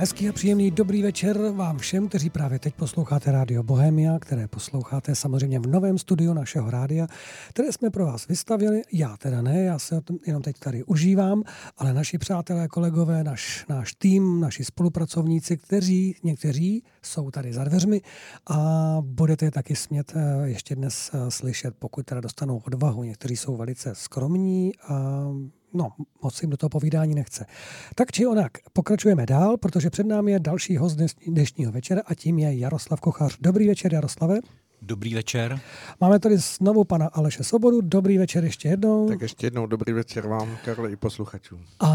Hezký 0.00 0.28
a 0.28 0.32
příjemný 0.32 0.70
dobrý 0.70 1.02
večer 1.02 1.38
vám 1.38 1.78
všem, 1.78 2.08
kteří 2.08 2.30
právě 2.30 2.58
teď 2.58 2.74
posloucháte 2.74 3.32
Rádio 3.32 3.62
Bohemia, 3.62 4.18
které 4.18 4.48
posloucháte 4.48 5.14
samozřejmě 5.14 5.60
v 5.60 5.66
novém 5.66 5.98
studiu 5.98 6.32
našeho 6.32 6.70
rádia, 6.70 7.06
které 7.48 7.72
jsme 7.72 7.90
pro 7.90 8.06
vás 8.06 8.28
vystavili. 8.28 8.82
Já 8.92 9.16
teda 9.16 9.42
ne, 9.42 9.62
já 9.62 9.78
se 9.78 10.00
jenom 10.26 10.42
teď 10.42 10.58
tady 10.58 10.84
užívám, 10.84 11.42
ale 11.76 11.94
naši 11.94 12.18
přátelé, 12.18 12.68
kolegové, 12.68 13.24
naš, 13.24 13.66
náš 13.68 13.94
tým, 13.94 14.40
naši 14.40 14.64
spolupracovníci, 14.64 15.56
kteří 15.56 16.16
někteří 16.22 16.84
jsou 17.02 17.30
tady 17.30 17.52
za 17.52 17.64
dveřmi 17.64 18.00
a 18.50 18.96
budete 19.00 19.44
je 19.44 19.50
taky 19.50 19.76
smět 19.76 20.12
eh, 20.16 20.48
ještě 20.48 20.76
dnes 20.76 21.10
eh, 21.14 21.30
slyšet, 21.30 21.74
pokud 21.78 22.06
teda 22.06 22.20
dostanou 22.20 22.62
odvahu. 22.66 23.02
Někteří 23.02 23.36
jsou 23.36 23.56
velice 23.56 23.94
skromní 23.94 24.72
a 24.88 25.26
no, 25.74 25.88
moc 26.22 26.42
jim 26.42 26.50
do 26.50 26.56
toho 26.56 26.70
povídání 26.70 27.14
nechce. 27.14 27.46
Tak 27.94 28.12
či 28.12 28.26
onak, 28.26 28.52
pokračujeme 28.72 29.26
dál, 29.26 29.56
protože 29.56 29.90
před 29.90 30.06
námi 30.06 30.32
je 30.32 30.40
další 30.40 30.76
host 30.76 30.98
dnešního 31.26 31.72
večera 31.72 32.02
a 32.06 32.14
tím 32.14 32.38
je 32.38 32.58
Jaroslav 32.58 33.00
Kochař. 33.00 33.36
Dobrý 33.40 33.68
večer, 33.68 33.94
Jaroslave. 33.94 34.38
Dobrý 34.82 35.14
večer. 35.14 35.60
Máme 36.00 36.18
tady 36.18 36.36
znovu 36.36 36.84
pana 36.84 37.06
Aleše 37.06 37.44
Sobodu. 37.44 37.80
Dobrý 37.80 38.18
večer 38.18 38.44
ještě 38.44 38.68
jednou. 38.68 39.08
Tak 39.08 39.20
ještě 39.20 39.46
jednou 39.46 39.66
dobrý 39.66 39.92
večer 39.92 40.26
vám, 40.26 40.56
Karle, 40.64 40.90
i 40.90 40.96
posluchačům. 40.96 41.60
A, 41.80 41.88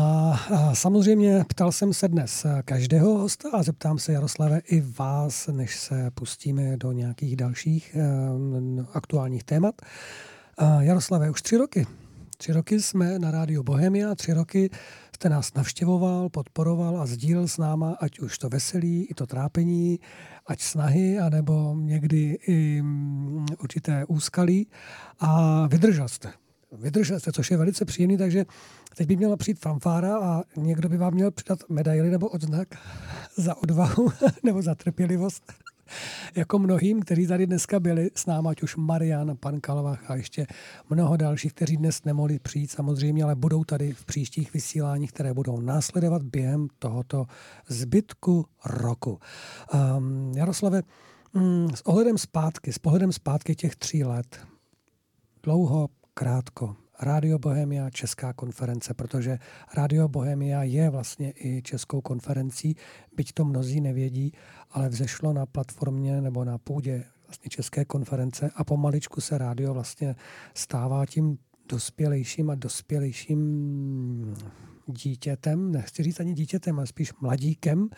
a 0.55 0.75
samozřejmě 0.75 1.45
ptal 1.47 1.71
jsem 1.71 1.93
se 1.93 2.07
dnes 2.07 2.45
každého 2.65 3.17
hosta 3.17 3.49
a 3.53 3.63
zeptám 3.63 3.99
se 3.99 4.13
Jaroslave 4.13 4.61
i 4.65 4.81
vás, 4.81 5.47
než 5.47 5.79
se 5.79 6.11
pustíme 6.13 6.77
do 6.77 6.91
nějakých 6.91 7.35
dalších 7.35 7.95
uh, 8.77 8.85
aktuálních 8.93 9.43
témat. 9.43 9.81
Uh, 10.61 10.83
Jaroslave, 10.83 11.29
už 11.29 11.41
tři 11.41 11.57
roky 11.57 11.87
Tři 12.43 12.53
roky 12.53 12.81
jsme 12.81 13.19
na 13.19 13.31
rádiu 13.31 13.63
Bohemia, 13.63 14.15
tři 14.15 14.33
roky 14.33 14.69
jste 15.15 15.29
nás 15.29 15.53
navštěvoval, 15.53 16.29
podporoval 16.29 17.01
a 17.01 17.05
sdílel 17.05 17.47
s 17.47 17.57
náma, 17.57 17.97
ať 17.99 18.19
už 18.19 18.37
to 18.37 18.49
veselí, 18.49 19.07
i 19.09 19.13
to 19.13 19.27
trápení, 19.27 19.99
ať 20.47 20.61
snahy, 20.61 21.19
anebo 21.19 21.75
někdy 21.79 22.37
i 22.47 22.81
mm, 22.81 23.45
určité 23.59 24.05
úskalí 24.05 24.67
a 25.19 25.67
vydržel 25.67 26.07
jste. 26.07 26.33
Vydržel 26.71 27.19
jste, 27.19 27.31
což 27.31 27.51
je 27.51 27.57
velice 27.57 27.85
příjemný, 27.85 28.17
takže 28.17 28.45
teď 28.97 29.07
by 29.07 29.15
měla 29.15 29.37
přijít 29.37 29.59
fanfára 29.59 30.17
a 30.17 30.43
někdo 30.57 30.89
by 30.89 30.97
vám 30.97 31.13
měl 31.13 31.31
přidat 31.31 31.59
medaily 31.69 32.09
nebo 32.09 32.27
odznak 32.27 32.67
za 33.37 33.55
odvahu 33.55 34.11
nebo 34.43 34.61
za 34.61 34.75
trpělivost 34.75 35.53
jako 36.35 36.59
mnohým, 36.59 37.01
kteří 37.01 37.27
tady 37.27 37.47
dneska 37.47 37.79
byli 37.79 38.11
s 38.15 38.25
námi, 38.25 38.47
ať 38.51 38.63
už 38.63 38.75
Marian, 38.75 39.37
pan 39.39 39.59
Kalvach 39.59 40.11
a 40.11 40.15
ještě 40.15 40.47
mnoho 40.89 41.17
dalších, 41.17 41.53
kteří 41.53 41.77
dnes 41.77 42.03
nemohli 42.03 42.39
přijít 42.39 42.71
samozřejmě, 42.71 43.23
ale 43.23 43.35
budou 43.35 43.63
tady 43.63 43.93
v 43.93 44.05
příštích 44.05 44.53
vysíláních, 44.53 45.11
které 45.11 45.33
budou 45.33 45.61
následovat 45.61 46.23
během 46.23 46.67
tohoto 46.79 47.25
zbytku 47.67 48.45
roku. 48.65 49.19
Um, 49.73 50.31
Jaroslave, 50.35 50.81
um, 51.33 51.69
s 51.75 51.81
ohledem 51.85 52.17
zpátky, 52.17 52.73
s 52.73 52.79
pohledem 52.79 53.11
zpátky 53.11 53.55
těch 53.55 53.75
tří 53.75 54.03
let, 54.03 54.39
dlouho, 55.43 55.89
krátko, 56.13 56.75
Rádio 56.99 57.39
Bohemia 57.39 57.89
Česká 57.89 58.33
konference, 58.33 58.93
protože 58.93 59.39
Rádio 59.77 60.07
Bohemia 60.07 60.63
je 60.63 60.89
vlastně 60.89 61.33
i 61.35 61.61
českou 61.61 62.01
konferencí, 62.01 62.75
byť 63.15 63.33
to 63.33 63.45
mnozí 63.45 63.81
nevědí, 63.81 64.33
ale 64.71 64.89
vzešlo 64.89 65.33
na 65.33 65.45
platformě 65.45 66.21
nebo 66.21 66.43
na 66.43 66.57
půdě 66.57 67.03
vlastně 67.27 67.49
České 67.49 67.85
konference 67.85 68.51
a 68.55 68.63
pomaličku 68.63 69.21
se 69.21 69.37
rádio 69.37 69.73
vlastně 69.73 70.15
stává 70.53 71.05
tím 71.05 71.37
dospělejším 71.69 72.49
a 72.49 72.55
dospělejším 72.55 74.35
dítětem, 74.87 75.71
nechci 75.71 76.03
říct 76.03 76.19
ani 76.19 76.33
dítětem, 76.33 76.77
ale 76.77 76.87
spíš 76.87 77.13
mladíkem, 77.21 77.89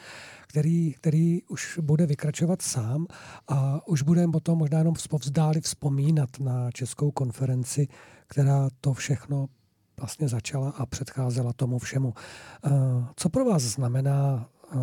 který, 0.48 0.94
který 0.94 1.44
už 1.44 1.80
bude 1.82 2.06
vykračovat 2.06 2.62
sám 2.62 3.06
a 3.48 3.88
už 3.88 4.02
bude 4.02 4.28
potom 4.28 4.58
možná 4.58 4.78
jenom 4.78 4.94
vzdáli 5.20 5.62
vzpomínat 5.62 6.30
na 6.40 6.72
českou 6.72 7.12
konferenci, 7.12 7.88
která 8.28 8.70
to 8.82 8.94
všechno 8.94 9.48
vlastně 9.98 10.28
začala 10.28 10.70
a 10.70 10.86
předcházela 10.86 11.54
tomu 11.54 11.80
všemu. 11.80 12.14
Eh, 12.66 12.70
co 13.16 13.30
pro 13.30 13.46
vás 13.46 13.64
znamená 13.64 14.50
eh, 14.74 14.78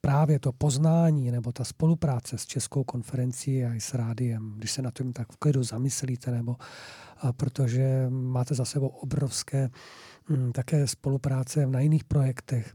právě 0.00 0.38
to 0.38 0.52
poznání 0.52 1.30
nebo 1.30 1.52
ta 1.52 1.64
spolupráce 1.64 2.38
s 2.38 2.46
Českou 2.46 2.84
konferencí 2.84 3.64
a 3.64 3.74
i 3.74 3.80
s 3.80 3.94
rádiem, 3.94 4.54
když 4.56 4.70
se 4.70 4.82
na 4.82 4.90
tom 4.90 5.12
tak 5.12 5.32
v 5.32 5.36
klidu 5.36 5.62
zamyslíte, 5.62 6.30
nebo 6.30 6.56
a 7.18 7.32
protože 7.32 8.06
máte 8.10 8.54
za 8.54 8.64
sebou 8.64 8.86
obrovské 8.88 9.70
také 10.52 10.86
spolupráce 10.86 11.66
na 11.66 11.80
jiných 11.80 12.04
projektech, 12.04 12.74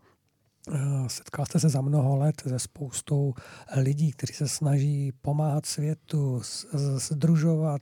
Setkal 1.08 1.46
jste 1.46 1.59
se 1.59 1.69
za 1.69 1.81
mnoho 1.81 2.16
let 2.16 2.41
se 2.47 2.59
spoustou 2.59 3.34
lidí, 3.75 4.12
kteří 4.12 4.34
se 4.34 4.47
snaží 4.47 5.12
pomáhat 5.22 5.66
světu, 5.66 6.41
združovat, 6.96 7.81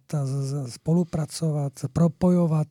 spolupracovat, 0.70 1.74
propojovat. 1.94 2.68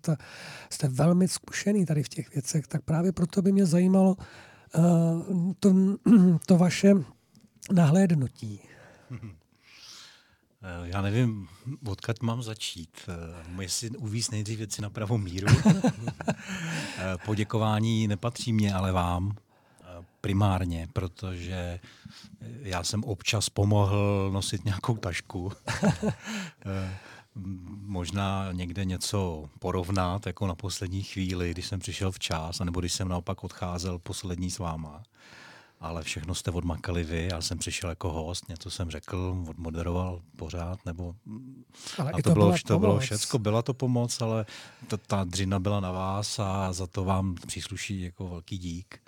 Jste 0.71 0.89
velmi 0.89 1.29
zkušený 1.29 1.87
tady 1.87 2.03
v 2.03 2.09
těch 2.09 2.35
věcech, 2.35 2.67
tak 2.67 2.83
právě 2.83 3.13
proto 3.13 3.43
by 3.43 3.53
mě 3.53 3.67
zajímalo 3.67 4.17
to, 5.61 5.75
to 6.47 6.59
vaše 6.59 6.93
nahlédnutí. 7.73 8.61
Já 10.85 11.03
nevím, 11.03 11.49
odkud 11.89 12.23
mám 12.23 12.43
začít. 12.43 13.09
Jestli 13.61 13.91
uvíct 13.91 14.33
nejdřív 14.33 14.59
věci 14.59 14.83
na 14.83 14.91
pravou 14.91 15.19
míru. 15.19 15.47
Poděkování 17.25 18.09
nepatří 18.09 18.53
mě, 18.53 18.75
ale 18.75 18.93
vám 18.93 19.37
primárně, 20.21 20.89
protože 20.93 21.81
já 22.61 22.85
jsem 22.85 23.05
občas 23.05 23.49
pomohl 23.49 24.31
nosit 24.33 24.65
nějakou 24.65 24.97
tašku. 24.97 25.53
Možná 27.81 28.53
někde 28.53 28.85
něco 28.85 29.49
porovnat, 29.59 30.27
jako 30.27 30.47
na 30.47 30.55
poslední 30.55 31.03
chvíli, 31.03 31.51
když 31.51 31.67
jsem 31.67 31.81
přišel 31.81 32.13
včas, 32.13 32.61
anebo 32.61 32.81
když 32.81 32.93
jsem 32.93 33.09
naopak 33.09 33.45
odcházel 33.45 33.99
poslední 33.99 34.51
s 34.51 34.59
váma. 34.59 35.03
Ale 35.85 36.03
všechno 36.03 36.35
jste 36.35 36.51
odmakali 36.51 37.05
vy, 37.05 37.29
já 37.31 37.41
jsem 37.41 37.59
přišel 37.59 37.91
jako 37.91 38.13
host, 38.13 38.49
něco 38.49 38.71
jsem 38.71 38.91
řekl, 38.91 39.45
odmoderoval 39.49 40.23
pořád, 40.37 40.87
nebo... 40.87 41.15
Ale 41.99 42.13
a 42.13 42.17
to, 42.17 42.23
to, 42.23 42.33
bylo, 42.33 42.55
to 42.67 42.79
bylo 42.79 42.99
všecko, 42.99 43.39
byla 43.39 43.63
to 43.63 43.75
pomoc, 43.75 44.21
ale 44.21 44.47
ta, 44.89 44.97
ta 44.97 45.25
dřina 45.25 45.59
byla 45.59 45.81
na 45.81 45.93
vás 45.93 46.39
a 46.39 46.73
za 46.73 46.87
to 46.87 47.05
vám 47.05 47.35
přísluší 47.47 48.01
jako 48.01 48.29
velký 48.29 48.59
dík 48.59 49.01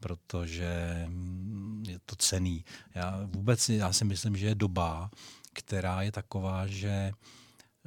protože 0.00 1.04
mm, 1.08 1.84
je 1.88 1.98
to 2.06 2.16
cený. 2.16 2.64
Já 2.94 3.20
vůbec 3.24 3.68
já 3.68 3.92
si 3.92 4.04
myslím, 4.04 4.36
že 4.36 4.46
je 4.46 4.54
doba, 4.54 5.10
která 5.52 6.02
je 6.02 6.12
taková, 6.12 6.66
že 6.66 7.12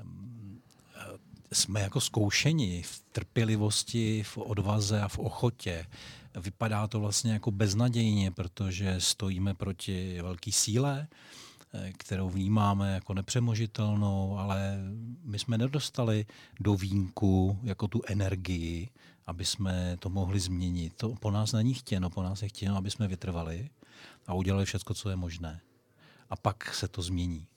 mm, 0.04 0.62
jsme 1.54 1.82
jako 1.82 2.02
zkoušeni 2.02 2.84
v 2.84 3.04
trpělivosti, 3.12 4.24
v 4.24 4.38
odvaze 4.38 5.02
a 5.02 5.08
v 5.08 5.20
ochotě. 5.20 5.86
Vypadá 6.40 6.88
to 6.88 7.00
vlastně 7.00 7.34
jako 7.34 7.52
beznadějně, 7.52 8.32
protože 8.32 9.02
stojíme 9.02 9.54
proti 9.54 10.22
velké 10.22 10.52
síle, 10.52 11.08
eh, 11.74 11.94
kterou 11.98 12.30
vnímáme 12.30 12.94
jako 12.94 13.14
nepřemožitelnou, 13.14 14.38
ale 14.38 14.78
my 15.24 15.40
jsme 15.40 15.58
nedostali 15.58 16.26
do 16.60 16.76
vínku 16.76 17.60
jako 17.64 17.88
tu 17.88 18.02
energii, 18.08 18.90
aby 19.26 19.46
jsme 19.46 19.98
to 20.00 20.10
mohli 20.10 20.40
změnit. 20.40 20.94
To 20.98 21.16
po 21.16 21.32
nás 21.32 21.54
není 21.54 21.74
chtěno, 21.74 22.10
po 22.10 22.24
nás 22.24 22.42
je 22.42 22.50
chtěno, 22.50 22.78
aby 22.78 22.92
jsme 22.92 23.08
vytrvali 23.08 23.70
a 24.28 24.34
udělali 24.34 24.66
všechno, 24.66 24.96
co 24.96 25.10
je 25.10 25.16
možné. 25.16 25.62
A 26.30 26.36
pak 26.36 26.76
se 26.76 26.88
to 26.88 27.02
změní. 27.02 27.48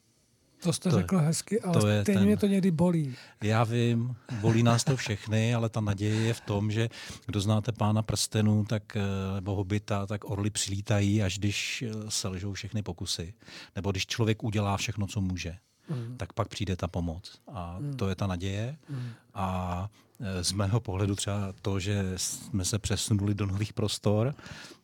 To 0.63 0.73
jste 0.73 0.91
to 0.91 0.97
řekl 0.97 1.19
hezky, 1.19 1.61
ale 1.61 1.75
to 1.75 1.81
stejně 1.81 2.05
ten, 2.05 2.25
mě 2.25 2.37
to 2.37 2.47
někdy 2.47 2.71
bolí. 2.71 3.17
Já 3.43 3.65
vím, 3.65 4.17
bolí 4.41 4.63
nás 4.63 4.85
to 4.85 4.97
všechny, 4.97 5.55
ale 5.55 5.69
ta 5.69 5.81
naděje 5.81 6.21
je 6.21 6.35
v 6.35 6.41
tom, 6.41 6.71
že 6.71 6.89
kdo 7.27 7.41
znáte 7.41 7.73
pána 7.73 8.03
prstenů, 8.03 8.65
tak, 8.65 8.97
eh, 8.97 9.35
nebo 9.35 9.55
hobita, 9.55 10.07
tak 10.07 10.31
orly 10.31 10.51
přilítají, 10.51 11.23
až 11.23 11.39
když 11.39 11.83
eh, 11.83 11.93
selžou 12.09 12.53
všechny 12.53 12.83
pokusy. 12.83 13.35
Nebo 13.77 13.91
když 13.91 14.07
člověk 14.07 14.45
udělá 14.45 14.77
všechno, 14.77 15.07
co 15.07 15.21
může. 15.21 15.57
Mm. 15.91 16.17
tak 16.17 16.33
pak 16.33 16.49
přijde 16.49 16.77
ta 16.77 16.89
pomoc. 16.89 17.41
A 17.53 17.77
mm. 17.79 17.97
to 17.97 18.09
je 18.09 18.15
ta 18.15 18.27
naděje. 18.27 18.77
Mm. 18.89 19.11
A 19.35 19.89
e, 20.21 20.45
z 20.45 20.53
mého 20.53 20.81
pohledu 20.81 21.15
třeba 21.15 21.53
to, 21.63 21.81
že 21.81 22.13
jsme 22.17 22.65
se 22.65 22.79
přesunuli 22.79 23.35
do 23.35 23.47
nových 23.47 23.73
prostor, 23.73 24.35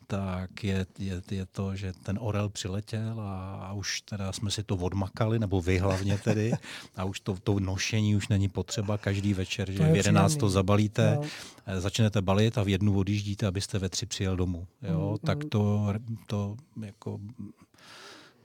tak 0.06 0.64
je, 0.64 0.86
je, 0.98 1.22
je 1.30 1.46
to, 1.46 1.76
že 1.76 1.92
ten 2.02 2.18
orel 2.20 2.48
přiletěl 2.48 3.20
a, 3.20 3.54
a 3.54 3.72
už 3.72 4.00
teda 4.00 4.32
jsme 4.32 4.50
si 4.50 4.62
to 4.62 4.76
odmakali, 4.76 5.38
nebo 5.38 5.60
vy 5.60 5.78
hlavně 5.78 6.18
tedy, 6.18 6.52
a 6.96 7.04
už 7.04 7.20
to, 7.20 7.36
to 7.42 7.60
nošení 7.60 8.16
už 8.16 8.28
není 8.28 8.48
potřeba 8.48 8.98
každý 8.98 9.34
večer, 9.34 9.70
že 9.70 9.92
v 9.92 9.96
11 9.96 10.36
to 10.36 10.48
zabalíte, 10.48 11.14
no. 11.16 11.22
E, 11.66 11.80
začnete 11.80 12.22
balit 12.22 12.58
a 12.58 12.62
v 12.62 12.68
jednu 12.68 12.98
odjíždíte, 12.98 13.46
abyste 13.46 13.78
ve 13.78 13.88
tři 13.88 14.06
přijel 14.06 14.36
domů. 14.36 14.66
Jo? 14.82 15.10
Mm, 15.10 15.26
tak 15.26 15.44
mm. 15.44 15.50
to, 15.50 15.94
to 16.26 16.56
jako 16.82 17.18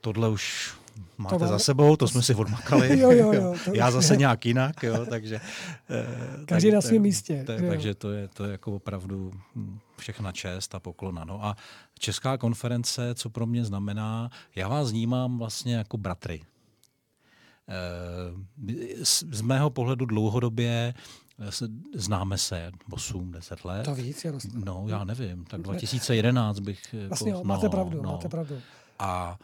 tohle 0.02 0.30
už 0.30 0.74
máte 1.18 1.38
to 1.38 1.48
za 1.48 1.60
sebou, 1.60 1.96
to 1.96 2.08
jsme 2.08 2.22
si 2.22 2.36
odmakali. 2.36 3.00
jo, 3.00 3.12
jo, 3.12 3.34
jo, 3.34 3.56
to 3.66 3.74
Já 3.74 3.92
zase 3.92 4.14
je. 4.14 4.18
nějak 4.18 4.46
jinak, 4.46 4.84
jo, 4.84 5.06
takže... 5.06 5.42
Eh, 5.90 6.46
Každý 6.46 6.70
tak, 6.70 6.76
na 6.76 6.82
svém 6.82 7.02
místě. 7.02 7.44
Tak, 7.48 7.62
takže 7.70 7.96
to 7.96 8.12
je, 8.12 8.28
to 8.28 8.46
je 8.46 8.52
jako 8.52 8.76
opravdu 8.76 9.32
hm, 9.56 9.80
všechna 10.02 10.32
čest 10.32 10.76
a 10.76 10.80
poklona. 10.80 11.24
No 11.26 11.46
a 11.46 11.56
Česká 12.00 12.38
konference, 12.38 13.16
co 13.16 13.30
pro 13.30 13.46
mě 13.46 13.66
znamená, 13.66 14.30
já 14.56 14.68
vás 14.68 14.92
vnímám 14.92 15.38
vlastně 15.38 15.76
jako 15.76 15.98
bratry. 15.98 16.42
Eh, 17.68 19.06
z 19.32 19.42
mého 19.42 19.70
pohledu 19.70 20.06
dlouhodobě 20.06 20.94
známe 21.94 22.38
se 22.38 22.72
8-10 22.90 23.66
let. 23.66 23.84
To 23.84 23.96
víc, 23.96 24.26
je 24.26 24.34
No, 24.54 24.86
já 24.88 25.04
nevím, 25.04 25.46
tak 25.46 25.62
2011 25.62 26.60
bych... 26.60 26.94
Jako 26.94 27.08
vlastně 27.08 27.32
jako, 27.32 27.40
jo, 27.40 27.44
máte 27.44 27.70
pravdu, 27.70 28.02
no. 28.02 28.12
máte 28.12 28.30
pravdu. 28.30 28.62
A 29.00 29.38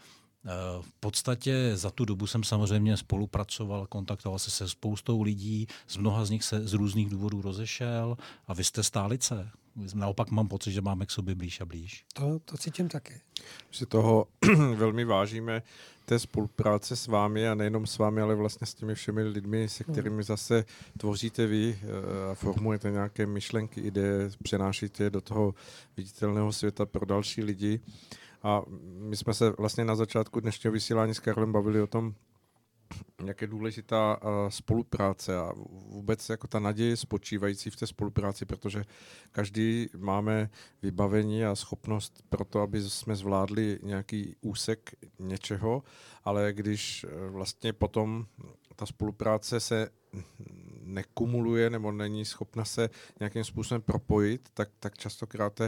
v 0.80 0.92
podstatě 1.00 1.70
za 1.74 1.90
tu 1.90 2.04
dobu 2.04 2.26
jsem 2.26 2.44
samozřejmě 2.44 2.96
spolupracoval, 2.96 3.86
kontaktoval 3.86 4.38
se 4.38 4.50
se 4.50 4.68
spoustou 4.68 5.22
lidí, 5.22 5.66
z 5.88 5.96
mnoha 5.96 6.24
z 6.24 6.30
nich 6.30 6.44
se 6.44 6.68
z 6.68 6.72
různých 6.72 7.08
důvodů 7.08 7.42
rozešel 7.42 8.16
a 8.46 8.54
vy 8.54 8.64
jste 8.64 8.82
stálice. 8.82 9.50
Naopak 9.94 10.30
mám 10.30 10.48
pocit, 10.48 10.72
že 10.72 10.80
máme 10.80 11.06
k 11.06 11.10
sobě 11.10 11.34
blíž 11.34 11.60
a 11.60 11.64
blíž. 11.64 12.04
To, 12.12 12.38
to 12.44 12.56
cítím 12.56 12.88
taky. 12.88 13.20
Si 13.70 13.86
toho 13.86 14.26
velmi 14.74 15.04
vážíme 15.04 15.62
té 16.04 16.18
spolupráce 16.18 16.96
s 16.96 17.06
vámi 17.06 17.48
a 17.48 17.54
nejenom 17.54 17.86
s 17.86 17.98
vámi, 17.98 18.20
ale 18.20 18.34
vlastně 18.34 18.66
s 18.66 18.74
těmi 18.74 18.94
všemi 18.94 19.22
lidmi, 19.22 19.68
se 19.68 19.84
kterými 19.84 20.22
zase 20.22 20.64
tvoříte 20.98 21.46
vy 21.46 21.78
eh, 21.82 22.30
a 22.30 22.34
formujete 22.34 22.90
nějaké 22.90 23.26
myšlenky, 23.26 23.80
ideje, 23.80 24.30
přenášíte 24.42 25.04
je 25.04 25.10
do 25.10 25.20
toho 25.20 25.54
viditelného 25.96 26.52
světa 26.52 26.86
pro 26.86 27.06
další 27.06 27.42
lidi. 27.42 27.80
A 28.42 28.62
my 28.98 29.16
jsme 29.16 29.34
se 29.34 29.50
vlastně 29.50 29.84
na 29.84 29.96
začátku 29.96 30.40
dnešního 30.40 30.72
vysílání 30.72 31.14
s 31.14 31.18
Karlem 31.18 31.52
bavili 31.52 31.82
o 31.82 31.86
tom, 31.86 32.14
jak 33.24 33.40
je 33.40 33.46
důležitá 33.46 34.20
spolupráce 34.48 35.36
a 35.36 35.52
vůbec 35.72 36.28
jako 36.28 36.46
ta 36.46 36.58
naděje 36.58 36.96
spočívající 36.96 37.70
v 37.70 37.76
té 37.76 37.86
spolupráci, 37.86 38.44
protože 38.44 38.84
každý 39.32 39.88
máme 39.96 40.50
vybavení 40.82 41.44
a 41.44 41.54
schopnost 41.54 42.22
pro 42.28 42.44
to, 42.44 42.60
aby 42.60 42.82
jsme 42.82 43.16
zvládli 43.16 43.78
nějaký 43.82 44.36
úsek 44.40 44.94
něčeho, 45.18 45.82
ale 46.24 46.52
když 46.52 47.04
e, 47.04 47.30
vlastně 47.30 47.72
potom 47.72 48.26
ta 48.76 48.86
spolupráce 48.86 49.60
se 49.60 49.90
nekumuluje 50.82 51.70
nebo 51.70 51.92
není 51.92 52.24
schopna 52.24 52.64
se 52.64 52.90
nějakým 53.20 53.44
způsobem 53.44 53.82
propojit, 53.82 54.48
tak, 54.54 54.68
tak 54.80 54.98
častokrát 54.98 55.60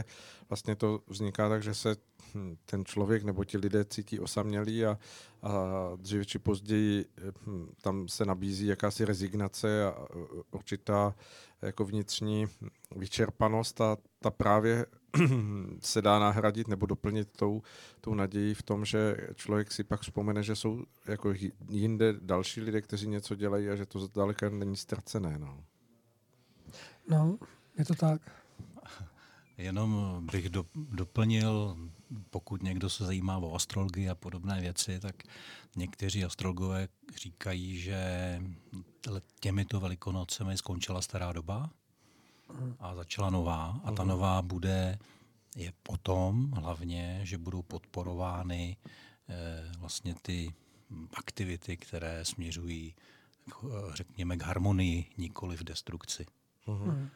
vlastně 0.49 0.75
to 0.75 0.99
vzniká 1.07 1.49
tak, 1.49 1.63
že 1.63 1.73
se 1.73 1.95
hm, 2.35 2.55
ten 2.65 2.85
člověk 2.85 3.23
nebo 3.23 3.43
ti 3.43 3.57
lidé 3.57 3.85
cítí 3.85 4.19
osamělí 4.19 4.85
a, 4.85 4.97
a 5.41 5.51
dříve 5.95 6.25
či 6.25 6.39
později 6.39 7.05
hm, 7.47 7.69
tam 7.81 8.07
se 8.07 8.25
nabízí 8.25 8.67
jakási 8.67 9.05
rezignace 9.05 9.85
a 9.85 10.07
určitá 10.51 11.15
jako 11.61 11.85
vnitřní 11.85 12.47
vyčerpanost 12.95 13.81
a 13.81 13.97
ta 14.19 14.31
právě 14.31 14.85
se 15.79 16.01
dá 16.01 16.19
nahradit 16.19 16.67
nebo 16.67 16.85
doplnit 16.85 17.29
tou, 17.37 17.61
tou 18.01 18.13
nadějí 18.13 18.53
v 18.53 18.63
tom, 18.63 18.85
že 18.85 19.17
člověk 19.35 19.71
si 19.71 19.83
pak 19.83 20.01
vzpomene, 20.01 20.43
že 20.43 20.55
jsou 20.55 20.85
jako 21.07 21.33
jinde 21.69 22.13
další 22.21 22.61
lidé, 22.61 22.81
kteří 22.81 23.07
něco 23.07 23.35
dělají 23.35 23.69
a 23.69 23.75
že 23.75 23.85
to 23.85 23.99
zdaleka 23.99 24.49
není 24.49 24.77
ztracené. 24.77 25.37
No, 25.39 25.63
no 27.09 27.37
je 27.77 27.85
to 27.85 27.95
tak. 27.95 28.21
Jenom 29.57 30.21
bych 30.31 30.49
do, 30.49 30.65
doplnil, 30.75 31.77
pokud 32.29 32.63
někdo 32.63 32.89
se 32.89 33.05
zajímá 33.05 33.37
o 33.37 33.55
astrologii 33.55 34.09
a 34.09 34.15
podobné 34.15 34.61
věci, 34.61 34.99
tak 34.99 35.15
někteří 35.75 36.23
astrologové 36.23 36.87
říkají, 37.15 37.77
že 37.77 38.41
těmito 39.39 39.79
velikonocemi 39.79 40.57
skončila 40.57 41.01
stará 41.01 41.31
doba 41.31 41.69
a 42.79 42.95
začala 42.95 43.29
nová. 43.29 43.81
A 43.83 43.91
ta 43.91 44.03
mhm. 44.03 44.09
nová 44.09 44.41
bude 44.41 44.99
je 45.55 45.73
potom 45.83 46.51
hlavně, 46.51 47.19
že 47.23 47.37
budou 47.37 47.61
podporovány 47.61 48.77
eh, 49.29 49.71
vlastně 49.79 50.15
ty 50.21 50.53
aktivity, 51.13 51.77
které 51.77 52.25
směřují, 52.25 52.95
k, 53.49 53.55
eh, 53.63 53.95
řekněme, 53.95 54.37
k 54.37 54.43
harmonii, 54.43 55.05
nikoli 55.17 55.57
v 55.57 55.63
destrukci. 55.63 56.25
Mm. 56.67 57.09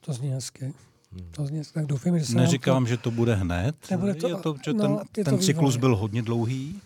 To 0.00 0.12
zní 0.12 0.28
hezky. 0.28 0.74
Hmm. 1.12 1.30
To 1.30 1.46
zní, 1.46 1.62
tak 1.72 1.86
doufám, 1.86 2.18
že 2.18 2.26
se 2.26 2.36
Neříkám, 2.36 2.84
to... 2.84 2.88
že 2.88 2.96
to 2.96 3.10
bude 3.10 3.34
hned. 3.34 3.90
Nebude 3.90 4.14
to, 4.14 4.28
je 4.28 4.34
to, 4.34 4.56
že 4.64 4.72
no, 4.72 4.82
ten, 4.82 4.92
je 5.16 5.24
to 5.24 5.30
ten 5.30 5.40
cyklus 5.40 5.76
byl 5.76 5.96
hodně 5.96 6.22
dlouhý, 6.22 6.80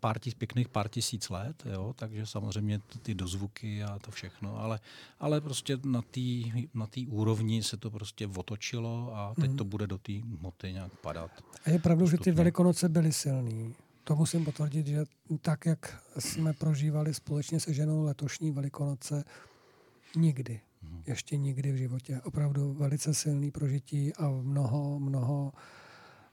pár 0.00 0.18
tis, 0.18 0.34
pěkných 0.34 0.68
pár 0.68 0.88
tisíc 0.88 1.28
let, 1.28 1.62
jo, 1.72 1.94
takže 1.96 2.26
samozřejmě 2.26 2.80
ty 3.02 3.14
dozvuky 3.14 3.82
a 3.82 3.98
to 3.98 4.10
všechno, 4.10 4.58
ale, 4.58 4.80
ale 5.20 5.40
prostě 5.40 5.78
na 5.84 6.02
té 6.02 6.20
na 6.74 6.86
tý 6.86 7.06
úrovni 7.06 7.62
se 7.62 7.76
to 7.76 7.90
prostě 7.90 8.26
otočilo 8.26 9.16
a 9.16 9.34
teď 9.34 9.50
mm. 9.50 9.56
to 9.56 9.64
bude 9.64 9.86
do 9.86 9.98
té 9.98 10.12
hmoty 10.12 10.72
nějak 10.72 10.92
padat. 10.96 11.30
A 11.64 11.70
je 11.70 11.78
pravdou, 11.78 12.06
že 12.06 12.18
ty 12.18 12.32
velikonoce 12.32 12.88
byly 12.88 13.12
silný. 13.12 13.74
To 14.04 14.16
musím 14.16 14.44
potvrdit, 14.44 14.86
že 14.86 15.04
tak, 15.40 15.66
jak 15.66 16.02
jsme 16.18 16.52
prožívali 16.52 17.14
společně 17.14 17.60
se 17.60 17.74
ženou 17.74 18.02
letošní 18.02 18.50
velikonoce, 18.50 19.24
nikdy, 20.16 20.60
mm. 20.82 21.02
ještě 21.06 21.36
nikdy 21.36 21.72
v 21.72 21.76
životě. 21.76 22.20
Opravdu 22.24 22.72
velice 22.72 23.14
silný 23.14 23.50
prožití 23.50 24.14
a 24.14 24.28
mnoho, 24.28 24.98
mnoho, 24.98 25.52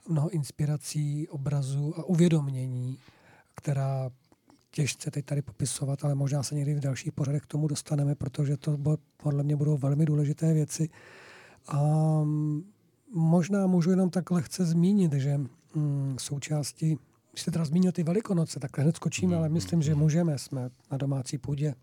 mnoho 0.07 0.29
inspirací, 0.29 1.27
obrazů 1.27 1.99
a 1.99 2.03
uvědomění 2.03 2.97
která 3.57 4.09
těžce 4.71 5.11
teď 5.11 5.25
tady 5.25 5.41
popisovat, 5.41 6.05
ale 6.05 6.15
možná 6.15 6.43
se 6.43 6.55
někdy 6.55 6.73
v 6.73 6.79
dalších 6.79 7.11
pořadech 7.11 7.41
k 7.41 7.47
tomu 7.47 7.67
dostaneme, 7.67 8.15
protože 8.15 8.57
to 8.57 8.77
podle 9.17 9.43
mě 9.43 9.55
budou 9.55 9.77
velmi 9.77 10.05
důležité 10.05 10.53
věci. 10.53 10.89
A 11.67 11.81
možná 13.13 13.67
můžu 13.67 13.89
jenom 13.89 14.09
tak 14.09 14.31
lehce 14.31 14.65
zmínit, 14.65 15.13
že 15.13 15.37
mm, 15.75 16.15
součástí, 16.19 16.97
když 17.31 17.41
jste 17.41 17.51
teda 17.51 17.65
zmínil 17.65 17.91
ty 17.91 18.03
velikonoce, 18.03 18.59
tak 18.59 18.77
hned 18.77 18.95
skočíme, 18.95 19.35
ale 19.35 19.49
myslím, 19.49 19.81
že 19.81 19.95
můžeme, 19.95 20.37
jsme 20.37 20.69
na 20.91 20.97
domácí 20.97 21.37
půdě. 21.37 21.75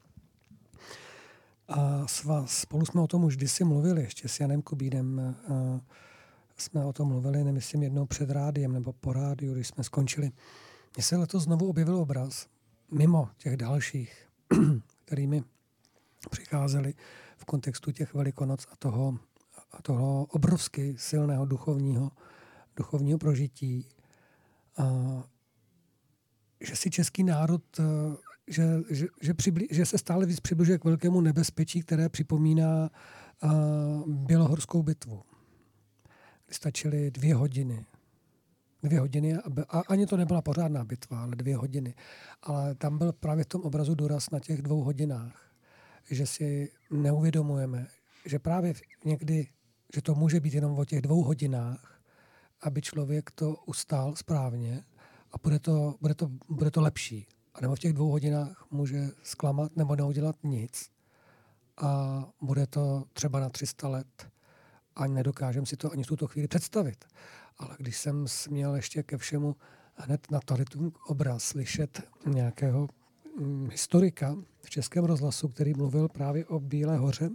A 1.69 2.07
s 2.07 2.25
vás, 2.25 2.59
spolu 2.59 2.87
jsme 2.87 3.01
o 3.01 3.07
tom 3.07 3.25
už 3.25 3.37
kdysi 3.37 3.65
mluvili, 3.65 4.03
ještě 4.03 4.29
s 4.29 4.41
Janem 4.41 4.63
Kubínem. 4.63 5.37
A 5.49 5.81
jsme 6.57 6.85
o 6.85 6.93
tom 6.93 7.09
mluvili, 7.09 7.45
nemyslím 7.45 7.83
jednou 7.83 8.07
před 8.07 8.31
rádiem 8.31 8.73
nebo 8.73 8.93
po 8.93 9.13
rádiu, 9.13 9.55
když 9.55 9.69
jsme 9.69 9.85
skončili. 9.85 10.31
Mně 10.97 11.05
se 11.05 11.17
letos 11.17 11.43
znovu 11.43 11.69
objevil 11.69 11.97
obraz, 11.97 12.47
mimo 12.91 13.29
těch 13.37 13.57
dalších, 13.57 14.29
kterými 15.05 15.43
přicházeli 16.31 16.95
v 17.37 17.45
kontextu 17.45 17.93
těch 17.93 18.15
velikonoc 18.15 18.67
a 18.73 18.77
toho, 18.77 19.19
a 19.73 19.83
toho 19.83 20.25
obrovsky 20.25 20.95
silného 20.99 21.47
duchovního, 21.47 22.11
duchovního 22.77 23.19
prožití. 23.19 23.89
A, 24.77 24.85
že 26.61 26.77
si 26.77 26.91
český 26.91 27.25
národ, 27.25 27.63
že, 28.49 28.65
že, 28.91 29.07
že, 29.21 29.35
přibli, 29.35 29.69
že 29.71 29.87
se 29.87 29.99
stále 29.99 30.27
víc 30.27 30.41
přibližuje 30.41 30.79
k 30.79 30.85
velkému 30.85 31.21
nebezpečí, 31.21 31.83
které 31.83 32.09
připomíná 32.09 32.91
a, 33.43 33.49
Bělohorskou 34.07 34.83
bitvu. 34.83 35.23
Stačily 36.51 37.11
dvě 37.11 37.35
hodiny 37.35 37.87
dvě 38.85 39.01
hodiny 39.01 39.37
a 39.69 39.83
ani 39.89 40.07
to 40.07 40.17
nebyla 40.17 40.43
pořádná 40.43 40.85
bitva, 40.85 41.23
ale 41.23 41.37
dvě 41.37 41.57
hodiny. 41.57 41.95
Ale 42.43 42.75
tam 42.75 42.99
byl 42.99 43.13
právě 43.13 43.45
v 43.45 43.49
tom 43.49 43.61
obrazu 43.61 43.95
důraz 43.95 44.31
na 44.31 44.41
těch 44.41 44.63
dvou 44.63 44.83
hodinách, 44.83 45.41
že 46.11 46.27
si 46.27 46.73
neuvědomujeme, 46.91 47.87
že 48.27 48.39
právě 48.39 48.75
někdy, 49.05 49.47
že 49.95 50.03
to 50.03 50.15
může 50.15 50.41
být 50.41 50.55
jenom 50.55 50.79
o 50.79 50.85
těch 50.85 51.03
dvou 51.03 51.23
hodinách, 51.23 52.01
aby 52.63 52.83
člověk 52.83 53.31
to 53.31 53.55
ustál 53.67 54.17
správně 54.17 54.85
a 55.33 55.39
bude 55.43 55.59
to, 55.59 55.95
bude 56.01 56.15
to, 56.15 56.31
bude 56.49 56.71
to 56.71 56.81
lepší. 56.81 57.27
A 57.55 57.61
nebo 57.61 57.75
v 57.75 57.79
těch 57.79 57.93
dvou 57.93 58.11
hodinách 58.11 58.67
může 58.71 59.11
zklamat 59.23 59.77
nebo 59.77 59.97
neudělat 59.97 60.37
nic. 60.43 60.91
A 61.77 62.25
bude 62.41 62.67
to 62.67 63.05
třeba 63.13 63.41
na 63.41 63.49
300 63.49 63.89
let. 63.89 64.29
A 64.97 65.07
nedokážeme 65.07 65.67
si 65.67 65.77
to 65.77 65.93
ani 65.93 66.03
v 66.03 66.07
tuto 66.07 66.27
chvíli 66.27 66.49
představit. 66.49 67.05
Ale 67.59 67.77
když 67.79 67.97
jsem 67.97 68.29
směl 68.29 68.77
ještě 68.77 69.03
ke 69.03 69.19
všemu 69.19 69.57
hned 69.95 70.31
na 70.31 70.41
tady 70.41 70.65
tu 70.65 70.93
obraz 71.07 71.45
slyšet 71.45 72.03
nějakého 72.27 72.89
hm, 73.41 73.69
historika 73.71 74.37
v 74.63 74.71
Českém 74.71 75.05
rozhlasu, 75.05 75.49
který 75.49 75.75
mluvil 75.75 76.09
právě 76.09 76.47
o 76.47 76.61
Bílé 76.61 76.97
hoře 76.97 77.31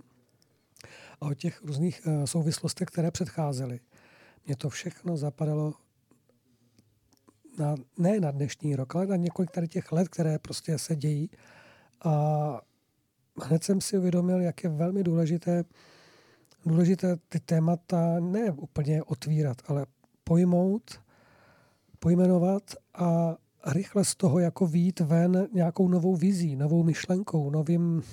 a 1.22 1.26
o 1.26 1.34
těch 1.34 1.62
různých 1.64 2.02
uh, 2.06 2.24
souvislostech, 2.24 2.88
které 2.88 3.12
předcházely. 3.12 3.80
Mně 4.46 4.56
to 4.56 4.70
všechno 4.70 5.18
zapadalo 5.18 5.74
na, 7.58 7.76
ne 7.98 8.20
na 8.20 8.32
dnešní 8.32 8.76
rok, 8.76 8.96
ale 8.96 9.08
na 9.08 9.16
několik 9.16 9.52
tady 9.52 9.68
těch 9.68 9.92
let, 9.92 10.10
které 10.10 10.40
prostě 10.40 10.78
se 10.78 10.96
dějí. 10.96 11.30
A 12.04 12.62
hned 13.44 13.64
jsem 13.64 13.82
si 13.82 13.98
uvědomil, 13.98 14.42
jak 14.42 14.64
je 14.64 14.70
velmi 14.70 15.04
důležité, 15.04 15.64
důležité 16.66 17.18
ty 17.30 17.40
témata 17.40 18.20
ne 18.20 18.52
úplně 18.52 19.04
otvírat, 19.04 19.58
ale 19.68 19.86
pojmout, 20.30 21.02
pojmenovat 22.00 22.64
a 22.96 23.36
rychle 23.66 24.06
z 24.06 24.16
toho 24.16 24.40
jako 24.40 24.68
vít 24.68 25.00
ven 25.00 25.48
nějakou 25.54 25.88
novou 25.88 26.16
vizí, 26.16 26.56
novou 26.56 26.84
myšlenkou, 26.84 27.50
novým, 27.50 28.04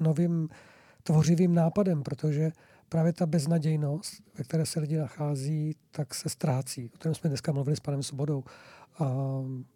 novým 0.00 0.48
tvořivým 1.02 1.54
nápadem, 1.54 2.02
protože 2.02 2.52
právě 2.88 3.12
ta 3.12 3.26
beznadějnost, 3.26 4.12
ve 4.38 4.44
které 4.44 4.66
se 4.66 4.80
lidi 4.80 4.96
nachází, 4.96 5.76
tak 5.90 6.14
se 6.14 6.28
ztrácí. 6.28 6.90
O 6.94 6.98
tom 6.98 7.14
jsme 7.14 7.28
dneska 7.28 7.52
mluvili 7.52 7.76
s 7.76 7.80
panem 7.80 8.02
Svobodou. 8.02 8.44
Um, 9.00 9.66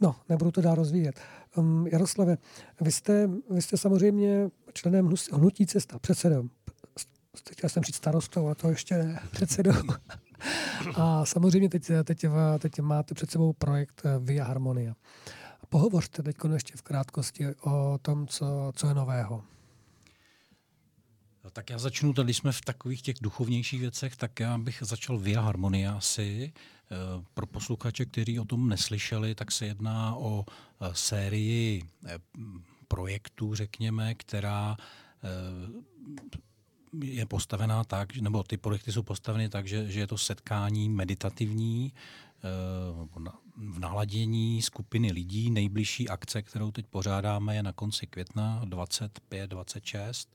no, 0.00 0.16
nebudu 0.28 0.50
to 0.50 0.60
dál 0.60 0.74
rozvíjet. 0.74 1.20
Um, 1.56 1.86
Jaroslave, 1.86 2.38
vy 2.80 2.92
jste, 2.92 3.30
vy 3.50 3.62
jste 3.62 3.76
samozřejmě 3.76 4.48
členem 4.72 5.10
hnutí 5.32 5.66
cesta, 5.66 5.98
předsedou. 5.98 6.48
Chtěl 7.52 7.70
jsem 7.70 7.82
říct 7.82 7.96
starostou, 7.96 8.48
a 8.48 8.54
to 8.54 8.68
ještě 8.68 8.98
ne, 8.98 9.20
předsedou. 9.30 9.72
A 10.94 11.24
samozřejmě 11.24 11.68
teď, 11.68 11.90
teď, 12.04 12.24
teď 12.58 12.80
máte 12.80 13.14
před 13.14 13.30
sebou 13.30 13.52
projekt 13.52 14.02
eh, 14.04 14.18
Via 14.18 14.44
Harmonia. 14.44 14.94
Pohovořte 15.68 16.22
teď 16.22 16.36
ještě 16.52 16.76
v 16.76 16.82
krátkosti 16.82 17.46
o 17.60 17.98
tom, 18.02 18.26
co, 18.26 18.72
co 18.76 18.86
je 18.88 18.94
nového. 18.94 19.42
No, 21.44 21.50
tak 21.50 21.70
já 21.70 21.78
začnu, 21.78 22.12
tady 22.12 22.34
jsme 22.34 22.52
v 22.52 22.60
takových 22.60 23.02
těch 23.02 23.16
duchovnějších 23.22 23.80
věcech, 23.80 24.16
tak 24.16 24.40
já 24.40 24.58
bych 24.58 24.78
začal 24.80 25.18
Via 25.18 25.40
Harmonia 25.40 25.96
asi. 25.96 26.52
Eh, 26.90 27.24
pro 27.34 27.46
posluchače, 27.46 28.04
kteří 28.04 28.40
o 28.40 28.44
tom 28.44 28.68
neslyšeli, 28.68 29.34
tak 29.34 29.52
se 29.52 29.66
jedná 29.66 30.16
o 30.16 30.44
eh, 30.48 30.88
sérii 30.92 31.82
projektů, 32.88 33.54
řekněme, 33.54 34.14
která 34.14 34.76
je 37.02 37.26
postavená 37.26 37.84
tak, 37.84 38.16
nebo 38.16 38.42
ty 38.42 38.56
projekty 38.56 38.92
jsou 38.92 39.02
postaveny 39.02 39.48
tak, 39.48 39.68
že, 39.68 39.90
že 39.90 40.00
je 40.00 40.06
to 40.06 40.18
setkání 40.18 40.88
meditativní 40.88 41.92
eh, 41.92 42.48
v 43.56 43.78
naladění 43.78 44.62
skupiny 44.62 45.12
lidí. 45.12 45.50
Nejbližší 45.50 46.08
akce, 46.08 46.42
kterou 46.42 46.70
teď 46.70 46.86
pořádáme, 46.86 47.54
je 47.54 47.62
na 47.62 47.72
konci 47.72 48.06
května 48.06 48.62
25-26 48.64 50.28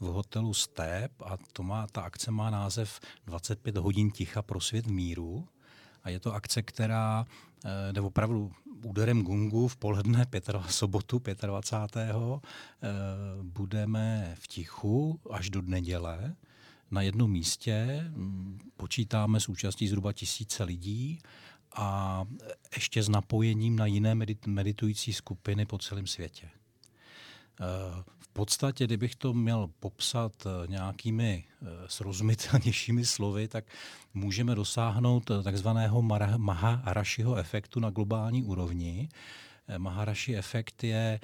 v 0.00 0.04
hotelu 0.04 0.54
Step 0.54 1.12
a 1.22 1.36
to 1.52 1.62
má, 1.62 1.86
ta 1.86 2.00
akce 2.00 2.30
má 2.30 2.50
název 2.50 3.00
25 3.26 3.76
hodin 3.76 4.10
ticha 4.10 4.42
pro 4.42 4.60
svět 4.60 4.86
míru. 4.86 5.48
A 6.04 6.10
je 6.10 6.20
to 6.20 6.34
akce, 6.34 6.62
která 6.62 7.26
eh, 7.64 7.92
jde 7.92 8.00
opravdu 8.00 8.52
úderem 8.84 9.22
gungu 9.22 9.68
v 9.68 9.76
poledne 9.76 10.26
Petra, 10.26 10.62
sobotu 10.68 11.22
25. 11.46 12.10
Eh, 12.10 12.88
budeme 13.42 14.34
v 14.38 14.48
tichu 14.48 15.20
až 15.30 15.50
do 15.50 15.62
neděle 15.62 16.36
na 16.90 17.02
jednom 17.02 17.30
místě. 17.30 18.04
Mm, 18.08 18.58
počítáme 18.76 19.40
s 19.40 19.48
účastí 19.48 19.88
zhruba 19.88 20.12
tisíce 20.12 20.64
lidí 20.64 21.18
a 21.76 22.24
ještě 22.74 23.02
s 23.02 23.08
napojením 23.08 23.76
na 23.76 23.86
jiné 23.86 24.14
meditující 24.46 25.12
skupiny 25.12 25.66
po 25.66 25.78
celém 25.78 26.06
světě. 26.06 26.50
Eh, 27.60 28.02
v 28.18 28.28
podstatě, 28.28 28.84
kdybych 28.84 29.14
to 29.16 29.34
měl 29.34 29.70
popsat 29.80 30.32
eh, 30.46 30.66
nějakými 30.66 31.44
eh, 31.62 31.66
srozumitelnějšími 31.86 33.06
slovy, 33.06 33.48
tak 33.48 33.64
můžeme 34.14 34.54
dosáhnout 34.54 35.30
takzvaného 35.44 36.02
Maharashiho 36.36 37.36
efektu 37.36 37.80
na 37.80 37.90
globální 37.90 38.42
úrovni. 38.42 39.08
Maharashi 39.78 40.36
efekt 40.36 40.84
je 40.84 41.20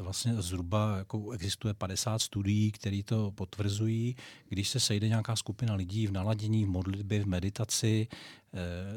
vlastně 0.00 0.42
zhruba, 0.42 0.96
jako 0.96 1.30
existuje 1.30 1.74
50 1.74 2.18
studií, 2.18 2.72
které 2.72 3.02
to 3.04 3.30
potvrzují. 3.30 4.16
Když 4.48 4.68
se 4.68 4.80
sejde 4.80 5.08
nějaká 5.08 5.36
skupina 5.36 5.74
lidí 5.74 6.06
v 6.06 6.12
naladění, 6.12 6.64
v 6.64 6.68
modlitbě, 6.68 7.24
v 7.24 7.26
meditaci, 7.26 8.08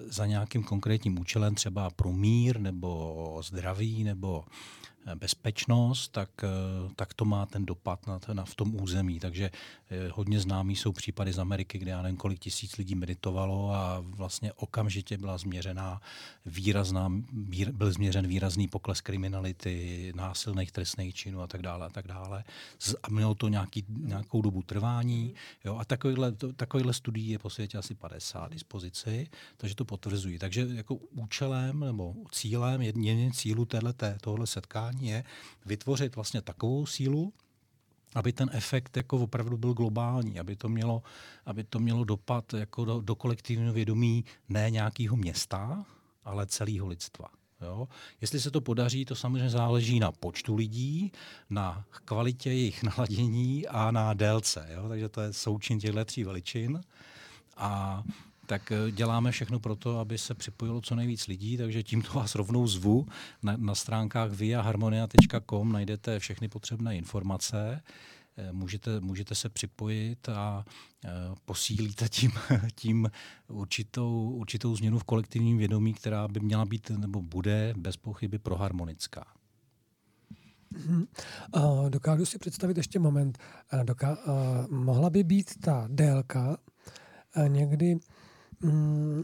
za 0.08 0.26
nějakým 0.26 0.64
konkrétním 0.64 1.20
účelem, 1.20 1.56
třeba 1.56 1.90
pro 1.90 2.14
mír 2.14 2.60
nebo 2.60 3.42
zdraví 3.44 4.04
nebo 4.04 4.46
bezpečnost, 5.16 6.08
tak, 6.08 6.30
eh, 6.44 6.48
tak 6.96 7.14
to 7.14 7.26
má 7.26 7.46
ten 7.46 7.66
dopad 7.66 8.08
na, 8.08 8.20
na, 8.34 8.46
v 8.46 8.56
tom 8.56 8.76
území. 8.76 9.20
Takže 9.20 9.52
eh, 9.90 10.10
hodně 10.14 10.40
známý 10.40 10.76
jsou 10.76 10.92
případy 10.92 11.34
z 11.34 11.40
Ameriky, 11.40 11.78
kde 11.78 11.92
já 11.92 12.02
nevím, 12.02 12.18
kolik 12.18 12.40
tisíc 12.40 12.78
lidí 12.78 12.96
meditovalo 12.96 13.72
a 13.72 14.00
vlastně 14.00 14.54
okamžitě 14.54 15.18
byla 15.18 15.38
změřená 15.38 16.02
výrazná, 16.46 17.12
výr, 17.34 17.72
byl 17.72 17.92
změřen 17.92 18.28
výrazný 18.28 18.68
pokles 18.68 19.02
kriminality, 19.02 20.14
násilných 20.16 20.72
trestných 20.72 21.16
činů 21.16 21.42
a 21.42 21.48
tak 21.48 21.62
dále 21.62 21.86
a 21.86 21.90
tak 21.90 22.08
dále. 22.08 22.44
A 23.04 23.10
mělo 23.10 23.36
to 23.36 23.48
nějaký, 23.48 23.86
nějakou 23.90 24.42
dobu 24.42 24.62
trvání. 24.62 25.34
Jo, 25.66 25.78
a 25.78 25.86
takovýhle, 25.86 26.32
to, 26.32 26.54
takovýhle 26.54 26.94
studií 26.94 27.30
je 27.30 27.40
po 27.40 27.50
světě 27.50 27.78
asi 27.78 27.96
50 27.96 28.52
dispozici, 28.52 29.28
takže 29.58 29.76
to 29.76 29.86
potvrzují. 29.86 30.40
Takže 30.40 30.68
jako 30.74 30.96
účelem 30.96 31.80
nebo 31.80 32.16
cílem, 32.32 32.82
jedním 32.82 33.32
cílu 33.32 33.68
tohle 34.22 34.48
setkání 34.48 34.97
vzdělávání 34.98 35.08
je 35.08 35.24
vytvořit 35.66 36.16
vlastně 36.16 36.42
takovou 36.42 36.86
sílu, 36.86 37.34
aby 38.16 38.34
ten 38.34 38.50
efekt 38.54 38.98
jako 38.98 39.18
opravdu 39.18 39.58
byl 39.58 39.74
globální, 39.74 40.40
aby 40.40 40.56
to 40.56 40.70
mělo, 40.70 41.04
aby 41.46 41.64
to 41.64 41.80
mělo 41.80 42.04
dopad 42.04 42.54
jako 42.54 42.86
do, 42.86 43.02
do 43.02 43.16
kolektivního 43.16 43.74
vědomí 43.74 44.26
ne 44.50 44.70
nějakého 44.70 45.16
města, 45.16 45.86
ale 46.24 46.46
celého 46.46 46.88
lidstva. 46.88 47.28
Jo? 47.62 47.88
Jestli 48.22 48.40
se 48.40 48.52
to 48.52 48.62
podaří, 48.62 49.06
to 49.06 49.16
samozřejmě 49.16 49.50
záleží 49.50 50.00
na 50.00 50.12
počtu 50.12 50.56
lidí, 50.56 51.12
na 51.50 51.86
kvalitě 52.06 52.50
jejich 52.50 52.84
naladění 52.98 53.68
a 53.68 53.92
na 53.92 54.14
délce. 54.14 54.68
Jo? 54.74 54.90
Takže 54.90 55.10
to 55.10 55.22
je 55.22 55.34
součin 55.34 55.80
těchto 55.80 56.06
tří 56.06 56.24
veličin. 56.24 56.82
A 57.58 58.04
tak 58.48 58.72
eh, 58.72 58.92
děláme 58.92 59.32
všechno 59.32 59.60
pro 59.60 59.76
to, 59.76 60.00
aby 60.00 60.18
se 60.18 60.34
připojilo 60.34 60.82
co 60.82 60.96
nejvíc 60.96 61.28
lidí, 61.28 61.58
takže 61.58 61.84
tímto 61.84 62.14
vás 62.14 62.36
rovnou 62.36 62.68
zvu. 62.68 63.06
Na, 63.44 63.58
na 63.58 63.76
stránkách 63.76 64.32
viaharmonia.com 64.32 65.72
najdete 65.72 66.20
všechny 66.20 66.48
potřebné 66.48 66.98
informace. 66.98 67.82
Eh, 68.38 68.52
můžete, 68.52 69.00
můžete 69.00 69.36
se 69.36 69.50
připojit 69.50 70.30
a 70.30 70.66
eh, 71.06 71.10
posílíte 71.46 72.10
tím, 72.10 72.32
tím 72.76 73.12
určitou, 73.48 74.32
určitou 74.32 74.76
změnu 74.76 75.00
v 75.00 75.04
kolektivním 75.04 75.58
vědomí, 75.58 75.94
která 75.94 76.28
by 76.28 76.40
měla 76.40 76.66
být 76.66 76.90
nebo 76.90 77.22
bude 77.22 77.74
bez 77.78 77.98
pochyby 77.98 78.40
proharmonická. 78.40 79.26
Hmm. 80.76 81.06
Uh, 81.56 81.90
dokážu 81.90 82.26
si 82.26 82.38
představit 82.40 82.78
ještě 82.78 83.00
moment. 83.00 83.38
Uh, 83.74 83.80
doká- 83.80 84.18
uh, 84.28 84.78
mohla 84.78 85.10
by 85.10 85.24
být 85.24 85.60
ta 85.62 85.88
délka 85.92 86.58
někdy 87.48 87.98
mm, 88.62 89.24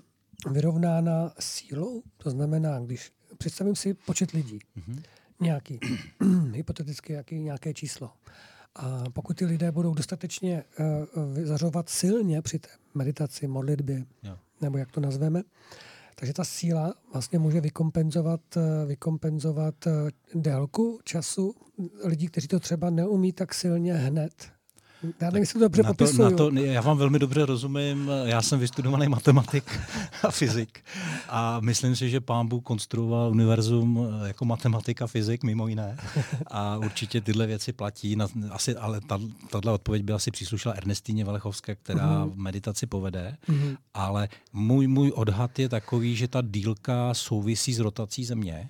vyrovnána 0.51 1.33
sílou. 1.39 2.03
To 2.17 2.29
znamená, 2.29 2.79
když 2.79 3.11
představím 3.37 3.75
si 3.75 3.93
počet 3.93 4.31
lidí, 4.31 4.59
mm-hmm. 4.77 5.03
nějaký, 5.39 5.79
hypoteticky 6.53 7.13
jaký, 7.13 7.39
nějaké 7.39 7.73
číslo. 7.73 8.11
A 8.75 9.03
pokud 9.13 9.37
ty 9.37 9.45
lidé 9.45 9.71
budou 9.71 9.93
dostatečně 9.93 10.63
uh, 11.15 11.39
zařovat 11.43 11.89
silně 11.89 12.41
při 12.41 12.59
té 12.59 12.69
meditaci, 12.93 13.47
modlitbě, 13.47 14.05
jo. 14.23 14.37
nebo 14.61 14.77
jak 14.77 14.91
to 14.91 15.01
nazveme, 15.01 15.43
takže 16.15 16.33
ta 16.33 16.43
síla 16.43 16.93
vlastně 17.13 17.39
může 17.39 17.61
vykompenzovat, 17.61 18.41
eh, 18.57 18.85
vykompenzovat 18.85 19.87
eh, 19.87 19.91
délku 20.35 20.99
času 21.03 21.55
lidí, 22.03 22.27
kteří 22.27 22.47
to 22.47 22.59
třeba 22.59 22.89
neumí 22.89 23.33
tak 23.33 23.53
silně 23.53 23.93
hned 23.93 24.52
já 25.21 25.27
nevím, 25.27 25.41
jestli 25.41 25.53
to 25.53 25.65
dobře 25.65 25.83
na 25.83 25.93
to, 25.93 26.05
na 26.23 26.31
to, 26.31 26.49
Já 26.49 26.81
vám 26.81 26.97
velmi 26.97 27.19
dobře 27.19 27.45
rozumím. 27.45 28.11
Já 28.23 28.41
jsem 28.41 28.59
vystudovaný 28.59 29.07
matematik 29.07 29.79
a 30.23 30.31
fyzik 30.31 30.79
a 31.29 31.59
myslím 31.59 31.95
si, 31.95 32.09
že 32.09 32.21
pán 32.21 32.47
Bůh 32.47 32.63
konstruoval 32.63 33.31
univerzum 33.31 34.07
jako 34.25 34.45
matematik 34.45 35.01
a 35.01 35.07
fyzik 35.07 35.43
mimo 35.43 35.67
jiné. 35.67 35.97
A 36.47 36.77
určitě 36.77 37.21
tyhle 37.21 37.47
věci 37.47 37.73
platí. 37.73 38.15
Na, 38.15 38.27
asi, 38.51 38.75
ale 38.75 39.01
tahle 39.49 39.71
odpověď 39.71 40.03
by 40.03 40.13
asi 40.13 40.31
příslušela 40.31 40.75
Ernestíně 40.75 41.25
Valechovské, 41.25 41.75
která 41.75 42.25
uh-huh. 42.25 42.35
meditaci 42.35 42.85
povede. 42.85 43.37
Uh-huh. 43.49 43.77
Ale 43.93 44.29
můj, 44.53 44.87
můj 44.87 45.11
odhad 45.15 45.59
je 45.59 45.69
takový, 45.69 46.15
že 46.15 46.27
ta 46.27 46.41
dílka 46.41 47.13
souvisí 47.13 47.73
s 47.73 47.79
rotací 47.79 48.25
země 48.25 48.69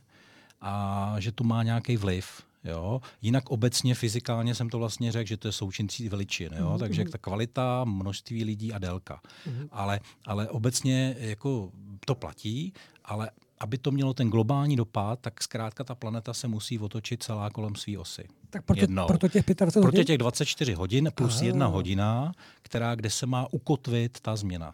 a 0.61 1.15
že 1.19 1.31
to 1.31 1.43
má 1.43 1.63
nějaký 1.63 1.97
vliv 1.97 2.25
Jo? 2.63 3.01
Jinak 3.21 3.49
obecně 3.49 3.95
fyzikálně 3.95 4.55
jsem 4.55 4.69
to 4.69 4.79
vlastně 4.79 5.11
řekl, 5.11 5.27
že 5.27 5.37
to 5.37 5.47
je 5.47 5.51
součincí 5.51 6.09
veličin. 6.09 6.49
Jo? 6.57 6.69
Mm-hmm. 6.69 6.79
Takže 6.79 7.05
ta 7.05 7.17
kvalita, 7.17 7.83
množství 7.83 8.43
lidí 8.43 8.73
a 8.73 8.79
délka. 8.79 9.21
Mm-hmm. 9.47 9.67
Ale, 9.71 9.99
ale 10.25 10.49
obecně 10.49 11.15
jako 11.19 11.71
to 12.05 12.15
platí, 12.15 12.73
ale 13.05 13.29
aby 13.59 13.77
to 13.77 13.91
mělo 13.91 14.13
ten 14.13 14.29
globální 14.29 14.75
dopad, 14.75 15.19
tak 15.19 15.43
zkrátka 15.43 15.83
ta 15.83 15.95
planeta 15.95 16.33
se 16.33 16.47
musí 16.47 16.79
otočit 16.79 17.23
celá 17.23 17.49
kolem 17.49 17.75
své 17.75 17.97
osy. 17.97 18.27
Tak 18.49 18.65
proto, 18.65 18.87
proto 19.07 19.29
těch 19.29 19.43
25 19.45 19.75
hodin? 19.75 19.91
Proto 19.91 20.03
těch 20.03 20.17
24 20.17 20.73
hodin 20.73 21.11
plus 21.15 21.35
Aha. 21.35 21.45
jedna 21.45 21.67
hodina, 21.67 22.31
která, 22.61 22.95
kde 22.95 23.09
se 23.09 23.25
má 23.25 23.47
ukotvit 23.51 24.19
ta 24.19 24.35
změna. 24.35 24.73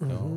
Mm-hmm. 0.00 0.10
Jo? 0.10 0.30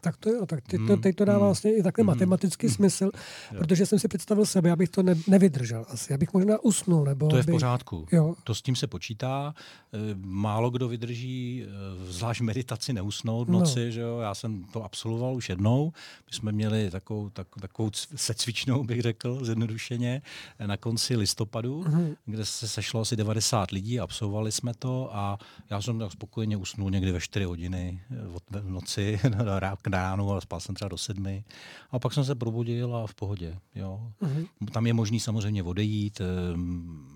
Tak 0.00 0.16
to 0.16 0.30
jo, 0.30 0.46
tak 0.46 0.64
teď 0.66 0.80
to, 0.86 0.96
teď 0.96 1.16
to 1.16 1.24
dává 1.24 1.38
vlastně 1.46 1.76
i 1.76 1.82
takhle 1.82 2.04
matematický 2.04 2.68
smysl, 2.68 3.10
protože 3.58 3.86
jsem 3.86 3.98
si 3.98 4.08
představil 4.08 4.46
sebe, 4.46 4.70
abych 4.70 4.88
to 4.88 5.02
ne, 5.02 5.14
nevydržel 5.26 5.84
asi, 5.88 6.14
abych 6.14 6.32
možná 6.32 6.58
usnul. 6.62 7.04
Nebo 7.04 7.28
To 7.28 7.36
je 7.36 7.42
v 7.42 7.46
bych- 7.46 7.52
pořádku. 7.54 8.06
Jo. 8.12 8.34
To 8.44 8.54
s 8.54 8.62
tím 8.62 8.76
se 8.76 8.86
počítá. 8.86 9.54
Eh, 9.94 9.98
Málo 10.24 10.70
kdo 10.70 10.88
vydrží, 10.88 11.64
eh, 11.64 12.12
zvlášť 12.12 12.40
meditaci, 12.40 12.92
neusnout 12.92 13.48
v 13.48 13.50
No. 13.50 13.58
noci. 13.58 13.92
Že 13.92 14.00
jo? 14.00 14.18
Já 14.18 14.34
jsem 14.34 14.64
to 14.64 14.84
absolvoval 14.84 15.34
už 15.34 15.48
jednou. 15.48 15.92
My 16.26 16.32
jsme 16.36 16.52
měli 16.52 16.90
takovou, 16.90 17.30
tak, 17.30 17.46
takovou 17.60 17.90
secvičnou, 18.16 18.84
bych 18.84 19.02
řekl, 19.02 19.44
zjednodušeně, 19.44 20.22
eh, 20.58 20.66
na 20.66 20.76
konci 20.76 21.16
listopadu, 21.16 21.82
Mhm. 21.86 22.14
kde 22.26 22.44
se 22.44 22.68
sešlo 22.68 23.00
asi 23.00 23.16
90 23.16 23.70
lidí, 23.70 24.00
absolvovali 24.00 24.52
jsme 24.52 24.74
to 24.78 25.10
a 25.12 25.38
já 25.70 25.82
jsem 25.82 25.98
tak 25.98 26.12
spokojeně 26.12 26.56
usnul 26.56 26.90
někdy 26.90 27.12
ve 27.12 27.20
4 27.20 27.44
hodiny 27.44 28.00
od 28.34 28.42
noci 28.62 29.20
do 29.88 29.96
rá- 29.96 30.00
k 30.00 30.02
ránu, 30.02 30.30
ale 30.30 30.40
spal 30.40 30.60
jsem 30.60 30.74
třeba 30.74 30.88
do 30.88 30.98
sedmi. 30.98 31.44
A 31.90 31.98
pak 31.98 32.12
jsem 32.12 32.24
se 32.24 32.34
probudil 32.34 32.96
a 32.96 33.06
v 33.06 33.14
pohodě. 33.14 33.58
Jo. 33.74 34.12
Mhm. 34.20 34.46
Tam 34.72 34.86
je 34.86 34.92
možný 34.94 35.20
samozřejmě 35.20 35.62
odejít, 35.62 36.20
ehm, 36.20 37.14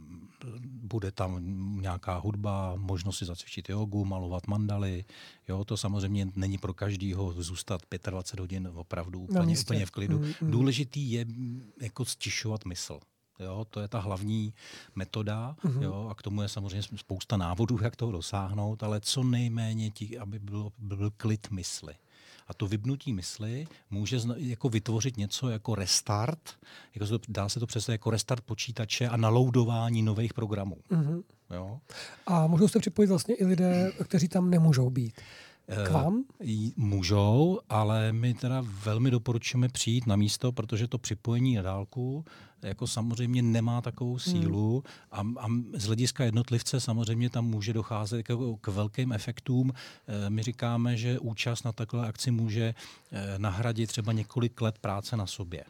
bude 0.83 1.11
tam 1.11 1.41
nějaká 1.83 2.17
hudba, 2.19 2.75
možnost 2.77 3.19
si 3.19 3.25
zacvičit 3.25 3.69
jogu, 3.69 4.05
malovat 4.05 4.47
mandaly. 4.47 5.05
Jo, 5.49 5.65
to 5.65 5.77
samozřejmě 5.77 6.29
není 6.37 6.59
pro 6.59 6.75
každýho 6.75 7.33
zůstat 7.43 7.81
25 8.11 8.41
hodin 8.41 8.71
opravdu 8.75 9.21
úplně, 9.21 9.47
místě. 9.47 9.65
úplně 9.75 9.87
v 9.87 9.91
klidu. 9.91 10.19
Mm, 10.19 10.25
mm. 10.41 10.51
Důležitý 10.51 11.13
je 11.13 11.25
mm, 11.25 11.63
jako 11.81 12.05
stišovat 12.05 12.65
mysl. 12.65 13.01
Jo, 13.41 13.67
to 13.71 13.81
je 13.81 13.89
ta 13.89 13.99
hlavní 14.01 14.55
metoda 14.95 15.57
Mhm. 15.65 15.83
jo, 15.83 16.07
a 16.11 16.15
k 16.15 16.23
tomu 16.23 16.43
je 16.43 16.49
samozřejmě 16.49 16.83
spousta 16.97 17.37
návodů, 17.37 17.79
jak 17.83 17.97
toho 17.97 18.13
dosáhnout, 18.13 18.83
ale 18.83 19.01
co 19.01 19.23
nejméně 19.25 19.91
ti, 19.91 20.19
aby 20.19 20.39
bylo, 20.39 20.73
byl 20.79 21.11
klid 21.17 21.51
mysli. 21.51 21.95
A 22.53 22.55
to 22.55 22.67
vybnutí 22.67 23.13
mysli 23.13 23.67
může 23.91 24.21
jako 24.37 24.69
vytvořit 24.69 25.17
něco 25.17 25.49
jako 25.49 25.75
restart, 25.75 26.51
jako 26.95 27.07
se 27.07 27.19
to, 27.19 27.25
dá 27.29 27.49
se 27.49 27.61
to 27.61 27.67
představit 27.67 27.95
jako 27.95 28.11
restart 28.11 28.45
počítače 28.45 29.09
a 29.09 29.17
naloudování 29.17 30.03
nových 30.03 30.35
programů. 30.35 30.77
Mhm. 30.91 31.23
Jo? 31.55 31.81
A 32.27 32.47
můžou 32.47 32.69
se 32.69 32.79
připojit 32.79 33.09
vlastně 33.09 33.35
i 33.35 33.45
lidé, 33.45 33.93
kteří 34.05 34.29
tam 34.29 34.51
nemůžou 34.51 34.91
být. 34.91 35.21
K 35.87 35.91
vám? 35.91 36.25
Můžou, 36.77 37.61
ale 37.69 38.13
my 38.13 38.35
teda 38.35 38.65
velmi 38.85 39.11
doporučujeme 39.11 39.69
přijít 39.69 40.07
na 40.07 40.17
místo, 40.17 40.53
protože 40.53 40.89
to 40.89 40.99
připojení 40.99 41.55
na 41.55 41.63
dálku 41.63 42.25
jako 42.63 42.87
samozřejmě 42.87 43.43
nemá 43.43 43.81
takovou 43.81 44.19
sílu 44.19 44.85
a, 45.11 45.21
a 45.21 45.47
z 45.75 45.85
hlediska 45.85 46.25
jednotlivce 46.25 46.81
samozřejmě 46.81 47.31
tam 47.31 47.47
může 47.47 47.73
docházet 47.73 48.23
k, 48.23 48.37
k 48.61 48.69
velkým 48.69 49.13
efektům. 49.13 49.73
Eh, 50.07 50.31
My 50.31 50.43
říkáme, 50.43 50.97
že 50.97 51.19
účast 51.19 51.65
na 51.65 51.73
takové 51.73 52.07
akci 52.09 52.31
může 52.31 52.75
eh, 53.13 53.39
nahradit 53.39 53.87
třeba 53.87 54.13
několik 54.13 54.61
let 54.61 54.79
práce 54.79 55.17
na 55.17 55.27
sobě. 55.27 55.65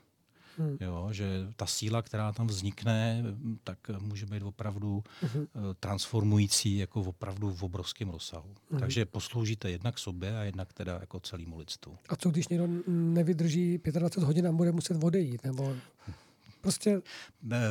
Hmm. 0.63 0.77
Jo, 0.81 1.09
že 1.13 1.27
ta 1.57 1.67
síla, 1.67 2.03
která 2.03 2.33
tam 2.33 2.47
vznikne, 2.47 3.25
tak 3.65 3.79
může 3.99 4.27
být 4.27 4.43
opravdu 4.43 5.03
Mhm. 5.23 5.47
eh, 5.55 5.59
transformující 5.81 6.77
jako 6.79 7.01
opravdu 7.01 7.51
v 7.55 7.63
obrovském 7.63 8.09
rozsahu. 8.11 8.55
Mhm. 8.71 8.81
Takže 8.81 9.05
posloužíte 9.05 9.71
jednak 9.71 9.99
sobě 9.99 10.39
a 10.39 10.43
jednak 10.43 10.73
teda 10.73 10.99
jako 11.01 11.21
celému 11.21 11.59
lidstvu. 11.59 11.97
A 12.09 12.17
co 12.17 12.31
když 12.31 12.49
někdo 12.49 12.69
nevydrží 12.87 13.79
25 13.93 14.27
hodin 14.27 14.47
a 14.47 14.53
bude 14.53 14.73
muset 14.73 15.05
odejít? 15.05 15.45
Nebo 15.45 15.75
prostě, 16.63 17.01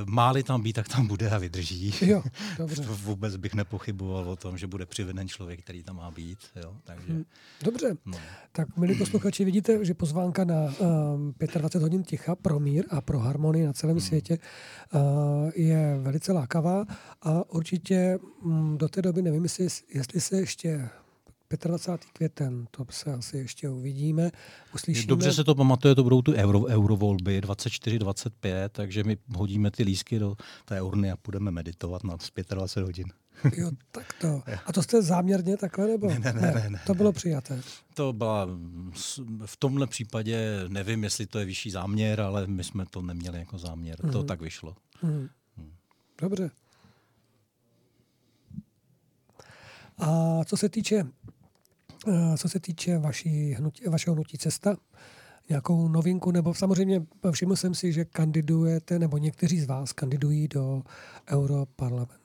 Máli 0.05 0.43
tam 0.43 0.61
být, 0.61 0.73
tak 0.73 0.87
tam 0.87 1.07
bude 1.07 1.29
a 1.29 1.37
vydrží. 1.37 1.93
jo, 2.01 2.23
dobře. 2.57 2.83
Vůbec 2.83 3.35
bych 3.35 3.53
nepochyboval 3.53 4.29
o 4.29 4.35
tom, 4.35 4.57
že 4.57 4.67
bude 4.67 4.85
přiveden 4.85 5.27
člověk, 5.27 5.61
který 5.61 5.83
tam 5.83 5.95
má 5.95 6.11
být. 6.11 6.37
Jo? 6.55 6.75
Takže, 6.83 7.13
Hm. 7.13 7.23
Dobře, 7.63 7.97
no. 8.05 8.17
tak 8.51 8.77
milí 8.77 8.95
posluchači, 8.97 9.45
vidíte, 9.45 9.85
že 9.85 9.93
pozvánka 9.93 10.43
na 10.43 10.55
um, 11.13 11.33
25 11.39 11.81
hodin 11.81 12.03
ticha 12.03 12.35
pro 12.35 12.59
mír 12.59 12.85
a 12.89 13.01
pro 13.01 13.19
harmonii 13.19 13.65
na 13.65 13.73
celém 13.73 13.99
světě 13.99 14.37
uh, 14.93 15.01
je 15.55 15.97
velice 16.01 16.31
lákavá 16.33 16.85
a 17.21 17.49
určitě 17.49 18.19
um, 18.43 18.77
do 18.77 18.87
té 18.87 19.01
doby 19.01 19.21
nevím, 19.21 19.43
jestli, 19.43 19.67
jestli 19.93 20.21
se 20.21 20.37
ještě 20.39 20.89
25. 21.57 22.11
květen, 22.13 22.67
to 22.71 22.85
se 22.89 23.13
asi 23.13 23.37
ještě 23.37 23.69
uvidíme, 23.69 24.31
uslyšíme. 24.75 25.07
Dobře 25.07 25.33
se 25.33 25.43
to 25.43 25.55
pamatuje, 25.55 25.95
to 25.95 26.03
budou 26.03 26.21
tu 26.21 26.33
euro, 26.33 26.65
eurovolby 26.65 27.41
24-25, 27.41 28.69
takže 28.71 29.03
my 29.03 29.17
hodíme 29.35 29.71
ty 29.71 29.83
lísky 29.83 30.19
do 30.19 30.35
té 30.65 30.81
urny 30.81 31.11
a 31.11 31.17
půjdeme 31.17 31.51
meditovat 31.51 32.03
na 32.03 32.15
25 32.49 32.83
hodin. 32.85 33.05
Jo, 33.57 33.71
tak 33.91 34.13
to. 34.21 34.43
A 34.65 34.73
to 34.73 34.83
jste 34.83 35.01
záměrně 35.01 35.57
takhle, 35.57 35.87
nebo? 35.87 36.07
Ne, 36.09 36.19
ne, 36.19 36.33
ne, 36.33 36.51
ne, 36.51 36.69
ne. 36.69 36.81
To 36.87 36.93
bylo 36.93 37.11
přijaté. 37.11 37.61
To 37.93 38.13
byla, 38.13 38.45
mm, 38.45 38.91
v 39.45 39.57
tomhle 39.57 39.87
případě 39.87 40.63
nevím, 40.67 41.03
jestli 41.03 41.25
to 41.25 41.39
je 41.39 41.45
vyšší 41.45 41.71
záměr, 41.71 42.21
ale 42.21 42.47
my 42.47 42.63
jsme 42.63 42.85
to 42.85 43.01
neměli 43.01 43.39
jako 43.39 43.57
záměr. 43.57 43.97
To 44.11 44.17
Mhm. 44.17 44.27
tak 44.27 44.41
vyšlo. 44.41 44.75
Hmm. 45.01 45.27
Dobře. 46.21 46.51
A 49.97 50.39
co 50.45 50.57
se 50.57 50.69
týče, 50.69 51.05
co 52.37 52.49
se 52.49 52.59
týče 52.59 52.97
vaší 52.99 53.53
hnutí, 53.53 53.83
vašeho 53.89 54.13
hnutí 54.13 54.37
cesta, 54.37 54.75
nějakou 55.49 55.87
novinku, 55.87 56.31
nebo 56.31 56.53
samozřejmě 56.53 57.05
všiml 57.31 57.55
jsem 57.55 57.75
si, 57.75 57.93
že 57.93 58.05
kandidujete, 58.05 58.99
nebo 58.99 59.17
někteří 59.17 59.59
z 59.59 59.65
vás 59.67 59.93
kandidují 59.93 60.47
do 60.47 60.83
Europarlamentu. 61.31 62.21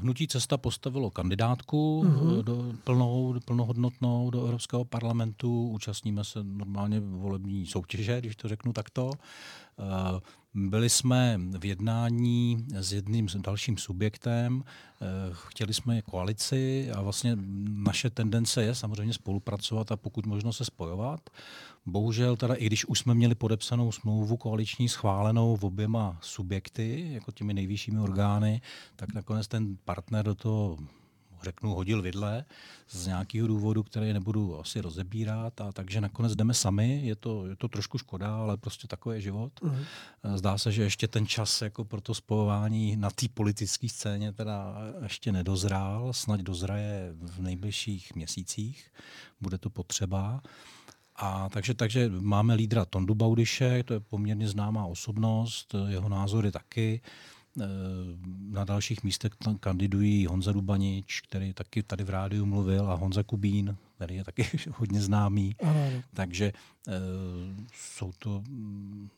Hnutí 0.00 0.28
Cesta 0.28 0.56
postavilo 0.56 1.10
kandidátku 1.10 2.04
Mhm. 2.04 2.42
do 2.44 2.72
plnou, 2.84 3.34
plnohodnotnou 3.44 4.30
do 4.30 4.44
Evropského 4.44 4.84
parlamentu. 4.84 5.68
Účastníme 5.68 6.24
se 6.24 6.38
normálně 6.44 7.00
volební 7.00 7.66
soutěže, 7.66 8.20
když 8.20 8.36
to 8.36 8.48
řeknu 8.48 8.72
takto. 8.72 9.10
Eh, 9.78 10.20
Byli 10.54 10.90
jsme 10.90 11.40
v 11.58 11.64
jednání 11.64 12.66
s 12.74 12.92
jedním 12.92 13.28
s 13.28 13.36
dalším 13.36 13.76
subjektem, 13.76 14.64
eh, 14.64 15.06
chtěli 15.32 15.74
jsme 15.74 16.02
koalici 16.02 16.90
a 16.90 17.02
vlastně 17.02 17.36
naše 17.68 18.10
tendence 18.10 18.62
je 18.62 18.74
samozřejmě 18.74 19.14
spolupracovat 19.14 19.92
a 19.92 19.96
pokud 19.96 20.26
možno 20.26 20.52
se 20.52 20.64
spojovat. 20.64 21.30
Bohužel 21.86 22.36
teda 22.36 22.54
i 22.54 22.66
když 22.66 22.84
už 22.84 22.98
jsme 22.98 23.14
měli 23.14 23.34
podepsanou 23.34 23.92
smlouvu 23.92 24.36
koaliční 24.36 24.88
schválenou 24.88 25.56
v 25.56 25.64
oběma 25.64 26.18
subjekty, 26.20 27.08
jako 27.12 27.32
těmi 27.32 27.54
nejvyššími 27.54 27.98
orgány, 27.98 28.60
tak 28.96 29.14
nakonec 29.14 29.48
ten 29.48 29.76
partner 29.84 30.24
do 30.24 30.34
toho 30.34 30.78
řeknu, 31.42 31.74
hodil 31.74 32.02
vidle 32.02 32.44
z 32.88 33.06
nějakého 33.06 33.48
důvodu, 33.48 33.82
který 33.82 34.12
nebudu 34.12 34.60
asi 34.60 34.80
rozebírat, 34.80 35.60
a 35.60 35.72
takže 35.72 36.00
nakonec 36.00 36.34
jdeme 36.34 36.54
sami. 36.54 37.00
Je 37.04 37.16
to, 37.16 37.46
je 37.46 37.56
to 37.56 37.68
trošku 37.68 37.98
škoda, 37.98 38.36
ale 38.36 38.56
prostě 38.56 38.88
takový 38.88 39.16
je 39.16 39.20
život. 39.20 39.52
Mhm. 39.62 39.84
Zdá 40.34 40.58
se, 40.58 40.72
že 40.72 40.82
ještě 40.82 41.08
ten 41.08 41.26
čas 41.26 41.62
jako 41.62 41.84
pro 41.84 42.00
to 42.00 42.14
spojování 42.14 42.96
na 42.96 43.10
té 43.10 43.26
politické 43.34 43.88
scéně 43.88 44.32
teda 44.32 44.76
ještě 45.02 45.32
nedozrál, 45.32 46.12
snad 46.12 46.40
dozraje 46.40 47.12
v 47.16 47.40
nejbližších 47.42 48.14
měsících, 48.14 48.90
bude 49.40 49.58
to 49.58 49.70
potřeba. 49.70 50.42
A 51.16 51.48
takže, 51.48 51.74
takže 51.74 52.08
máme 52.08 52.54
lídra 52.54 52.84
Tondu 52.84 53.14
Baudyše, 53.14 53.82
to 53.82 53.94
je 53.94 54.00
poměrně 54.00 54.48
známá 54.48 54.86
osobnost, 54.86 55.74
jeho 55.88 56.08
názory 56.08 56.52
taky. 56.52 57.00
Eh, 57.60 57.64
Na 58.48 58.64
dalších 58.64 59.02
místech 59.04 59.32
tam 59.44 59.58
kandidují 59.58 60.26
Honza 60.26 60.52
Dubanič, 60.52 61.20
který 61.20 61.52
taky 61.52 61.82
tady 61.82 62.04
v 62.04 62.10
rádiu 62.10 62.46
mluvil, 62.46 62.90
a 62.90 62.94
Honza 62.94 63.22
Kubín, 63.22 63.76
který 63.96 64.16
je 64.16 64.24
taky 64.24 64.46
hodně 64.76 65.00
známý. 65.00 65.56
Ano, 65.62 65.70
ano. 65.86 66.02
Takže 66.14 66.44
e, 66.44 66.52
jsou 67.74 68.12
to, 68.18 68.42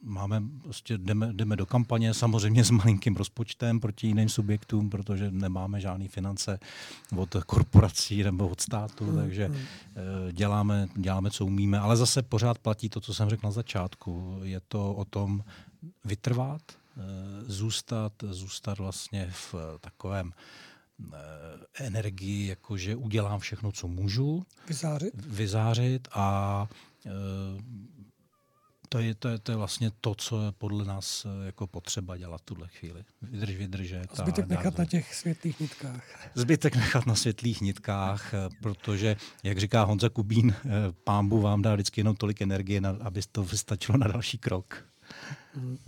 máme, 0.02 0.42
prostě 0.62 0.98
jdeme, 0.98 1.32
jdeme 1.32 1.56
do 1.56 1.66
kampaně 1.66 2.14
samozřejmě 2.14 2.64
s 2.64 2.70
malinkým 2.70 3.16
rozpočtem 3.16 3.80
proti 3.80 4.06
jiným 4.06 4.28
subjektům, 4.28 4.90
protože 4.90 5.30
nemáme 5.30 5.80
žádné 5.80 6.08
finance 6.08 6.58
od 7.16 7.36
korporací 7.46 8.22
nebo 8.22 8.48
od 8.48 8.60
státu, 8.60 9.04
Mm, 9.04 9.16
takže 9.16 9.48
mm. 9.48 9.54
e, 9.56 10.32
děláme, 10.32 10.88
děláme, 10.96 11.30
co 11.30 11.46
umíme, 11.46 11.78
ale 11.78 11.96
zase 11.96 12.22
pořád 12.22 12.58
platí 12.58 12.88
to, 12.88 13.00
co 13.00 13.14
jsem 13.14 13.28
řekl 13.30 13.46
na 13.46 13.50
začátku. 13.50 14.40
Je 14.42 14.60
to 14.68 14.94
o 14.94 15.04
tom 15.04 15.44
vytrvat, 16.04 16.62
zůstat, 17.46 18.12
zůstat 18.30 18.78
vlastně 18.78 19.30
v 19.30 19.54
takovém 19.80 20.32
e, 21.12 21.16
energii, 21.84 22.46
jakože 22.46 22.96
udělám 22.96 23.40
všechno, 23.40 23.72
co 23.72 23.88
můžu, 23.88 24.46
Vyzářit? 24.68 25.14
vyzářit 25.26 26.08
a 26.12 26.68
to 28.88 28.98
je, 28.98 29.14
to, 29.14 29.28
je, 29.28 29.38
to 29.38 29.52
je 29.52 29.56
vlastně 29.56 29.90
to, 30.00 30.14
co 30.14 30.42
je 30.42 30.52
podle 30.52 30.84
nás 30.84 31.26
jako 31.46 31.66
potřeba 31.66 32.16
dělat 32.16 32.40
v 32.40 32.44
tuhle 32.44 32.68
chvíli. 32.68 33.04
Vydrž, 33.22 33.56
vydržet. 33.56 34.06
A 34.10 34.14
zbytek 34.16 34.44
a 34.44 34.48
nechat 34.48 34.78
na 34.78 34.84
těch 34.84 35.14
světlých 35.14 35.60
nitkách. 35.60 36.30
Zbytek 36.34 36.76
nechat 36.76 37.06
na 37.06 37.14
světlých 37.14 37.60
nitkách, 37.60 38.34
protože, 38.62 39.16
jak 39.42 39.58
říká 39.58 39.84
Honza 39.84 40.08
Kubín, 40.08 40.54
pámbu 41.04 41.40
vám 41.40 41.62
dá 41.62 41.74
vždycky 41.74 42.00
jenom 42.00 42.16
tolik 42.16 42.42
energie, 42.42 42.80
aby 43.00 43.20
to 43.32 43.42
vystačilo 43.42 43.98
na 43.98 44.06
další 44.08 44.38
krok. 44.38 44.84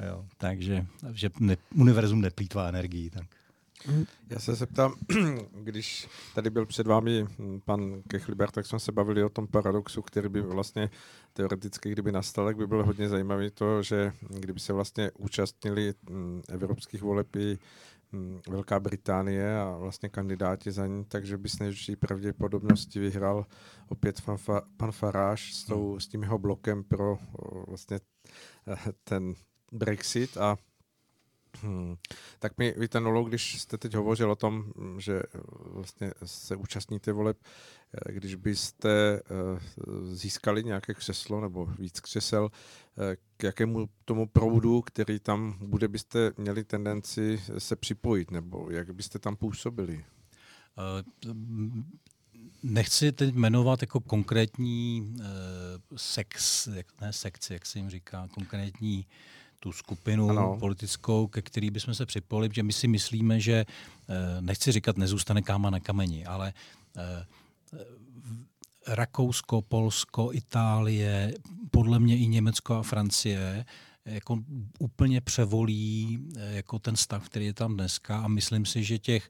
Jo, 0.09 0.25
takže 0.39 0.87
že 1.13 1.31
ne, 1.41 1.57
univerzum 1.75 2.21
neplýtvá 2.21 2.69
energií. 2.69 3.11
Tak. 3.11 3.27
Já 4.31 4.39
se 4.39 4.55
zeptám, 4.55 4.95
když 5.53 6.09
tady 6.35 6.51
byl 6.51 6.67
před 6.67 6.87
vámi 6.87 7.27
pan 7.65 8.03
Kechliber, 8.09 8.51
tak 8.51 8.67
jsme 8.67 8.81
se 8.81 8.93
bavili 8.93 9.25
o 9.25 9.29
tom 9.29 9.47
paradoxu, 9.47 10.03
který 10.03 10.29
by 10.29 10.41
vlastně 10.41 10.91
teoreticky, 11.33 11.91
kdyby 11.91 12.13
nastal, 12.13 12.47
tak 12.47 12.57
by 12.57 12.67
bylo 12.67 12.85
hodně 12.85 13.09
zajímavé 13.09 13.51
to, 13.51 13.83
že 13.83 14.13
kdyby 14.29 14.61
se 14.61 14.73
vlastně 14.73 15.11
účastnili 15.19 15.95
mm, 16.11 16.43
evropských 16.49 17.03
voleb 17.03 17.37
i 17.37 17.59
mm, 18.13 18.41
Velká 18.49 18.81
Británie 18.81 19.61
a 19.61 19.77
vlastně 19.79 20.09
kandidáti 20.09 20.71
za 20.71 20.87
ní, 20.87 21.05
takže 21.05 21.39
by 21.39 21.49
s 21.49 21.59
největší 21.59 21.97
pravděpodobností 21.97 22.99
vyhrál 22.99 23.47
opět 23.89 24.21
pan, 24.21 24.37
pan 24.77 24.93
Faráš 24.93 25.55
s, 25.55 25.65
tou, 25.65 26.01
s 26.01 26.09
tím 26.09 26.23
jeho 26.23 26.39
blokem 26.39 26.85
pro 26.85 27.19
vlastně 27.67 27.99
ten 29.05 29.35
Brexit 29.73 30.37
a 30.37 30.57
Hmm. 31.63 31.97
Tak 32.39 32.59
mi 32.59 32.75
vytanulo, 32.77 33.25
když 33.25 33.61
jste 33.61 33.79
teď 33.79 33.95
hovořil 33.95 34.31
o 34.31 34.37
tom, 34.37 34.73
že 34.99 35.23
vlastně 35.57 36.13
se 36.25 36.57
účastníte 36.57 37.13
voleb, 37.13 37.39
eh, 37.43 38.13
když 38.13 38.35
byste 38.35 38.91
eh, 38.91 39.23
získali 40.15 40.65
nějaké 40.65 40.95
křeslo 40.95 41.41
nebo 41.41 41.67
víc 41.67 42.01
křesel, 42.01 42.51
eh, 43.13 43.17
k 43.37 43.43
jakému 43.43 43.89
tomu 44.05 44.27
proudu, 44.27 44.83
který 44.83 45.19
tam 45.21 45.59
bude, 45.61 45.89
byste 45.89 46.33
měli 46.37 46.65
tendenci 46.65 47.43
se 47.59 47.77
připojit, 47.77 48.31
nebo 48.31 48.71
jak 48.71 48.95
byste 48.95 49.19
tam 49.19 49.37
působili? 49.37 50.05
Nechci 52.71 53.13
teď 53.13 53.35
jmenovat 53.35 53.83
jako 53.83 54.01
konkrétní 54.01 55.15
sex, 55.97 56.69
ne 57.01 57.13
sekci, 57.13 57.53
jak 57.53 57.67
se 57.67 57.79
jim 57.79 57.91
říká, 57.91 58.29
konkrétní 58.35 59.07
tu 59.61 59.73
skupinu 59.73 60.31
ano. 60.31 60.57
politickou, 60.61 61.27
ke 61.27 61.43
který 61.43 61.71
bychom 61.71 61.95
se 61.95 62.07
připojili, 62.07 62.49
že 62.53 62.63
my 62.63 62.73
si 62.73 62.89
myslíme, 62.89 63.41
že, 63.41 63.65
eh, 64.09 64.41
nechci 64.41 64.73
říkat, 64.73 64.97
nezůstane 64.97 65.43
káma 65.43 65.71
na 65.71 65.81
kameni, 65.81 66.27
ale 66.27 66.53
eh, 66.97 67.27
Rakousko, 68.87 69.63
Polsko, 69.63 70.33
Itálie, 70.33 71.35
podle 71.71 71.99
mě 71.99 72.19
i 72.19 72.27
Německo 72.27 72.75
a 72.75 72.83
Francie 72.83 73.65
jako 74.05 74.39
úplně 74.79 75.21
převolí 75.21 76.19
jako 76.37 76.79
ten 76.79 76.97
stav, 76.97 77.29
který 77.29 77.47
je 77.47 77.55
tam 77.55 77.75
dneska 77.75 78.19
a 78.19 78.29
myslím 78.29 78.67
si, 78.67 78.85
že 78.85 78.99
těch, 78.99 79.29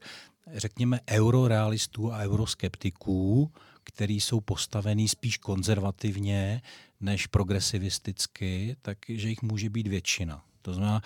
řekněme, 0.53 0.99
eurorealistů 1.09 2.13
a 2.13 2.17
euroskeptiků, 2.17 3.51
který 3.83 4.19
jsou 4.19 4.41
postavený 4.41 5.07
spíš 5.07 5.37
konzervativně, 5.37 6.61
než 7.01 7.27
progresivisticky, 7.27 8.75
takže 8.81 9.29
jich 9.29 9.41
může 9.41 9.69
být 9.69 9.87
většina. 9.87 10.43
To 10.61 10.73
znamená, 10.73 11.01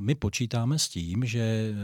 my 0.00 0.14
počítáme 0.14 0.78
s 0.78 0.88
tím, 0.88 1.24
že 1.24 1.40
eh, 1.40 1.74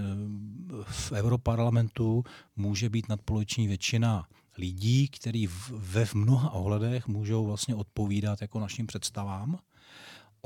v 0.84 1.12
Europarlamentu 1.12 2.24
může 2.56 2.90
být 2.90 3.08
nadpoloviční 3.08 3.66
většina 3.66 4.28
lidí, 4.58 5.08
kteří 5.08 5.48
ve 5.70 6.06
mnoha 6.14 6.50
ohledech 6.50 7.06
můžou 7.06 7.46
vlastně 7.46 7.74
odpovídat 7.74 8.42
jako 8.42 8.60
našim 8.60 8.86
představám 8.86 9.58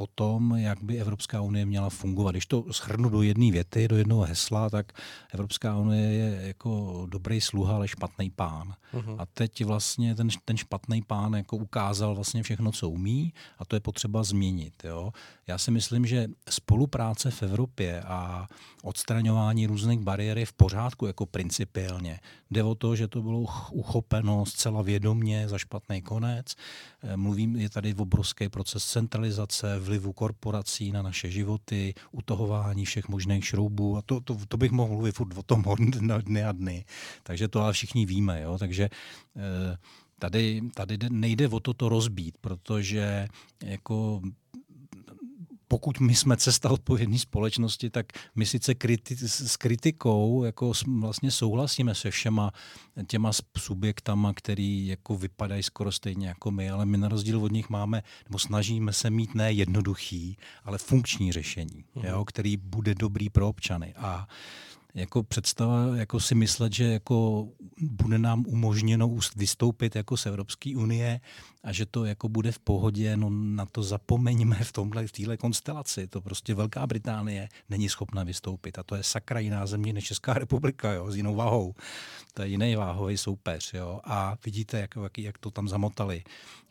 o 0.02 0.06
tom, 0.14 0.56
jak 0.56 0.82
by 0.82 1.00
Evropská 1.00 1.40
unie 1.40 1.66
měla 1.66 1.90
fungovat. 1.90 2.30
Když 2.30 2.46
to 2.46 2.64
shrnu 2.72 3.08
do 3.08 3.22
jedné 3.22 3.52
věty, 3.52 3.88
do 3.88 3.96
jednoho 3.96 4.22
hesla, 4.22 4.70
tak 4.70 4.92
Evropská 5.32 5.76
unie 5.76 6.12
je 6.12 6.46
jako 6.46 7.02
dobrý 7.10 7.40
sluha, 7.40 7.74
ale 7.74 7.88
špatný 7.88 8.30
pán. 8.30 8.74
Uh-huh. 8.94 9.16
A 9.18 9.26
teď 9.26 9.64
vlastně 9.64 10.14
ten, 10.14 10.28
ten 10.44 10.56
špatný 10.56 11.02
pán 11.02 11.34
jako 11.34 11.56
ukázal 11.56 12.14
vlastně 12.14 12.42
všechno, 12.42 12.72
co 12.72 12.88
umí 12.90 13.32
a 13.58 13.64
to 13.64 13.76
je 13.76 13.80
potřeba 13.80 14.22
změnit. 14.22 14.74
Jo? 14.84 15.12
Já 15.46 15.58
si 15.58 15.70
myslím, 15.70 16.06
že 16.06 16.28
spolupráce 16.50 17.30
v 17.30 17.42
Evropě 17.42 18.02
a 18.02 18.46
odstraňování 18.82 19.66
různých 19.66 20.00
bariér 20.00 20.38
je 20.38 20.46
v 20.46 20.52
pořádku 20.52 21.06
jako 21.06 21.26
principiálně. 21.26 22.20
Jde 22.50 22.62
o 22.62 22.74
to, 22.74 22.96
že 22.96 23.08
to 23.08 23.22
bylo 23.22 23.44
uchopeno 23.70 24.46
zcela 24.46 24.82
vědomně 24.82 25.48
za 25.48 25.58
špatný 25.58 26.02
konec. 26.02 26.54
Eh, 27.02 27.16
mluvím, 27.16 27.56
je 27.56 27.70
tady 27.70 27.94
obrovský 27.94 28.48
proces 28.48 28.84
centralizace, 28.84 29.78
vlivu 29.92 30.12
korporací 30.12 30.92
na 30.92 31.02
naše 31.02 31.30
životy, 31.30 31.94
utahování 32.12 32.84
všech 32.84 33.08
možných 33.08 33.44
šroubů 33.44 33.96
a 33.96 34.02
to, 34.02 34.20
to, 34.20 34.38
to 34.48 34.56
bych 34.56 34.72
mohl 34.72 34.92
mluvit 34.92 35.14
furt 35.14 35.36
o 35.36 35.42
tom 35.42 35.64
dny 36.24 36.44
a 36.44 36.52
dny. 36.52 36.84
Takže 37.22 37.48
to 37.48 37.60
ale 37.60 37.72
všichni 37.72 38.06
víme. 38.06 38.40
Jo? 38.40 38.58
Takže 38.58 38.88
eh, 39.36 39.76
tady, 40.18 40.62
tady 40.74 40.98
nejde 41.10 41.48
o 41.48 41.60
to 41.60 41.74
to 41.74 41.88
rozbít, 41.88 42.38
protože 42.40 43.28
jako 43.64 44.20
pokud 45.72 46.00
my 46.00 46.14
jsme 46.14 46.36
cesta 46.36 46.70
odpovědné 46.70 47.18
společnosti, 47.18 47.90
tak 47.90 48.06
my 48.34 48.46
sice 48.46 48.72
kriti- 48.72 49.16
s 49.26 49.56
kritikou 49.56 50.44
jako 50.44 50.72
vlastně 51.00 51.30
souhlasíme 51.30 51.94
se 51.94 52.10
všema 52.10 52.52
těma 53.06 53.30
subjektama, 53.58 54.32
který 54.34 54.86
jako 54.86 55.16
vypadají 55.16 55.62
skoro 55.62 55.92
stejně 55.92 56.28
jako 56.28 56.50
my, 56.50 56.70
ale 56.70 56.86
my 56.86 56.98
na 56.98 57.08
rozdíl 57.08 57.44
od 57.44 57.52
nich 57.52 57.70
máme, 57.70 58.02
nebo 58.28 58.38
snažíme 58.38 58.92
se 58.92 59.10
mít 59.10 59.34
ne 59.34 59.52
jednoduchý, 59.52 60.36
ale 60.64 60.78
funkční 60.78 61.32
řešení, 61.32 61.84
mm. 61.94 62.04
jo, 62.04 62.24
který 62.24 62.56
bude 62.56 62.94
dobrý 62.94 63.30
pro 63.30 63.48
občany. 63.48 63.94
A 63.96 64.28
jako 64.94 65.22
představa 65.22 65.96
jako 65.96 66.20
si 66.20 66.34
myslet, 66.34 66.72
že 66.72 66.84
jako 66.84 67.48
bude 67.80 68.18
nám 68.18 68.44
umožněno 68.46 69.18
vystoupit 69.36 69.96
jako 69.96 70.16
z 70.16 70.26
Evropské 70.26 70.76
unie 70.76 71.20
a 71.62 71.72
že 71.72 71.86
to 71.86 72.04
jako 72.04 72.28
bude 72.28 72.52
v 72.52 72.58
pohodě, 72.58 73.16
no 73.16 73.30
na 73.30 73.66
to 73.66 73.82
zapomeňme 73.82 74.56
v 74.64 74.72
tomhle, 74.72 75.06
v 75.06 75.12
téhle 75.12 75.36
konstelaci. 75.36 76.06
To 76.06 76.20
prostě 76.20 76.54
Velká 76.54 76.86
Británie 76.86 77.48
není 77.70 77.88
schopna 77.88 78.24
vystoupit 78.24 78.78
a 78.78 78.82
to 78.82 78.94
je 78.94 79.02
sakra 79.02 79.40
jiná 79.40 79.66
země 79.66 79.92
než 79.92 80.04
Česká 80.04 80.34
republika, 80.34 80.92
jo, 80.92 81.10
s 81.10 81.16
jinou 81.16 81.34
váhou. 81.34 81.74
To 82.34 82.42
je 82.42 82.48
jiný 82.48 82.76
váhový 82.76 83.16
soupeř, 83.18 83.74
jo. 83.74 84.00
A 84.04 84.36
vidíte, 84.44 84.80
jak, 84.80 84.94
jak, 85.02 85.18
jak 85.18 85.38
to 85.38 85.50
tam 85.50 85.68
zamotali. 85.68 86.22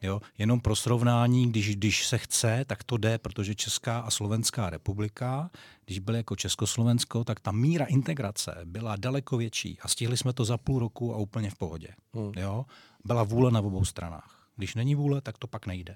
Jo. 0.01 0.21
Jenom 0.37 0.59
pro 0.59 0.75
srovnání, 0.75 1.49
když, 1.49 1.75
když 1.75 2.07
se 2.07 2.17
chce, 2.17 2.65
tak 2.67 2.83
to 2.83 2.97
jde, 2.97 3.17
protože 3.17 3.55
Česká 3.55 3.99
a 3.99 4.11
Slovenská 4.11 4.69
republika, 4.69 5.51
když 5.85 5.99
byly 5.99 6.17
jako 6.17 6.35
Československo, 6.35 7.23
tak 7.23 7.39
ta 7.39 7.51
míra 7.51 7.85
integrace 7.85 8.57
byla 8.65 8.95
daleko 8.95 9.37
větší 9.37 9.77
a 9.81 9.87
stihli 9.87 10.17
jsme 10.17 10.33
to 10.33 10.45
za 10.45 10.57
půl 10.57 10.79
roku 10.79 11.13
a 11.13 11.17
úplně 11.17 11.49
v 11.49 11.55
pohodě. 11.55 11.87
Hmm. 12.13 12.31
Jo. 12.35 12.65
Byla 13.05 13.23
vůle 13.23 13.51
na 13.51 13.59
obou 13.59 13.85
stranách. 13.85 14.40
Když 14.61 14.75
není 14.75 14.95
vůle, 14.95 15.21
tak 15.21 15.37
to 15.37 15.47
pak 15.47 15.67
nejde. 15.67 15.95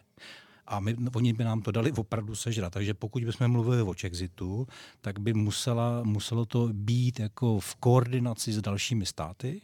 A 0.67 0.79
my, 0.79 0.95
oni 1.15 1.33
by 1.33 1.43
nám 1.43 1.61
to 1.61 1.71
dali 1.71 1.91
opravdu 1.91 2.35
sežrat. 2.35 2.73
Takže 2.73 2.93
pokud 2.93 3.23
bychom 3.23 3.47
mluvili 3.47 3.81
o 3.81 3.93
Chexitu, 3.93 4.67
tak 5.01 5.19
by 5.19 5.33
musela, 5.33 6.03
muselo 6.03 6.45
to 6.45 6.69
být 6.73 7.19
jako 7.19 7.59
v 7.59 7.75
koordinaci 7.75 8.53
s 8.53 8.61
dalšími 8.61 9.05
státy. 9.05 9.61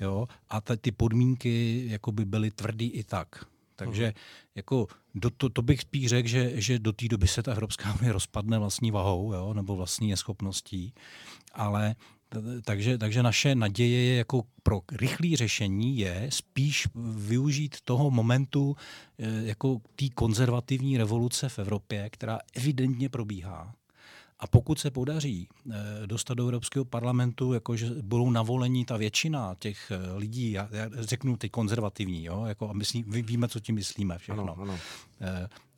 Jo? 0.00 0.28
A 0.48 0.60
ta, 0.60 0.76
ty 0.76 0.92
podmínky 0.92 1.84
jako 1.88 2.12
by 2.12 2.24
byly 2.24 2.50
tvrdý 2.50 2.86
i 2.86 3.04
tak. 3.04 3.44
Takže 3.76 4.08
uh-huh. 4.08 4.20
jako 4.54 4.86
do, 5.14 5.30
to, 5.30 5.48
to 5.48 5.62
bych 5.62 5.80
spíš 5.80 6.06
řekl, 6.06 6.28
že, 6.28 6.60
že 6.60 6.78
do 6.78 6.92
té 6.92 7.08
doby 7.08 7.28
se 7.28 7.42
ta 7.42 7.52
Evropská 7.52 7.94
unie 7.94 8.12
rozpadne 8.12 8.58
vlastní 8.58 8.90
vahou 8.90 9.32
jo? 9.32 9.54
nebo 9.54 9.76
vlastní 9.76 10.10
neschopností. 10.10 10.94
Ale 11.52 11.94
takže, 12.64 12.98
takže 12.98 13.22
naše 13.22 13.54
naděje 13.54 14.04
je 14.04 14.16
jako 14.16 14.42
pro 14.62 14.80
rychlé 14.92 15.36
řešení 15.36 15.98
je 15.98 16.26
spíš 16.28 16.88
využít 17.16 17.76
toho 17.84 18.10
momentu 18.10 18.76
eh, 19.18 19.42
jako 19.42 19.80
té 19.96 20.04
konzervativní 20.14 20.98
revoluce 20.98 21.48
v 21.48 21.58
Evropě, 21.58 22.10
která 22.10 22.38
evidentně 22.54 23.08
probíhá. 23.08 23.74
A 24.38 24.46
pokud 24.46 24.78
se 24.78 24.90
podaří 24.90 25.48
eh, 25.70 26.06
dostat 26.06 26.34
do 26.34 26.42
Evropského 26.42 26.84
parlamentu, 26.84 27.52
jakože 27.52 27.90
budou 28.02 28.30
navolení 28.30 28.84
ta 28.84 28.96
většina 28.96 29.56
těch 29.58 29.90
eh, 29.90 30.16
lidí, 30.16 30.52
já, 30.52 30.68
já 30.72 30.88
řeknu 30.94 31.36
ty 31.36 31.48
konzervativní, 31.48 32.24
jo, 32.24 32.44
jako 32.44 32.70
a 32.70 32.72
myslím, 32.72 33.04
víme, 33.10 33.48
co 33.48 33.60
tím 33.60 33.74
myslíme 33.74 34.18
všechno. 34.18 34.42
Ano, 34.42 34.56
ano. 34.62 34.78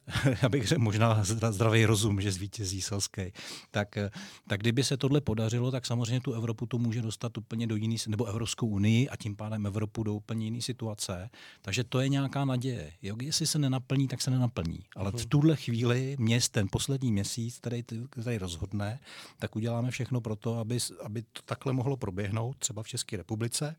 já 0.42 0.48
bych 0.48 0.68
řekl 0.68 0.82
možná 0.82 1.24
zdravý 1.24 1.86
rozum, 1.86 2.20
že 2.20 2.32
zvítězí 2.32 2.80
selský. 2.80 3.22
Tak, 3.70 3.96
eh, 3.96 4.10
tak 4.48 4.60
kdyby 4.60 4.84
se 4.84 4.96
tohle 4.96 5.20
podařilo, 5.20 5.70
tak 5.70 5.86
samozřejmě 5.86 6.20
tu 6.20 6.32
Evropu 6.32 6.66
to 6.66 6.78
může 6.78 7.02
dostat 7.02 7.38
úplně 7.38 7.66
do 7.66 7.76
jiný, 7.76 7.96
nebo 8.08 8.24
Evropskou 8.24 8.66
unii 8.66 9.08
a 9.08 9.16
tím 9.16 9.36
pádem 9.36 9.66
Evropu 9.66 10.02
do 10.02 10.14
úplně 10.14 10.44
jiné 10.44 10.60
situace. 10.60 11.30
Takže 11.62 11.84
to 11.84 12.00
je 12.00 12.08
nějaká 12.08 12.44
naděje. 12.44 12.92
Jo, 13.02 13.16
jestli 13.22 13.46
se 13.46 13.58
nenaplní, 13.58 14.08
tak 14.08 14.22
se 14.22 14.30
nenaplní. 14.30 14.78
Ale 14.96 15.10
v 15.10 15.14
mhm. 15.14 15.24
tuhle 15.28 15.56
chvíli 15.56 16.16
měst, 16.18 16.48
ten 16.48 16.68
poslední 16.70 17.12
měsíc, 17.12 17.58
který 17.58 17.82
tady 17.82 18.38
rozhodne, 18.38 19.00
tak 19.38 19.56
uděláme 19.56 19.90
všechno 19.90 20.20
pro 20.20 20.36
to, 20.36 20.58
aby, 20.58 20.78
aby 21.04 21.22
to 21.22 21.42
takhle 21.44 21.72
mohlo 21.72 21.96
proběhnout, 21.96 22.56
třeba 22.58 22.82
v 22.82 22.88
České 22.88 23.16
republice, 23.16 23.76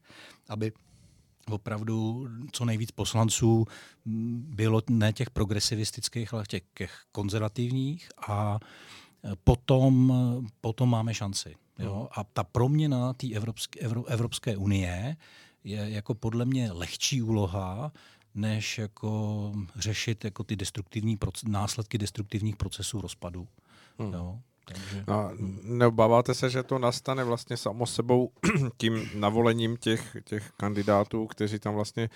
aby 0.49 0.71
opravdu 1.49 2.27
co 2.51 2.65
nejvíc 2.65 2.91
poslanců 2.91 3.65
bylo 4.56 4.82
ne 4.89 5.13
těch 5.13 5.29
progresivistických, 5.29 6.34
ale 6.34 6.43
těch, 6.47 6.63
těch 6.77 7.03
konzervativních 7.12 8.10
a 8.27 8.60
e, 9.25 9.32
potom, 9.43 10.13
potom 10.62 10.89
máme 10.89 11.13
šanci. 11.13 11.56
Jo? 11.79 11.95
Hmm. 11.95 12.08
A 12.12 12.23
ta 12.23 12.43
proměna 12.43 13.13
té 13.13 13.27
Evropské, 13.34 13.79
Evropské 14.08 14.58
unie 14.58 15.17
je 15.63 15.89
jako 15.89 16.13
podle 16.13 16.45
mě 16.45 16.71
lehčí 16.71 17.21
úloha, 17.21 17.91
než 18.36 18.77
jako 18.77 19.51
řešit 19.75 20.23
jako 20.23 20.43
ty 20.43 20.56
destruktivní 20.56 21.17
proces, 21.17 21.43
následky 21.43 21.97
destruktivních 21.97 22.56
procesů 22.56 23.01
rozpadu. 23.01 23.47
Hmm. 23.99 24.13
Jo? 24.13 24.39
A 25.08 25.30
neobáváte 25.63 26.34
se, 26.34 26.49
že 26.49 26.63
to 26.63 26.80
nastane 26.80 27.23
vlastně 27.23 27.58
samo 27.58 27.86
sebou 27.86 28.32
tím 28.78 29.10
navolením 29.15 29.78
těch, 29.78 30.17
těch 30.23 30.52
kandidátů, 30.58 31.28
kteří 31.28 31.60
tam 31.60 31.76
vlastně 31.76 32.10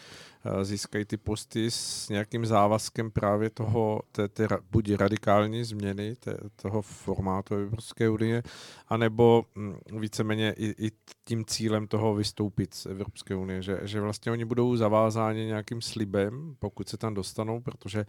eh, 0.46 0.66
získají 0.66 1.06
ty 1.06 1.18
posty 1.18 1.72
s 1.72 2.10
nějakým 2.10 2.46
závazkem 2.46 3.12
právě 3.12 3.50
toho, 3.50 4.02
té, 4.12 4.28
té 4.28 4.48
buď 4.72 4.92
radikální 4.92 5.64
změny 5.64 6.16
té, 6.16 6.38
toho 6.56 6.82
formátu 6.82 7.56
Evropské 7.56 8.10
unie, 8.10 8.44
anebo 8.88 9.46
hm, 9.56 9.76
víceméně 10.00 10.54
i, 10.58 10.88
i 10.88 10.92
tím 11.26 11.46
cílem 11.46 11.88
toho 11.88 12.16
vystoupit 12.16 12.74
z 12.74 12.86
Evropské 12.86 13.36
unie, 13.36 13.62
že, 13.62 13.80
že 13.84 14.02
vlastně 14.02 14.32
oni 14.32 14.46
budou 14.46 14.76
zavázáni 14.76 15.46
nějakým 15.46 15.82
slibem, 15.82 16.56
pokud 16.60 16.90
se 16.90 16.98
tam 16.98 17.14
dostanou, 17.14 17.62
protože 17.62 18.06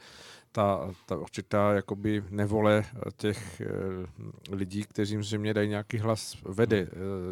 ta, 0.53 0.91
ta 1.07 1.17
určitá 1.17 1.73
jakoby 1.73 2.25
nevole 2.31 2.85
těch 3.17 3.61
e, 3.61 3.67
lidí, 4.51 4.83
kteří 4.83 5.17
zřejmě 5.21 5.55
dají 5.55 5.69
nějaký 5.69 5.99
hlas, 5.99 6.37
vede 6.45 6.79
e, 6.79 6.89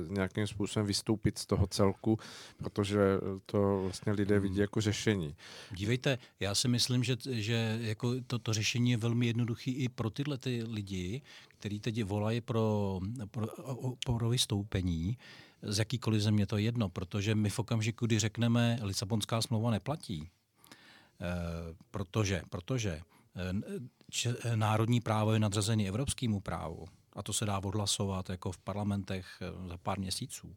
nějakým 0.08 0.46
způsobem 0.46 0.86
vystoupit 0.86 1.38
z 1.38 1.46
toho 1.46 1.66
celku, 1.66 2.18
protože 2.56 3.00
to 3.46 3.80
vlastně 3.82 4.12
lidé 4.12 4.40
vidí 4.40 4.58
jako 4.58 4.80
řešení. 4.80 5.36
Dívejte, 5.70 6.18
já 6.40 6.54
si 6.54 6.68
myslím, 6.68 7.04
že, 7.04 7.16
že 7.30 7.78
jako 7.80 8.14
to, 8.26 8.38
to 8.38 8.52
řešení 8.52 8.90
je 8.90 8.96
velmi 8.96 9.26
jednoduché 9.26 9.70
i 9.70 9.88
pro 9.88 10.10
tyhle 10.10 10.38
ty 10.38 10.64
lidi, 10.68 11.22
kteří 11.48 11.80
teď 11.80 12.04
volají 12.04 12.40
pro, 12.40 13.00
pro, 13.30 13.46
pro 14.04 14.28
vystoupení, 14.28 15.18
z 15.62 15.78
jakýkoliv 15.78 16.22
země 16.22 16.46
to 16.46 16.56
je 16.56 16.64
jedno, 16.64 16.88
protože 16.88 17.34
my 17.34 17.50
v 17.50 17.58
okamžiku, 17.58 18.06
kdy 18.06 18.18
řekneme, 18.18 18.78
Lisabonská 18.82 19.42
smlouva 19.42 19.70
neplatí, 19.70 20.28
Eh, 21.20 21.74
protože, 21.90 22.42
protože 22.50 23.00
eh, 24.26 24.56
národní 24.56 25.00
právo 25.00 25.32
je 25.32 25.38
nadřazený 25.38 25.88
evropskému 25.88 26.40
právu, 26.40 26.86
a 27.12 27.22
to 27.22 27.32
se 27.32 27.46
dá 27.46 27.58
odhlasovat 27.58 28.30
jako 28.30 28.52
v 28.52 28.58
parlamentech 28.58 29.26
eh, 29.40 29.68
za 29.68 29.76
pár 29.76 29.98
měsíců, 29.98 30.56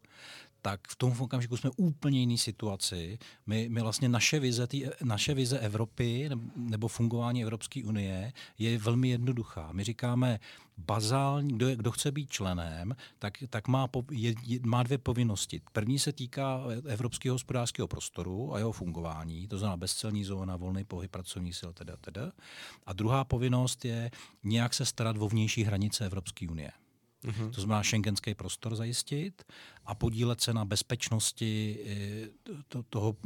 tak 0.62 0.88
v 0.88 0.96
tom 0.96 1.14
okamžiku 1.20 1.56
jsme 1.56 1.70
úplně 1.76 2.20
jiný 2.20 2.38
situaci. 2.38 3.18
My, 3.46 3.68
my 3.68 3.80
vlastně 3.80 4.08
naše 4.08 4.40
vize, 4.40 4.66
tý, 4.66 4.84
naše 5.04 5.34
vize 5.34 5.58
Evropy 5.58 6.30
nebo 6.56 6.88
fungování 6.88 7.42
Evropské 7.42 7.84
unie 7.84 8.32
je 8.58 8.78
velmi 8.78 9.08
jednoduchá. 9.08 9.72
My 9.72 9.84
říkáme, 9.84 10.40
bazální, 10.78 11.52
kdo, 11.52 11.68
je, 11.68 11.76
kdo 11.76 11.90
chce 11.90 12.12
být 12.12 12.30
členem, 12.30 12.96
tak, 13.18 13.38
tak 13.50 13.68
má, 13.68 13.88
po, 13.88 14.04
je, 14.10 14.34
má 14.62 14.82
dvě 14.82 14.98
povinnosti. 14.98 15.60
První 15.72 15.98
se 15.98 16.12
týká 16.12 16.60
evropského 16.86 17.34
hospodářského 17.34 17.88
prostoru 17.88 18.54
a 18.54 18.58
jeho 18.58 18.72
fungování, 18.72 19.48
to 19.48 19.58
znamená 19.58 19.76
bezcelní 19.76 20.24
zóna, 20.24 20.56
volný 20.56 20.84
pohyb 20.84 21.10
pracovních 21.10 21.56
sil, 21.60 21.70
teda, 21.72 21.96
teda. 21.96 22.32
A 22.86 22.92
druhá 22.92 23.24
povinnost 23.24 23.84
je 23.84 24.10
nějak 24.44 24.74
se 24.74 24.84
starat 24.86 25.16
o 25.18 25.28
vnější 25.28 25.64
hranice 25.64 26.06
Evropské 26.06 26.48
unie. 26.48 26.70
Mm-hmm. 27.24 27.50
To 27.50 27.60
znamená 27.60 27.82
šengenský 27.82 28.34
prostor 28.34 28.76
zajistit 28.76 29.42
a 29.84 29.94
podílet 29.94 30.40
se 30.40 30.54
na 30.54 30.64
bezpečnosti 30.64 31.78
eh, 31.86 32.52
to, 32.68 32.82
toho, 32.82 33.16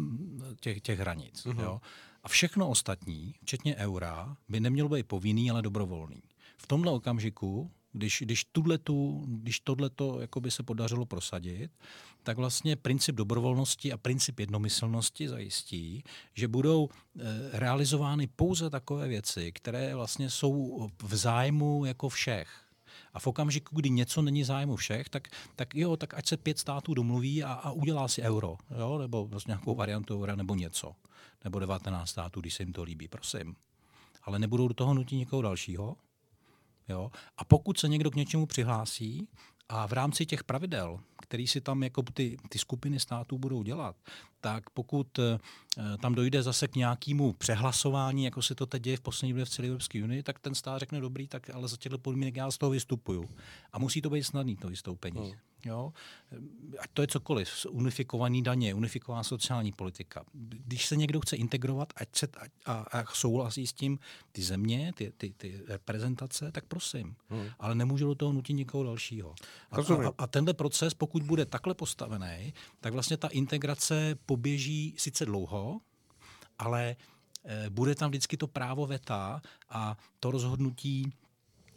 těch, 0.61 0.81
těch 0.81 0.99
hranic. 0.99 1.47
Mm-hmm. 1.47 1.63
Jo? 1.63 1.81
A 2.23 2.29
všechno 2.29 2.69
ostatní, 2.69 3.35
včetně 3.43 3.77
eura, 3.77 4.37
by 4.49 4.61
nemělo 4.61 4.89
být 4.89 5.07
povinný, 5.07 5.51
ale 5.51 5.63
dobrovolný. 5.63 6.23
V 6.57 6.67
tomhle 6.67 6.93
okamžiku, 6.93 7.71
když, 7.93 8.23
když, 8.25 8.45
tuhletu, 8.45 9.25
když 9.27 9.61
tohleto 9.61 10.21
by 10.41 10.51
se 10.51 10.63
podařilo 10.63 11.07
prosadit, 11.07 11.71
tak 12.23 12.37
vlastně 12.37 12.77
princip 12.77 13.15
dobrovolnosti 13.17 13.93
a 13.93 13.97
princip 13.97 14.41
jednomyslnosti 14.41 15.29
zajistí, 15.29 16.05
že 16.35 16.49
budou 16.49 16.89
e, 16.89 17.59
realizovány 17.59 18.27
pouze 18.27 18.71
takové 18.71 19.09
věci, 19.09 19.53
které 19.53 19.95
vlastně 19.95 20.31
jsou 20.31 20.89
v 21.03 21.15
zájmu 21.15 21.85
jako 21.85 22.09
všech. 22.09 22.64
A 23.15 23.21
v 23.21 23.27
okamžiku, 23.27 23.77
kdy 23.77 23.91
něco 23.91 24.23
není 24.23 24.45
zájmu 24.45 24.77
všech, 24.77 25.09
tak, 25.09 25.29
tak 25.57 25.75
jo, 25.75 25.97
tak 25.97 26.15
ať 26.15 26.27
se 26.27 26.37
pět 26.37 26.59
států 26.59 26.95
domluví 26.95 27.45
a, 27.45 27.53
a 27.53 27.71
udělá 27.71 28.09
si 28.09 28.23
euro, 28.23 28.57
jo, 28.79 28.99
nebo 28.99 29.29
prostě 29.29 29.51
nějakou 29.51 29.75
variantu 29.75 30.21
eura, 30.21 30.37
nebo 30.37 30.55
něco. 30.55 30.93
Nebo 31.45 31.59
19 31.59 32.11
států, 32.11 32.41
když 32.41 32.55
se 32.55 32.63
jim 32.63 32.73
to 32.73 32.83
líbí, 32.83 33.09
prosím. 33.09 33.57
Ale 34.23 34.39
nebudou 34.39 34.69
do 34.69 34.75
toho 34.75 34.95
nutit 34.95 35.17
někoho 35.17 35.43
dalšího. 35.43 35.97
Jo? 36.89 37.11
A 37.37 37.45
pokud 37.45 37.79
se 37.79 37.89
někdo 37.89 38.11
k 38.11 38.15
něčemu 38.15 38.47
přihlásí 38.47 39.29
a 39.69 39.87
v 39.87 39.93
rámci 39.93 40.27
těch 40.27 40.45
pravidel, 40.45 41.01
který 41.23 41.47
si 41.47 41.61
tam 41.61 41.83
jako 41.83 42.03
ty, 42.03 42.37
ty 42.49 42.59
skupiny 42.59 43.01
států 43.01 43.39
budou 43.39 43.63
dělat, 43.63 43.97
tak 44.45 44.71
pokud 44.71 45.19
uh, 45.19 45.25
tam 46.01 46.15
dojde 46.15 46.43
zase 46.43 46.69
k 46.69 46.77
nějakému 46.77 47.33
přehlasování, 47.33 48.25
jako 48.25 48.43
se 48.43 48.55
to 48.55 48.67
teď 48.67 48.83
děje 48.83 48.97
v 48.97 49.01
poslední 49.01 49.33
době 49.33 49.45
v 49.45 49.49
celé 49.49 49.69
Evropské 49.69 50.05
unii, 50.05 50.23
tak 50.23 50.39
ten 50.39 50.55
stát 50.55 50.79
řekne 50.79 51.01
dobrý, 51.01 51.29
tak 51.29 51.51
ale 51.51 51.69
za 51.69 51.77
těchto 51.77 51.99
podmínek 51.99 52.37
já 52.37 52.51
z 52.51 52.59
toho 52.59 52.71
vystupuju. 52.71 53.29
A 53.73 53.79
musí 53.79 54.03
to 54.03 54.11
být 54.11 54.25
snadný 54.25 54.57
to 54.57 54.69
vystoupení. 54.69 55.21
Hmm. 55.21 55.39
Jo? 55.65 55.93
Ať 56.79 56.91
to 56.93 57.03
je 57.03 57.09
cokoliv, 57.09 57.67
unifikovaný 57.71 58.43
daně, 58.43 58.75
unifikovaná 58.75 59.23
sociální 59.23 59.73
politika. 59.73 60.25
Když 60.33 60.87
se 60.87 60.97
někdo 60.97 61.21
chce 61.21 61.37
integrovat 61.37 61.93
ať 61.97 62.09
se, 62.17 62.29
ať, 62.41 62.51
a, 62.67 62.73
a 62.73 63.05
souhlasí 63.15 63.67
s 63.67 63.73
tím 63.73 63.99
ty 64.33 64.43
země, 64.43 64.93
ty, 64.95 65.13
ty, 65.17 65.35
ty 65.37 65.61
reprezentace, 65.69 66.53
tak 66.53 66.65
prosím. 66.65 67.17
Hmm. 67.29 67.47
Ale 67.59 67.75
nemůžu 67.75 68.07
do 68.07 68.15
toho 68.15 68.33
nutit 68.33 68.53
někoho 68.53 68.85
dalšího. 68.85 69.35
A, 69.71 69.77
a, 69.77 70.13
a 70.19 70.27
tenhle 70.27 70.55
proces, 70.55 70.95
pokud 70.95 71.23
bude 71.23 71.47
takhle 71.47 71.75
postavený, 71.75 72.55
tak 72.81 72.93
vlastně 72.93 73.17
ta 73.17 73.29
integrace 73.29 74.19
poběží 74.35 74.95
sice 74.99 75.27
dlouho, 75.27 75.81
ale 76.59 76.97
e, 77.45 77.71
bude 77.71 77.95
tam 77.95 78.11
vždycky 78.11 78.37
to 78.37 78.47
právo 78.47 78.87
veta 78.87 79.43
a 79.69 79.97
to 80.21 80.31
rozhodnutí 80.31 81.13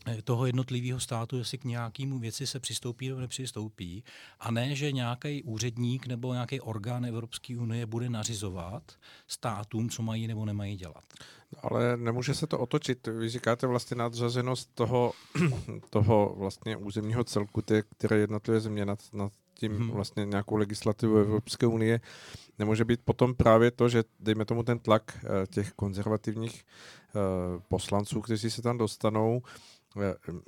Eh, 0.08 0.22
toho 0.22 0.46
jednotlivého 0.46 1.00
státu, 1.00 1.38
jestli 1.38 1.58
k 1.58 1.64
nějakému 1.64 2.20
věci 2.20 2.48
se 2.48 2.60
přistoupí 2.60 3.10
nebo 3.10 3.22
nepřistoupí, 3.22 4.04
a 4.40 4.52
ne, 4.52 4.76
že 4.76 4.92
nějaký 4.92 5.44
úředník 5.44 6.08
nebo 6.08 6.34
nějaký 6.34 6.62
orgán 6.62 7.06
Evropské 7.06 7.58
unie 7.58 7.86
bude 7.86 8.10
nařizovat 8.10 8.84
státům, 9.28 9.90
co 9.90 10.02
mají 10.02 10.28
nebo 10.28 10.46
nemají 10.46 10.76
dělat. 10.76 11.04
Ale 11.62 11.98
nemůže 11.98 12.34
se 12.34 12.48
to 12.48 12.60
otočit. 12.60 13.08
Vy 13.08 13.30
říkáte 13.30 13.68
vlastně 13.68 13.98
nadřazenost 13.98 14.70
toho, 14.74 15.14
toho 15.90 16.36
vlastně 16.38 16.78
územního 16.78 17.24
celku, 17.24 17.62
které 17.98 18.18
jednotlivé 18.18 18.60
země 18.60 18.86
nad, 18.86 19.00
nad 19.14 19.32
tím 19.58 19.76
hmm. 19.76 19.92
vlastně 19.92 20.26
nějakou 20.26 20.56
legislativu 20.56 21.18
Evropské 21.18 21.68
unie. 21.68 22.02
Nemůže 22.60 22.86
být 22.86 23.02
potom 23.06 23.36
právě 23.36 23.72
to, 23.72 23.90
že 23.90 24.04
dejme 24.20 24.46
tomu 24.46 24.64
ten 24.64 24.80
tlak 24.80 25.18
eh, 25.18 25.48
těch 25.48 25.72
konzervativních 25.72 26.64
eh, 26.64 27.20
poslanců, 27.70 28.22
kteří 28.22 28.50
se 28.50 28.62
tam 28.62 28.78
dostanou, 28.78 29.42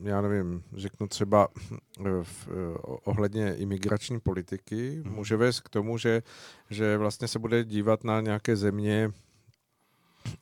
já 0.04 0.22
nevím, 0.22 0.64
řeknu 0.74 1.08
třeba 1.08 1.48
eh, 1.58 2.04
v, 2.24 2.48
eh, 2.48 2.78
ohledně 3.04 3.56
imigrační 3.56 4.20
politiky, 4.20 5.02
hmm. 5.06 5.16
může 5.16 5.38
vést 5.38 5.60
k 5.60 5.70
tomu, 5.70 5.98
že, 5.98 6.24
že 6.70 6.98
vlastně 6.98 7.28
se 7.28 7.40
bude 7.40 7.64
dívat 7.64 8.04
na 8.04 8.22
nějaké 8.22 8.56
země 8.56 9.12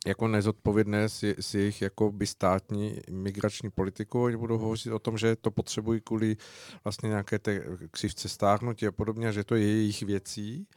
jako 0.07 0.27
nezodpovědné 0.27 1.09
s, 1.09 1.23
s 1.23 1.53
jejich 1.53 1.81
jako 1.81 2.11
by 2.11 2.27
státní 2.27 2.99
migrační 3.11 3.69
politikou. 3.69 4.23
Oni 4.23 4.37
budou 4.37 4.57
hovořit 4.57 4.91
o 4.91 4.99
tom, 4.99 5.17
že 5.17 5.35
to 5.35 5.51
potřebují 5.51 6.01
kvůli 6.01 6.37
vlastně 6.83 7.09
nějaké 7.09 7.39
té 7.39 7.63
křivce 7.91 8.29
stárnutí 8.29 8.87
a 8.87 8.91
podobně, 8.91 9.33
že 9.33 9.43
to 9.43 9.55
je 9.55 9.67
jejich 9.67 10.03
věcí. 10.03 10.67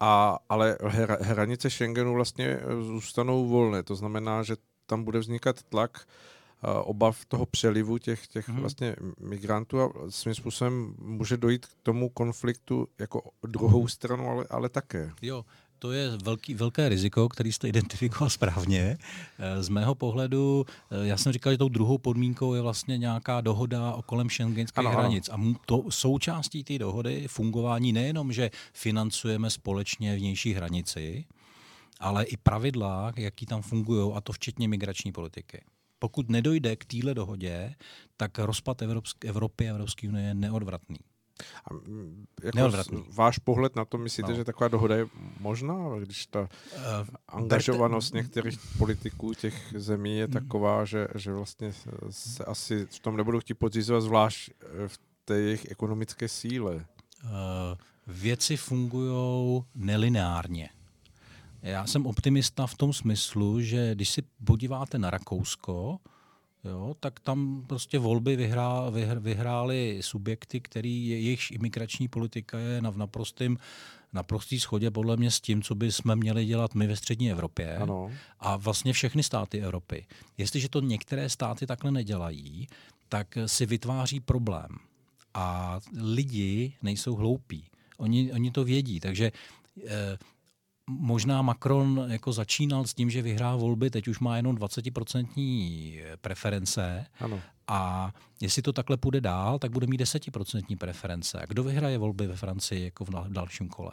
A, 0.00 0.38
ale 0.48 0.78
hranice 1.20 1.70
Schengenu 1.70 2.14
vlastně 2.14 2.60
zůstanou 2.80 3.48
volné. 3.48 3.82
To 3.82 3.94
znamená, 3.94 4.42
že 4.42 4.56
tam 4.86 5.04
bude 5.04 5.18
vznikat 5.18 5.62
tlak 5.62 6.06
obav 6.84 7.24
toho 7.24 7.46
přelivu 7.46 7.98
těch, 7.98 8.26
těch 8.26 8.48
hmm. 8.48 8.60
vlastně 8.60 8.96
migrantů 9.20 9.80
a 9.80 9.92
svým 10.08 10.34
způsobem 10.34 10.94
může 10.98 11.36
dojít 11.36 11.66
k 11.66 11.74
tomu 11.82 12.08
konfliktu 12.08 12.88
jako 12.98 13.30
druhou 13.46 13.88
stranu, 13.88 14.28
ale, 14.28 14.46
ale 14.50 14.68
také. 14.68 15.12
Jo, 15.22 15.44
to 15.84 15.92
je 15.92 16.16
velký, 16.16 16.54
velké 16.54 16.88
riziko, 16.88 17.28
který 17.28 17.52
jste 17.52 17.68
identifikoval 17.68 18.30
správně. 18.30 18.98
Eh, 19.38 19.62
z 19.62 19.68
mého 19.68 19.94
pohledu, 19.94 20.66
eh, 20.90 21.06
já 21.06 21.16
jsem 21.16 21.32
říkal, 21.32 21.52
že 21.52 21.58
tou 21.58 21.68
druhou 21.68 21.98
podmínkou 21.98 22.54
je 22.54 22.60
vlastně 22.60 22.98
nějaká 22.98 23.40
dohoda 23.40 23.92
o 23.92 24.02
kolem 24.02 24.28
šengenských 24.28 24.78
ano, 24.78 24.90
hranic. 24.90 25.28
Ano. 25.28 25.54
A 25.56 25.60
to 25.66 25.84
součástí 25.88 26.64
té 26.64 26.78
dohody 26.78 27.28
fungování 27.28 27.92
nejenom, 27.92 28.32
že 28.32 28.50
financujeme 28.72 29.50
společně 29.50 30.16
vnější 30.16 30.52
hranici, 30.52 31.24
ale 32.00 32.24
i 32.24 32.36
pravidla, 32.36 33.12
jaký 33.16 33.46
tam 33.46 33.62
fungují, 33.62 34.12
a 34.14 34.20
to 34.20 34.32
včetně 34.32 34.68
migrační 34.68 35.12
politiky. 35.12 35.64
Pokud 35.98 36.30
nedojde 36.30 36.76
k 36.76 36.84
téhle 36.84 37.14
dohodě, 37.14 37.74
tak 38.16 38.38
rozpad 38.38 38.82
Evropské, 38.82 39.28
Evropy 39.28 39.68
a 39.68 39.70
Evropské 39.70 40.08
unie 40.08 40.28
je 40.28 40.34
neodvratný. 40.34 40.98
A 41.40 41.74
jako 42.44 42.58
Neodvratný. 42.58 43.04
Váš 43.12 43.38
pohled 43.38 43.76
na 43.76 43.84
to, 43.84 43.98
myslíte, 43.98 44.30
no. 44.30 44.36
že 44.36 44.44
taková 44.44 44.68
dohoda 44.68 44.96
je 44.96 45.06
možná, 45.40 45.74
když 45.98 46.26
ta 46.26 46.40
uh, 46.40 46.48
angažovanost 47.28 48.12
berte... 48.12 48.22
některých 48.22 48.58
politiků 48.78 49.34
těch 49.34 49.74
zemí 49.76 50.16
je 50.16 50.24
hmm. 50.24 50.32
taková, 50.32 50.84
že, 50.84 51.08
že 51.14 51.32
vlastně 51.32 51.72
se 52.10 52.44
asi 52.44 52.86
v 52.90 52.98
tom 52.98 53.16
nebudou 53.16 53.40
chtít 53.40 53.54
podřizovat 53.54 54.00
zvlášť 54.00 54.50
eh, 54.50 54.88
v 54.88 54.98
té 55.24 55.34
jejich 55.40 55.70
ekonomické 55.70 56.28
síle? 56.28 56.74
Uh, 56.74 57.30
věci 58.06 58.56
fungují 58.56 59.64
nelineárně. 59.74 60.70
Já 61.62 61.86
jsem 61.86 62.06
optimista 62.06 62.66
v 62.66 62.74
tom 62.74 62.92
smyslu, 62.92 63.60
že 63.60 63.94
když 63.94 64.10
si 64.10 64.22
podíváte 64.44 64.98
na 64.98 65.10
Rakousko, 65.10 65.98
jo, 66.64 66.96
tak 67.00 67.20
tam 67.20 67.64
prostě 67.66 67.98
volby 67.98 68.36
vyhrá, 68.36 68.90
vyhr, 68.90 69.18
vyhrály 69.18 69.98
subjekty, 70.00 70.60
který 70.60 71.08
jejichž 71.08 71.50
imigrační 71.50 72.08
politika 72.08 72.58
je 72.58 72.82
na, 72.82 72.90
v 72.90 72.96
naprostý 74.12 74.60
schodě 74.60 74.90
podle 74.90 75.16
mě 75.16 75.30
s 75.30 75.40
tím, 75.40 75.62
co 75.62 75.74
by 75.74 75.92
jsme 75.92 76.16
měli 76.16 76.44
dělat 76.44 76.74
my 76.74 76.86
ve 76.86 76.96
střední 76.96 77.30
Evropě 77.30 77.76
ano. 77.76 78.10
a 78.40 78.56
vlastně 78.56 78.92
všechny 78.92 79.22
státy 79.22 79.60
Evropy. 79.60 80.06
Jestliže 80.38 80.68
to 80.68 80.80
některé 80.80 81.28
státy 81.28 81.66
takhle 81.66 81.90
nedělají, 81.90 82.68
tak 83.08 83.38
si 83.46 83.66
vytváří 83.66 84.20
problém. 84.20 84.68
A 85.34 85.80
lidi 86.00 86.72
nejsou 86.82 87.14
hloupí. 87.14 87.64
Oni, 87.98 88.32
oni 88.32 88.50
to 88.50 88.64
vědí, 88.64 89.00
takže 89.00 89.32
eh, 89.86 90.18
možná 90.90 91.42
Macron 91.42 92.04
jako 92.08 92.32
začínal 92.32 92.84
s 92.86 92.94
tím, 92.94 93.10
že 93.10 93.22
vyhrá 93.22 93.56
volby, 93.56 93.90
teď 93.90 94.08
už 94.08 94.18
má 94.18 94.36
jenom 94.36 94.56
20% 94.56 96.16
preference 96.20 97.06
ano. 97.20 97.40
a 97.68 98.12
jestli 98.40 98.62
to 98.62 98.72
takhle 98.72 98.96
půjde 98.96 99.20
dál, 99.20 99.58
tak 99.58 99.70
bude 99.70 99.86
mít 99.86 100.00
10% 100.00 100.76
preference. 100.76 101.40
A 101.40 101.46
kdo 101.46 101.62
vyhraje 101.62 101.98
volby 101.98 102.26
ve 102.26 102.36
Francii 102.36 102.84
jako 102.84 103.04
v 103.04 103.10
dalším 103.28 103.68
kole? 103.68 103.92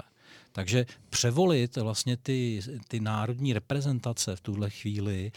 Takže 0.51 0.86
převolit 1.10 1.75
vlastně 1.75 2.17
ty, 2.17 2.62
ty 2.88 2.99
národní 2.99 3.54
reprezentace 3.54 4.36
v 4.36 4.41
tuhle 4.41 4.69
chvíli, 4.69 5.32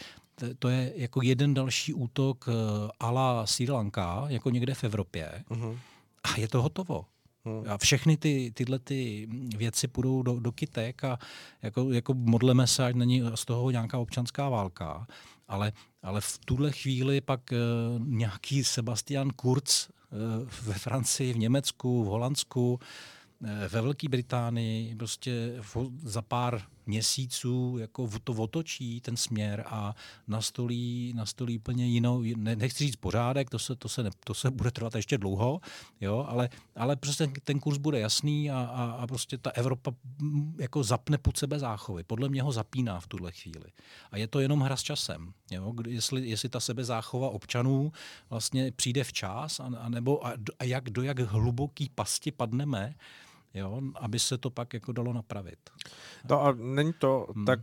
to 0.59 0.69
je 0.69 0.93
jako 0.95 1.21
jeden 1.21 1.53
další 1.53 1.93
útok 1.93 2.45
eh, 2.47 2.53
ala 2.99 3.45
Sri 3.45 3.71
Lanka, 3.71 4.25
jako 4.27 4.49
někde 4.49 4.73
v 4.73 4.83
Evropě. 4.83 5.43
Uh-huh. 5.49 5.77
A 6.23 6.39
je 6.39 6.47
to 6.47 6.61
hotovo. 6.61 7.05
Hmm. 7.45 7.63
A 7.69 7.77
všechny 7.77 8.17
ty, 8.17 8.51
tyhle 8.53 8.79
ty 8.79 9.27
věci 9.57 9.87
půjdou 9.87 10.21
do, 10.21 10.39
do 10.39 10.51
kytek 10.51 11.03
a 11.03 11.19
jako, 11.61 11.91
jako 11.91 12.13
modleme 12.13 12.67
se, 12.67 12.85
ať 12.85 12.95
není 12.95 13.23
z 13.35 13.45
toho 13.45 13.71
nějaká 13.71 13.97
občanská 13.97 14.49
válka. 14.49 15.07
Ale, 15.47 15.73
ale 16.03 16.21
v 16.21 16.39
tuhle 16.45 16.71
chvíli 16.71 17.21
pak 17.21 17.41
uh, 17.51 18.07
nějaký 18.07 18.63
Sebastian 18.63 19.29
Kurz 19.29 19.89
uh, 19.89 20.49
ve 20.63 20.73
Francii, 20.73 21.33
v 21.33 21.37
Německu, 21.37 22.03
v 22.03 22.07
Holandsku, 22.07 22.73
uh, 22.73 23.49
ve 23.67 23.81
Velké 23.81 24.09
Británii 24.09 24.95
prostě 24.95 25.53
za 26.03 26.21
pár 26.21 26.61
měsíců 26.87 27.77
jako 27.77 28.09
to 28.23 28.33
otočí 28.33 29.01
ten 29.01 29.17
směr 29.17 29.63
a 29.67 29.95
nastolí, 30.27 31.13
nastolí 31.15 31.57
úplně 31.57 31.87
jinou, 31.87 32.23
ne, 32.35 32.55
nechci 32.55 32.83
říct 32.83 32.95
pořádek, 32.95 33.49
to 33.49 33.59
se, 33.59 33.75
to 33.75 33.89
se, 33.89 34.03
ne, 34.03 34.09
to 34.23 34.33
se 34.33 34.51
bude 34.51 34.71
trvat 34.71 34.95
ještě 34.95 35.17
dlouho, 35.17 35.61
jo, 36.01 36.25
ale, 36.29 36.49
ale 36.75 36.95
prostě 36.95 37.27
ten 37.43 37.59
kurz 37.59 37.77
bude 37.77 37.99
jasný 37.99 38.51
a, 38.51 38.59
a, 38.59 38.91
a 38.91 39.07
prostě 39.07 39.37
ta 39.37 39.49
Evropa 39.49 39.93
mm, 40.19 40.55
jako 40.59 40.83
zapne 40.83 41.17
pod 41.17 41.37
sebe 41.37 41.59
záchovy. 41.59 42.03
Podle 42.03 42.29
mě 42.29 42.41
ho 42.41 42.51
zapíná 42.51 42.99
v 42.99 43.07
tuhle 43.07 43.31
chvíli. 43.31 43.71
A 44.11 44.17
je 44.17 44.27
to 44.27 44.39
jenom 44.39 44.59
hra 44.59 44.77
s 44.77 44.83
časem. 44.83 45.33
Jo? 45.51 45.73
Jestli, 45.87 46.29
jestli 46.29 46.49
ta 46.49 46.59
sebezáchova 46.59 47.29
občanů 47.29 47.91
vlastně 48.29 48.71
přijde 48.71 49.03
včas, 49.03 49.59
a, 49.59 49.63
a 49.79 49.89
nebo 49.89 50.27
a, 50.27 50.33
a 50.59 50.63
jak, 50.63 50.89
do 50.89 51.01
jak 51.01 51.19
hluboký 51.19 51.89
pasti 51.95 52.31
padneme, 52.31 52.95
jo, 53.55 53.81
aby 53.95 54.19
se 54.19 54.37
to 54.37 54.49
pak 54.49 54.73
jako 54.73 54.91
dalo 54.91 55.13
napravit. 55.13 55.59
No 56.29 56.41
a 56.41 56.51
není 56.51 56.93
to 56.93 57.27
hmm. 57.35 57.45
tak, 57.45 57.59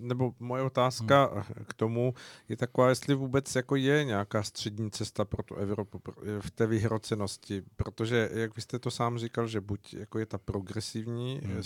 nebo 0.00 0.34
moje 0.38 0.62
otázka 0.62 1.30
hmm. 1.34 1.64
k 1.66 1.74
tomu 1.74 2.14
je 2.48 2.56
taková, 2.56 2.88
jestli 2.88 3.14
vůbec 3.14 3.54
jako 3.54 3.76
je 3.76 4.04
nějaká 4.04 4.42
střední 4.42 4.90
cesta 4.90 5.24
pro 5.24 5.42
tu 5.42 5.54
Evropu 5.54 6.02
v 6.40 6.50
té 6.50 6.66
vyhrocenosti, 6.66 7.62
protože 7.76 8.30
jak 8.32 8.56
vy 8.56 8.62
jste 8.62 8.78
to 8.78 8.90
sám 8.90 9.18
říkal, 9.18 9.46
že 9.46 9.60
buď 9.60 9.94
jako 9.94 10.18
je 10.18 10.26
ta 10.26 10.38
progresivní 10.38 11.40
hmm. 11.44 11.62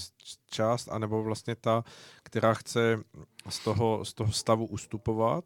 část, 0.51 0.89
anebo 0.89 1.23
vlastně 1.23 1.55
ta, 1.55 1.85
která 2.23 2.55
chce 2.55 2.99
z 3.49 3.59
toho, 3.59 4.05
z 4.05 4.15
toho 4.15 4.33
stavu 4.33 4.67
ustupovat 4.67 5.45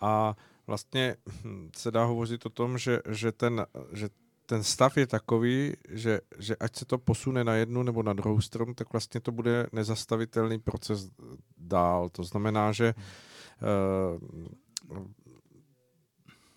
a 0.00 0.36
vlastně 0.66 1.16
hm, 1.44 1.70
se 1.76 1.90
dá 1.90 2.04
hovořit 2.04 2.46
o 2.46 2.50
tom, 2.50 2.78
že, 2.78 3.00
že, 3.08 3.32
ten, 3.32 3.66
že 3.92 4.08
ten 4.46 4.62
stav 4.62 4.96
je 4.96 5.06
takový, 5.06 5.72
že, 5.88 6.20
že 6.38 6.56
ať 6.56 6.76
se 6.76 6.84
to 6.84 6.98
posune 6.98 7.44
na 7.44 7.54
jednu 7.54 7.82
nebo 7.82 8.02
na 8.02 8.12
druhou 8.12 8.40
stranu, 8.40 8.74
tak 8.74 8.92
vlastně 8.92 9.20
to 9.20 9.32
bude 9.32 9.66
nezastavitelný 9.72 10.58
proces 10.58 11.10
dál. 11.58 12.08
To 12.08 12.22
znamená, 12.22 12.72
že 12.72 12.94
uh, 12.94 14.98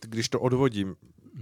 když 0.02 0.30
to 0.30 0.40
odvodím. 0.40 0.96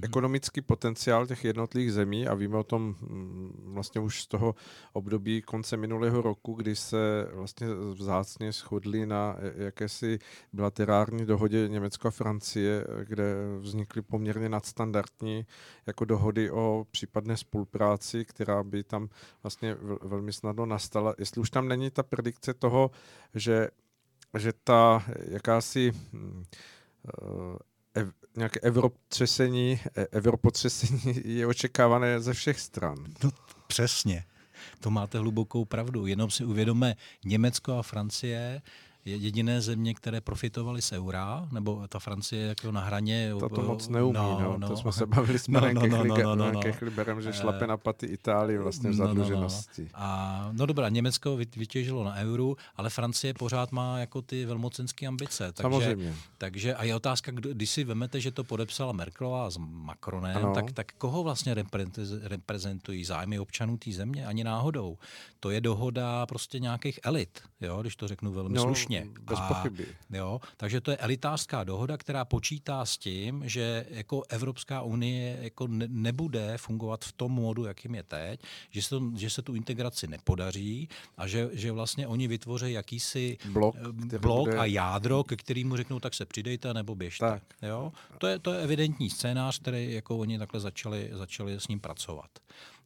Ekonomický 0.04 0.62
potenciál 0.62 1.28
těch 1.28 1.46
jednotlivých 1.46 1.94
zemí 1.94 2.28
a 2.28 2.34
víme 2.34 2.58
o 2.58 2.64
tom 2.64 2.96
mm, 3.02 3.72
vlastně 3.74 4.02
už 4.02 4.22
z 4.22 4.28
toho 4.28 4.56
období 4.94 5.42
konce 5.42 5.78
minulého 5.78 6.22
roku, 6.22 6.54
kdy 6.54 6.76
se 6.76 7.28
vlastně 7.34 7.68
vzácně 7.94 8.52
shodli 8.52 9.06
na 9.06 9.38
jakési 9.56 10.20
bilaterární 10.54 11.26
dohodě 11.26 11.68
Německo 11.68 12.08
a 12.08 12.12
Francie, 12.12 12.88
kde 13.04 13.36
vznikly 13.60 14.02
poměrně 14.02 14.50
nadstandardní 14.50 15.46
jako 15.88 16.06
dohody 16.06 16.52
o 16.52 16.88
případné 16.92 17.38
spolupráci, 17.38 18.26
která 18.26 18.64
by 18.64 18.84
tam 18.84 19.10
vlastně 19.44 19.76
velmi 20.02 20.34
snadno 20.34 20.66
nastala. 20.66 21.16
Jestli 21.18 21.42
už 21.42 21.50
tam 21.50 21.68
není 21.68 21.92
ta 21.92 22.04
predikce 22.04 22.54
toho, 22.54 22.92
že, 23.34 23.68
že 24.38 24.54
ta 24.64 25.04
jakási 25.32 25.92
uh, 26.14 27.58
ev, 27.96 28.08
nějaké 28.36 28.60
evropotřesení, 28.60 29.80
e, 29.98 30.08
evropotřesení 30.12 31.02
je 31.26 31.48
očekávané 31.48 32.22
ze 32.22 32.34
všech 32.34 32.60
stran. 32.60 32.98
No, 33.24 33.30
přesně. 33.68 34.26
To 34.80 34.92
máte 34.92 35.18
hlubokou 35.18 35.66
pravdu. 35.66 36.08
Jenom 36.08 36.32
si 36.32 36.46
uvědomme, 36.46 36.96
Německo 37.26 37.74
a 37.74 37.84
Francie 37.84 38.62
jediné 39.06 39.62
země, 39.62 39.94
které 39.94 40.22
profitovaly 40.22 40.82
z 40.82 40.92
eura, 40.92 41.48
nebo 41.52 41.88
ta 41.88 42.00
Francie 42.00 42.48
jako 42.48 42.72
na 42.72 42.82
hraně. 42.82 43.32
To 43.40 43.50
to 43.50 43.62
moc 43.62 43.88
neumí, 43.88 44.14
no, 44.14 44.40
no. 44.42 44.58
no. 44.58 44.68
to 44.68 44.78
jsme 44.78 44.92
se 44.92 45.06
bavili 45.06 45.40
s 45.40 45.48
Marem 45.48 45.76
no, 45.76 45.88
no, 45.88 46.04
no, 46.04 46.16
no, 46.18 46.36
no, 46.36 46.52
no. 46.52 46.62
Kechliberem, 46.62 47.22
že 47.22 47.34
šlape 47.34 47.68
na 47.68 47.78
paty 47.78 48.06
Itálii 48.06 48.58
vlastně 48.58 48.90
v 48.90 48.94
zadluženosti. 48.94 49.82
No, 49.82 49.88
no, 49.94 50.00
no. 50.00 50.06
A, 50.06 50.50
no 50.52 50.66
dobrá, 50.66 50.90
Německo 50.90 51.38
vytěžilo 51.38 52.04
na 52.04 52.16
euru, 52.16 52.58
ale 52.76 52.90
Francie 52.90 53.34
pořád 53.34 53.72
má 53.72 54.00
jako 54.00 54.22
ty 54.22 54.46
velmocenské 54.46 55.08
ambice. 55.08 55.52
Takže, 55.52 55.62
Samozřejmě. 55.62 56.14
Takže, 56.38 56.76
a 56.76 56.84
je 56.84 56.96
otázka, 56.96 57.32
když 57.32 57.70
si 57.70 57.84
vemete, 57.84 58.22
že 58.22 58.32
to 58.32 58.44
podepsala 58.44 58.92
Merkelová 58.92 59.50
s 59.50 59.58
Macronem, 59.58 60.54
tak, 60.54 60.72
tak 60.72 60.92
koho 60.98 61.24
vlastně 61.24 61.56
reprezentují 62.22 63.06
zájmy 63.06 63.40
občanů 63.40 63.78
té 63.78 63.92
země? 63.92 64.26
Ani 64.26 64.44
náhodou. 64.44 64.98
To 65.40 65.50
je 65.50 65.62
dohoda 65.62 66.26
prostě 66.26 66.60
nějakých 66.60 67.00
elit, 67.04 67.42
jo, 67.62 67.82
když 67.82 67.96
to 67.96 68.08
řeknu 68.08 68.32
velmi 68.32 68.56
no, 68.56 68.62
slušně 68.62 68.95
Jasně. 68.96 69.22
Bez 69.22 69.40
a, 69.40 69.48
pochyby. 69.48 69.88
Jo, 70.10 70.42
takže 70.58 70.82
to 70.82 70.92
je 70.92 70.98
elitářská 70.98 71.64
dohoda, 71.64 71.98
která 71.98 72.26
počítá 72.26 72.86
s 72.86 72.98
tím, 72.98 73.44
že 73.46 73.86
jako 73.90 74.24
Evropská 74.30 74.82
unie 74.82 75.38
jako 75.42 75.68
ne, 75.68 75.86
nebude 75.90 76.58
fungovat 76.58 77.06
v 77.06 77.12
tom 77.12 77.32
modu, 77.32 77.66
jakým 77.66 77.96
je 77.96 78.04
teď, 78.04 78.42
že 78.70 78.82
se, 78.82 78.90
to, 78.90 79.02
že 79.16 79.30
se 79.30 79.42
tu 79.42 79.56
integraci 79.56 80.08
nepodaří 80.08 80.90
a 81.18 81.28
že, 81.28 81.50
že 81.52 81.72
vlastně 81.72 82.08
oni 82.08 82.28
vytvoří 82.28 82.72
jakýsi 82.72 83.38
blok, 83.50 83.76
eh, 84.14 84.20
blok 84.20 84.48
bude... 84.48 84.58
a 84.58 84.66
jádro, 84.66 85.24
ke 85.24 85.36
kterému 85.36 85.76
řeknou, 85.76 86.00
tak 86.00 86.14
se 86.14 86.26
přidejte 86.26 86.74
nebo 86.74 86.96
běžte. 86.96 87.26
Tak. 87.26 87.44
Jo? 87.62 87.92
To, 88.18 88.28
je, 88.28 88.40
to 88.40 88.54
je 88.54 88.62
evidentní 88.62 89.10
scénář, 89.10 89.60
který 89.60 89.94
jako 89.94 90.18
oni 90.18 90.40
takhle 90.40 90.60
začali, 90.60 91.10
začali 91.14 91.54
s 91.54 91.68
ním 91.68 91.80
pracovat. 91.80 92.30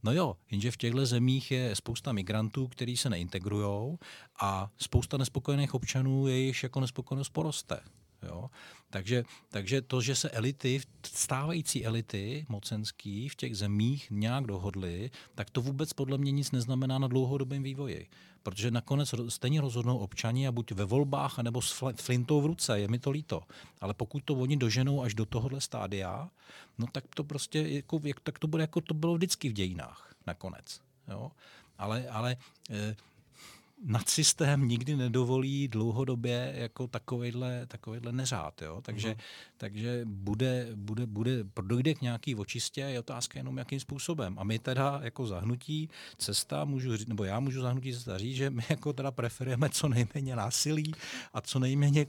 No 0.03 0.11
jo, 0.11 0.35
jenže 0.51 0.71
v 0.71 0.77
těchto 0.77 1.05
zemích 1.05 1.51
je 1.51 1.75
spousta 1.75 2.11
migrantů, 2.11 2.67
kteří 2.67 2.97
se 2.97 3.09
neintegrují 3.09 3.97
a 4.39 4.71
spousta 4.77 5.17
nespokojených 5.17 5.73
občanů, 5.73 6.27
jejichž 6.27 6.63
jako 6.63 6.79
nespokojenost 6.79 7.29
poroste. 7.29 7.79
Jo? 8.23 8.49
Takže, 8.89 9.23
takže 9.49 9.81
to, 9.81 10.01
že 10.01 10.15
se 10.15 10.29
elity, 10.29 10.81
stávající 11.05 11.85
elity 11.85 12.45
mocenský 12.49 13.29
v 13.29 13.35
těch 13.35 13.57
zemích 13.57 14.07
nějak 14.11 14.45
dohodly, 14.45 15.11
tak 15.35 15.49
to 15.49 15.61
vůbec 15.61 15.93
podle 15.93 16.17
mě 16.17 16.31
nic 16.31 16.51
neznamená 16.51 16.99
na 16.99 17.07
dlouhodobém 17.07 17.63
vývoji. 17.63 18.07
Protože 18.43 18.71
nakonec 18.71 19.15
stejně 19.27 19.61
rozhodnou 19.61 19.97
občani 19.97 20.47
a 20.47 20.51
buď 20.51 20.71
ve 20.71 20.85
volbách, 20.85 21.39
anebo 21.39 21.61
s 21.61 21.83
flintou 21.95 22.41
v 22.41 22.45
ruce, 22.45 22.79
je 22.79 22.87
mi 22.87 22.99
to 22.99 23.11
líto. 23.11 23.41
Ale 23.81 23.93
pokud 23.93 24.23
to 24.23 24.33
oni 24.33 24.57
doženou 24.57 25.01
až 25.01 25.13
do 25.13 25.25
tohohle 25.25 25.61
stádia, 25.61 26.29
no 26.77 26.87
tak 26.91 27.03
to 27.15 27.23
prostě, 27.23 27.61
jako, 27.61 28.01
jak, 28.03 28.19
tak 28.19 28.39
to 28.39 28.47
bude 28.47 28.63
jako 28.63 28.81
to 28.81 28.93
bylo 28.93 29.15
vždycky 29.15 29.49
v 29.49 29.53
dějinách 29.53 30.13
nakonec. 30.27 30.81
Jo? 31.07 31.31
Ale, 31.77 32.09
ale 32.09 32.37
nadsystém 33.85 34.67
nikdy 34.67 34.95
nedovolí 34.95 35.67
dlouhodobě 35.67 36.53
jako 36.55 36.87
takovýhle, 36.87 37.65
takovýhle 37.67 38.11
neřád. 38.11 38.61
Jo? 38.61 38.81
Takže, 38.81 39.11
uh-huh. 39.11 39.23
takže 39.57 40.01
bude, 40.05 40.67
bude, 40.75 41.05
bude, 41.05 41.43
dojde 41.61 41.93
k 41.93 42.01
nějaký 42.01 42.35
očistě, 42.35 42.81
je 42.81 42.99
otázka 42.99 43.39
jenom 43.39 43.57
jakým 43.57 43.79
způsobem. 43.79 44.39
A 44.39 44.43
my 44.43 44.59
teda 44.59 44.99
jako 45.03 45.27
zahnutí 45.27 45.89
cesta, 46.17 46.65
můžu, 46.65 46.91
nebo 47.07 47.23
já 47.23 47.39
můžu 47.39 47.61
zahnutí 47.61 47.93
cesta 47.93 48.17
říct, 48.17 48.35
že 48.35 48.49
my 48.49 48.63
jako 48.69 48.93
teda 48.93 49.11
preferujeme 49.11 49.69
co 49.69 49.87
nejméně 49.87 50.35
násilí 50.35 50.91
a 51.33 51.41
co 51.41 51.59
nejméně, 51.59 52.05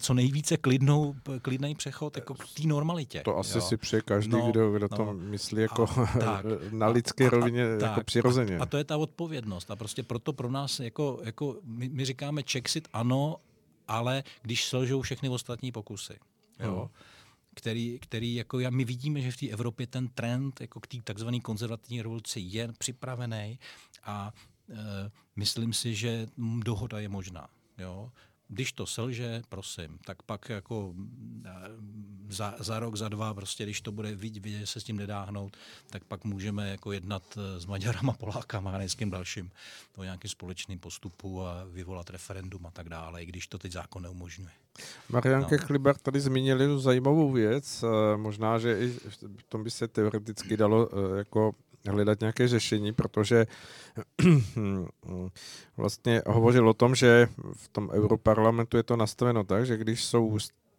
co 0.00 0.14
nejvíce 0.14 0.56
klidnou, 0.56 1.14
klidný 1.42 1.74
přechod 1.74 2.16
jako 2.16 2.34
k 2.34 2.44
té 2.56 2.62
normalitě. 2.66 3.22
To 3.24 3.38
asi 3.38 3.58
jo? 3.58 3.62
si 3.62 3.76
přeje 3.76 4.02
každý, 4.02 4.32
no, 4.32 4.50
kdo, 4.50 4.72
kdo 4.72 4.88
no, 4.90 4.96
to 4.96 5.12
myslí 5.12 5.62
jako 5.62 5.82
a, 5.82 6.18
tak, 6.18 6.46
na 6.72 6.88
lidské 6.88 7.30
rovině 7.30 7.64
a, 7.64 7.68
jako 7.68 7.80
tak, 7.80 8.04
přirozeně. 8.04 8.58
A, 8.58 8.62
a 8.62 8.66
to 8.66 8.76
je 8.76 8.84
ta 8.84 8.96
odpovědnost. 8.96 9.70
A 9.70 9.76
prostě 9.76 10.02
proto 10.02 10.32
pro 10.32 10.50
nás 10.50 10.80
jako 10.80 10.97
jako, 10.98 11.20
jako 11.24 11.60
my, 11.64 11.88
my 11.88 12.04
říkáme 12.04 12.42
Czexit 12.42 12.88
ano, 12.92 13.36
ale 13.88 14.24
když 14.42 14.64
selžou 14.64 15.02
všechny 15.02 15.28
ostatní 15.28 15.72
pokusy. 15.72 16.18
Jo? 16.60 16.78
Hmm. 16.78 16.88
který, 17.54 17.98
který 17.98 18.34
jako 18.34 18.60
já, 18.60 18.70
my 18.70 18.84
vidíme, 18.84 19.20
že 19.20 19.32
v 19.32 19.36
té 19.36 19.48
Evropě 19.48 19.86
ten 19.86 20.08
trend 20.08 20.60
jako 20.60 20.80
k 20.80 20.86
té 20.86 20.96
takzvané 21.04 21.40
konzervativní 21.40 22.02
revoluci 22.02 22.40
je 22.40 22.68
připravený 22.78 23.58
a 24.04 24.32
e, 24.70 25.10
myslím 25.36 25.72
si, 25.72 25.94
že 25.94 26.26
dohoda 26.58 26.98
je 26.98 27.08
možná. 27.08 27.48
Jo? 27.78 28.12
Když 28.48 28.72
to 28.72 28.86
selže, 28.86 29.42
prosím, 29.48 29.98
tak 30.04 30.22
pak 30.22 30.48
jako 30.48 30.94
eh, 31.44 31.50
za, 32.28 32.54
za 32.58 32.78
rok, 32.78 32.96
za 32.96 33.08
dva, 33.08 33.34
prostě 33.34 33.64
když 33.64 33.80
to 33.80 33.92
bude 33.92 34.14
vidět, 34.14 34.42
vidět, 34.42 34.58
že 34.58 34.66
se 34.66 34.80
s 34.80 34.84
tím 34.84 34.96
nedá 34.96 35.22
hnout, 35.22 35.56
tak 35.90 36.04
pak 36.04 36.24
můžeme 36.24 36.70
jako 36.70 36.92
jednat 36.92 37.22
eh, 37.38 37.60
s 37.60 37.66
Maďarama, 37.66 38.12
Polákama 38.12 38.76
a 38.76 38.88
s 38.88 38.94
kým 38.94 39.10
dalším 39.10 39.50
o 39.96 40.04
nějakým 40.04 40.30
společným 40.30 40.78
postupu 40.78 41.46
a 41.46 41.64
vyvolat 41.64 42.10
referendum 42.10 42.66
a 42.66 42.70
tak 42.70 42.88
dále, 42.88 43.22
i 43.22 43.26
když 43.26 43.46
to 43.46 43.58
teď 43.58 43.72
zákon 43.72 44.02
neumožňuje. 44.02 44.50
Marian 45.08 45.42
no. 45.42 45.48
Kechlibar 45.48 45.96
tady 45.96 46.20
zmínil 46.20 46.60
jednu 46.60 46.78
zajímavou 46.78 47.32
věc, 47.32 47.82
eh, 47.82 48.16
možná, 48.16 48.58
že 48.58 48.78
i 48.80 48.88
v 49.36 49.42
tom 49.48 49.64
by 49.64 49.70
se 49.70 49.88
teoreticky 49.88 50.56
dalo 50.56 50.88
jako 51.16 51.54
hledat 51.86 52.20
nějaké 52.20 52.48
řešení, 52.48 52.92
protože 52.92 53.46
vlastně 55.76 56.22
hovořil 56.26 56.68
o 56.68 56.74
tom, 56.74 56.94
že 56.94 57.28
v 57.52 57.68
tom 57.68 57.90
europarlamentu 57.90 58.76
je 58.76 58.82
to 58.82 58.96
nastaveno 58.96 59.44
tak, 59.44 59.66
že 59.66 59.76
když 59.76 60.04
jsou 60.04 60.38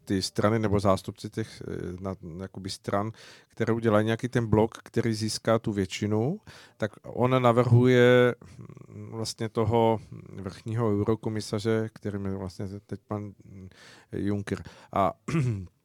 ty 0.09 0.21
strany 0.21 0.59
nebo 0.59 0.79
zástupci 0.79 1.29
těch 1.29 1.61
eh, 1.61 1.97
na, 1.99 2.15
jakoby 2.41 2.69
stran, 2.69 3.11
které 3.47 3.73
udělají 3.73 4.05
nějaký 4.05 4.27
ten 4.27 4.47
blok, 4.47 4.77
který 4.83 5.13
získá 5.13 5.59
tu 5.59 5.73
většinu, 5.73 6.39
tak 6.77 6.91
on 7.03 7.41
navrhuje 7.41 8.35
hm, 8.41 9.09
vlastně 9.11 9.49
toho 9.49 9.99
vrchního 10.33 10.89
eurokomisaře, 10.89 11.89
kterým 11.93 12.25
je 12.25 12.35
vlastně 12.35 12.65
teď 12.87 12.99
pan 13.07 13.33
Juncker. 14.11 14.63
A 14.93 15.13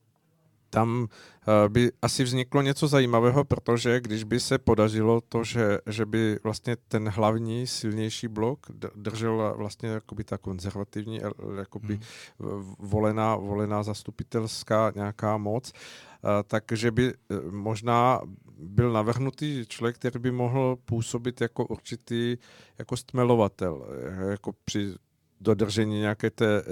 tam 0.74 1.06
eh, 1.06 1.68
by 1.68 1.92
asi 2.02 2.24
vzniklo 2.24 2.62
něco 2.62 2.88
zajímavého, 2.88 3.44
protože 3.44 4.00
když 4.00 4.24
by 4.24 4.40
se 4.40 4.58
podařilo 4.58 5.20
to, 5.20 5.44
že, 5.44 5.78
že 5.86 6.06
by 6.06 6.38
vlastně 6.42 6.76
ten 6.88 7.08
hlavní 7.08 7.66
silnější 7.66 8.28
blok 8.28 8.66
držel 8.96 9.54
vlastně 9.56 9.88
jakoby 9.88 10.24
ta 10.24 10.38
konzervativní, 10.38 11.22
eh, 11.22 11.30
jakoby 11.58 11.94
hmm. 11.94 12.74
volená, 12.78 13.36
volená 13.36 13.82
zastupitelská 13.82 14.92
nějaká 14.94 15.38
moc, 15.38 15.72
eh, 15.72 16.42
takže 16.46 16.90
by 16.90 17.12
možná 17.50 18.20
byl 18.58 18.92
navrhnutý 18.92 19.66
člověk, 19.68 19.96
který 19.96 20.18
by 20.20 20.30
mohl 20.30 20.76
působit 20.84 21.40
jako 21.40 21.66
určitý 21.66 22.36
jako 22.78 22.96
stmelovatel, 22.96 23.86
jako 24.30 24.52
při 24.64 24.94
dodržení 25.40 26.00
nějaké 26.00 26.30
té 26.30 26.62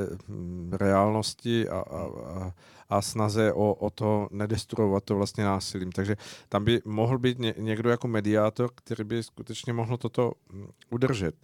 reálnosti 0.72 1.68
a, 1.68 1.78
a, 1.78 2.02
a 2.42 2.52
a 2.92 3.02
snaze 3.02 3.52
o, 3.52 3.74
o 3.74 3.90
to 3.90 4.28
nedestruovat 4.30 5.04
to 5.04 5.16
vlastně 5.16 5.44
násilím. 5.44 5.92
Takže 5.92 6.16
tam 6.48 6.64
by 6.64 6.80
mohl 6.84 7.18
být 7.18 7.38
ně, 7.38 7.54
někdo 7.58 7.90
jako 7.90 8.08
mediátor, 8.08 8.70
který 8.74 9.04
by 9.04 9.22
skutečně 9.22 9.72
mohl 9.72 9.96
toto 9.96 10.32
mm, 10.52 10.68
udržet. 10.90 11.34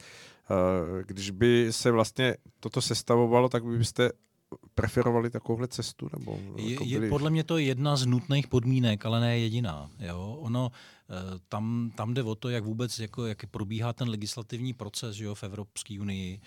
Eh, 0.51 1.05
když 1.07 1.31
by 1.31 1.69
se 1.71 1.91
vlastně 1.91 2.37
toto 2.61 2.81
sestavovalo, 2.81 3.49
tak 3.49 3.65
byste 3.65 4.11
preferovali 4.75 5.31
takovouhle 5.31 5.69
cestu? 5.69 6.09
Nebo 6.19 6.39
je, 6.57 6.73
jako 6.73 6.85
byli... 6.85 7.07
je 7.07 7.11
podle 7.11 7.31
mě 7.31 7.45
to 7.45 7.59
jedna 7.59 7.97
z 7.97 8.07
nutných 8.07 8.47
podmínek, 8.47 9.07
ale 9.07 9.21
ne 9.21 9.39
jediná. 9.39 9.91
Jo? 9.99 10.37
Ono, 10.41 10.71
eh, 11.11 11.39
tam, 11.49 11.93
tam 11.97 12.15
jde 12.15 12.23
o 12.23 12.35
to, 12.35 12.49
jak 12.49 12.65
vůbec 12.65 12.99
jako, 12.99 13.27
jak 13.27 13.47
probíhá 13.47 13.93
ten 13.93 14.09
legislativní 14.09 14.73
proces 14.73 15.17
že 15.17 15.25
jo, 15.25 15.35
v 15.35 15.43
Evropské 15.43 16.01
unii. 16.01 16.41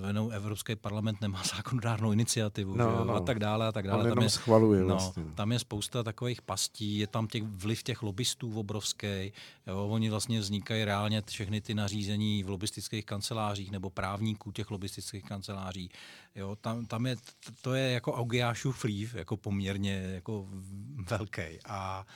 Venou 0.00 0.30
Evropský 0.30 0.76
parlament 0.76 1.20
nemá 1.20 1.42
zákonodárnou 1.56 2.12
iniciativu 2.12 2.76
no, 2.76 2.84
že 2.84 3.04
no. 3.04 3.14
a 3.14 3.20
tak 3.20 3.38
dále 3.38 3.66
a 3.66 3.72
tak 3.72 3.86
dále. 3.86 4.08
tam 4.08 4.22
je, 4.22 4.30
schvaluje 4.30 4.80
no, 4.80 4.86
vlastně. 4.86 5.24
Tam 5.34 5.52
je 5.52 5.58
spousta 5.58 6.02
takových 6.02 6.42
pastí, 6.42 6.98
je 6.98 7.06
tam 7.06 7.26
těch 7.26 7.42
vliv 7.42 7.82
těch 7.82 8.02
lobbystů 8.02 8.58
obrovský. 8.58 9.32
Jo, 9.66 9.88
oni 9.88 10.10
vlastně 10.10 10.40
vznikají 10.40 10.84
reálně 10.84 11.22
všechny 11.26 11.60
ty 11.60 11.74
nařízení 11.74 12.42
v 12.42 12.50
lobistických 12.50 13.04
kancelářích 13.04 13.70
nebo 13.70 13.90
právníků 13.90 14.52
těch 14.52 14.70
lobistických 14.70 15.24
kanceláří. 15.24 15.90
Jo, 16.34 16.56
tam, 16.60 16.86
tam 16.86 17.06
je, 17.06 17.16
to 17.62 17.74
je 17.74 17.90
jako 17.90 18.12
Augiášův 18.12 18.82
vliv, 18.82 19.14
jako 19.14 19.36
poměrně 19.36 19.92
jako 19.92 20.48
velký. 21.08 21.42
A 21.68 22.06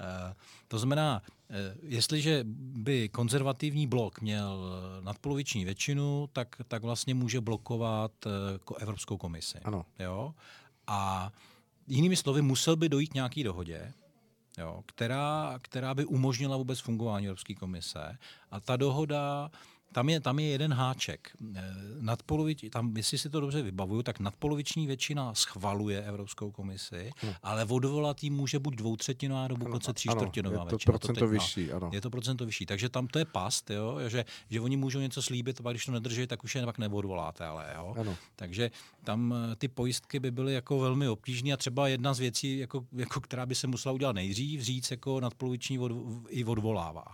Eh, 0.00 0.34
to 0.68 0.78
znamená, 0.78 1.22
eh, 1.24 1.39
jestliže 1.82 2.40
by 2.44 3.08
konzervativní 3.08 3.86
blok 3.86 4.20
měl 4.20 4.72
nadpoloviční 5.00 5.64
většinu, 5.64 6.28
tak, 6.32 6.56
tak 6.68 6.82
vlastně 6.82 7.14
může 7.14 7.40
blokovat 7.40 8.12
eh, 8.26 8.30
Evropskou 8.78 9.16
komisi. 9.16 9.58
Ano. 9.64 9.86
Jo? 9.98 10.34
A 10.86 11.32
jinými 11.86 12.16
slovy, 12.16 12.42
musel 12.42 12.76
by 12.76 12.88
dojít 12.88 13.14
nějaký 13.14 13.44
dohodě, 13.44 13.92
jo, 14.58 14.82
která, 14.86 15.58
která 15.62 15.94
by 15.94 16.04
umožnila 16.04 16.56
vůbec 16.56 16.80
fungování 16.80 17.26
Evropské 17.26 17.54
komise. 17.54 18.18
A 18.50 18.60
ta 18.60 18.76
dohoda 18.76 19.50
tam 19.92 20.08
je, 20.08 20.20
tam 20.20 20.38
je 20.38 20.46
jeden 20.46 20.72
háček. 20.72 21.30
Eh, 21.54 21.62
nadpolovič, 22.00 22.64
tam, 22.70 22.96
jestli 22.96 23.18
si 23.18 23.30
to 23.30 23.40
dobře 23.40 23.62
vybavuju, 23.62 24.02
tak 24.02 24.20
nadpoloviční 24.20 24.86
většina 24.86 25.34
schvaluje 25.34 26.02
Evropskou 26.02 26.50
komisi, 26.50 27.10
hmm. 27.22 27.32
ale 27.42 27.64
odvolatý 27.64 28.30
může 28.30 28.58
buď 28.58 28.74
dvoutřetinová 28.74 29.48
nebo 29.48 29.64
dokonce 29.64 29.92
tříčtvrtinová 29.92 30.64
většina. 30.64 30.94
Je 30.94 30.98
to 30.98 30.98
procento 30.98 31.20
to 31.20 31.28
vyšší, 31.28 31.66
no, 31.66 31.76
ano. 31.76 31.90
Je 31.92 32.00
to 32.00 32.10
procento 32.10 32.46
vyšší. 32.46 32.66
Takže 32.66 32.88
tam 32.88 33.06
to 33.06 33.18
je 33.18 33.24
past, 33.24 33.70
jo, 33.70 33.98
že, 34.08 34.24
že 34.50 34.60
oni 34.60 34.76
můžou 34.76 35.00
něco 35.00 35.22
slíbit, 35.22 35.60
a 35.64 35.70
když 35.70 35.86
to 35.86 35.92
nedrží, 35.92 36.26
tak 36.26 36.44
už 36.44 36.54
je 36.54 36.64
pak 36.64 36.78
neodvoláte. 36.78 37.46
Ale, 37.46 37.72
jo. 37.76 37.94
Ano. 38.00 38.16
Takže 38.36 38.70
tam 39.04 39.34
eh, 39.52 39.56
ty 39.56 39.68
pojistky 39.68 40.20
by 40.20 40.30
byly 40.30 40.54
jako 40.54 40.78
velmi 40.78 41.08
obtížné 41.08 41.52
a 41.52 41.56
třeba 41.56 41.88
jedna 41.88 42.14
z 42.14 42.18
věcí, 42.18 42.58
jako, 42.58 42.86
jako, 42.92 43.20
která 43.20 43.46
by 43.46 43.54
se 43.54 43.66
musela 43.66 43.92
udělat 43.92 44.12
nejdřív, 44.12 44.60
říct 44.60 44.90
jako 44.90 45.20
nadpoloviční 45.20 45.78
od, 45.78 45.92
i 46.28 46.44
odvolává. 46.44 47.04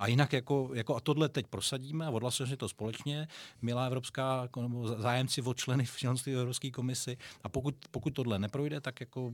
A 0.00 0.06
jinak 0.06 0.32
jako, 0.32 0.70
jako 0.74 0.96
a 0.96 1.00
tohle 1.00 1.28
teď 1.28 1.46
prosadíme 1.46 2.06
a 2.06 2.10
odhlasujeme 2.10 2.56
to 2.56 2.68
společně, 2.68 3.28
milá 3.62 3.86
evropská, 3.86 4.48
zájemci 4.96 5.42
o 5.42 5.54
členy 5.54 5.84
v 5.84 5.96
členství 5.96 6.34
Evropské 6.34 6.70
komisi. 6.70 7.16
A 7.42 7.48
pokud, 7.48 7.74
pokud 7.90 8.10
tohle 8.10 8.38
neprojde, 8.38 8.80
tak 8.80 9.00
jako 9.00 9.32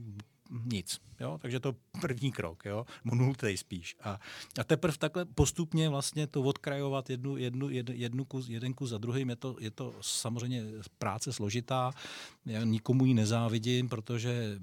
nic. 0.49 0.99
Jo? 1.19 1.37
Takže 1.41 1.59
to 1.59 1.75
první 2.01 2.31
krok, 2.31 2.65
jo? 2.65 2.85
nultej 3.03 3.57
spíš. 3.57 3.95
A, 4.03 4.19
a 4.59 4.63
teprve 4.63 4.97
takhle 4.97 5.25
postupně 5.25 5.89
vlastně 5.89 6.27
to 6.27 6.41
odkrajovat 6.41 7.09
jednu, 7.09 7.37
jednu, 7.37 7.69
jed, 7.69 7.89
jednu 7.89 8.25
kus, 8.25 8.49
jeden 8.49 8.73
kus 8.73 8.89
za 8.89 8.97
druhým, 8.97 9.29
je 9.29 9.35
to, 9.35 9.55
je 9.59 9.71
to 9.71 9.93
samozřejmě 10.01 10.63
práce 10.97 11.33
složitá, 11.33 11.91
já 12.45 12.63
nikomu 12.63 13.05
ji 13.05 13.13
nezávidím, 13.13 13.89
protože 13.89 14.59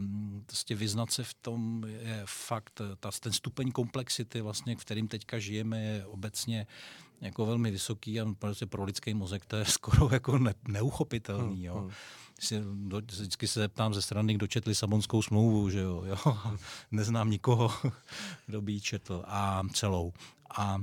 prostě 0.46 0.74
vyznat 0.74 1.10
se 1.10 1.24
v 1.24 1.34
tom 1.34 1.84
je 1.86 2.22
fakt, 2.24 2.80
ta, 3.00 3.10
ten 3.20 3.32
stupeň 3.32 3.72
komplexity, 3.72 4.40
vlastně, 4.40 4.76
v 4.76 4.84
kterým 4.84 5.08
teďka 5.08 5.38
žijeme, 5.38 5.82
je 5.82 6.06
obecně 6.06 6.66
jako 7.20 7.46
velmi 7.46 7.70
vysoký 7.70 8.20
a 8.20 8.26
prostě 8.38 8.66
pro 8.66 8.84
lidský 8.84 9.14
mozek 9.14 9.46
to 9.46 9.56
je 9.56 9.64
skoro 9.78 10.08
jako 10.12 10.38
ne, 10.38 10.54
neuchopitelný. 10.68 11.64
Jo? 11.64 11.74
Hmm, 11.74 11.84
hmm 11.84 11.94
vždycky 13.10 13.46
se 13.46 13.60
zeptám 13.60 13.94
ze 13.94 14.02
strany, 14.02 14.34
kdo 14.34 14.46
četl 14.46 14.68
Lisabonskou 14.68 15.22
smlouvu, 15.22 15.70
že 15.70 15.80
jo, 15.80 16.04
jo? 16.06 16.38
neznám 16.90 17.30
nikoho, 17.30 17.70
kdo 18.46 18.62
by 18.62 18.72
ji 18.72 18.80
četl 18.80 19.22
a 19.26 19.62
celou. 19.72 20.12
A 20.56 20.78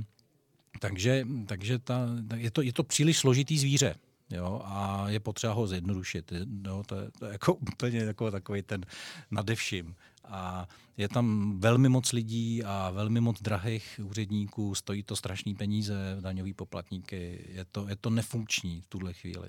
takže, 0.78 1.26
takže 1.46 1.78
ta, 1.78 2.08
je, 2.36 2.50
to, 2.50 2.62
je 2.62 2.72
to 2.72 2.82
příliš 2.82 3.18
složitý 3.18 3.58
zvíře. 3.58 3.94
Jo, 4.30 4.62
a 4.64 5.08
je 5.08 5.20
potřeba 5.20 5.52
ho 5.52 5.66
zjednodušit. 5.66 6.32
Jo, 6.66 6.82
to, 6.86 6.96
je, 6.96 7.10
to 7.18 7.26
je 7.26 7.32
jako 7.32 7.54
úplně 7.72 7.98
jako 7.98 8.30
takový 8.30 8.62
ten 8.62 8.84
nadevším. 9.30 9.94
A 10.24 10.68
je 10.96 11.08
tam 11.08 11.56
velmi 11.60 11.88
moc 11.88 12.12
lidí 12.12 12.64
a 12.64 12.90
velmi 12.90 13.20
moc 13.20 13.42
drahých 13.42 14.00
úředníků, 14.04 14.74
stojí 14.74 15.02
to 15.02 15.16
strašný 15.16 15.54
peníze, 15.54 16.16
daňový 16.20 16.54
poplatníky, 16.54 17.44
je 17.48 17.64
to, 17.64 17.88
je 17.88 17.96
to 17.96 18.10
nefunkční 18.10 18.80
v 18.80 18.86
tuhle 18.86 19.12
chvíli. 19.12 19.48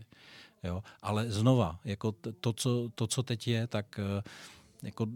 Jo? 0.63 0.83
Ale 1.01 1.31
znova, 1.31 1.79
jako 1.85 2.11
to, 2.39 2.53
co, 2.53 2.89
to, 2.95 3.07
co 3.07 3.23
teď 3.23 3.47
je, 3.47 3.67
tak 3.67 3.99
eh, 3.99 4.23
jako 4.83 5.07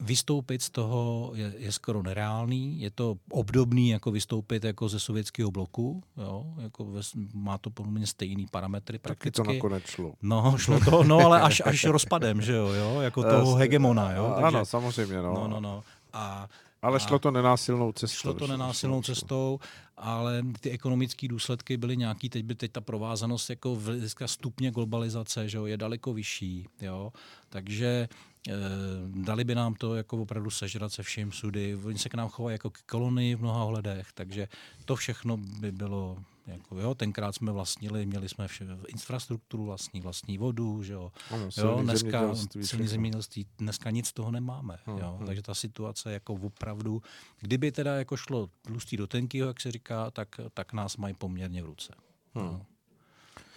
vystoupit 0.00 0.62
z 0.62 0.70
toho 0.70 1.32
je, 1.34 1.52
je 1.58 1.72
skoro 1.72 2.02
nereálný. 2.02 2.80
Je 2.80 2.90
to 2.90 3.16
obdobný 3.30 3.88
jako 3.88 4.10
vystoupit 4.10 4.64
jako 4.64 4.88
ze 4.88 5.00
sovětského 5.00 5.50
bloku. 5.50 6.02
Jo? 6.16 6.46
Jako 6.58 6.84
ve, 6.84 7.00
má 7.34 7.58
to 7.58 7.70
poměrně 7.70 8.06
stejný 8.06 8.46
parametry 8.46 8.98
prakticky. 8.98 9.42
Taky 9.42 9.48
to 9.48 9.54
nakonec 9.54 9.84
šlo. 9.86 10.14
No, 10.22 10.54
šlo 10.58 10.80
to, 10.80 11.04
no 11.04 11.18
ale 11.18 11.40
až, 11.40 11.62
až 11.64 11.84
rozpadem, 11.84 12.42
že 12.42 12.52
jo, 12.52 12.66
jo? 12.68 13.00
jako 13.00 13.22
toho 13.22 13.54
hegemona. 13.54 14.12
Jo? 14.12 14.32
Takže, 14.34 14.46
ano, 14.46 14.64
samozřejmě. 14.64 15.16
No. 15.16 15.34
no, 15.34 15.48
no, 15.48 15.60
no. 15.60 15.82
A 16.12 16.48
ale 16.84 17.00
šlo 17.00 17.18
to 17.18 17.30
nenásilnou 17.30 17.92
cestou. 17.92 18.20
Šlo 18.20 18.34
to 18.34 18.46
nenásilnou 18.46 19.02
cestou, 19.02 19.58
ale 19.96 20.42
ty 20.60 20.70
ekonomické 20.70 21.28
důsledky 21.28 21.76
byly 21.76 21.96
nějaký, 21.96 22.28
teď 22.28 22.44
by 22.44 22.54
teď 22.54 22.72
ta 22.72 22.80
provázanost 22.80 23.50
jako 23.50 23.74
v 23.74 24.08
stupně 24.26 24.70
globalizace 24.70 25.48
že 25.48 25.56
jo, 25.56 25.66
je 25.66 25.76
daleko 25.76 26.12
vyšší. 26.12 26.66
Jo? 26.80 27.12
Takže 27.48 27.86
e, 27.86 28.08
dali 29.06 29.44
by 29.44 29.54
nám 29.54 29.74
to 29.74 29.94
jako 29.94 30.22
opravdu 30.22 30.50
sežrat 30.50 30.92
se 30.92 31.02
vším 31.02 31.32
sudy. 31.32 31.78
Oni 31.84 31.98
se 31.98 32.08
k 32.08 32.14
nám 32.14 32.28
chovají 32.28 32.54
jako 32.54 32.70
k 32.70 32.82
kolonii 32.82 33.34
v 33.34 33.40
mnoha 33.40 33.64
ohledech, 33.64 34.12
takže 34.14 34.48
to 34.84 34.96
všechno 34.96 35.36
by 35.36 35.72
bylo 35.72 36.16
Jako, 36.46 36.80
jo, 36.80 36.94
tenkrát 36.94 37.34
jsme 37.34 37.52
vlastnili, 37.52 38.06
měli 38.06 38.28
jsme 38.28 38.48
vše, 38.48 38.66
infrastrukturu 38.88 39.64
vlastní, 39.64 40.00
vlastní 40.00 40.38
vodu, 40.38 40.82
že 40.82 40.92
jo. 40.92 41.12
Ano, 41.30 41.48
jo 41.56 41.78
dneska 41.82 42.34
zemědělství, 42.34 42.86
zemědělství, 42.86 43.46
dneska 43.58 43.90
nic 43.90 44.06
z 44.06 44.12
toho 44.12 44.30
nemáme. 44.30 44.78
Hmm, 44.86 44.98
Jo. 44.98 45.14
hmm. 45.18 45.26
Takže 45.26 45.42
ta 45.42 45.54
situace 45.54 46.12
jako 46.12 46.34
opravdu, 46.34 47.02
kdyby 47.40 47.72
teda 47.72 47.94
jako 47.94 48.16
šlo 48.16 48.50
tlustý 48.62 48.96
do 48.96 49.06
tenkýho, 49.06 49.48
jak 49.48 49.60
se 49.60 49.70
říká, 49.72 50.10
tak, 50.10 50.28
tak 50.54 50.72
nás 50.72 50.96
mají 50.96 51.14
poměrně 51.14 51.62
v 51.62 51.66
ruce. 51.66 51.94
Hmm. 52.34 52.46
No. 52.46 52.66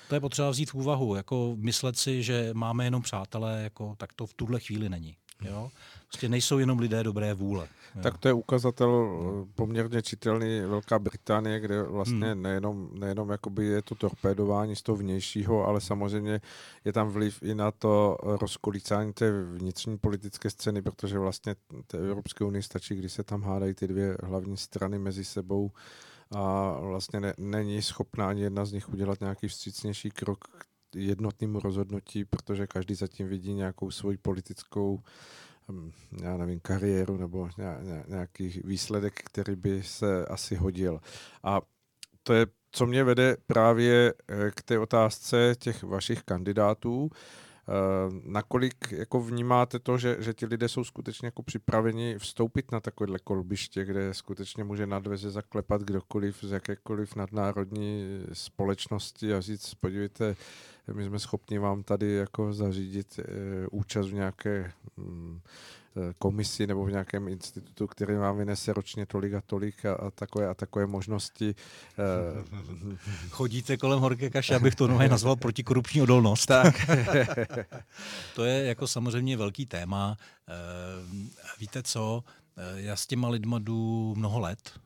To 0.09 0.15
je 0.15 0.21
potřeba 0.21 0.49
vzít 0.49 0.71
v 0.71 0.75
úvahu, 0.75 1.15
jako 1.15 1.55
myslet 1.59 1.97
si, 1.97 2.23
že 2.23 2.49
máme 2.53 2.83
jenom 2.83 3.01
přátelé, 3.01 3.63
jako, 3.63 3.95
tak 3.97 4.13
to 4.13 4.25
v 4.25 4.33
tuhle 4.33 4.59
chvíli 4.59 4.89
není. 4.89 5.17
Jo? 5.41 5.69
Prostě 6.07 6.29
nejsou 6.29 6.57
jenom 6.57 6.79
lidé 6.79 7.03
dobré 7.03 7.33
vůle. 7.33 7.67
Jo? 7.95 8.01
Tak 8.03 8.17
to 8.17 8.27
je 8.27 8.33
ukazatel 8.33 9.09
eh, 9.09 9.51
poměrně 9.55 10.01
čitelný 10.01 10.61
Velká 10.61 10.99
Británie, 10.99 11.59
kde 11.59 11.83
vlastně 11.83 12.33
Hmm. 12.33 12.41
nejenom, 12.41 12.89
nejenom 12.93 13.29
jakoby 13.29 13.65
je 13.65 13.81
to 13.81 13.95
torpédování 13.95 14.75
z 14.75 14.81
toho 14.81 14.95
vnějšího, 14.95 15.67
ale 15.67 15.81
samozřejmě 15.81 16.41
je 16.85 16.93
tam 16.93 17.09
vliv 17.09 17.43
i 17.43 17.55
na 17.55 17.71
to 17.71 18.17
rozkolícání 18.23 19.13
té 19.13 19.31
vnitřní 19.43 19.97
politické 19.97 20.49
scény, 20.49 20.81
protože 20.81 21.19
vlastně 21.19 21.55
té 21.87 21.97
Evropské 21.97 22.45
unii 22.45 22.63
stačí, 22.63 22.95
když 22.95 23.13
se 23.13 23.23
tam 23.23 23.41
hádají 23.43 23.73
ty 23.73 23.87
dvě 23.87 24.17
hlavní 24.23 24.57
strany 24.57 24.99
mezi 24.99 25.25
sebou 25.25 25.71
a 26.35 26.73
vlastně 26.79 27.19
ne, 27.19 27.33
není 27.37 27.81
schopná 27.81 28.29
ani 28.29 28.41
jedna 28.41 28.65
z 28.65 28.71
nich 28.71 28.89
udělat 28.89 29.19
nějaký 29.19 29.47
vstřícnější 29.47 30.11
krok 30.11 30.43
k 30.57 30.66
jednotnému 30.95 31.59
rozhodnutí, 31.59 32.25
protože 32.25 32.67
každý 32.67 32.95
zatím 32.95 33.27
vidí 33.27 33.53
nějakou 33.53 33.91
svoji 33.91 34.17
politickou 34.17 35.03
hm, 35.71 35.91
já 36.23 36.37
nevím, 36.37 36.59
kariéru 36.59 37.17
nebo 37.17 37.49
ně- 37.57 37.77
ně- 37.81 38.03
nějaký 38.07 38.61
výsledek, 38.65 39.13
který 39.23 39.55
by 39.55 39.83
se 39.83 40.25
asi 40.25 40.55
hodil. 40.55 40.99
A 41.43 41.61
to 42.23 42.33
je, 42.33 42.47
co 42.71 42.85
mě 42.85 43.03
vede 43.03 43.37
právě 43.47 44.13
eh, 44.27 44.51
k 44.51 44.61
té 44.61 44.79
otázce 44.79 45.55
těch 45.59 45.83
vašich 45.83 46.23
kandidátů. 46.23 47.09
Eh, 47.69 48.21
Nakolik 48.23 48.91
jako 48.91 49.21
vnímáte 49.21 49.79
to, 49.79 49.97
že, 49.97 50.17
že 50.19 50.33
ti 50.33 50.45
lidé 50.45 50.69
jsou 50.69 50.83
skutečně 50.83 51.27
jako 51.27 51.43
připraveni 51.43 52.15
vstoupit 52.19 52.71
na 52.71 52.79
takovéhle 52.79 53.19
kolbiště, 53.19 53.85
kde 53.85 54.13
skutečně 54.13 54.63
může 54.63 54.87
na 54.87 54.99
dveře 54.99 55.29
zaklepat 55.31 55.81
kdokoliv 55.81 56.37
z 56.43 56.51
jakékoliv 56.51 57.15
nadnárodní 57.15 58.19
společnosti 58.33 59.33
a 59.33 59.41
říct, 59.41 59.73
podívejte, 59.73 60.35
my 60.93 61.05
jsme 61.05 61.19
schopni 61.19 61.59
vám 61.59 61.83
tady 61.83 62.13
jako 62.13 62.53
zařídit 62.53 63.19
e, 63.19 63.23
účast 63.71 64.07
v 64.07 64.13
nějaké 64.13 64.71
mm, 64.97 65.39
eh, 65.97 66.13
komisi 66.17 66.67
nebo 66.67 66.85
v 66.85 66.91
nějakém 66.91 67.27
institutu, 67.27 67.87
který 67.87 68.15
vám 68.15 68.37
vynese 68.37 68.73
ročně 68.73 69.05
tolik 69.05 69.33
a 69.33 69.41
tolik 69.41 69.85
a, 69.85 69.93
a 69.93 70.11
takové 70.11 70.47
a 70.47 70.53
takové 70.53 70.85
možnosti. 70.85 71.55
eh, 71.99 72.97
Chodíte 73.29 73.77
kolem 73.77 73.99
horké 73.99 74.29
kaše, 74.29 74.55
abych 74.55 74.75
to 74.75 74.87
nové 74.87 75.09
nazval 75.09 75.35
protikorupční 75.35 76.01
odolnost. 76.01 76.45
tak. 76.45 76.75
To 78.35 78.43
je 78.43 78.65
jako 78.65 78.87
samozřejmě 78.87 79.37
velký 79.37 79.65
téma. 79.65 80.17
Eh, 80.47 80.53
Víte 81.59 81.83
co, 81.83 82.23
Eh, 82.59 82.81
já 82.81 82.95
s 82.95 83.07
těma 83.07 83.29
lidma 83.29 83.59
jdu 83.59 84.13
mnoho 84.17 84.39
let 84.39 84.79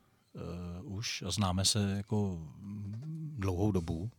už 0.82 1.22
a 1.26 1.30
známe 1.30 1.64
se 1.64 1.94
jako 1.96 2.38
dlouhou 3.36 3.72
dobu. 3.72 4.10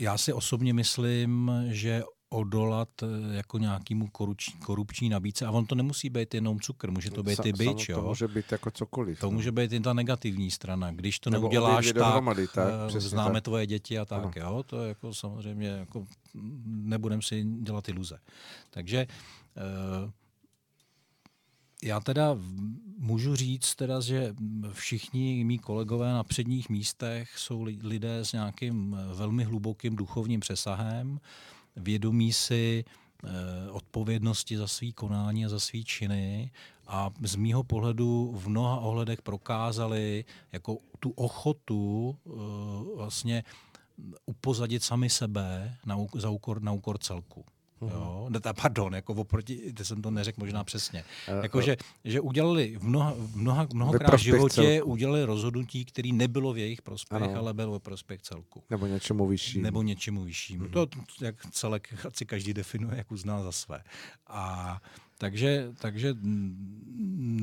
Uh, 0.00 0.04
já 0.04 0.18
si 0.18 0.32
osobně 0.32 0.74
myslím, 0.74 1.52
že 1.70 2.02
odolat 2.30 2.88
eh, 3.02 3.06
jako 3.36 3.58
nějakému 3.58 4.08
korupční, 4.08 4.60
korupční 4.60 5.08
nabídce, 5.08 5.46
a 5.46 5.50
on 5.50 5.66
to 5.66 5.74
nemusí 5.74 6.10
být 6.10 6.34
jenom 6.34 6.60
cukr, 6.60 6.90
může 6.90 7.10
to 7.10 7.22
být 7.22 7.38
Sa- 7.38 7.48
i 7.48 7.52
byč, 7.52 7.86
To 7.86 7.92
jo. 7.92 8.02
může 8.02 8.28
být 8.28 8.52
jako 8.52 8.70
cokoliv. 8.70 9.20
To 9.20 9.26
no. 9.26 9.30
může 9.32 9.52
být 9.52 9.72
i 9.72 9.80
ta 9.80 9.92
negativní 9.92 10.50
strana. 10.50 10.90
Když 10.92 11.18
to 11.18 11.30
Nebo 11.30 11.42
neuděláš 11.42 11.86
tak, 11.86 11.94
dohromady, 11.96 12.48
tak, 12.48 12.68
eh, 12.84 12.88
přesně 12.88 13.08
známe 13.08 13.34
tak. 13.34 13.44
tvoje 13.44 13.66
děti 13.66 13.98
a 13.98 14.04
tak, 14.04 14.22
Ano. 14.22 14.32
jo, 14.36 14.62
to 14.66 14.82
je 14.82 14.88
jako 14.88 15.14
samozřejmě, 15.14 15.68
jako 15.68 16.06
nebudem 16.66 17.22
si 17.22 17.44
dělat 17.44 17.88
iluze. 17.88 18.18
Takže 18.70 19.06
eh, 19.56 20.10
já 21.84 22.00
teda 22.00 22.38
můžu 22.98 23.36
říct 23.36 23.74
teda, 23.74 24.00
že 24.00 24.34
všichni 24.72 25.44
mý 25.44 25.58
kolegové 25.58 26.12
na 26.12 26.24
předních 26.24 26.68
místech 26.68 27.38
jsou 27.38 27.62
li- 27.62 27.78
lidé 27.82 28.18
s 28.18 28.32
nějakým 28.32 28.96
eh, 28.98 29.14
velmi 29.14 29.44
hlubokým 29.44 29.96
duchovním 29.96 30.40
přesahem, 30.40 31.20
vědomí 31.76 32.32
si 32.32 32.84
eh, 33.24 33.30
odpovědnosti 33.70 34.56
za 34.56 34.68
svý 34.68 34.92
konání 34.92 35.46
a 35.46 35.48
za 35.48 35.60
svý 35.60 35.84
činy 35.84 36.50
a 36.86 37.10
z 37.22 37.36
mýho 37.36 37.62
pohledu 37.62 38.32
v 38.36 38.48
mnoha 38.48 38.80
ohledech 38.80 39.22
prokázali 39.22 40.24
jako 40.52 40.78
tu 41.00 41.10
ochotu 41.10 42.16
eh, 42.26 42.30
vlastně 42.96 43.44
upozadit 44.26 44.82
sami 44.82 45.10
sebe 45.10 45.76
na, 45.86 45.96
úkor, 46.30 46.62
na 46.62 46.72
úkor 46.72 46.98
celku. 46.98 47.44
Jo, 47.80 48.26
ne, 48.28 48.40
ta- 48.40 48.52
pardon, 48.52 48.94
jako 48.94 49.12
oproti, 49.14 49.72
teď 49.72 49.86
jsem 49.86 50.02
to 50.02 50.10
neřekl 50.10 50.40
možná 50.40 50.64
přesně. 50.64 51.04
Eh, 51.28 51.42
Jako, 51.42 51.60
že, 51.60 51.76
že 52.04 52.20
udělali 52.20 52.76
v 52.78 52.84
mnoha, 52.84 53.14
v 53.18 53.36
mnoha, 53.36 53.66
mnohokrát 53.74 54.16
v 54.16 54.20
životě 54.22 54.54
celku. 54.54 54.90
udělali 54.90 55.24
rozhodnutí, 55.24 55.84
které 55.84 56.08
nebylo 56.12 56.52
v 56.52 56.58
jejich 56.58 56.82
prospěch, 56.82 57.22
Ano. 57.22 57.36
ale 57.36 57.54
bylo 57.54 57.72
ve 57.72 57.78
prospěch 57.80 58.22
celku. 58.22 58.62
Nebo 58.70 58.86
něčemu 58.86 59.26
vyššímu. 59.26 59.62
Nebo 59.64 59.82
něčemu 59.82 60.24
vyššímu. 60.24 60.68
To, 60.68 60.86
jak 61.20 61.46
celek 61.50 61.94
si 62.14 62.26
každý 62.26 62.54
definuje, 62.54 62.96
jak 62.96 63.12
uzná 63.12 63.42
za 63.42 63.52
své. 63.52 63.82
A 64.26 64.80
takže, 65.18 65.68
takže 65.78 66.14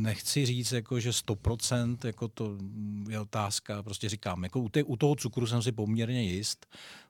nechci 0.01 0.45
říct, 0.45 0.71
jako, 0.71 0.99
že 0.99 1.09
100% 1.09 1.97
jako 2.03 2.27
to 2.27 2.57
je 3.09 3.19
otázka, 3.19 3.83
prostě 3.83 4.09
říkám, 4.09 4.43
jako 4.43 4.59
u, 4.59 4.69
te, 4.69 4.83
u 4.83 4.95
toho 4.95 5.15
cukru 5.15 5.47
jsem 5.47 5.61
si 5.61 5.71
poměrně 5.71 6.23
jist, 6.23 6.65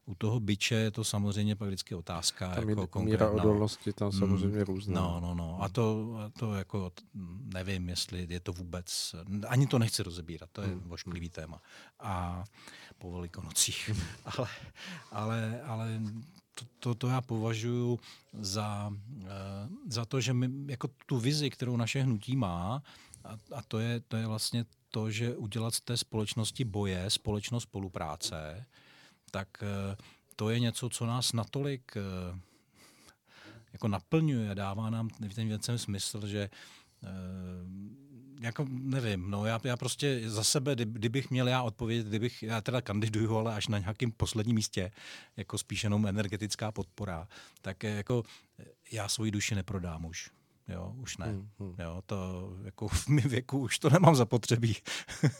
u 0.05 0.15
toho 0.15 0.39
byče 0.39 0.75
je 0.75 0.91
to 0.91 1.03
samozřejmě 1.03 1.55
pak 1.55 1.67
vždycky 1.67 1.95
otázka. 1.95 2.49
Ta 2.49 2.55
jako 2.55 2.65
míra 2.65 2.87
konkrétná. 2.87 3.27
odolnosti 3.43 3.93
tam 3.93 4.11
Mm, 4.13 4.19
samozřejmě 4.19 4.63
různá. 4.63 5.01
No, 5.01 5.19
no, 5.19 5.35
no. 5.35 5.57
A 5.61 5.69
to, 5.69 6.15
to 6.39 6.53
jako 6.53 6.91
nevím, 7.53 7.89
jestli 7.89 8.27
je 8.29 8.39
to 8.39 8.53
vůbec, 8.53 9.15
ani 9.47 9.67
to 9.67 9.79
nechci 9.79 10.03
rozebírat, 10.03 10.49
to 10.51 10.61
je 10.61 10.67
Hmm. 10.67 10.91
ošklivý 10.91 11.29
téma. 11.29 11.61
A 11.99 12.43
po 12.97 13.11
velikonocích. 13.11 13.91
ale, 14.37 14.47
ale, 15.11 15.61
ale 15.61 16.01
to, 16.55 16.65
to, 16.79 16.95
to 16.95 17.07
já 17.07 17.21
považuji 17.21 17.99
za, 18.33 18.93
eh, 19.23 19.27
za 19.87 20.05
to, 20.05 20.21
že 20.21 20.33
my, 20.33 20.49
jako 20.71 20.89
tu 21.05 21.17
vizi, 21.19 21.49
kterou 21.49 21.77
naše 21.77 22.01
hnutí 22.01 22.35
má, 22.35 22.83
a, 23.23 23.37
a 23.55 23.61
to, 23.67 23.79
je, 23.79 23.99
to 23.99 24.17
je 24.17 24.27
vlastně 24.27 24.65
to, 24.89 25.11
že 25.11 25.35
udělat 25.35 25.73
z 25.75 25.81
té 25.81 25.97
společnosti 25.97 26.63
boje, 26.65 27.09
společnost 27.09 27.63
spolupráce, 27.63 28.65
tak 29.31 29.47
eh, 29.63 29.97
to 30.35 30.49
je 30.49 30.59
něco, 30.59 30.89
co 30.89 31.05
nás 31.05 31.33
natolik 31.33 31.91
eh, 31.97 32.39
jako 33.73 33.87
naplňuje, 33.87 34.55
dává 34.55 34.89
nám 34.89 35.09
ten 35.09 35.47
věcem 35.47 35.77
smysl, 35.77 36.27
že 36.27 36.49
eh, 37.03 37.07
jako 38.41 38.65
nevím, 38.69 39.31
no 39.31 39.45
já, 39.45 39.59
já 39.63 39.77
prostě 39.77 40.21
za 40.29 40.43
sebe, 40.43 40.75
kdy- 40.75 40.85
kdybych 40.85 41.29
měl 41.29 41.47
já 41.47 41.61
odpovědět, 41.63 42.07
kdybych, 42.07 42.43
já 42.43 42.61
teda 42.61 42.81
kandiduju, 42.81 43.35
ale 43.37 43.55
až 43.55 43.67
na 43.67 43.77
nějakém 43.79 44.11
posledním 44.11 44.55
místě, 44.55 44.91
jako 45.37 45.57
spíš 45.57 45.83
jenom 45.83 46.07
energetická 46.07 46.71
podpora, 46.71 47.27
tak 47.61 47.83
jako 47.83 48.23
já 48.91 49.07
svoji 49.07 49.31
duši 49.31 49.55
neprodám 49.55 50.05
už. 50.05 50.31
Jo, 50.73 50.93
už 50.97 51.17
ne. 51.17 51.25
Hmm, 51.25 51.47
hmm. 51.59 51.75
Jo, 51.79 52.01
to 52.05 52.49
jako 52.63 52.87
v 52.87 53.07
mém 53.07 53.29
věku 53.29 53.59
už 53.59 53.79
to 53.79 53.89
nemám 53.89 54.15
zapotřebí. 54.15 54.75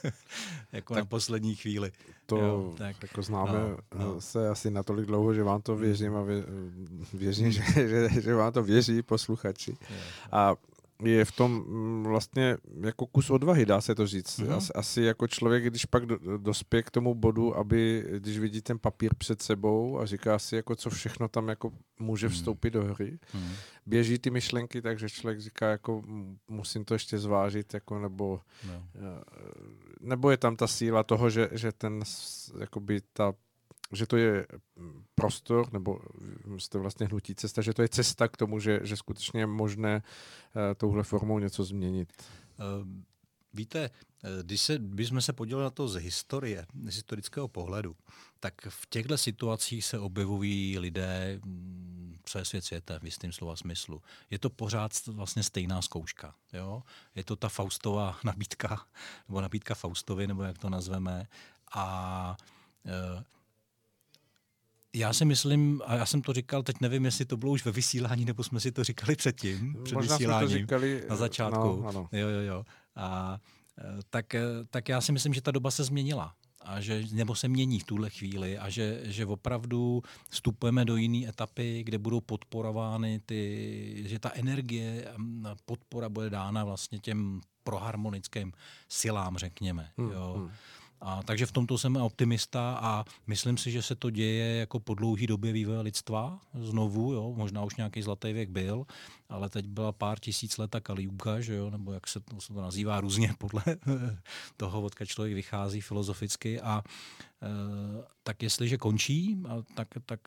jako 0.71 0.93
Tak 0.93 1.03
na 1.03 1.05
poslední 1.05 1.55
chvíli. 1.55 1.91
To 2.25 2.37
Jo, 2.37 2.73
tak, 2.77 2.95
jako 3.01 3.21
známe 3.21 3.59
no, 3.59 3.77
no. 3.95 4.05
no. 4.13 4.21
se 4.21 4.49
asi 4.49 4.71
natolik 4.71 5.05
dlouho, 5.05 5.33
že 5.33 5.43
vám 5.43 5.61
to 5.61 5.75
věřím 5.75 6.15
a 6.15 6.21
vě, 6.21 6.43
věřím, 7.13 7.51
že, 7.51 7.63
že, 7.75 8.21
že 8.21 8.35
vám 8.35 8.53
to 8.53 8.63
věří 8.63 9.01
posluchači. 9.01 9.71
Jo. 9.89 9.97
A 10.31 10.55
je 11.03 11.25
v 11.25 11.31
tom 11.31 11.51
mm, 11.51 12.03
vlastně 12.03 12.57
jako 12.81 13.05
kus 13.05 13.29
odvahy, 13.29 13.65
dá 13.65 13.81
se 13.81 13.95
to 13.95 14.07
říct. 14.07 14.37
Mhm. 14.39 14.47
Mm-hmm. 14.49 14.55
Asi, 14.57 14.73
asi 14.73 15.01
jako 15.01 15.27
člověk, 15.27 15.63
když 15.65 15.85
pak 15.85 16.05
do, 16.05 16.37
dospěje 16.37 16.83
k 16.83 16.91
tomu 16.91 17.15
bodu, 17.15 17.57
aby, 17.57 18.05
když 18.17 18.39
vidí 18.39 18.61
ten 18.61 18.79
papír 18.79 19.11
před 19.17 19.41
sebou 19.41 19.99
a 19.99 20.05
říká 20.05 20.39
si, 20.39 20.55
jako 20.55 20.75
co 20.75 20.89
všechno 20.89 21.27
tam 21.27 21.47
jako 21.49 21.71
může 21.99 22.27
Mhm. 22.27 22.35
vstoupit 22.35 22.69
do 22.69 22.83
hry, 22.83 23.19
Hmm. 23.33 23.51
běží 23.85 24.19
ty 24.19 24.29
myšlenky, 24.29 24.81
takže 24.81 25.09
člověk 25.09 25.39
říká, 25.41 25.69
jako 25.69 26.01
mm, 26.05 26.37
musím 26.47 26.85
to 26.85 26.93
ještě 26.93 27.17
zvážit, 27.17 27.73
jako 27.73 27.99
nebo 27.99 28.39
No. 28.67 28.83
Nebo 30.01 30.31
je 30.31 30.37
tam 30.37 30.55
ta 30.55 30.67
síla 30.67 31.03
toho, 31.03 31.29
že, 31.29 31.49
že 31.51 31.71
ten, 31.71 32.03
jakoby 32.59 33.01
ta, 33.13 33.33
že 33.91 34.07
to 34.07 34.17
je 34.17 34.47
mm, 34.75 35.03
prostor, 35.15 35.73
nebo 35.73 35.99
mm, 36.45 36.59
jste 36.59 36.77
vlastně 36.77 37.07
hnutí 37.07 37.35
cesta, 37.35 37.61
že 37.61 37.73
to 37.73 37.81
je 37.81 37.89
cesta 37.89 38.27
k 38.27 38.37
tomu, 38.37 38.59
že, 38.59 38.79
že 38.83 38.97
skutečně 38.97 39.39
je 39.39 39.47
možné 39.47 39.95
uh, 40.55 40.61
touhle 40.77 41.03
formou 41.03 41.39
něco 41.39 41.63
změnit. 41.63 42.13
Ehm, 42.59 43.03
Víte, 43.53 43.89
když, 44.41 44.61
se, 44.61 44.77
když 44.79 45.07
jsme 45.07 45.21
se 45.21 45.33
podívali 45.33 45.63
na 45.63 45.69
to 45.69 45.87
z 45.87 45.95
historie, 45.95 46.65
z 46.85 46.95
historického 46.95 47.47
pohledu, 47.47 47.95
tak 48.39 48.53
v 48.69 48.85
těchto 48.89 49.17
situacích 49.17 49.85
se 49.85 49.99
objevují 49.99 50.79
lidé, 50.79 51.39
mm, 51.45 52.17
co 52.23 52.37
je 52.37 52.45
svět 52.45 52.65
světem 52.65 52.99
v 52.99 53.05
jistém 53.05 53.31
slova 53.31 53.55
smyslu. 53.55 54.01
Je 54.29 54.39
to 54.39 54.49
pořád 54.49 54.91
vlastně 55.07 55.43
stejná 55.43 55.81
zkouška. 55.81 56.35
Jo? 56.53 56.83
Je 57.15 57.23
to 57.23 57.35
ta 57.35 57.49
Faustová 57.49 58.19
nabídka, 58.23 58.85
nebo 59.27 59.41
nabídka 59.41 59.75
Faustovi, 59.75 60.27
nebo 60.27 60.43
jak 60.43 60.57
to 60.57 60.69
nazveme. 60.69 61.27
A 61.73 62.37
e, 62.85 63.23
já 64.95 65.13
si 65.13 65.25
myslím, 65.25 65.81
a 65.85 65.95
já 65.95 66.05
jsem 66.05 66.21
to 66.21 66.33
říkal, 66.33 66.63
teď 66.63 66.75
nevím, 66.81 67.05
jestli 67.05 67.25
to 67.25 67.37
bylo 67.37 67.51
už 67.51 67.65
ve 67.65 67.71
vysílání, 67.71 68.25
nebo 68.25 68.43
jsme 68.43 68.59
si 68.59 68.71
to 68.71 68.83
říkali 68.83 69.15
předtím, 69.15 69.77
před 69.83 69.95
Možná 69.95 70.17
vysíláním, 70.17 70.49
jsme 70.49 70.57
to 70.57 70.61
říkali, 70.61 71.03
na 71.09 71.15
začátku. 71.15 71.81
No, 71.81 71.87
ano. 71.87 72.09
Jo, 72.11 72.27
jo, 72.27 72.39
jo. 72.41 72.65
A 72.95 73.39
e, 73.77 73.99
tak, 74.09 74.35
e, 74.35 74.41
tak 74.69 74.89
já 74.89 75.01
si 75.01 75.11
myslím, 75.11 75.33
že 75.33 75.41
ta 75.41 75.51
doba 75.51 75.71
se 75.71 75.83
změnila 75.83 76.35
a 76.61 76.81
že, 76.81 77.03
nebo 77.11 77.35
se 77.35 77.47
mění 77.47 77.79
v 77.79 77.83
tuhle 77.83 78.09
chvíli 78.09 78.57
a 78.57 78.69
že, 78.69 79.01
že 79.03 79.25
opravdu 79.25 80.03
vstupujeme 80.29 80.85
do 80.85 80.95
jiné 80.95 81.29
etapy, 81.29 81.83
kde 81.83 81.97
budou 81.97 82.21
podporovány 82.21 83.21
ty, 83.25 84.03
že 84.07 84.19
ta 84.19 84.31
energie, 84.33 85.13
podpora 85.65 86.09
bude 86.09 86.29
dána 86.29 86.63
vlastně 86.63 86.99
těm 86.99 87.41
proharmonickým 87.63 88.53
silám, 88.89 89.37
řekněme. 89.37 89.91
Hmm, 89.97 90.11
jo. 90.11 90.33
Hmm. 90.37 90.51
A, 91.01 91.23
takže 91.23 91.45
v 91.45 91.51
tomto 91.51 91.77
jsem 91.77 91.95
optimista 91.95 92.79
a 92.81 93.05
myslím 93.27 93.57
si, 93.57 93.71
že 93.71 93.81
se 93.81 93.95
to 93.95 94.09
děje 94.09 94.55
jako 94.59 94.79
po 94.79 94.93
dlouhé 94.93 95.27
době 95.27 95.51
vývoje 95.53 95.79
lidstva 95.79 96.39
znovu, 96.53 97.13
jo, 97.13 97.33
možná 97.37 97.63
už 97.63 97.75
nějaký 97.75 98.01
zlatý 98.01 98.33
věk 98.33 98.49
byl, 98.49 98.85
ale 99.31 99.49
teď 99.49 99.67
byla 99.67 99.91
pár 99.91 100.19
tisíc 100.19 100.57
let 100.57 100.75
Kaliuga, 100.83 101.39
že 101.39 101.55
jo, 101.55 101.69
nebo 101.69 101.93
jak 101.93 102.07
se 102.07 102.19
to, 102.19 102.41
se 102.41 102.53
to 102.53 102.61
nazývá 102.61 103.01
různě 103.01 103.33
podle 103.37 103.63
toho, 104.57 104.81
odkud 104.81 105.05
člověk 105.05 105.35
vychází 105.35 105.81
filozoficky 105.81 106.61
a 106.61 106.83
e, 107.41 107.47
tak 108.23 108.43
jestliže 108.43 108.77
končí, 108.77 109.43
tak, 109.75 109.87
tak 110.05 110.19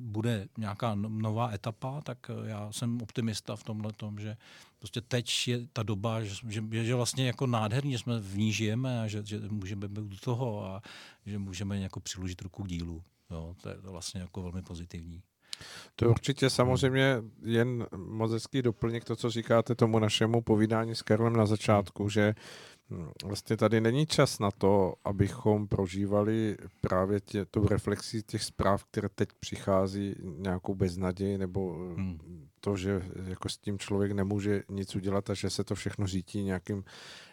bude 0.00 0.48
nějaká 0.58 0.94
no, 0.94 1.08
nová 1.08 1.52
etapa, 1.52 2.00
tak 2.00 2.30
já 2.44 2.72
jsem 2.72 3.02
optimista 3.02 3.56
v 3.56 3.64
tomhle 3.64 3.92
tom, 3.92 4.18
že 4.18 4.36
prostě 4.78 5.00
teď 5.00 5.48
je 5.48 5.66
ta 5.72 5.82
doba, 5.82 6.24
že, 6.24 6.34
že, 6.48 6.84
že 6.84 6.94
vlastně 6.94 7.26
jako 7.26 7.46
nádherný, 7.46 7.92
že 7.92 7.98
jsme 7.98 8.20
v 8.20 8.38
ní 8.38 8.52
žijeme 8.52 9.02
a 9.02 9.06
že, 9.06 9.22
že 9.24 9.40
můžeme 9.48 9.88
být 9.88 10.12
u 10.12 10.16
toho 10.24 10.64
a 10.64 10.82
že 11.26 11.38
můžeme 11.38 11.80
jako 11.80 12.00
přiložit 12.00 12.42
ruku 12.42 12.62
k 12.62 12.68
dílu. 12.68 13.02
Jo, 13.30 13.56
to 13.62 13.68
je 13.68 13.74
to 13.74 13.92
vlastně 13.92 14.20
jako 14.20 14.42
velmi 14.42 14.62
pozitivní. 14.62 15.22
To 15.96 16.04
je 16.04 16.08
určitě 16.08 16.50
samozřejmě 16.50 17.22
jen 17.42 17.86
moc 17.96 18.32
hezký 18.32 18.62
doplněk 18.62 19.04
to, 19.04 19.16
co 19.16 19.30
říkáte 19.30 19.74
tomu 19.74 19.98
našemu 19.98 20.42
povídání 20.42 20.94
s 20.94 21.02
Karlem 21.02 21.36
na 21.36 21.46
začátku, 21.46 22.08
že 22.08 22.34
hm, 22.90 23.10
vlastně 23.24 23.56
tady 23.56 23.80
není 23.80 24.06
čas 24.06 24.38
na 24.38 24.50
to, 24.50 24.94
abychom 25.04 25.68
prožívali 25.68 26.56
právě 26.80 27.20
tě, 27.20 27.44
tu 27.44 27.68
reflexi 27.68 28.22
těch 28.22 28.42
zpráv, 28.42 28.84
které 28.84 29.08
teď 29.08 29.28
přichází 29.40 30.14
nějakou 30.38 30.74
beznaději 30.74 31.38
nebo 31.38 31.74
hmm. 31.96 32.48
to, 32.60 32.76
že 32.76 33.02
jako 33.24 33.48
s 33.48 33.58
tím 33.58 33.78
člověk 33.78 34.12
nemůže 34.12 34.62
nic 34.68 34.96
udělat 34.96 35.30
a 35.30 35.34
že 35.34 35.50
se 35.50 35.64
to 35.64 35.74
všechno 35.74 36.06
řítí 36.06 36.42
nějakým 36.42 36.84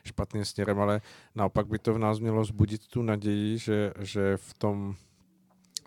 špatným 0.05 0.45
směrem, 0.45 0.79
ale 0.79 1.01
naopak 1.35 1.67
by 1.67 1.79
to 1.79 1.93
v 1.93 1.97
nás 1.97 2.19
mělo 2.19 2.45
zbudit 2.45 2.87
tu 2.87 3.01
naději, 3.01 3.57
že, 3.57 3.93
že 3.99 4.37
v 4.37 4.53
tom 4.53 4.95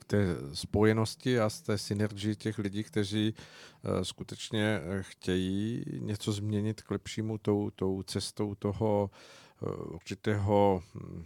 té 0.06 0.36
spojenosti 0.52 1.40
a 1.40 1.50
z 1.50 1.60
té 1.60 1.78
synergii 1.78 2.36
těch 2.36 2.58
lidí, 2.58 2.84
kteří 2.84 3.34
uh, 3.34 4.00
skutečně 4.02 4.80
eh, 4.82 5.02
chtějí 5.02 5.84
něco 5.98 6.32
změnit 6.32 6.82
k 6.82 6.90
lepšímu 6.90 7.38
tou, 7.38 7.70
tou 7.70 8.02
cestou 8.02 8.54
toho 8.54 9.10
uh, 9.62 9.94
určitého 9.94 10.82
hm, 10.94 11.24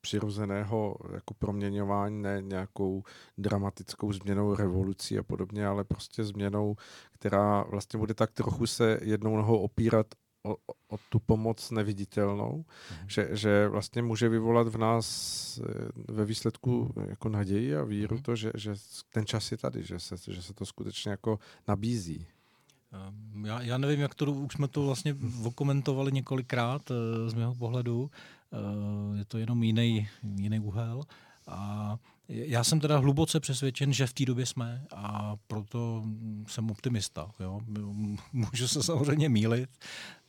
přirozeného 0.00 0.96
jako 1.12 1.34
proměňování, 1.34 2.22
ne 2.22 2.42
nějakou 2.42 3.02
dramatickou 3.38 4.12
změnou 4.12 4.54
revolucí 4.54 5.18
a 5.18 5.22
podobně, 5.22 5.66
ale 5.66 5.84
prostě 5.84 6.24
změnou, 6.24 6.76
která 7.12 7.62
vlastně 7.62 7.98
bude 7.98 8.14
tak 8.14 8.32
trochu 8.32 8.66
se 8.66 8.98
jednou 9.02 9.36
nohou 9.36 9.58
opírat 9.58 10.06
o, 10.42 10.56
o 10.88 10.98
tu 11.08 11.18
pomoc 11.18 11.70
neviditelnou, 11.70 12.56
mm. 12.56 13.08
že, 13.08 13.28
že 13.32 13.68
vlastně 13.68 14.02
může 14.02 14.28
vyvolat 14.28 14.68
v 14.68 14.78
nás 14.78 15.58
eh, 15.58 15.88
ve 16.08 16.24
výsledku 16.24 16.94
jako 17.08 17.28
naději 17.28 17.76
a 17.76 17.84
víru 17.84 18.16
mm. 18.16 18.22
to, 18.22 18.36
že, 18.36 18.50
že 18.54 18.74
ten 19.12 19.26
čas 19.26 19.52
je 19.52 19.58
tady, 19.58 19.82
že 19.82 19.98
se, 19.98 20.16
že 20.28 20.42
se 20.42 20.54
to 20.54 20.66
skutečně 20.66 21.10
jako 21.10 21.38
nabízí. 21.68 22.26
Ehm, 22.92 23.46
já, 23.46 23.62
já 23.62 23.78
nevím, 23.78 24.00
jak 24.00 24.14
to, 24.14 24.32
už 24.32 24.52
jsme 24.52 24.68
to 24.68 24.86
vlastně 24.86 25.16
okomentovali 25.44 26.12
několikrát 26.12 26.90
eh, 26.90 27.30
z 27.30 27.34
mého 27.34 27.54
pohledu. 27.54 28.10
Eh, 28.52 29.18
je 29.18 29.24
to 29.24 29.38
jenom 29.38 29.62
jiný, 29.62 30.08
jiný 30.22 30.60
úhel. 30.60 31.02
A 31.46 31.98
já 32.28 32.64
jsem 32.64 32.80
teda 32.80 32.98
hluboce 32.98 33.40
přesvědčen, 33.40 33.92
že 33.92 34.06
v 34.06 34.12
té 34.12 34.24
době 34.24 34.46
jsme 34.46 34.86
a 34.94 35.36
proto 35.46 36.04
jsem 36.46 36.70
optimista. 36.70 37.30
Jo. 37.40 37.60
Můžu 38.32 38.68
se 38.68 38.82
samozřejmě 38.82 39.28
mílit. 39.28 39.70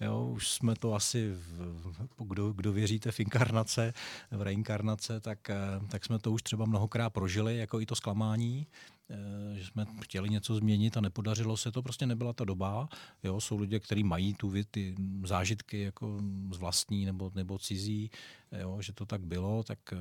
Jo. 0.01 0.25
Už 0.25 0.47
jsme 0.47 0.75
to 0.75 0.93
asi, 0.93 1.31
v, 1.31 2.07
kdo, 2.27 2.53
kdo 2.53 2.71
věříte 2.71 3.11
v 3.11 3.19
inkarnace, 3.19 3.93
v 4.31 4.41
reinkarnace, 4.41 5.19
tak, 5.19 5.39
tak 5.87 6.05
jsme 6.05 6.19
to 6.19 6.31
už 6.31 6.43
třeba 6.43 6.65
mnohokrát 6.65 7.09
prožili, 7.09 7.57
jako 7.57 7.81
i 7.81 7.85
to 7.85 7.95
zklamání. 7.95 8.67
Eh, 9.09 9.59
že 9.59 9.65
jsme 9.65 9.85
chtěli 10.01 10.29
něco 10.29 10.55
změnit 10.55 10.97
a 10.97 11.01
nepodařilo 11.01 11.57
se 11.57 11.71
to, 11.71 11.81
prostě 11.81 12.05
nebyla 12.05 12.33
ta 12.33 12.45
doba. 12.45 12.89
Jo, 13.23 13.41
jsou 13.41 13.57
lidé, 13.57 13.79
kteří 13.79 14.03
mají 14.03 14.33
tu, 14.33 14.53
ty 14.71 14.95
zážitky 15.23 15.79
jako 15.81 16.19
z 16.53 16.57
vlastní 16.57 17.05
nebo, 17.05 17.31
nebo 17.35 17.59
cizí, 17.59 18.09
jo, 18.51 18.81
že 18.81 18.93
to 18.93 19.05
tak 19.05 19.25
bylo, 19.25 19.63
tak 19.63 19.79
eh, 19.93 19.97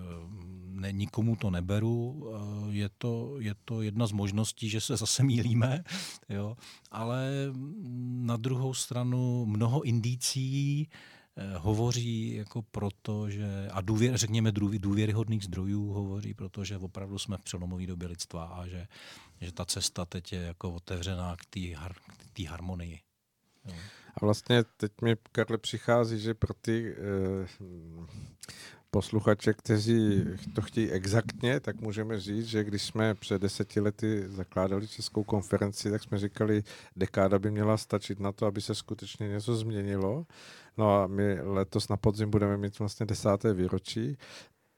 ne, 0.67 0.93
nikomu 0.93 1.37
to 1.37 1.51
neberu. 1.51 2.27
Eh, 2.35 2.73
je 2.73 2.89
to, 2.99 3.37
je 3.39 3.55
to 3.65 3.83
jedna 3.83 4.07
z 4.07 4.13
možností, 4.13 4.69
že 4.69 4.81
se 4.81 4.97
zase 4.97 5.23
mílíme, 5.23 5.85
jo, 6.29 6.57
ale 6.91 7.31
na 8.03 8.37
druhou 8.37 8.75
stranu 8.75 9.47
mnoho 9.47 9.83
indicí, 9.83 10.89
hovoří 11.57 12.35
jako 12.35 12.63
proto, 12.63 13.31
že, 13.31 13.69
a 13.73 13.81
důvěr, 13.81 14.17
řekněme 14.17 14.53
důvěryhodných 14.53 15.45
zdrojů 15.45 15.93
hovoří, 15.93 16.35
protože 16.35 16.79
opravdu 16.79 17.19
jsme 17.19 17.37
v 17.37 17.43
přelomové 17.43 17.87
době 17.87 18.09
lidstva 18.09 18.45
a 18.45 18.67
že, 18.67 18.87
že 19.41 19.53
ta 19.53 19.65
cesta 19.65 20.05
teď 20.05 20.33
je 20.33 20.41
jako 20.41 20.73
otevřená 20.73 21.37
k 21.37 21.45
té 21.47 21.77
har, 21.77 21.95
harmonii. 22.49 23.01
Jo. 23.65 23.75
A 24.15 24.25
vlastně 24.25 24.65
teď 24.77 24.93
mi, 25.03 25.17
Karle, 25.33 25.59
přichází, 25.59 26.21
že 26.21 26.35
pro 26.35 26.55
ty 26.55 26.95
eh, 26.95 27.47
posluchače, 28.95 29.53
kteří 29.53 30.25
to 30.55 30.63
chtějí 30.63 30.91
exaktně, 30.91 31.61
tak 31.61 31.81
můžeme 31.81 32.21
říct, 32.21 32.47
že 32.47 32.65
když 32.65 32.83
jsme 32.83 33.15
před 33.15 33.43
deseti 33.43 33.81
lety 33.81 34.25
zakládali 34.29 34.89
Českou 34.89 35.25
konferenci, 35.25 35.91
tak 35.91 36.03
jsme 36.03 36.19
říkali, 36.19 36.63
dekáda 36.97 37.39
by 37.39 37.51
měla 37.51 37.77
stačit 37.77 38.21
na 38.21 38.33
to, 38.33 38.47
aby 38.47 38.61
se 38.61 38.75
skutečně 38.75 39.29
něco 39.29 39.57
změnilo. 39.57 40.27
No 40.79 40.97
a 40.97 41.07
my 41.07 41.41
letos 41.41 41.89
na 41.89 41.97
podzim 41.97 42.31
budeme 42.31 42.57
mít 42.57 42.79
vlastně 42.79 43.07
desáté 43.07 43.55
výročí, 43.55 44.17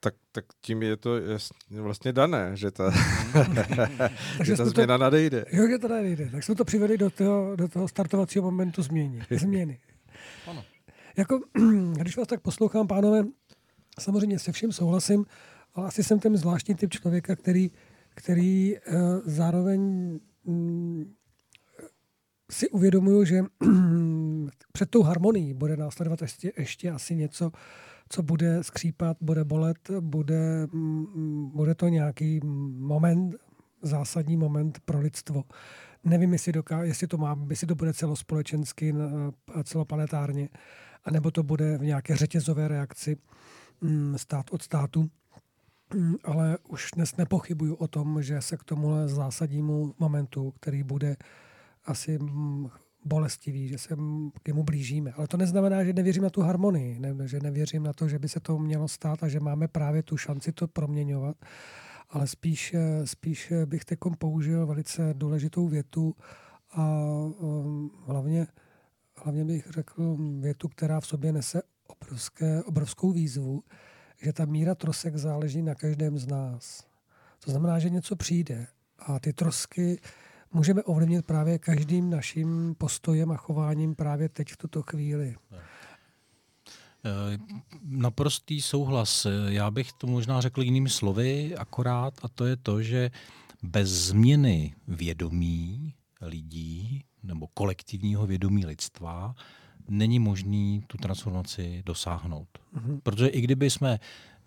tak, 0.00 0.14
tak 0.32 0.44
tím 0.60 0.82
je 0.82 0.96
to 0.96 1.10
vlastně 1.70 2.12
dané, 2.12 2.50
že 2.54 2.70
ta, 2.70 2.90
že 4.44 4.56
ta 4.56 4.64
změna 4.64 4.98
to, 4.98 5.02
nadejde. 5.02 5.44
Jo, 5.52 5.68
že 5.68 5.78
to 5.78 5.88
nadejde. 5.88 6.28
Tak 6.30 6.44
jsme 6.44 6.54
to 6.54 6.64
přivedli 6.64 6.98
do 6.98 7.10
toho, 7.10 7.56
do 7.56 7.68
toho 7.68 7.88
startovacího 7.88 8.44
momentu 8.44 8.82
změny. 8.82 9.22
změny. 9.30 9.78
Ano. 10.46 10.64
Jako, 11.16 11.40
když 12.00 12.16
vás 12.16 12.28
tak 12.28 12.40
poslouchám, 12.40 12.86
pánové, 12.86 13.24
samozřejmě 14.00 14.38
se 14.38 14.52
vším 14.52 14.72
souhlasím, 14.72 15.24
ale 15.74 15.86
asi 15.86 16.04
jsem 16.04 16.18
ten 16.18 16.36
zvláštní 16.36 16.74
typ 16.74 16.90
člověka, 16.90 17.36
který, 17.36 17.70
který 18.14 18.74
uh, 18.78 18.96
zároveň 19.24 19.80
um, 20.44 21.14
si 22.50 22.68
uvědomuju, 22.68 23.24
že 23.24 23.42
před 24.72 24.90
tou 24.90 25.02
harmonií 25.02 25.54
bude 25.54 25.76
následovat 25.76 26.22
ještě, 26.22 26.52
ještě 26.58 26.90
asi 26.90 27.16
něco, 27.16 27.50
co 28.08 28.22
bude 28.22 28.64
skřípat, 28.64 29.16
bude 29.20 29.44
bolet, 29.44 29.90
bude, 30.00 30.66
mm, 30.72 31.50
bude 31.54 31.74
to 31.74 31.88
nějaký 31.88 32.40
moment, 32.78 33.34
zásadní 33.82 34.36
moment 34.36 34.80
pro 34.84 35.00
lidstvo. 35.00 35.44
Nevím, 36.04 36.32
jestli, 36.32 36.52
doká, 36.52 36.84
jestli, 36.84 37.06
to 37.06 37.18
má, 37.18 37.38
jestli 37.50 37.66
to 37.66 37.74
bude 37.74 37.92
celospolečensky, 37.92 38.94
celoplanetárně, 39.64 40.48
anebo 41.04 41.30
to 41.30 41.42
bude 41.42 41.78
v 41.78 41.82
nějaké 41.82 42.16
řetězové 42.16 42.68
reakci 42.68 43.16
stát 44.16 44.46
od 44.50 44.62
státu. 44.62 45.10
Mm, 45.94 46.14
ale 46.24 46.58
už 46.68 46.90
dnes 46.94 47.16
nepochybuju 47.16 47.74
o 47.74 47.88
tom, 47.88 48.22
že 48.22 48.42
se 48.42 48.56
k 48.56 48.64
tomuhle 48.64 49.08
zásadnímu 49.08 49.94
momentu, 49.98 50.50
který 50.60 50.82
bude 50.82 51.16
asi 51.84 52.18
bolestivý, 53.04 53.68
že 53.68 53.78
se 53.78 53.96
k 54.42 54.48
němu 54.48 54.62
blížíme. 54.62 55.12
Ale 55.12 55.28
to 55.28 55.36
neznamená, 55.36 55.84
že 55.84 55.92
nevěřím 55.92 56.22
na 56.22 56.30
tu 56.30 56.40
harmonii, 56.40 56.98
ne, 57.00 57.28
že 57.28 57.40
nevěřím 57.40 57.82
na 57.82 57.92
to, 57.92 58.08
že 58.08 58.18
by 58.18 58.28
se 58.28 58.40
to 58.40 58.58
mělo 58.58 58.88
stát 58.88 59.22
a 59.22 59.28
že 59.28 59.40
máme 59.40 59.68
právě 59.68 60.02
tu 60.02 60.16
šanci 60.16 60.52
to 60.52 60.68
proměňovat. 60.68 61.36
Ale 62.10 62.26
spíš, 62.26 62.74
spíš 63.04 63.52
bych 63.66 63.84
teď 63.84 63.98
použil 64.18 64.66
velice 64.66 65.14
důležitou 65.14 65.68
větu 65.68 66.14
a 66.72 67.00
um, 67.38 67.90
hlavně, 68.06 68.46
hlavně 69.16 69.44
bych 69.44 69.70
řekl 69.70 70.16
větu, 70.40 70.68
která 70.68 71.00
v 71.00 71.06
sobě 71.06 71.32
nese 71.32 71.62
obrovské, 72.02 72.62
obrovskou 72.62 73.12
výzvu, 73.12 73.62
že 74.22 74.32
ta 74.32 74.44
míra 74.44 74.74
trosek 74.74 75.16
záleží 75.16 75.62
na 75.62 75.74
každém 75.74 76.18
z 76.18 76.26
nás. 76.26 76.84
To 77.44 77.50
znamená, 77.50 77.78
že 77.78 77.90
něco 77.90 78.16
přijde 78.16 78.66
a 78.98 79.18
ty 79.18 79.32
trosky 79.32 80.00
můžeme 80.52 80.82
ovlivnit 80.82 81.26
právě 81.26 81.58
každým 81.58 82.10
naším 82.10 82.74
postojem 82.78 83.30
a 83.30 83.36
chováním 83.36 83.94
právě 83.94 84.28
teď 84.28 84.52
v 84.52 84.56
tuto 84.56 84.82
chvíli. 84.82 85.36
Eh, 87.06 87.38
naprostý 87.82 88.62
souhlas. 88.62 89.26
Já 89.48 89.70
bych 89.70 89.92
to 89.92 90.06
možná 90.06 90.40
řekl 90.40 90.62
jinými 90.62 90.90
slovy, 90.90 91.56
akorát, 91.56 92.14
a 92.22 92.28
to 92.28 92.46
je 92.46 92.56
to, 92.56 92.82
že 92.82 93.10
bez 93.62 93.88
změny 93.88 94.74
vědomí 94.88 95.94
lidí 96.20 97.04
nebo 97.22 97.46
kolektivního 97.46 98.26
vědomí 98.26 98.66
lidstva 98.66 99.34
není 99.88 100.18
možný 100.18 100.84
tu 100.86 100.96
transformaci 100.96 101.82
dosáhnout. 101.86 102.48
Mm-hmm. 102.76 103.00
Protože 103.02 103.26
i 103.26 103.40
kdyby 103.40 103.70
jsme 103.70 103.98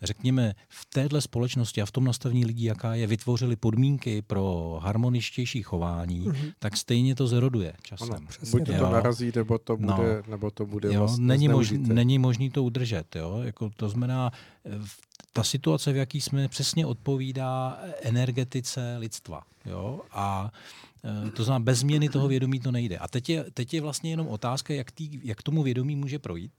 řekněme, 0.01 0.53
v 0.69 0.85
téhle 0.85 1.21
společnosti 1.21 1.81
a 1.81 1.85
v 1.85 1.91
tom 1.91 2.03
nastavení 2.03 2.45
lidí, 2.45 2.63
jaká 2.63 2.95
je, 2.95 3.07
vytvořili 3.07 3.55
podmínky 3.55 4.21
pro 4.21 4.79
harmoničtější 4.83 5.63
chování, 5.63 6.27
mm-hmm. 6.27 6.53
tak 6.59 6.77
stejně 6.77 7.15
to 7.15 7.27
zeroduje 7.27 7.73
časem. 7.81 8.13
Ano, 8.13 8.27
buď 8.51 8.65
to 8.65 8.91
narazí, 8.91 9.31
nebo 9.35 9.57
to 9.57 9.77
bude, 9.77 10.23
no. 10.25 10.31
nebo 10.31 10.51
to 10.51 10.65
bude 10.65 10.93
jo, 10.93 10.99
vlastně 10.99 11.25
není, 11.25 11.47
mož, 11.47 11.71
není 11.71 12.19
možný 12.19 12.49
to 12.49 12.63
udržet. 12.63 13.15
Jo? 13.15 13.39
Jako 13.43 13.69
to 13.69 13.89
znamená, 13.89 14.31
ta 15.33 15.43
situace, 15.43 15.93
v 15.93 15.95
jaký 15.95 16.21
jsme, 16.21 16.47
přesně 16.47 16.85
odpovídá 16.85 17.79
energetice 18.01 18.97
lidstva. 18.97 19.41
Jo? 19.65 20.01
A 20.11 20.51
to 21.34 21.43
znamená, 21.43 21.64
bez 21.64 21.80
změny 21.80 22.10
toho 22.10 22.28
vědomí 22.28 22.60
to 22.60 22.72
nejde. 22.72 22.97
A 22.97 23.08
teď 23.08 23.30
je, 23.30 23.45
teď 23.53 23.74
je 23.74 23.82
vlastně 23.82 24.10
jenom 24.10 24.28
otázka, 24.28 24.74
jak, 24.74 24.91
tý, 24.91 25.20
jak 25.24 25.43
tomu 25.43 25.64
vědomí 25.64 25.95
může 25.95 26.20
projít 26.20 26.51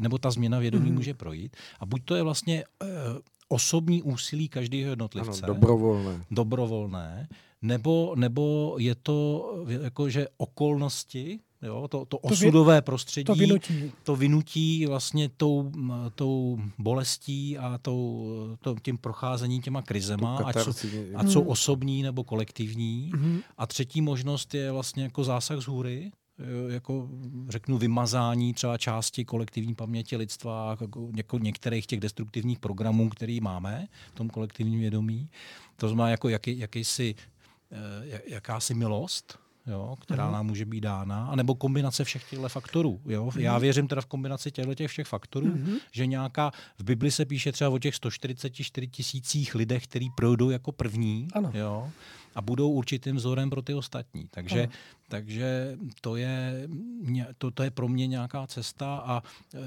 nebo 0.00 0.18
ta 0.18 0.30
změna 0.30 0.58
vědomí 0.58 0.90
mm. 0.90 0.96
může 0.96 1.14
projít. 1.14 1.56
A 1.80 1.86
buď 1.86 2.02
to 2.04 2.14
je 2.14 2.22
vlastně 2.22 2.64
uh, 2.82 2.88
osobní 3.48 4.02
úsilí 4.02 4.48
každého 4.48 4.90
jednotlivce. 4.90 5.42
Ano, 5.42 5.54
dobrovolné. 5.54 6.24
Dobrovolné. 6.30 7.28
Nebo, 7.62 8.14
nebo 8.16 8.76
je 8.78 8.94
to 8.94 9.48
jako, 9.66 10.10
že 10.10 10.28
okolnosti, 10.36 11.40
jo, 11.64 11.88
to, 11.88 12.04
to 12.04 12.18
osudové 12.18 12.82
prostředí, 12.82 13.24
to 13.24 13.34
vynutí, 13.34 13.92
to 14.02 14.16
vynutí 14.16 14.86
vlastně 14.86 15.28
tou, 15.28 15.72
tou 16.14 16.60
bolestí 16.78 17.58
a 17.58 17.78
tou, 17.78 18.26
to, 18.60 18.76
tím 18.82 18.98
procházením 18.98 19.62
těma 19.62 19.82
krizema, 19.82 20.36
ať 20.36 20.56
jsou, 20.58 20.72
ať 21.14 21.28
jsou 21.28 21.42
osobní 21.42 22.02
nebo 22.02 22.24
kolektivní. 22.24 23.10
Mm-hmm. 23.14 23.42
A 23.58 23.66
třetí 23.66 24.00
možnost 24.00 24.54
je 24.54 24.72
vlastně 24.72 25.02
jako 25.02 25.24
zásah 25.24 25.60
z 25.60 25.66
hůry, 25.66 26.12
jako 26.68 27.08
řeknu 27.48 27.78
vymazání 27.78 28.54
třeba 28.54 28.78
části 28.78 29.24
kolektivní 29.24 29.74
paměti 29.74 30.16
lidstva, 30.16 30.76
jako, 31.16 31.38
některých 31.38 31.86
těch 31.86 32.00
destruktivních 32.00 32.58
programů, 32.58 33.08
který 33.08 33.40
máme 33.40 33.88
v 34.08 34.14
tom 34.14 34.30
kolektivním 34.30 34.80
vědomí. 34.80 35.28
To 35.76 35.88
znamená 35.88 36.10
jako 36.10 36.28
jaký, 36.28 36.58
jakýsi, 36.58 37.14
eh, 37.72 38.22
jakási 38.26 38.74
milost, 38.74 39.38
jo, 39.66 39.96
která 40.00 40.28
uh-huh. 40.28 40.32
nám 40.32 40.46
může 40.46 40.64
být 40.64 40.80
dána, 40.80 41.26
anebo 41.26 41.54
kombinace 41.54 42.04
všech 42.04 42.30
těchto 42.30 42.48
faktorů. 42.48 43.00
Jo. 43.06 43.26
Uh-huh. 43.26 43.40
Já 43.40 43.58
věřím 43.58 43.88
teda 43.88 44.02
v 44.02 44.06
kombinaci 44.06 44.50
těchto 44.50 44.74
těch 44.74 44.90
všech 44.90 45.06
faktorů, 45.06 45.46
uh-huh. 45.46 45.78
že 45.92 46.06
nějaká, 46.06 46.50
v 46.78 46.84
Bibli 46.84 47.10
se 47.10 47.24
píše 47.24 47.52
třeba 47.52 47.70
o 47.70 47.78
těch 47.78 47.94
144 47.94 48.88
tisících 48.88 49.54
lidech, 49.54 49.86
který 49.86 50.10
projdou 50.16 50.50
jako 50.50 50.72
první. 50.72 51.28
Ano. 51.34 51.50
Jo 51.54 51.90
a 52.34 52.42
budou 52.42 52.70
určitým 52.70 53.16
vzorem 53.16 53.50
pro 53.50 53.62
ty 53.62 53.74
ostatní. 53.74 54.28
Takže, 54.30 54.68
takže 55.08 55.78
to, 56.00 56.16
je, 56.16 56.68
to, 57.38 57.50
to 57.50 57.62
je 57.62 57.70
pro 57.70 57.88
mě 57.88 58.06
nějaká 58.06 58.46
cesta 58.46 58.96
a 58.96 59.22
e, 59.54 59.60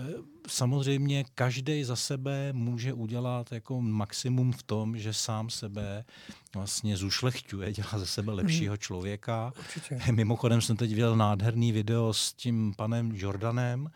samozřejmě 0.47 1.25
každý 1.35 1.83
za 1.83 1.95
sebe 1.95 2.53
může 2.53 2.93
udělat 2.93 3.51
jako 3.51 3.81
maximum 3.81 4.51
v 4.51 4.63
tom, 4.63 4.97
že 4.97 5.13
sám 5.13 5.49
sebe 5.49 6.05
vlastně 6.55 6.97
zušlechťuje, 6.97 7.73
dělá 7.73 7.89
ze 7.95 8.05
sebe 8.05 8.31
lepšího 8.33 8.71
hmm. 8.71 8.79
člověka. 8.79 9.53
Určitě. 9.59 10.11
Mimochodem 10.11 10.61
jsem 10.61 10.77
teď 10.77 10.89
viděl 10.89 11.15
nádherný 11.15 11.71
video 11.71 12.13
s 12.13 12.33
tím 12.33 12.73
panem 12.77 13.11
Jordanem, 13.15 13.89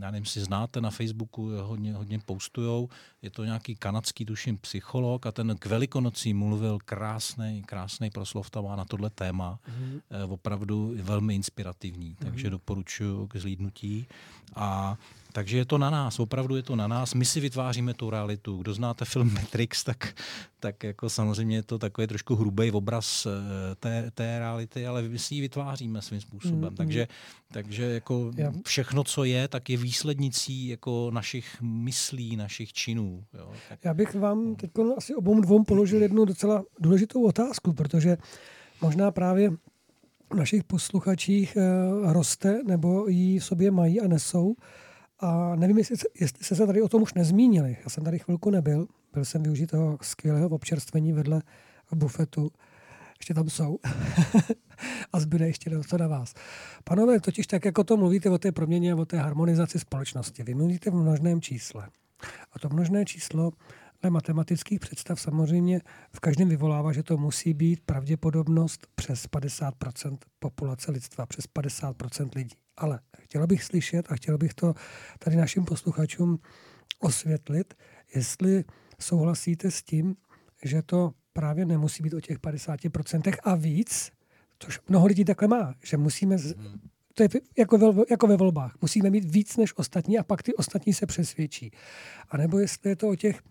já 0.00 0.10
nevím, 0.10 0.24
jestli 0.24 0.40
znáte 0.40 0.80
na 0.80 0.90
Facebooku, 0.90 1.50
hodně, 1.62 1.94
hodně 1.94 2.18
postujou. 2.18 2.88
Je 3.22 3.30
to 3.30 3.44
nějaký 3.44 3.76
kanadský, 3.76 4.24
tuším, 4.24 4.58
psycholog 4.58 5.26
a 5.26 5.32
ten 5.32 5.56
k 5.58 5.66
Velikonocím 5.66 6.38
mluvil 6.38 6.78
krásný, 6.84 7.62
krásný 7.66 8.10
proslov 8.10 8.50
tam 8.50 8.64
na 8.76 8.84
tohle 8.84 9.10
téma. 9.10 9.58
Mm-hmm. 9.68 10.32
Opravdu 10.32 10.94
velmi 11.02 11.34
inspirativní, 11.34 12.14
mm-hmm. 12.14 12.24
takže 12.24 12.50
doporučuji 12.50 13.26
k 13.26 13.36
zlídnutí. 13.36 14.06
A 14.54 14.96
takže 15.34 15.56
je 15.58 15.64
to 15.64 15.78
na 15.78 15.90
nás, 15.90 16.20
opravdu 16.20 16.56
je 16.56 16.62
to 16.62 16.76
na 16.76 16.86
nás. 16.86 17.14
My 17.14 17.24
si 17.24 17.40
vytváříme 17.40 17.94
tu 17.94 18.10
realitu. 18.10 18.56
Kdo 18.56 18.74
znáte 18.74 19.04
film 19.04 19.34
Matrix, 19.34 19.84
tak, 19.90 20.14
tak 20.60 20.84
jako 20.84 21.10
samozřejmě 21.10 21.56
je 21.56 21.62
to 21.62 21.78
takový 21.78 22.06
trošku 22.06 22.34
hrubý 22.34 22.70
obraz 22.70 23.26
eh, 23.26 23.74
té, 23.74 24.10
té 24.14 24.38
reality, 24.38 24.86
ale 24.86 25.02
my 25.02 25.18
si 25.18 25.34
ji 25.34 25.40
vytváříme 25.40 26.02
svým 26.02 26.20
způsobem. 26.20 26.70
Mm, 26.70 26.76
takže, 26.76 27.08
takže 27.52 27.84
jako 27.84 28.30
všechno, 28.64 29.04
co 29.04 29.24
je, 29.24 29.48
tak 29.48 29.70
je 29.70 29.76
výslednicí 29.76 30.68
jako 30.68 31.10
našich 31.10 31.62
myslí, 31.62 32.36
našich 32.36 32.72
činů. 32.72 33.24
Jo. 33.38 33.52
Tak, 33.68 33.78
Já 33.84 33.94
bych 33.94 34.14
vám 34.14 34.56
teď 34.56 34.70
asi 34.96 35.14
obou 35.14 35.40
dvou 35.40 35.64
položil 35.64 36.02
jednu 36.02 36.24
docela 36.24 36.64
důležitou 36.80 37.24
otázku, 37.24 37.72
protože 37.72 38.16
možná 38.82 39.10
právě 39.10 39.50
v 40.32 40.36
našich 40.36 40.64
posluchačích 40.64 41.56
eh, 41.56 42.12
roste 42.12 42.60
nebo 42.66 43.08
ji 43.08 43.38
v 43.38 43.44
sobě 43.44 43.70
mají 43.70 44.00
a 44.00 44.08
nesou 44.08 44.54
a 45.20 45.56
nevím, 45.56 45.78
jestli, 45.78 45.96
jestli 46.20 46.56
se 46.56 46.66
tady 46.66 46.82
o 46.82 46.88
tom 46.88 47.02
už 47.02 47.14
nezmínili. 47.14 47.76
Já 47.84 47.90
jsem 47.90 48.04
tady 48.04 48.18
chvilku 48.18 48.50
nebyl. 48.50 48.86
Byl 49.12 49.24
jsem 49.24 49.42
využít 49.42 49.66
toho 49.66 49.98
skvělého 50.02 50.48
občerstvení 50.48 51.12
vedle 51.12 51.42
bufetu. 51.94 52.50
Ještě 53.18 53.34
tam 53.34 53.50
jsou. 53.50 53.78
a 55.12 55.20
zbyde 55.20 55.46
ještě 55.46 55.70
to 55.90 55.98
na 55.98 56.08
vás. 56.08 56.34
Panové, 56.84 57.20
totiž 57.20 57.46
tak, 57.46 57.64
jako 57.64 57.84
to 57.84 57.96
mluvíte 57.96 58.30
o 58.30 58.38
té 58.38 58.52
proměně, 58.52 58.94
o 58.94 59.04
té 59.04 59.18
harmonizaci 59.18 59.78
společnosti, 59.78 60.42
vy 60.42 60.54
mluvíte 60.54 60.90
v 60.90 60.94
množném 60.94 61.40
čísle. 61.40 61.88
A 62.52 62.58
to 62.58 62.68
množné 62.68 63.04
číslo 63.04 63.50
dle 64.02 64.10
matematických 64.10 64.80
představ 64.80 65.20
samozřejmě 65.20 65.80
v 66.12 66.20
každém 66.20 66.48
vyvolává, 66.48 66.92
že 66.92 67.02
to 67.02 67.16
musí 67.16 67.54
být 67.54 67.80
pravděpodobnost 67.86 68.86
přes 68.94 69.26
50% 69.26 70.18
populace 70.38 70.90
lidstva, 70.90 71.26
přes 71.26 71.44
50% 71.58 72.30
lidí. 72.34 72.56
Ale 72.76 73.00
chtěla 73.20 73.46
bych 73.46 73.64
slyšet 73.64 74.12
a 74.12 74.16
chtěl 74.16 74.38
bych 74.38 74.54
to 74.54 74.74
tady 75.18 75.36
našim 75.36 75.64
posluchačům 75.64 76.38
osvětlit, 76.98 77.74
jestli 78.14 78.64
souhlasíte 79.00 79.70
s 79.70 79.82
tím, 79.82 80.16
že 80.64 80.82
to 80.82 81.12
právě 81.32 81.66
nemusí 81.66 82.02
být 82.02 82.14
o 82.14 82.20
těch 82.20 82.38
50% 82.38 83.36
a 83.44 83.54
víc, 83.54 84.12
což 84.58 84.80
mnoho 84.88 85.06
lidí 85.06 85.24
takhle 85.24 85.48
má, 85.48 85.74
že 85.82 85.96
musíme, 85.96 86.36
to 87.14 87.22
je 87.22 87.28
jako 87.58 87.78
ve, 87.78 88.02
jako 88.10 88.26
ve 88.26 88.36
volbách, 88.36 88.76
musíme 88.80 89.10
mít 89.10 89.24
víc 89.24 89.56
než 89.56 89.76
ostatní 89.76 90.18
a 90.18 90.24
pak 90.24 90.42
ty 90.42 90.54
ostatní 90.54 90.92
se 90.92 91.06
přesvědčí. 91.06 91.70
A 92.28 92.36
nebo 92.36 92.58
jestli 92.58 92.90
je 92.90 92.96
to 92.96 93.08
o 93.08 93.16
těch 93.16 93.42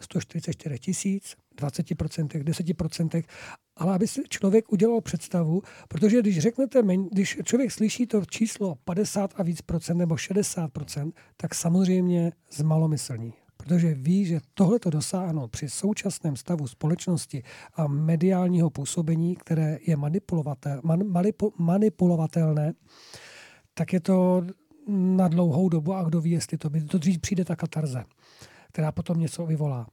144 0.00 0.78
tisíc, 0.78 1.36
20%, 1.56 2.26
10%, 2.26 3.22
ale 3.76 3.94
aby 3.94 4.08
si 4.08 4.22
člověk 4.28 4.72
udělal 4.72 5.00
představu, 5.00 5.62
protože 5.88 6.20
když 6.20 6.38
řeknete, 6.38 6.82
když 7.12 7.38
člověk 7.44 7.72
slyší 7.72 8.06
to 8.06 8.24
číslo 8.24 8.74
50 8.84 9.34
a 9.36 9.42
víc 9.42 9.62
procent 9.62 9.98
nebo 9.98 10.16
60 10.16 10.72
procent, 10.72 11.14
tak 11.36 11.54
samozřejmě 11.54 12.32
zmalomyslní. 12.52 13.32
Protože 13.56 13.94
ví, 13.94 14.24
že 14.24 14.40
tohle 14.54 14.78
to 14.78 14.90
dosáhnout 14.90 15.50
při 15.50 15.68
současném 15.68 16.36
stavu 16.36 16.66
společnosti 16.66 17.42
a 17.74 17.86
mediálního 17.86 18.70
působení, 18.70 19.36
které 19.36 19.78
je 19.86 19.96
manipulovatel, 19.96 20.80
man, 20.84 21.06
manipu, 21.06 21.54
manipulovatelné, 21.58 22.72
tak 23.74 23.92
je 23.92 24.00
to 24.00 24.42
na 24.88 25.28
dlouhou 25.28 25.68
dobu 25.68 25.94
a 25.94 26.02
kdo 26.02 26.20
ví, 26.20 26.30
jestli 26.30 26.58
to, 26.58 26.70
to 26.90 26.98
dřív 26.98 27.20
přijde 27.20 27.44
ta 27.44 27.56
katarze, 27.56 28.04
která 28.74 28.92
potom 28.92 29.20
něco 29.20 29.46
vyvolá. 29.46 29.86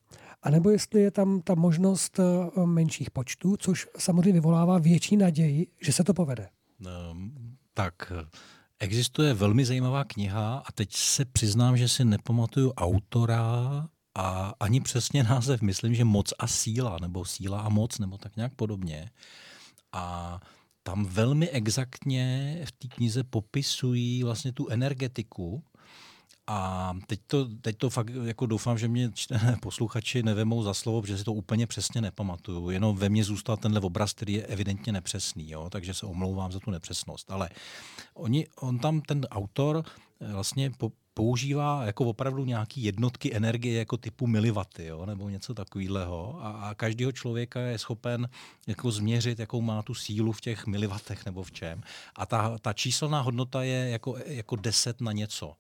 A 0.44 0.50
nebo 0.50 0.70
jestli 0.70 1.02
je 1.02 1.12
tam 1.12 1.42
ta 1.42 1.56
možnost 1.56 2.20
eh, 2.20 2.66
menších 2.66 3.12
počtů, 3.12 3.58
což 3.58 3.88
samozřejmě 3.98 4.34
vyvolává 4.34 4.78
větší 4.78 5.18
naději, 5.18 5.68
že 5.82 5.94
se 5.94 6.04
to 6.04 6.14
povede. 6.14 6.50
Um, 7.12 7.58
tak 7.74 8.14
existuje 8.80 9.34
velmi 9.34 9.66
zajímavá 9.66 10.04
kniha 10.04 10.64
a 10.68 10.72
teď 10.72 10.96
se 10.96 11.26
přiznám, 11.26 11.78
že 11.78 11.90
si 11.90 12.06
nepamatuju 12.06 12.72
autora 12.72 13.88
a 14.16 14.54
ani 14.60 14.82
přesně 14.82 15.24
název. 15.24 15.62
Myslím, 15.62 15.96
že 15.96 16.06
Moc 16.06 16.34
a 16.40 16.48
síla, 16.48 16.98
nebo 17.02 17.26
síla 17.26 17.62
a 17.62 17.70
moc, 17.70 18.00
nebo 18.00 18.18
tak 18.18 18.36
nějak 18.36 18.56
podobně. 18.56 19.10
A 19.92 20.40
tam 20.84 21.06
velmi 21.06 21.50
exaktně 21.50 22.58
v 22.66 22.72
té 22.72 22.88
knize 22.88 23.24
popisují 23.24 24.24
vlastně 24.24 24.52
tu 24.52 24.70
energetiku, 24.70 25.64
a 26.52 26.94
teď 27.08 27.20
to, 27.28 27.46
teď 27.46 27.78
to 27.78 27.90
fakt 27.90 28.10
jako 28.24 28.46
doufám, 28.46 28.78
že 28.78 28.88
mě 28.88 29.12
posluchači 29.62 30.24
nevemou 30.24 30.64
za 30.64 30.74
slovo, 30.74 31.02
protože 31.02 31.18
si 31.18 31.24
to 31.24 31.34
úplně 31.34 31.68
přesně 31.68 32.02
nepamatuju. 32.02 32.70
Jenom 32.70 32.98
ve 32.98 33.10
mně 33.10 33.24
zůstal 33.24 33.58
tenhle 33.58 33.82
obraz, 33.82 34.14
který 34.14 34.34
je 34.34 34.46
evidentně 34.46 34.94
nepřesný, 34.94 35.52
jo? 35.52 35.70
takže 35.70 35.94
se 35.94 36.06
omlouvám 36.06 36.52
za 36.52 36.60
tu 36.60 36.72
nepřesnost. 36.72 37.32
Ale 37.32 37.50
oni, 38.14 38.48
on 38.60 38.80
tam, 38.80 39.02
ten 39.02 39.26
autor, 39.32 39.84
eh, 40.22 40.34
vlastně 40.34 40.72
používá 41.14 41.86
jako 41.86 42.06
opravdu 42.06 42.46
nějaký 42.46 42.84
jednotky 42.84 43.36
energie 43.36 43.80
jako 43.80 43.98
typu 43.98 44.28
milivaty, 44.28 44.86
jo, 44.86 45.06
nebo 45.06 45.30
něco 45.30 45.54
takového. 45.54 46.40
A, 46.42 46.52
a 46.52 46.74
každého 46.74 47.12
člověka 47.12 47.60
je 47.60 47.78
schopen 47.78 48.30
jako 48.68 48.92
změřit, 48.92 49.40
jakou 49.40 49.62
má 49.62 49.82
tu 49.84 49.94
sílu 49.94 50.32
v 50.32 50.42
těch 50.42 50.68
milivatech 50.68 51.26
nebo 51.26 51.44
v 51.44 51.52
čem. 51.52 51.82
A 52.16 52.26
ta, 52.26 52.58
ta 52.58 52.74
číselná 52.74 53.22
hodnota 53.22 53.64
je 53.64 53.90
jako, 53.90 54.18
jako 54.26 54.56
10 54.56 55.02
na 55.02 55.12
něco. 55.12 55.54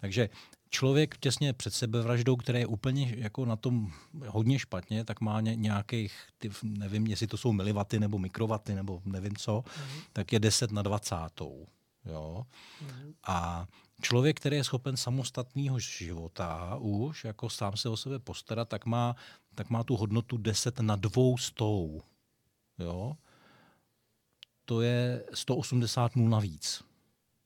Takže 0.00 0.28
člověk 0.70 1.16
těsně 1.16 1.52
před 1.52 1.74
sebevraždou, 1.74 2.36
který 2.36 2.58
je 2.58 2.66
úplně 2.66 3.14
jako 3.16 3.44
na 3.44 3.56
tom 3.56 3.92
hodně 4.26 4.58
špatně, 4.58 5.04
tak 5.04 5.20
má 5.20 5.40
nějakých, 5.40 6.12
ty, 6.38 6.50
nevím, 6.62 7.06
jestli 7.06 7.26
to 7.26 7.36
jsou 7.36 7.52
milivaty 7.52 8.00
nebo 8.00 8.18
mikrovaty 8.18 8.74
nebo 8.74 9.02
nevím 9.04 9.36
co, 9.36 9.60
mm-hmm. 9.60 10.02
tak 10.12 10.32
je 10.32 10.40
10 10.40 10.72
na 10.72 10.82
20. 10.82 11.16
Jo? 12.04 12.46
Mm-hmm. 12.84 13.14
A 13.26 13.66
člověk, 14.02 14.36
který 14.40 14.56
je 14.56 14.64
schopen 14.64 14.96
samostatného 14.96 15.78
života 15.78 16.76
už, 16.80 17.24
jako 17.24 17.50
sám 17.50 17.76
se 17.76 17.88
o 17.88 17.96
sebe 17.96 18.18
postarat, 18.18 18.68
tak 18.68 18.86
má, 18.86 19.16
tak 19.54 19.70
má 19.70 19.84
tu 19.84 19.96
hodnotu 19.96 20.36
10 20.36 20.80
na 20.80 20.96
200. 20.96 21.64
Jo? 22.78 23.16
To 24.64 24.80
je 24.80 25.24
180 25.34 26.16
nul 26.16 26.28
navíc 26.28 26.84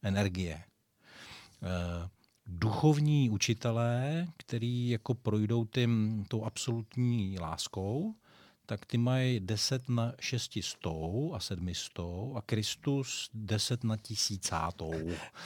energie. 0.03 0.55
E, 0.55 2.09
duchovní 2.47 3.30
učitelé, 3.30 4.26
který 4.36 4.88
jako 4.88 5.14
projdou 5.14 5.64
tím, 5.64 6.24
tou 6.28 6.45
absolutní 6.45 7.38
láskou, 7.38 8.14
tak 8.66 8.86
ty 8.86 8.99
mají 8.99 9.40
10 9.40 9.88
na 9.88 10.12
600 10.20 10.78
a 11.32 11.40
700 11.40 11.99
a 12.34 12.40
Kristus 12.47 13.30
10 13.34 13.84
na 13.84 13.97
tisícátou. 13.97 14.93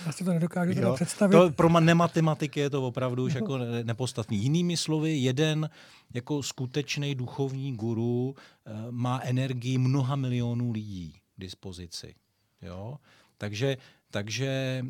Já 0.06 0.12
si 0.12 0.24
to 0.24 0.32
nedokážu 0.32 0.74
teda 0.74 0.94
představit. 0.94 1.32
To, 1.32 1.50
pro 1.50 1.80
nematematiky 1.80 2.60
je 2.60 2.70
to 2.70 2.86
opravdu 2.86 3.24
už 3.24 3.34
jako 3.34 3.58
nepostatný. 3.82 4.38
Jinými 4.38 4.76
slovy, 4.76 5.16
jeden 5.16 5.70
jako 6.14 6.42
skutečný 6.42 7.14
duchovní 7.14 7.76
guru 7.76 8.34
eh, 8.36 8.72
má 8.90 9.20
energii 9.22 9.78
mnoha 9.78 10.16
milionů 10.16 10.72
lidí 10.72 11.12
k 11.36 11.40
dispozici. 11.40 12.14
Jo? 12.62 12.98
Takže 13.38 13.76
takže 14.10 14.46
e, 14.46 14.82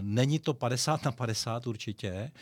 není 0.00 0.38
to 0.38 0.54
50 0.54 1.04
na 1.04 1.12
50 1.12 1.66
určitě, 1.66 2.08
e, 2.08 2.32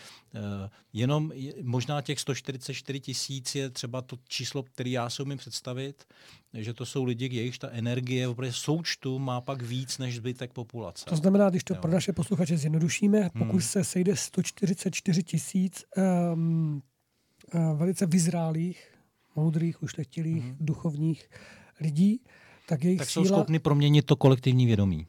jenom 0.92 1.32
je, 1.34 1.54
možná 1.62 2.02
těch 2.02 2.20
144 2.20 3.00
tisíc 3.00 3.54
je 3.54 3.70
třeba 3.70 4.02
to 4.02 4.16
číslo, 4.28 4.62
které 4.62 4.90
já 4.90 5.10
si 5.10 5.22
umím 5.22 5.38
představit, 5.38 6.04
že 6.54 6.74
to 6.74 6.86
jsou 6.86 7.04
lidi, 7.04 7.36
jejichž 7.36 7.58
ta 7.58 7.68
energie 7.70 8.28
v 8.28 8.50
součtu 8.50 9.18
má 9.18 9.40
pak 9.40 9.62
víc 9.62 9.98
než 9.98 10.16
zbytek 10.16 10.52
populace. 10.52 11.04
To 11.04 11.16
znamená, 11.16 11.50
když 11.50 11.64
to 11.64 11.74
jo. 11.74 11.80
pro 11.80 11.90
naše 11.90 12.12
posluchače 12.12 12.56
zjednodušíme, 12.56 13.30
pokud 13.38 13.52
hmm. 13.52 13.60
se 13.60 13.84
sejde 13.84 14.16
144 14.16 15.22
tisíc 15.22 15.84
um, 15.96 16.82
uh, 17.54 17.78
velice 17.78 18.06
vyzrálých, 18.06 18.94
moudrých, 19.36 19.82
ušlechtilých, 19.82 20.44
hmm. 20.44 20.56
duchovních 20.60 21.30
lidí, 21.80 22.20
tak 22.68 22.84
jejich 22.84 22.98
tak 22.98 23.08
síla... 23.08 23.24
jsou 23.24 23.34
schopni 23.34 23.58
proměnit 23.58 24.06
to 24.06 24.16
kolektivní 24.16 24.66
vědomí. 24.66 25.06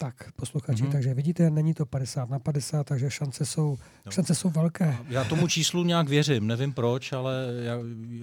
Tak, 0.00 0.32
posluchači, 0.36 0.82
mm-hmm. 0.82 0.92
takže 0.92 1.14
vidíte, 1.14 1.50
není 1.50 1.74
to 1.74 1.86
50 1.86 2.30
na 2.30 2.38
50, 2.38 2.86
takže 2.86 3.10
šance 3.10 3.46
jsou, 3.46 3.78
no. 4.06 4.12
šance 4.12 4.34
jsou 4.34 4.50
velké. 4.50 4.96
Já 5.08 5.24
tomu 5.24 5.48
číslu 5.48 5.84
nějak 5.84 6.08
věřím, 6.08 6.46
nevím 6.46 6.72
proč, 6.72 7.12
ale 7.12 7.34
já, 7.62 7.74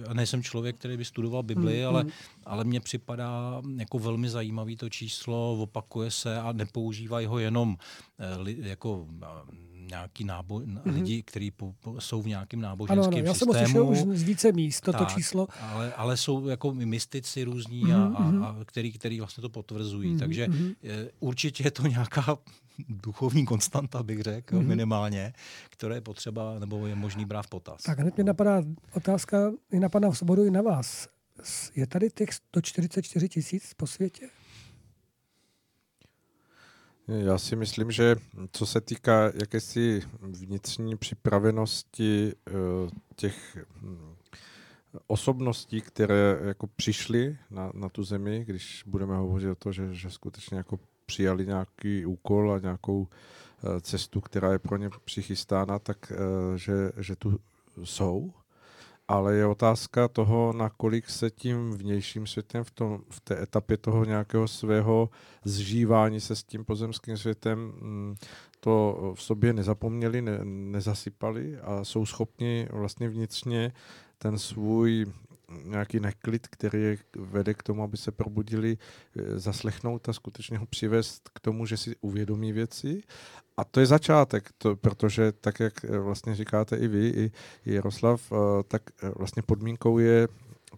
já 0.06 0.14
nejsem 0.14 0.42
člověk, 0.42 0.76
který 0.76 0.96
by 0.96 1.04
studoval 1.04 1.42
Bibli, 1.42 1.80
mm, 1.80 1.88
ale, 1.88 2.04
ale 2.44 2.64
mně 2.64 2.80
připadá 2.80 3.62
jako 3.78 3.98
velmi 3.98 4.28
zajímavý 4.28 4.76
to 4.76 4.88
číslo, 4.88 5.52
opakuje 5.62 6.10
se 6.10 6.40
a 6.40 6.52
nepoužívají 6.52 7.26
ho 7.26 7.38
jenom 7.38 7.76
eh, 8.18 8.68
jako 8.68 9.06
nějaký 9.86 10.24
nábo- 10.24 10.64
mm-hmm. 10.64 10.94
lidi, 10.94 11.22
kteří 11.22 11.50
po, 11.50 11.74
po, 11.80 12.00
jsou 12.00 12.22
v 12.22 12.26
nějakém 12.26 12.60
náboženském 12.60 13.04
ano, 13.04 13.16
ano, 13.16 13.26
já 13.26 13.34
systému. 13.34 13.54
Já 13.54 13.66
jsem 13.66 13.76
ho 13.76 13.86
už 13.86 13.98
z 13.98 14.22
více 14.22 14.52
míst, 14.52 14.80
toto 14.80 14.98
tak, 14.98 15.14
číslo. 15.14 15.48
Ale, 15.60 15.92
ale 15.92 16.16
jsou 16.16 16.48
jako 16.48 16.74
mystici 16.74 17.44
různí, 17.44 17.84
mm-hmm. 17.84 18.14
a, 18.14 18.18
a, 18.18 18.22
mhm. 18.22 18.44
a 18.44 18.56
který, 18.64 18.92
který 18.92 19.18
vlastně 19.18 19.40
to 19.40 19.48
potvrzují. 19.48 20.14
Mm-hmm. 20.14 20.18
Takže 20.18 20.48
mhm. 20.48 20.72
je, 20.82 21.10
určitě 21.20 21.64
je 21.64 21.70
to 21.70 21.86
nějaká 21.86 22.38
duchovní 22.88 23.46
konstanta, 23.46 24.02
bych 24.02 24.22
řekl, 24.22 24.56
mm-hmm. 24.56 24.66
minimálně, 24.66 25.32
které 25.70 25.94
je 25.94 26.00
potřeba, 26.00 26.58
nebo 26.58 26.86
je 26.86 26.94
možný 26.94 27.24
brát 27.24 27.46
v 27.46 27.48
potaz. 27.48 27.82
Tak 27.82 27.98
hned 27.98 28.16
mě 28.16 28.24
napadá 28.24 28.62
otázka, 28.92 29.52
i 29.72 29.80
napadá 29.80 30.10
v 30.10 30.18
sobodu 30.18 30.44
i 30.44 30.50
na 30.50 30.62
vás. 30.62 31.08
Je 31.74 31.86
tady 31.86 32.10
těch 32.10 32.32
144 32.32 33.28
tisíc 33.28 33.74
po 33.74 33.86
světě? 33.86 34.28
Já 37.08 37.38
si 37.38 37.56
myslím, 37.56 37.90
že 37.90 38.16
co 38.52 38.66
se 38.66 38.80
týká 38.80 39.32
jakési 39.40 40.02
vnitřní 40.20 40.96
připravenosti 40.96 42.32
eh, 42.48 42.52
těch 43.16 43.58
hm, 43.82 44.14
osobností, 45.06 45.80
které 45.80 46.38
jako 46.44 46.66
přišly 46.66 47.38
na, 47.50 47.70
na 47.74 47.88
tu 47.88 48.04
zemi, 48.04 48.44
když 48.46 48.82
budeme 48.86 49.16
hovořit 49.16 49.50
o 49.50 49.54
to, 49.54 49.72
že, 49.72 49.94
že 49.94 50.10
skutečně 50.10 50.56
jako 50.56 50.78
přijali 51.06 51.46
nějaký 51.46 52.06
úkol 52.06 52.52
a 52.52 52.58
nějakou 52.58 53.08
eh, 53.08 53.80
cestu, 53.80 54.20
která 54.20 54.52
je 54.52 54.58
pro 54.58 54.76
ně 54.76 54.90
přichystána, 55.04 55.78
tak 55.78 56.12
eh, 56.12 56.58
že, 56.58 56.92
že 56.96 57.16
tu 57.16 57.40
jsou 57.84 58.32
ale 59.08 59.34
je 59.34 59.46
otázka 59.46 60.08
toho, 60.08 60.52
nakolik 60.52 61.10
se 61.10 61.30
tím 61.30 61.70
vnějším 61.70 62.26
světem 62.26 62.64
v, 62.64 62.70
tom, 62.70 63.00
v 63.10 63.20
té 63.20 63.42
etapě 63.42 63.76
toho 63.76 64.04
nějakého 64.04 64.48
svého 64.48 65.10
zžívání 65.44 66.20
se 66.20 66.36
s 66.36 66.42
tím 66.42 66.64
pozemským 66.64 67.16
světem 67.16 67.58
mm, 67.58 68.14
to 68.60 69.12
v 69.14 69.22
sobě 69.22 69.52
nezapomněli, 69.52 70.22
ne, 70.22 70.38
nezasypali 70.44 71.58
a 71.58 71.84
jsou 71.84 72.06
schopni 72.06 72.68
vlastně 72.72 73.08
vnitřně 73.08 73.72
ten 74.18 74.38
svůj 74.38 75.06
nějaký 75.64 76.00
neklid, 76.00 76.48
který 76.48 76.82
je 76.82 76.98
vede 77.16 77.54
k 77.54 77.62
tomu, 77.62 77.82
aby 77.82 77.96
se 77.96 78.12
probudili, 78.12 78.78
eh, 79.16 79.38
zaslechnout 79.38 80.08
a 80.08 80.12
skutečně 80.12 80.58
ho 80.58 80.66
přivést 80.66 81.28
k 81.28 81.40
tomu, 81.40 81.66
že 81.66 81.76
si 81.76 81.96
uvědomí 82.00 82.52
věci. 82.52 83.02
A 83.56 83.64
to 83.64 83.80
je 83.80 83.86
začátek, 83.86 84.50
to, 84.58 84.76
protože 84.76 85.32
tak, 85.32 85.60
jak 85.60 85.84
eh, 85.84 85.98
vlastně 85.98 86.34
říkáte 86.34 86.76
i 86.76 86.88
vy, 86.88 87.08
i, 87.08 87.32
Jaroslav, 87.66 88.32
eh, 88.32 88.36
tak 88.68 88.82
vlastně 89.16 89.42
podmínkou 89.42 89.98
je 89.98 90.28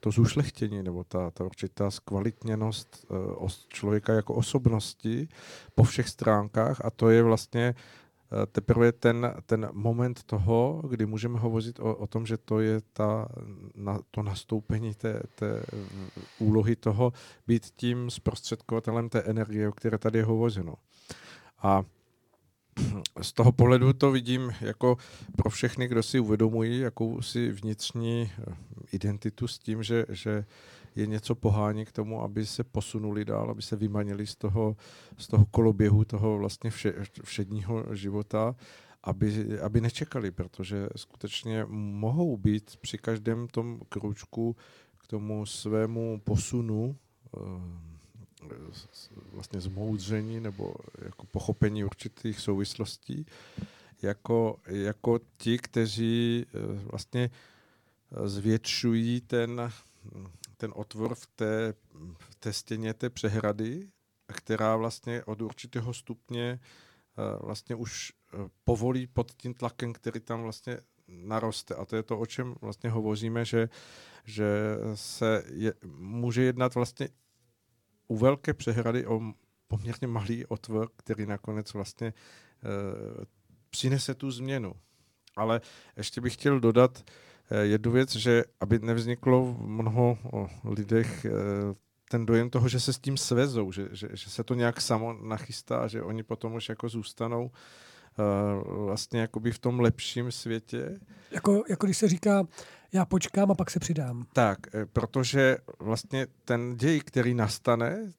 to 0.01 0.11
zúšlechtění 0.11 0.83
nebo 0.83 1.05
ta, 1.05 1.31
ta 1.31 1.45
určitá 1.45 1.91
zkvalitněnost 1.91 3.07
člověka 3.69 4.13
jako 4.13 4.35
osobnosti 4.35 5.29
po 5.75 5.83
všech 5.83 6.09
stránkách 6.09 6.81
a 6.85 6.91
to 6.91 7.11
je 7.11 7.23
vlastně 7.23 7.75
teprve 8.53 8.93
ten, 8.93 9.35
ten 9.47 9.69
moment 9.73 10.23
toho, 10.23 10.83
kdy 10.89 11.07
můžeme 11.07 11.39
hovořit 11.39 11.81
o, 11.81 11.95
o 11.95 12.07
tom, 12.07 12.27
že 12.27 12.37
to 12.37 12.61
je 12.61 12.81
ta, 12.93 13.29
na, 13.75 13.99
to 14.11 14.23
nastoupení 14.23 14.95
té, 14.95 15.23
té 15.35 15.63
úlohy 16.39 16.77
toho 16.77 17.13
být 17.47 17.67
tím 17.77 18.11
zprostředkovatelem 18.11 19.09
té 19.09 19.21
energie, 19.21 19.69
o 19.69 19.73
které 19.73 19.99
tady 19.99 20.19
je 20.19 20.25
hovořeno. 20.25 20.75
A 21.63 21.83
z 23.23 23.33
toho 23.33 23.53
pohledu 23.53 23.93
to 23.93 24.11
vidím 24.11 24.53
jako 24.61 24.97
pro 25.37 25.51
všechny, 25.51 25.89
kdo 25.89 26.03
si 26.03 26.21
uvědomují 26.21 26.81
jakousi 26.81 27.53
vnitřní 27.53 28.31
eh, 28.33 28.55
identitu 28.93 29.49
s 29.49 29.59
tím, 29.59 29.83
že, 29.83 30.07
že 30.09 30.45
je 30.99 31.07
něco 31.07 31.35
pohání 31.35 31.85
k 31.85 31.93
tomu, 31.93 32.23
aby 32.23 32.47
se 32.47 32.65
posunuli 32.65 33.25
dál, 33.25 33.51
aby 33.51 33.63
se 33.63 33.77
vymanili 33.77 34.27
z 34.27 34.37
toho, 34.37 34.77
z 35.19 35.27
toho 35.29 35.47
koloběhu, 35.47 36.05
toho 36.05 36.39
vlastně 36.39 36.71
vše, 36.71 36.95
všedního 37.25 37.95
života, 37.95 38.57
aby, 39.03 39.61
aby 39.61 39.81
nečekali, 39.81 40.31
protože 40.31 40.89
skutečně 40.97 41.65
mohou 41.71 42.37
být 42.37 42.77
při 42.77 42.99
každém 42.99 43.49
tom 43.49 43.81
kručku 43.89 44.57
k 44.99 45.07
tomu 45.07 45.47
svému 45.47 46.21
posunu 46.25 46.97
eh, 47.37 47.41
vlastně 49.33 49.61
zmoudření 49.61 50.41
nebo 50.41 50.75
jako 51.05 51.27
pochopení 51.27 51.85
určitých 51.85 52.41
souvislostí, 52.41 53.27
jako, 54.03 54.57
jako 54.67 55.21
ti, 55.37 55.59
kteří 55.59 56.47
eh, 56.47 56.59
vlastně 56.91 57.31
zvětšují 58.25 59.21
ten, 59.21 59.71
ten 60.59 60.73
otvor 60.75 61.15
v 61.15 61.27
té, 61.27 61.75
v 62.19 62.35
té 62.35 62.53
stěně 62.53 62.95
té 62.95 63.11
přehrady, 63.11 63.91
která 64.27 64.77
vlastně 64.77 65.25
od 65.25 65.43
určitého 65.43 65.95
stupně 65.95 66.61
eh, 66.61 67.39
vlastně 67.41 67.75
už 67.75 68.13
eh, 68.13 68.37
povolí 68.65 69.07
pod 69.07 69.33
tím 69.33 69.55
tlakem, 69.55 69.93
který 69.93 70.21
tam 70.21 70.43
vlastně 70.43 70.79
naroste. 71.09 71.75
A 71.75 71.85
to 71.85 71.97
je 71.97 72.03
to, 72.03 72.19
o 72.19 72.27
čem 72.27 72.55
vlastně 72.61 72.91
hovoříme, 72.91 73.45
že, 73.45 73.69
že 74.25 74.47
se 74.95 75.45
je, 75.53 75.75
může 75.97 76.43
jednat 76.43 76.75
vlastně 76.75 77.09
u 78.09 78.17
velké 78.17 78.55
přehrady 78.55 79.07
o 79.07 79.21
poměrně 79.69 80.07
malý 80.07 80.47
otvor, 80.47 80.91
který 80.97 81.27
nakonec 81.27 81.73
vlastně 81.73 82.07
e, 82.09 82.15
přinese 83.71 84.15
tu 84.15 84.31
změnu. 84.31 84.75
Ale 85.37 85.61
ještě 85.97 86.21
bych 86.21 86.35
chtěl 86.35 86.61
dodat, 86.61 87.05
jednu 87.63 87.93
věc, 87.93 88.17
že 88.17 88.45
aby 88.61 88.79
nevzniklo 88.79 89.45
v 89.45 89.67
mnoho 89.67 90.19
lidech 90.65 91.25
eh, 91.25 91.31
ten 92.11 92.27
dojem 92.27 92.51
toho, 92.51 92.69
že 92.69 92.81
se 92.81 92.93
s 92.93 92.99
tím 92.99 93.17
svezou, 93.17 93.73
že, 93.73 93.89
že, 93.93 94.09
že 94.13 94.31
se 94.31 94.45
to 94.45 94.55
nějak 94.55 94.81
samo 94.81 95.13
nachystá, 95.13 95.87
že 95.87 96.03
oni 96.03 96.23
potom 96.23 96.55
už 96.55 96.69
jako 96.69 96.89
zůstanou 96.89 97.51
vlastně 98.65 99.21
jakoby 99.21 99.53
v 99.53 99.59
tom 99.59 99.81
lepším 99.81 100.33
světě. 100.33 100.99
Jako, 101.31 101.65
jako 101.69 101.87
když 101.87 101.99
se 101.99 102.09
říká, 102.09 102.47
já 102.93 103.05
počkám 103.05 103.51
a 103.51 103.55
pak 103.55 103.71
se 103.71 103.81
přidám. 103.81 104.27
Tak, 104.33 104.59
protože 104.93 105.57
vlastně 105.79 106.27
ten 106.45 106.77
děj, 106.77 107.01
který 107.01 107.35
nastane, 107.35 108.13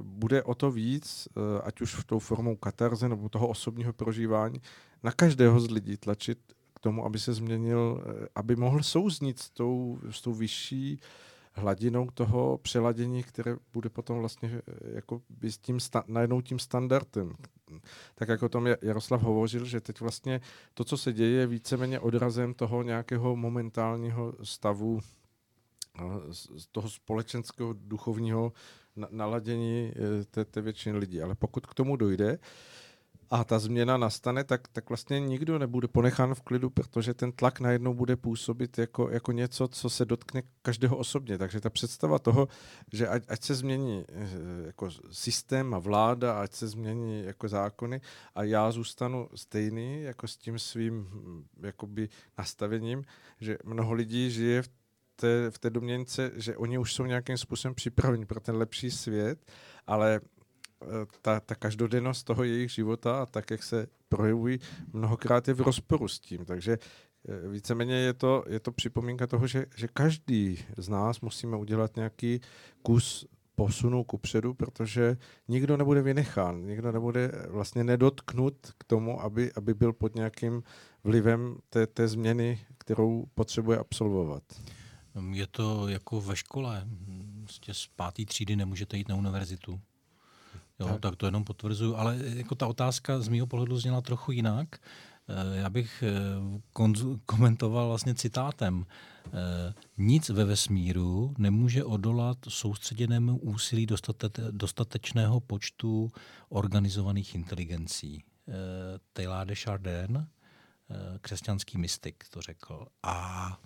bude 0.00 0.42
o 0.42 0.54
to 0.54 0.70
víc, 0.70 1.28
ať 1.64 1.80
už 1.80 1.94
v 1.94 2.04
tou 2.04 2.18
formou 2.18 2.56
katarze 2.56 3.08
nebo 3.08 3.28
toho 3.28 3.48
osobního 3.48 3.92
prožívání, 3.92 4.60
na 5.02 5.12
každého 5.12 5.60
z 5.60 5.70
lidí 5.70 5.96
tlačit 5.96 6.38
tomu, 6.84 7.04
aby 7.04 7.18
se 7.18 7.32
změnil, 7.32 8.04
aby 8.34 8.56
mohl 8.56 8.82
souznit 8.82 9.38
s 9.38 9.50
tou, 9.50 9.98
s 10.10 10.20
tou 10.20 10.32
vyšší 10.32 11.00
hladinou 11.52 12.10
toho 12.14 12.58
přeladění, 12.58 13.22
které 13.22 13.56
bude 13.72 13.88
potom 13.88 14.18
vlastně 14.18 14.62
jako 14.94 15.22
by 15.30 15.52
s 15.52 15.58
tím 15.58 15.80
sta- 15.80 16.04
najednou 16.06 16.40
tím 16.40 16.58
standardem. 16.58 17.32
Tak 18.14 18.28
jako 18.28 18.46
o 18.46 18.48
tom 18.48 18.66
Jaroslav 18.82 19.22
hovořil, 19.22 19.64
že 19.64 19.80
teď 19.80 20.00
vlastně 20.00 20.40
to, 20.74 20.84
co 20.84 20.96
se 20.96 21.12
děje, 21.12 21.30
je 21.30 21.46
víceméně 21.46 22.00
odrazem 22.00 22.54
toho 22.54 22.82
nějakého 22.82 23.36
momentálního 23.36 24.32
stavu 24.42 25.00
z 26.32 26.66
toho 26.72 26.90
společenského 26.90 27.72
duchovního 27.72 28.52
naladění 29.10 29.92
eh, 29.96 30.24
té, 30.24 30.44
té 30.44 30.60
většiny 30.60 30.98
lidí. 30.98 31.22
Ale 31.22 31.34
pokud 31.34 31.66
k 31.66 31.74
tomu 31.74 31.96
dojde, 31.96 32.38
a 33.30 33.44
ta 33.44 33.58
změna 33.58 33.96
nastane, 33.96 34.44
tak, 34.44 34.68
tak 34.68 34.88
vlastně 34.88 35.20
nikdo 35.20 35.58
nebude 35.58 35.88
ponechán 35.88 36.34
v 36.34 36.40
klidu, 36.40 36.70
protože 36.70 37.14
ten 37.14 37.32
tlak 37.32 37.60
najednou 37.60 37.94
bude 37.94 38.16
působit 38.16 38.78
jako, 38.78 39.10
jako 39.10 39.32
něco, 39.32 39.68
co 39.68 39.90
se 39.90 40.04
dotkne 40.04 40.42
každého 40.62 40.96
osobně. 40.96 41.38
Takže 41.38 41.60
ta 41.60 41.70
představa 41.70 42.18
toho, 42.18 42.48
že 42.92 43.08
ať, 43.08 43.22
ať 43.28 43.42
se 43.42 43.54
změní 43.54 44.04
eh, 44.08 44.26
jako 44.66 44.90
systém 45.10 45.74
a 45.74 45.78
vláda, 45.78 46.40
ať 46.40 46.52
se 46.52 46.68
změní 46.68 47.24
jako 47.24 47.48
zákony 47.48 48.00
a 48.34 48.42
já 48.42 48.70
zůstanu 48.70 49.28
stejný 49.34 50.02
jako 50.02 50.28
s 50.28 50.36
tím 50.36 50.58
svým 50.58 50.94
hm, 50.94 51.44
jakoby 51.62 52.08
nastavením, 52.38 53.04
že 53.40 53.58
mnoho 53.64 53.92
lidí 53.92 54.30
žije 54.30 54.62
v 54.62 54.68
té, 55.16 55.50
v 55.50 55.58
té 55.58 55.70
domněnce, 55.70 56.30
že 56.34 56.56
oni 56.56 56.78
už 56.78 56.94
jsou 56.94 57.04
nějakým 57.04 57.38
způsobem 57.38 57.74
připraveni 57.74 58.26
pro 58.26 58.40
ten 58.40 58.56
lepší 58.56 58.90
svět, 58.90 59.50
ale 59.86 60.20
ta, 61.22 61.40
ta 61.40 61.54
každodennost 61.54 62.24
toho 62.24 62.44
jejich 62.44 62.70
života 62.70 63.22
a 63.22 63.26
tak, 63.26 63.50
jak 63.50 63.62
se 63.62 63.86
projevují, 64.08 64.58
mnohokrát 64.92 65.48
je 65.48 65.54
v 65.54 65.60
rozporu 65.60 66.08
s 66.08 66.20
tím. 66.20 66.44
Takže 66.44 66.78
eh, 67.28 67.48
víceméně 67.48 67.94
je 67.94 68.12
to, 68.12 68.44
je 68.48 68.60
to 68.60 68.72
připomínka 68.72 69.26
toho, 69.26 69.46
že, 69.46 69.66
že 69.76 69.88
každý 69.88 70.64
z 70.76 70.88
nás 70.88 71.20
musíme 71.20 71.56
udělat 71.56 71.96
nějaký 71.96 72.40
kus 72.82 73.26
posunu 73.54 74.04
ku 74.04 74.18
předu, 74.18 74.54
protože 74.54 75.16
nikdo 75.48 75.76
nebude 75.76 76.02
vynechán, 76.02 76.66
nikdo 76.66 76.92
nebude 76.92 77.32
vlastně 77.48 77.84
nedotknut 77.84 78.54
k 78.78 78.84
tomu, 78.84 79.22
aby, 79.22 79.52
aby 79.52 79.74
byl 79.74 79.92
pod 79.92 80.14
nějakým 80.14 80.62
vlivem 81.04 81.56
té, 81.70 81.86
té 81.86 82.08
změny, 82.08 82.60
kterou 82.78 83.26
potřebuje 83.34 83.78
absolvovat. 83.78 84.42
Je 85.30 85.46
to 85.46 85.88
jako 85.88 86.20
ve 86.20 86.36
škole. 86.36 86.86
Prostě 87.40 87.74
z 87.74 87.86
páté 87.96 88.24
třídy 88.24 88.56
nemůžete 88.56 88.96
jít 88.96 89.08
na 89.08 89.16
univerzitu. 89.16 89.80
Jo, 90.80 90.86
tak. 90.86 91.00
tak 91.00 91.16
to 91.16 91.26
jenom 91.26 91.44
potvrzuju. 91.44 91.96
Ale 91.96 92.18
jako 92.24 92.54
ta 92.54 92.66
otázka 92.66 93.20
z 93.20 93.28
mého 93.28 93.46
pohledu 93.46 93.78
zněla 93.78 94.00
trochu 94.00 94.32
jinak. 94.32 94.76
Eh, 95.28 95.56
já 95.56 95.70
bych 95.70 96.02
eh, 96.02 96.12
konzu- 96.74 97.20
komentoval 97.26 97.88
vlastně 97.88 98.14
citátem. 98.14 98.86
Nic 99.98 100.28
ve 100.28 100.44
vesmíru 100.44 101.34
nemůže 101.38 101.84
odolat 101.84 102.38
soustředěnému 102.48 103.38
úsilí 103.38 103.86
dostate- 103.86 104.48
dostatečného 104.50 105.40
počtu 105.40 106.10
organizovaných 106.48 107.34
inteligencí. 107.34 108.24
Taylor 109.12 109.46
de 109.46 109.54
Chardin, 109.54 110.26
křesťanský 111.20 111.78
mystik, 111.78 112.24
to 112.30 112.40
řekl. 112.40 112.86
A 113.02 113.60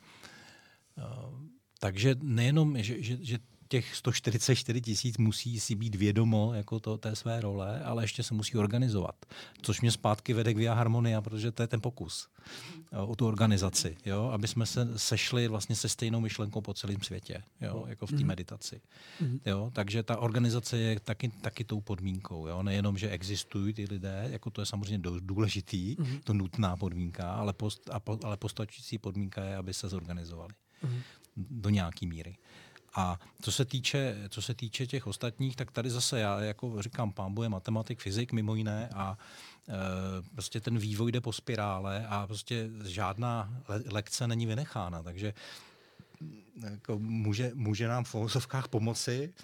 takže 1.80 2.14
nejenom, 2.22 2.82
že, 2.82 3.02
že, 3.02 3.18
že 3.20 3.38
těch 3.68 3.96
144 3.96 4.80
tisíc 4.80 5.18
musí 5.18 5.60
si 5.60 5.74
být 5.74 5.94
vědomo 5.94 6.54
jako 6.54 6.80
to, 6.80 6.98
té 6.98 7.16
své 7.16 7.40
role, 7.40 7.82
ale 7.84 8.04
ještě 8.04 8.22
se 8.22 8.34
musí 8.34 8.58
organizovat. 8.58 9.26
Což 9.62 9.80
mě 9.80 9.90
zpátky 9.90 10.32
vede 10.32 10.54
k 10.54 10.56
Via 10.56 10.74
Harmonia, 10.74 11.20
protože 11.20 11.52
to 11.52 11.62
je 11.62 11.66
ten 11.66 11.80
pokus 11.80 12.28
o 13.06 13.16
tu 13.16 13.26
organizaci, 13.26 13.96
jo? 14.06 14.30
aby 14.32 14.48
jsme 14.48 14.66
se 14.66 14.98
sešli 14.98 15.48
vlastně 15.48 15.76
se 15.76 15.88
stejnou 15.88 16.20
myšlenkou 16.20 16.60
po 16.60 16.74
celém 16.74 17.00
světě, 17.02 17.42
jo? 17.60 17.84
jako 17.88 18.06
v 18.06 18.10
té 18.10 18.16
mhm. 18.16 18.26
meditaci. 18.26 18.80
Mhm. 19.20 19.40
Jo? 19.46 19.70
Takže 19.74 20.02
ta 20.02 20.18
organizace 20.18 20.78
je 20.78 21.00
taky, 21.00 21.28
taky 21.28 21.64
tou 21.64 21.80
podmínkou. 21.80 22.46
Jo? 22.46 22.62
Nejenom, 22.62 22.98
že 22.98 23.10
existují 23.10 23.74
ty 23.74 23.86
lidé, 23.90 24.28
jako 24.30 24.50
to 24.50 24.62
je 24.62 24.66
samozřejmě 24.66 25.10
důležitý, 25.20 25.96
mhm. 25.98 26.18
to 26.24 26.32
nutná 26.32 26.76
podmínka, 26.76 27.32
ale, 27.32 27.52
post, 27.52 27.90
ale 28.24 28.36
postačující 28.36 28.98
podmínka 28.98 29.44
je, 29.44 29.56
aby 29.56 29.74
se 29.74 29.88
zorganizovali 29.88 30.54
do 31.36 31.70
nějaké 31.70 32.06
míry. 32.06 32.36
A 32.94 33.20
co 33.42 33.52
se, 33.52 33.64
týče, 33.64 34.16
co 34.28 34.42
se 34.42 34.54
týče 34.54 34.86
těch 34.86 35.06
ostatních, 35.06 35.56
tak 35.56 35.70
tady 35.70 35.90
zase 35.90 36.20
já 36.20 36.40
jako 36.40 36.82
říkám, 36.82 37.12
pán 37.12 37.34
je 37.42 37.48
matematik, 37.48 38.00
fyzik 38.00 38.32
mimo 38.32 38.54
jiné 38.54 38.88
a 38.94 39.18
e, 39.68 39.72
prostě 40.34 40.60
ten 40.60 40.78
vývoj 40.78 41.12
jde 41.12 41.20
po 41.20 41.32
spirále 41.32 42.06
a 42.06 42.26
prostě 42.26 42.70
žádná 42.84 43.62
le- 43.68 43.82
lekce 43.86 44.26
není 44.26 44.46
vynechána, 44.46 45.02
takže 45.02 45.34
jako 46.70 46.98
může, 46.98 47.50
může 47.54 47.88
nám 47.88 48.04
v 48.04 48.10
filozofkách 48.10 48.68
pomoci, 48.68 49.34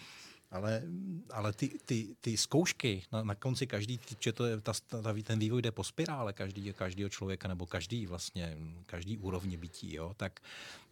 ale, 0.50 0.82
ale 1.30 1.52
ty, 1.52 1.68
ty, 1.84 2.16
ty 2.20 2.36
zkoušky 2.36 3.02
na, 3.12 3.22
na 3.22 3.34
konci 3.34 3.66
každý, 3.66 4.00
že 4.20 4.32
to 4.32 4.44
je, 4.44 4.60
ta, 4.60 4.72
ta, 4.86 5.14
ten 5.22 5.38
vývoj 5.38 5.62
jde 5.62 5.70
po 5.70 5.84
spirále 5.84 6.32
každý, 6.32 6.72
každého 6.72 7.08
člověka 7.08 7.48
nebo 7.48 7.66
každý 7.66 8.06
vlastně, 8.06 8.56
každý 8.86 9.18
úrovně 9.18 9.58
bytí, 9.58 9.94
jo, 9.94 10.14
tak, 10.16 10.40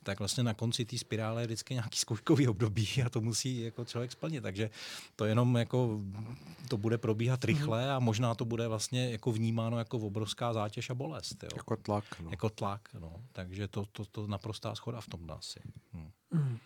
tak 0.03 0.19
vlastně 0.19 0.43
na 0.43 0.55
konci 0.55 0.85
té 0.85 0.99
spirále 0.99 1.43
je 1.43 1.47
vždycky 1.47 1.75
nějaký 1.75 1.99
zkouškový 1.99 2.49
období 2.49 2.89
a 3.07 3.09
to 3.09 3.21
musí 3.21 3.61
jako 3.61 3.85
člověk 3.85 4.13
splnit. 4.13 4.41
Takže 4.41 4.71
to 5.17 5.25
jenom 5.25 5.57
jako 5.57 6.01
to 6.69 6.77
bude 6.77 6.99
probíhat 6.99 7.45
rychle 7.45 7.93
a 7.93 7.99
možná 7.99 8.35
to 8.35 8.45
bude 8.45 8.69
vlastně 8.69 9.11
jako 9.11 9.33
vnímáno 9.33 9.79
jako 9.79 9.99
obrovská 9.99 10.53
zátěž 10.53 10.91
a 10.91 10.95
bolest. 10.95 11.43
Jo. 11.43 11.49
Jako 11.57 11.77
tlak. 11.77 12.05
No. 12.21 12.31
Jako 12.31 12.51
tlak, 12.51 12.89
no. 13.01 13.25
Takže 13.33 13.69
to, 13.69 13.87
to, 13.93 14.05
to 14.05 14.27
naprostá 14.27 14.75
schoda 14.75 15.01
v 15.01 15.09
tom 15.09 15.31
asi. 15.31 15.61
Hmm. 15.93 16.11
Hmm. 16.33 16.59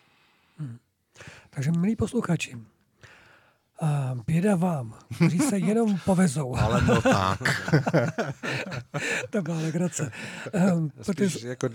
Hmm. 0.59 0.79
Takže 1.51 1.73
milí 1.73 1.97
posluchači, 1.97 2.57
a 3.81 4.15
běda 4.27 4.57
vám, 4.57 4.95
kteří 5.17 5.39
se 5.39 5.59
jenom 5.59 5.99
povezou. 6.05 6.57
Ale 6.59 6.83
no 6.83 7.03
tak. 7.03 7.41
to 9.31 9.43
byla 9.43 9.57
legrace. 9.57 10.13
Um, 10.75 10.91
Spíš 10.91 11.07
protože... 11.07 11.49
jako 11.49 11.69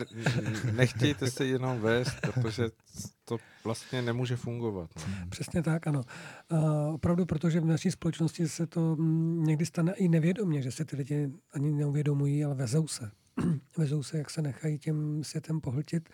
nechtějte 0.72 1.32
se 1.32 1.46
jenom 1.46 1.80
vést, 1.80 2.22
protože 2.22 2.64
to 3.26 3.38
vlastně 3.64 4.02
nemůže 4.02 4.36
fungovat. 4.36 4.90
No. 4.98 5.04
Přesně 5.30 5.64
tak, 5.64 5.88
ano. 5.88 6.04
Uh, 6.52 6.94
opravdu, 6.94 7.26
protože 7.26 7.60
v 7.60 7.66
naší 7.66 7.92
společnosti 7.92 8.48
se 8.48 8.68
to 8.68 8.96
mm, 8.96 9.44
někdy 9.44 9.66
stane 9.66 9.94
i 9.94 10.08
nevědomě, 10.08 10.62
že 10.62 10.72
se 10.72 10.86
ty 10.86 10.96
lidi 10.96 11.30
ani 11.54 11.72
neuvědomují, 11.72 12.46
ale 12.46 12.56
vezou 12.56 12.88
se. 12.88 13.12
vezou 13.78 14.04
se, 14.04 14.18
jak 14.18 14.30
se 14.30 14.42
nechají 14.42 14.80
těm 14.80 15.24
světem 15.24 15.62
pohltit 15.62 16.10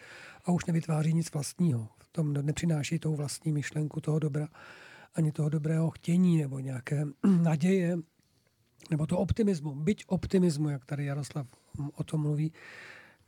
a 0.45 0.51
už 0.51 0.65
nevytváří 0.65 1.13
nic 1.13 1.33
vlastního. 1.33 1.89
V 1.99 2.07
tom 2.11 2.33
nepřináší 2.33 2.99
tou 2.99 3.15
vlastní 3.15 3.51
myšlenku 3.51 4.01
toho 4.01 4.19
dobra 4.19 4.47
ani 5.17 5.31
toho 5.31 5.49
dobrého 5.49 5.89
chtění 5.89 6.37
nebo 6.37 6.59
nějaké 6.59 7.05
naděje, 7.41 7.97
nebo 8.91 9.05
to 9.05 9.17
optimismu, 9.17 9.75
byť 9.75 10.03
optimismu, 10.07 10.69
jak 10.69 10.85
tady 10.85 11.05
Jaroslav 11.05 11.47
o 11.95 12.03
tom 12.03 12.21
mluví, 12.21 12.53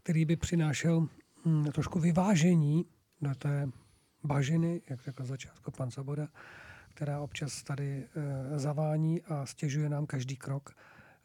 který 0.03 0.25
by 0.25 0.35
přinášel 0.35 1.07
hm, 1.45 1.65
trošku 1.65 1.99
vyvážení 1.99 2.85
do 3.21 3.35
té 3.35 3.69
bažiny, 4.23 4.81
jak 4.89 5.01
řekl 5.01 5.25
začátku 5.25 5.71
pan 5.71 5.91
Saboda, 5.91 6.27
která 6.89 7.21
občas 7.21 7.63
tady 7.63 8.07
e, 8.55 8.59
zavání 8.59 9.21
a 9.21 9.45
stěžuje 9.45 9.89
nám 9.89 10.05
každý 10.05 10.35
krok 10.35 10.69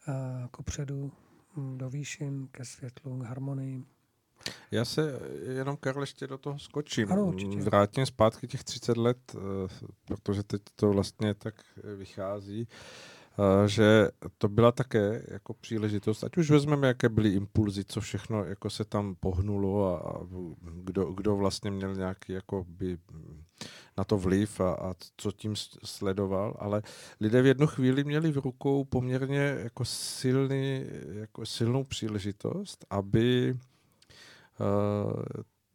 e, 0.07 0.11
kopředu 0.51 1.11
hm, 1.57 1.77
do 1.77 1.89
výšin, 1.89 2.47
ke 2.51 2.65
světlu, 2.65 3.19
k 3.19 3.23
harmonii. 3.23 3.83
Já 4.71 4.85
se 4.85 5.19
jenom, 5.47 5.77
Karl, 5.77 6.01
ještě 6.01 6.27
do 6.27 6.37
toho 6.37 6.59
skočím. 6.59 7.11
Ano, 7.11 7.33
Vrátím 7.57 8.05
zpátky 8.05 8.47
těch 8.47 8.63
30 8.63 8.97
let, 8.97 9.35
eh, 9.35 9.39
protože 10.05 10.43
teď 10.43 10.61
to 10.75 10.89
vlastně 10.89 11.33
tak 11.33 11.55
vychází, 11.97 12.67
eh, 12.67 13.67
že 13.67 14.09
to 14.37 14.47
byla 14.49 14.71
také 14.71 15.25
jako 15.27 15.53
příležitost, 15.53 16.23
ať 16.23 16.37
už 16.37 16.49
vezmeme, 16.49 16.87
jaké 16.87 17.09
byly 17.09 17.29
impulzy, 17.29 17.83
co 17.83 18.01
všechno 18.01 18.43
jako 18.43 18.69
se 18.69 18.85
tam 18.85 19.15
pohnulo 19.19 20.05
a, 20.07 20.27
kdo, 20.61 21.05
kdo 21.13 21.35
vlastně 21.35 21.71
měl 21.71 21.95
nějaký 21.95 22.33
jako 22.33 22.65
by 22.69 22.97
na 23.97 24.03
to 24.03 24.17
vliv 24.17 24.59
a, 24.59 24.73
a 24.73 24.93
co 25.17 25.31
tím 25.31 25.55
sledoval, 25.85 26.57
ale 26.59 26.81
lidé 27.19 27.41
v 27.41 27.45
jednu 27.45 27.67
chvíli 27.67 28.03
měli 28.03 28.31
v 28.31 28.37
rukou 28.37 28.85
poměrně 28.85 29.57
jako 29.63 29.85
silný, 29.85 30.85
jako 31.07 31.45
silnou 31.45 31.83
příležitost, 31.83 32.85
aby 32.89 33.55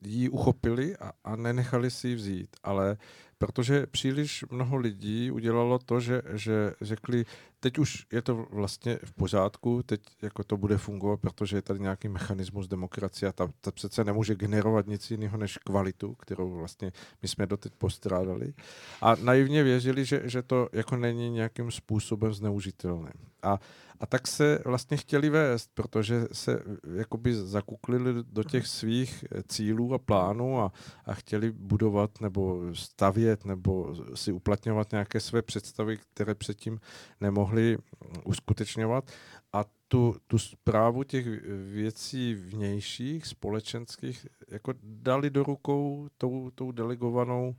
ji 0.02 0.28
uchopili 0.28 0.96
a, 0.96 1.12
a 1.24 1.36
nenechali 1.36 1.90
si 1.90 2.08
ji 2.08 2.14
vzít. 2.14 2.56
Ale 2.62 2.96
protože 3.40 3.86
příliš 3.86 4.44
mnoho 4.50 4.76
lidí 4.76 5.30
udělalo 5.30 5.78
to, 5.78 6.00
že, 6.00 6.22
že 6.32 6.74
řekli, 6.80 7.24
teď 7.60 7.78
už 7.78 8.06
je 8.12 8.22
to 8.22 8.46
vlastně 8.50 8.98
v 9.04 9.12
pořádku, 9.12 9.82
teď 9.82 10.00
jako 10.22 10.44
to 10.44 10.56
bude 10.56 10.78
fungovat, 10.78 11.20
protože 11.20 11.56
je 11.56 11.62
tady 11.62 11.80
nějaký 11.80 12.08
mechanismus 12.08 12.68
demokracie 12.68 13.28
a 13.28 13.32
ta, 13.32 13.48
ta 13.60 13.70
přece 13.70 14.04
nemůže 14.04 14.34
generovat 14.34 14.86
nic 14.86 15.10
jiného 15.10 15.38
než 15.38 15.58
kvalitu, 15.58 16.14
kterou 16.14 16.50
vlastně 16.50 16.92
my 17.22 17.28
jsme 17.28 17.46
doteď 17.46 17.72
postrádali. 17.78 18.52
A 19.00 19.16
naivně 19.16 19.62
věřili, 19.62 20.04
že, 20.04 20.22
že 20.24 20.42
to 20.42 20.68
jako 20.72 20.96
není 20.96 21.30
nějakým 21.30 21.70
způsobem 21.70 22.32
zneužitelné. 22.32 23.12
A 23.42 23.60
a 24.00 24.06
tak 24.06 24.28
se 24.28 24.62
vlastně 24.64 24.96
chtěli 24.96 25.30
vést, 25.30 25.70
protože 25.74 26.26
se 26.32 26.62
jakoby 26.96 27.34
zakuklili 27.34 28.14
do 28.32 28.44
těch 28.44 28.66
svých 28.66 29.24
cílů 29.48 29.94
a 29.94 29.98
plánů 29.98 30.60
a, 30.60 30.72
a 31.06 31.14
chtěli 31.14 31.50
budovat 31.50 32.20
nebo 32.20 32.62
stavět 32.72 33.29
nebo 33.44 33.94
si 34.14 34.32
uplatňovat 34.32 34.92
nějaké 34.92 35.20
své 35.20 35.42
představy, 35.42 35.98
které 36.12 36.34
předtím 36.34 36.80
nemohli 37.20 37.78
uskutečňovat. 38.24 39.10
A 39.52 39.64
tu, 39.88 40.16
tu 40.26 40.38
zprávu 40.38 41.04
těch 41.04 41.26
věcí 41.72 42.34
vnějších, 42.34 43.26
společenských, 43.26 44.26
jako 44.48 44.74
dali 44.82 45.30
do 45.30 45.42
rukou 45.42 46.08
tou, 46.18 46.50
tou 46.50 46.72
delegovanou 46.72 47.56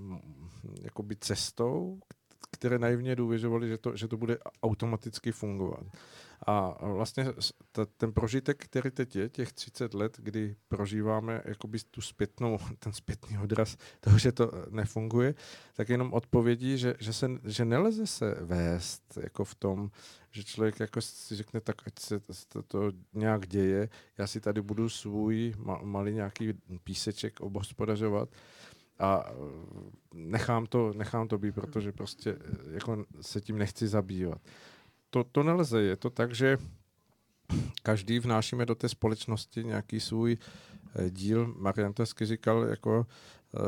uh, 0.00 0.18
jakoby 0.82 1.16
cestou, 1.16 2.00
které 2.50 2.78
naivně 2.78 3.16
důvěřovali, 3.16 3.68
že 3.68 3.78
to, 3.78 3.96
že 3.96 4.08
to 4.08 4.16
bude 4.16 4.38
automaticky 4.62 5.32
fungovat. 5.32 5.84
A 6.46 6.86
vlastně 6.86 7.26
ten 7.96 8.12
prožitek, 8.12 8.64
který 8.64 8.90
teď 8.90 9.16
je, 9.16 9.28
těch 9.28 9.52
30 9.52 9.94
let, 9.94 10.16
kdy 10.18 10.56
prožíváme 10.68 11.42
jakoby 11.44 11.78
tu 11.90 12.00
zpětnou, 12.00 12.58
ten 12.78 12.92
zpětný 12.92 13.38
odraz 13.38 13.76
toho, 14.00 14.18
že 14.18 14.32
to 14.32 14.50
nefunguje, 14.70 15.34
tak 15.74 15.88
jenom 15.88 16.12
odpovědí, 16.12 16.78
že, 16.78 16.94
že, 17.00 17.12
se, 17.12 17.28
že 17.44 17.64
neleze 17.64 18.06
se 18.06 18.36
vést 18.40 19.18
jako 19.20 19.44
v 19.44 19.54
tom, 19.54 19.90
že 20.30 20.44
člověk 20.44 20.80
jako 20.80 21.00
si 21.00 21.36
řekne, 21.36 21.60
tak 21.60 21.76
ať 21.86 21.92
se 21.98 22.20
to, 22.48 22.62
to 22.62 22.92
nějak 23.12 23.46
děje, 23.46 23.88
já 24.18 24.26
si 24.26 24.40
tady 24.40 24.62
budu 24.62 24.88
svůj 24.88 25.54
malý 25.82 26.12
nějaký 26.12 26.54
píseček 26.84 27.40
obhospodařovat, 27.40 28.28
a 28.98 29.24
eh, 29.26 29.34
nechám 30.14 30.66
to, 30.66 30.92
nechám 30.92 31.28
to 31.28 31.38
být, 31.38 31.54
protože 31.54 31.92
prostě 31.92 32.30
eh, 32.30 32.74
jako 32.74 33.04
se 33.20 33.40
tím 33.40 33.58
nechci 33.58 33.88
zabývat. 33.88 34.38
To, 35.12 35.24
to 35.24 35.42
nelze, 35.42 35.82
je 35.82 35.96
to 35.96 36.10
tak, 36.10 36.34
že 36.34 36.56
každý 37.82 38.18
vnášíme 38.18 38.66
do 38.66 38.74
té 38.74 38.88
společnosti 38.88 39.64
nějaký 39.64 40.00
svůj 40.00 40.38
eh, 40.94 41.10
díl. 41.10 41.54
Marian 41.58 41.92
to 41.92 42.04
říkal, 42.04 42.62
jako, 42.62 43.06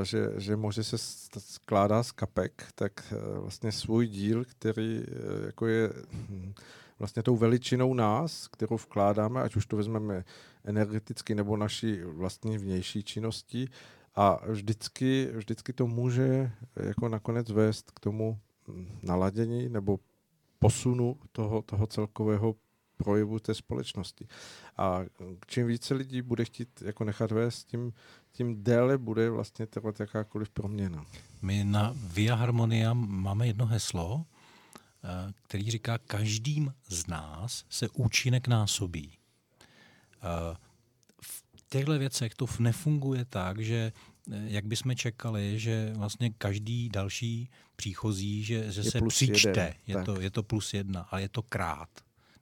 že, 0.03 0.29
že 0.37 0.57
moře 0.57 0.85
se 0.85 0.99
skládá 1.39 2.03
z 2.03 2.13
kapek, 2.13 2.67
tak 2.75 3.13
vlastně 3.41 3.73
svůj 3.73 4.07
díl, 4.07 4.45
který 4.45 5.05
jako 5.47 5.67
je 5.67 5.93
hm, 6.13 6.53
vlastně 6.99 7.23
tou 7.23 7.37
veličinou 7.37 7.95
nás, 7.95 8.49
kterou 8.49 8.77
vkládáme, 8.77 9.43
ať 9.43 9.57
už 9.57 9.67
to 9.67 9.77
vezmeme 9.77 10.25
energeticky 10.65 11.35
nebo 11.35 11.57
naší 11.57 12.01
vlastní 12.01 12.59
vnější 12.59 13.03
činností, 13.03 13.71
a 14.15 14.41
vždycky, 14.47 15.29
vždycky 15.33 15.73
to 15.73 15.87
může 15.87 16.51
jako 16.77 17.09
nakonec 17.09 17.51
vést 17.51 17.91
k 17.91 18.01
tomu 18.01 18.39
naladění 19.03 19.69
nebo 19.69 19.99
posunu 20.65 21.19
toho, 21.33 21.63
toho 21.63 21.87
celkového 21.87 22.55
projevu 22.97 23.39
té 23.39 23.55
společnosti. 23.55 24.27
A 24.77 25.01
čím 25.47 25.67
více 25.67 25.95
lidí 25.95 26.23
bude 26.23 26.45
chtít 26.45 26.83
jako 26.83 27.05
nechat 27.05 27.31
vést, 27.31 27.65
tím, 27.65 27.93
tím 28.33 28.65
déle 28.65 28.99
bude 28.99 29.31
vlastně 29.31 29.67
trvat 29.67 30.01
jakákoliv 30.01 30.51
proměna. 30.51 31.05
My 31.43 31.65
na 31.65 31.93
Via 31.97 32.35
Harmonia 32.35 32.95
máme 32.95 33.47
jedno 33.47 33.67
heslo, 33.67 34.25
eh, 34.25 35.33
který 35.43 35.71
říká, 35.71 35.99
každým 35.99 36.75
z 36.89 37.07
nás 37.07 37.65
se 37.69 37.89
účinek 37.89 38.49
násobí. 38.49 39.19
Eh, 40.23 40.57
těchto 41.69 41.99
věcech 41.99 42.35
to 42.35 42.47
nefunguje 42.59 43.25
tak, 43.25 43.59
že 43.59 43.93
eh, 44.33 44.45
jak 44.47 44.65
bychom 44.65 44.97
čekali, 44.97 45.59
že 45.59 45.93
vlastně 45.97 46.31
každý 46.31 46.89
další 46.89 47.51
příchozí, 47.77 48.45
že, 48.45 48.73
že 48.73 48.85
se 48.85 49.01
přičte, 49.09 49.75
je 49.87 50.03
to, 50.03 50.21
je 50.21 50.31
to 50.31 50.43
plus 50.43 50.75
jedna, 50.75 51.07
ale 51.11 51.23
je 51.23 51.29
to 51.29 51.43
krát. 51.43 51.89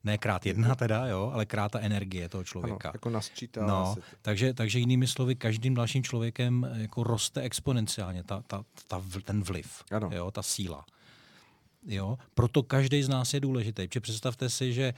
Ne 0.05 0.19
krát 0.19 0.47
jedna 0.47 0.75
teda, 0.75 1.07
jo, 1.07 1.31
ale 1.35 1.47
krát 1.47 1.73
ta 1.73 1.81
energie 1.81 2.29
toho 2.29 2.45
člověka. 2.45 2.89
Ano, 2.89 2.95
jako 2.95 3.11
nasčítá 3.11 3.67
no, 3.67 3.95
takže, 4.23 4.55
takže 4.55 4.79
jinými 4.79 5.07
slovy, 5.07 5.35
každým 5.35 5.75
dalším 5.75 6.03
člověkem 6.03 6.69
jako 6.75 7.05
roste 7.05 7.41
exponenciálně 7.41 8.23
ta, 8.23 8.43
ta, 8.47 8.65
ta, 8.89 9.03
ten 9.25 9.43
vliv, 9.43 9.85
ano. 9.91 10.11
Jo, 10.13 10.31
ta 10.31 10.43
síla. 10.43 10.85
Jo? 11.87 12.19
Proto 12.35 12.63
každý 12.63 13.03
z 13.03 13.09
nás 13.09 13.35
je 13.35 13.41
důležitý. 13.41 13.89
Protože 13.89 14.01
představte 14.01 14.51
si, 14.51 14.73
že 14.73 14.95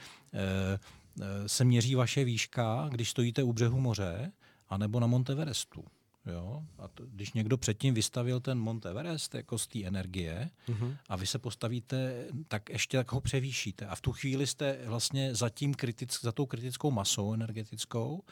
Eh, 1.21 1.49
se 1.49 1.63
měří 1.63 1.95
vaše 1.95 2.23
výška, 2.23 2.87
když 2.91 3.09
stojíte 3.09 3.43
u 3.43 3.53
břehu 3.53 3.79
moře, 3.79 4.31
anebo 4.69 4.99
na 4.99 5.07
Monteverestu. 5.07 5.85
Jo? 6.25 6.63
A 6.77 6.87
to, 6.87 7.03
když 7.05 7.33
někdo 7.33 7.57
předtím 7.57 7.93
vystavil 7.93 8.39
ten 8.39 8.59
Monteverest 8.59 9.35
jako 9.35 9.57
z 9.57 9.67
té 9.67 9.83
energie 9.83 10.49
uh-huh. 10.67 10.97
a 11.09 11.15
vy 11.15 11.27
se 11.27 11.39
postavíte, 11.39 12.25
tak 12.47 12.69
ještě 12.69 12.97
tak 12.97 13.11
ho 13.11 13.21
převýšíte. 13.21 13.85
A 13.85 13.95
v 13.95 14.01
tu 14.01 14.11
chvíli 14.11 14.47
jste 14.47 14.79
vlastně 14.85 15.35
za, 15.35 15.49
tím 15.49 15.73
kritic, 15.73 16.21
za 16.21 16.31
tou 16.31 16.45
kritickou 16.45 16.91
masou 16.91 17.33
energetickou 17.33 18.23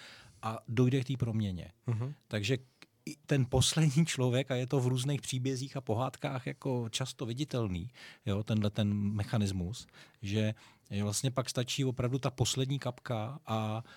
a 0.41 0.59
dojde 0.67 1.01
k 1.01 1.07
té 1.07 1.17
proměně. 1.17 1.71
Uh-huh. 1.87 2.13
Takže 2.27 2.57
ten 3.25 3.45
poslední 3.49 4.05
člověk, 4.05 4.51
a 4.51 4.55
je 4.55 4.67
to 4.67 4.79
v 4.79 4.87
různých 4.87 5.21
příbězích 5.21 5.77
a 5.77 5.81
pohádkách 5.81 6.47
jako 6.47 6.89
často 6.89 7.25
viditelný, 7.25 7.89
jo, 8.25 8.43
tenhle 8.43 8.69
ten 8.69 8.93
mechanismus, 8.93 9.87
že 10.21 10.53
vlastně 11.01 11.31
pak 11.31 11.49
stačí 11.49 11.85
opravdu 11.85 12.19
ta 12.19 12.31
poslední 12.31 12.79
kapka 12.79 13.39
a 13.45 13.83
e, 13.85 13.89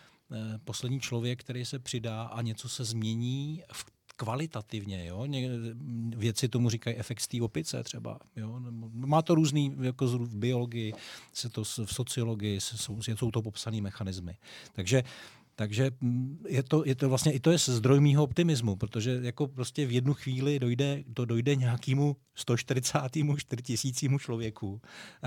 poslední 0.64 1.00
člověk, 1.00 1.40
který 1.40 1.64
se 1.64 1.78
přidá 1.78 2.22
a 2.22 2.42
něco 2.42 2.68
se 2.68 2.84
změní 2.84 3.62
v 3.72 3.86
kvalitativně. 4.16 5.06
Jo? 5.06 5.26
Věci 6.16 6.48
tomu 6.48 6.70
říkají 6.70 6.96
efekt 6.96 7.20
z 7.20 7.28
té 7.28 7.42
opice 7.42 7.82
třeba. 7.82 8.18
Jo? 8.36 8.60
Má 8.92 9.22
to 9.22 9.34
různý, 9.34 9.76
jako 9.80 10.06
v 10.06 10.36
biologii, 10.36 10.92
se 11.32 11.48
to, 11.48 11.64
v 11.64 11.94
sociologii 11.94 12.60
jsou, 12.60 13.02
jsou 13.02 13.30
to 13.30 13.42
popsané 13.42 13.80
mechanismy. 13.80 14.36
Takže 14.72 15.02
takže 15.56 15.90
mm, 16.00 16.44
je 16.48 16.62
to, 16.62 16.82
je 16.86 16.94
to 16.94 17.08
vlastně 17.08 17.32
i 17.32 17.40
to 17.40 17.50
je 17.50 17.58
zdroj 17.58 18.00
mýho 18.00 18.22
optimismu, 18.22 18.76
protože 18.76 19.18
jako 19.22 19.48
prostě 19.48 19.86
v 19.86 19.92
jednu 19.92 20.14
chvíli 20.14 20.58
dojde, 20.58 21.04
to 21.14 21.24
dojde 21.24 21.56
nějakému 21.56 22.16
140. 22.34 22.98
4000 23.36 24.18
člověku, 24.18 24.80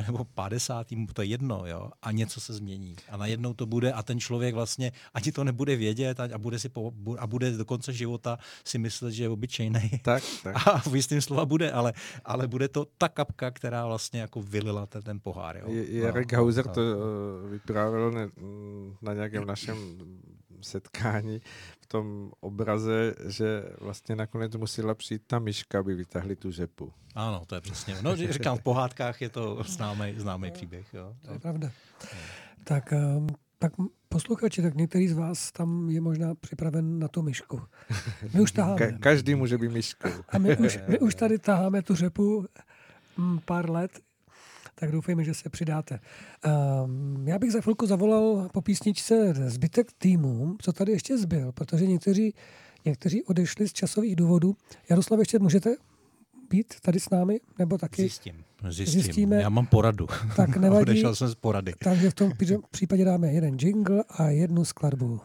nebo 0.07 0.25
50. 0.25 0.87
to 1.13 1.21
je 1.21 1.27
jedno, 1.27 1.63
jo, 1.65 1.89
a 2.01 2.11
něco 2.11 2.41
se 2.41 2.53
změní. 2.53 2.95
A 3.09 3.17
najednou 3.17 3.53
to 3.53 3.65
bude 3.65 3.93
a 3.93 4.03
ten 4.03 4.19
člověk 4.19 4.55
vlastně 4.55 4.91
ani 5.13 5.31
to 5.31 5.43
nebude 5.43 5.75
vědět 5.75 6.19
a, 6.19 6.37
bude, 6.37 6.59
si 6.59 6.69
po, 6.69 6.93
a 7.17 7.27
bude 7.27 7.51
do 7.51 7.65
konce 7.65 7.93
života 7.93 8.37
si 8.65 8.77
myslet, 8.77 9.11
že 9.11 9.23
je 9.23 9.29
obyčejný. 9.29 9.91
Tak, 10.01 10.23
tak. 10.43 10.55
A 10.67 10.77
v 10.77 10.95
jistým 10.95 11.21
slova 11.21 11.45
bude, 11.45 11.71
ale, 11.71 11.93
ale 12.25 12.47
bude 12.47 12.67
to 12.67 12.85
ta 12.97 13.09
kapka, 13.09 13.51
která 13.51 13.85
vlastně 13.85 14.21
jako 14.21 14.41
vylila 14.41 14.85
ten, 14.85 15.01
ten 15.01 15.19
pohár. 15.19 15.57
Jo. 15.57 15.65
Jarek 15.87 16.31
no, 16.31 16.37
Hauser 16.37 16.65
no, 16.67 16.73
to 16.73 16.81
no. 16.81 17.49
vyprávěl 17.49 18.11
na, 18.11 18.21
na 19.01 19.13
nějakém 19.13 19.45
našem 19.45 19.77
setkání 20.61 21.41
v 21.81 21.87
tom 21.87 22.31
obraze, 22.39 23.15
že 23.27 23.63
vlastně 23.81 24.15
nakonec 24.15 24.55
musela 24.55 24.95
přijít 24.95 25.21
ta 25.27 25.39
myška, 25.39 25.79
aby 25.79 25.95
vytahli 25.95 26.35
tu 26.35 26.51
řepu. 26.51 26.93
Ano, 27.15 27.43
to 27.47 27.55
je 27.55 27.61
přesně. 27.61 27.95
No, 28.01 28.15
říkám, 28.15 28.57
v 28.57 28.61
pohádkách 28.63 29.21
je 29.21 29.29
to 29.29 29.63
známý, 29.63 30.13
známý 30.17 30.51
příběh. 30.51 30.93
Jo. 30.93 31.15
To 31.25 31.33
je 31.33 31.39
pravda. 31.39 31.71
Tak, 32.63 32.93
um, 33.17 33.27
tak 33.59 33.73
posluchači, 34.09 34.61
tak 34.61 34.75
některý 34.75 35.07
z 35.07 35.13
vás 35.13 35.51
tam 35.51 35.89
je 35.89 36.01
možná 36.01 36.35
připraven 36.35 36.99
na 36.99 37.07
tu 37.07 37.21
myšku. 37.21 37.61
My 38.33 38.41
už 38.41 38.51
taháme. 38.51 38.75
Ka- 38.75 38.99
každý 38.99 39.35
může 39.35 39.57
být 39.57 39.71
myškou. 39.71 40.09
A 40.29 40.37
my 40.37 40.57
už, 40.57 40.79
my 40.87 40.99
už 40.99 41.15
tady 41.21 41.39
taháme 41.39 41.81
tu 41.81 41.95
řepu 41.95 42.45
mm, 43.17 43.39
pár 43.45 43.69
let 43.69 43.99
tak 44.79 44.91
doufejme, 44.91 45.23
že 45.23 45.33
se 45.33 45.49
přidáte. 45.49 45.99
Um, 46.83 47.27
já 47.27 47.39
bych 47.39 47.51
za 47.51 47.61
chvilku 47.61 47.85
zavolal 47.85 48.49
po 48.53 48.61
písničce 48.61 49.33
zbytek 49.33 49.91
týmu, 49.97 50.55
co 50.61 50.73
tady 50.73 50.91
ještě 50.91 51.17
zbyl, 51.17 51.51
protože 51.51 51.87
někteří, 51.87 52.33
někteří 52.85 53.23
odešli 53.23 53.67
z 53.67 53.73
časových 53.73 54.15
důvodů. 54.15 54.55
Jaroslav, 54.89 55.19
ještě 55.19 55.39
můžete 55.39 55.75
být 56.49 56.73
tady 56.81 56.99
s 56.99 57.09
námi? 57.09 57.39
Nebo 57.59 57.77
taky 57.77 58.01
Zjistím. 58.01 58.43
Zjistím. 58.69 59.01
Zjistíme. 59.01 59.35
Já 59.41 59.49
mám 59.49 59.65
poradu. 59.65 60.07
Tak 60.35 60.57
nevadí. 60.57 60.81
Odešel 60.81 61.15
jsem 61.15 61.27
z 61.27 61.35
porady. 61.35 61.73
Takže 61.83 62.09
v 62.09 62.13
tom 62.13 62.31
případě 62.71 63.05
dáme 63.05 63.27
jeden 63.27 63.57
jingle 63.61 64.03
a 64.09 64.29
jednu 64.29 64.65
skladbu. 64.65 65.19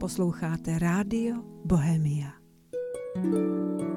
Posloucháte 0.00 0.78
Rádio 0.78 1.42
Bohemia. 1.64 2.35
Música 3.16 3.95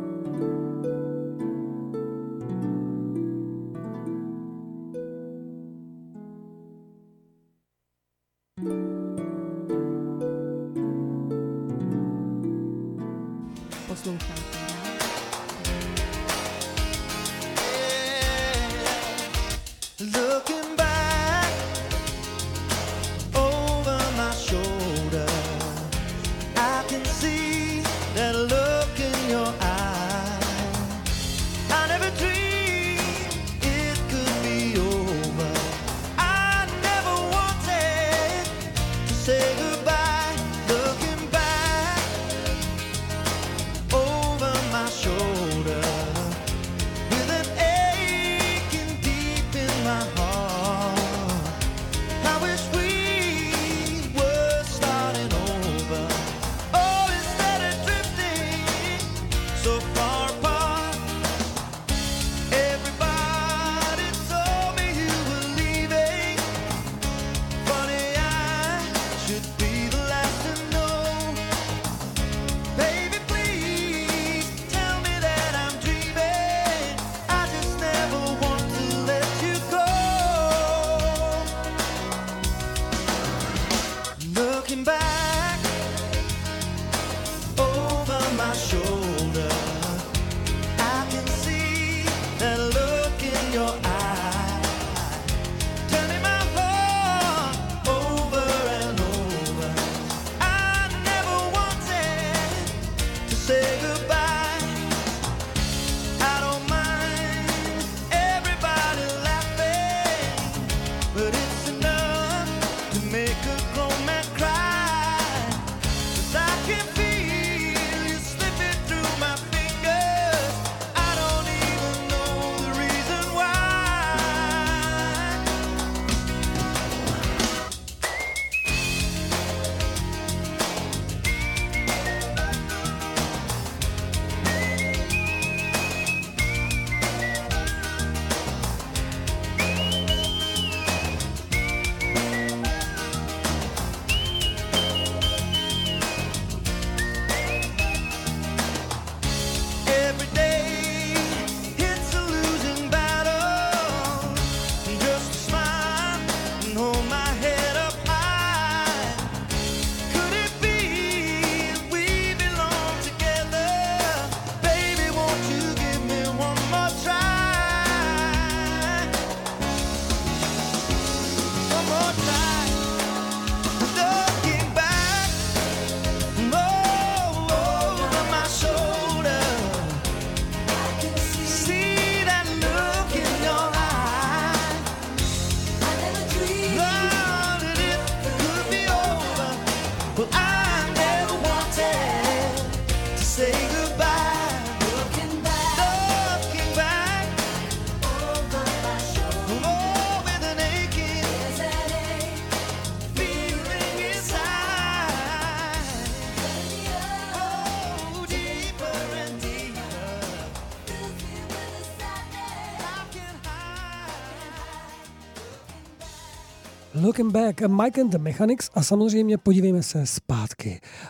Looking 217.19 217.33
back, 217.33 217.61
Mike 217.69 218.01
and 218.01 218.11
the 218.11 218.17
Mechanics 218.17 218.69
a 218.73 218.83
samozřejmě 218.83 219.37
podívejme 219.37 219.83
se 219.83 220.05
zpátky. 220.05 220.38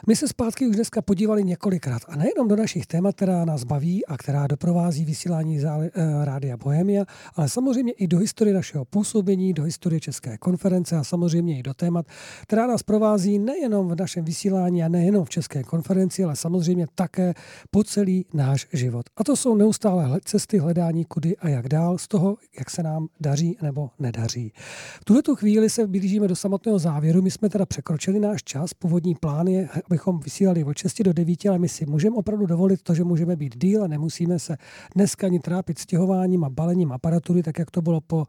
My 0.08 0.16
se 0.16 0.28
zpátky 0.28 0.68
už 0.68 0.76
dneska 0.76 1.02
podívali 1.02 1.44
několikrát 1.44 2.02
a 2.08 2.16
nejenom 2.16 2.48
do 2.48 2.56
našich 2.56 2.86
témat, 2.86 3.16
která 3.16 3.46
nás 3.46 3.64
baví 3.64 4.06
a 4.06 4.18
která 4.18 4.48
doprovází 4.48 5.06
vysílání 5.06 5.60
zále, 5.60 5.92
uh, 5.98 6.24
Rádia 6.24 6.58
Bohemia, 6.58 7.06
ale 7.36 7.50
samozřejmě 7.50 7.94
i 7.94 8.08
do 8.08 8.18
historie 8.18 8.54
našeho 8.54 8.86
působení, 8.86 9.54
do 9.54 9.64
historie 9.64 10.00
České 10.00 10.38
konference 10.38 10.96
a 10.96 11.04
samozřejmě 11.04 11.60
i 11.60 11.64
do 11.64 11.74
témat, 11.74 12.06
která 12.42 12.68
nás 12.68 12.84
provází 12.84 13.40
nejenom 13.40 13.88
v 13.88 13.96
našem 13.96 14.26
vysílání 14.26 14.84
a 14.84 14.88
nejenom 14.88 15.26
v 15.26 15.30
České 15.30 15.64
konferenci, 15.64 16.24
ale 16.24 16.36
samozřejmě 16.36 16.88
také 16.96 17.34
po 17.72 17.84
celý 17.84 18.26
náš 18.34 18.68
život. 18.74 19.06
A 19.18 19.24
to 19.24 19.36
jsou 19.36 19.56
neustále 19.56 20.20
cesty 20.26 20.58
hledání 20.58 21.06
kudy 21.06 21.38
a 21.38 21.50
jak 21.50 21.68
dál 21.68 21.98
z 21.98 22.08
toho, 22.08 22.38
jak 22.60 22.70
se 22.70 22.84
nám 22.84 23.08
daří 23.20 23.58
nebo 23.62 23.90
nedaří. 24.00 24.54
V 25.02 25.06
tuhle 25.06 25.22
tu 25.22 25.36
chvíli 25.36 25.70
se 25.70 25.88
blížíme 25.88 26.28
do 26.28 26.36
samotného 26.36 26.80
závěru. 26.80 27.22
My 27.22 27.32
jsme 27.32 27.50
teda 27.50 27.66
překročili 27.66 28.20
náš 28.20 28.44
čas. 28.44 28.74
Původní 28.74 29.16
plán 29.16 29.39
je, 29.48 29.70
abychom 29.86 30.20
vysílali 30.20 30.64
od 30.64 30.78
6 30.78 31.02
do 31.04 31.14
9, 31.14 31.46
ale 31.46 31.60
my 31.60 31.70
si 31.70 31.86
můžeme 31.86 32.16
opravdu 32.16 32.46
dovolit 32.46 32.82
to, 32.82 32.94
že 32.94 33.04
můžeme 33.04 33.36
být 33.36 33.58
díl 33.58 33.84
a 33.84 33.88
nemusíme 33.88 34.40
se 34.40 34.58
dneska 34.96 35.28
ani 35.28 35.40
trápit 35.40 35.80
stěhováním 35.80 36.44
a 36.44 36.50
balením 36.50 36.92
aparatury, 36.92 37.44
tak 37.44 37.60
jak 37.60 37.72
to 37.72 37.82
bylo 37.82 38.02
po 38.02 38.26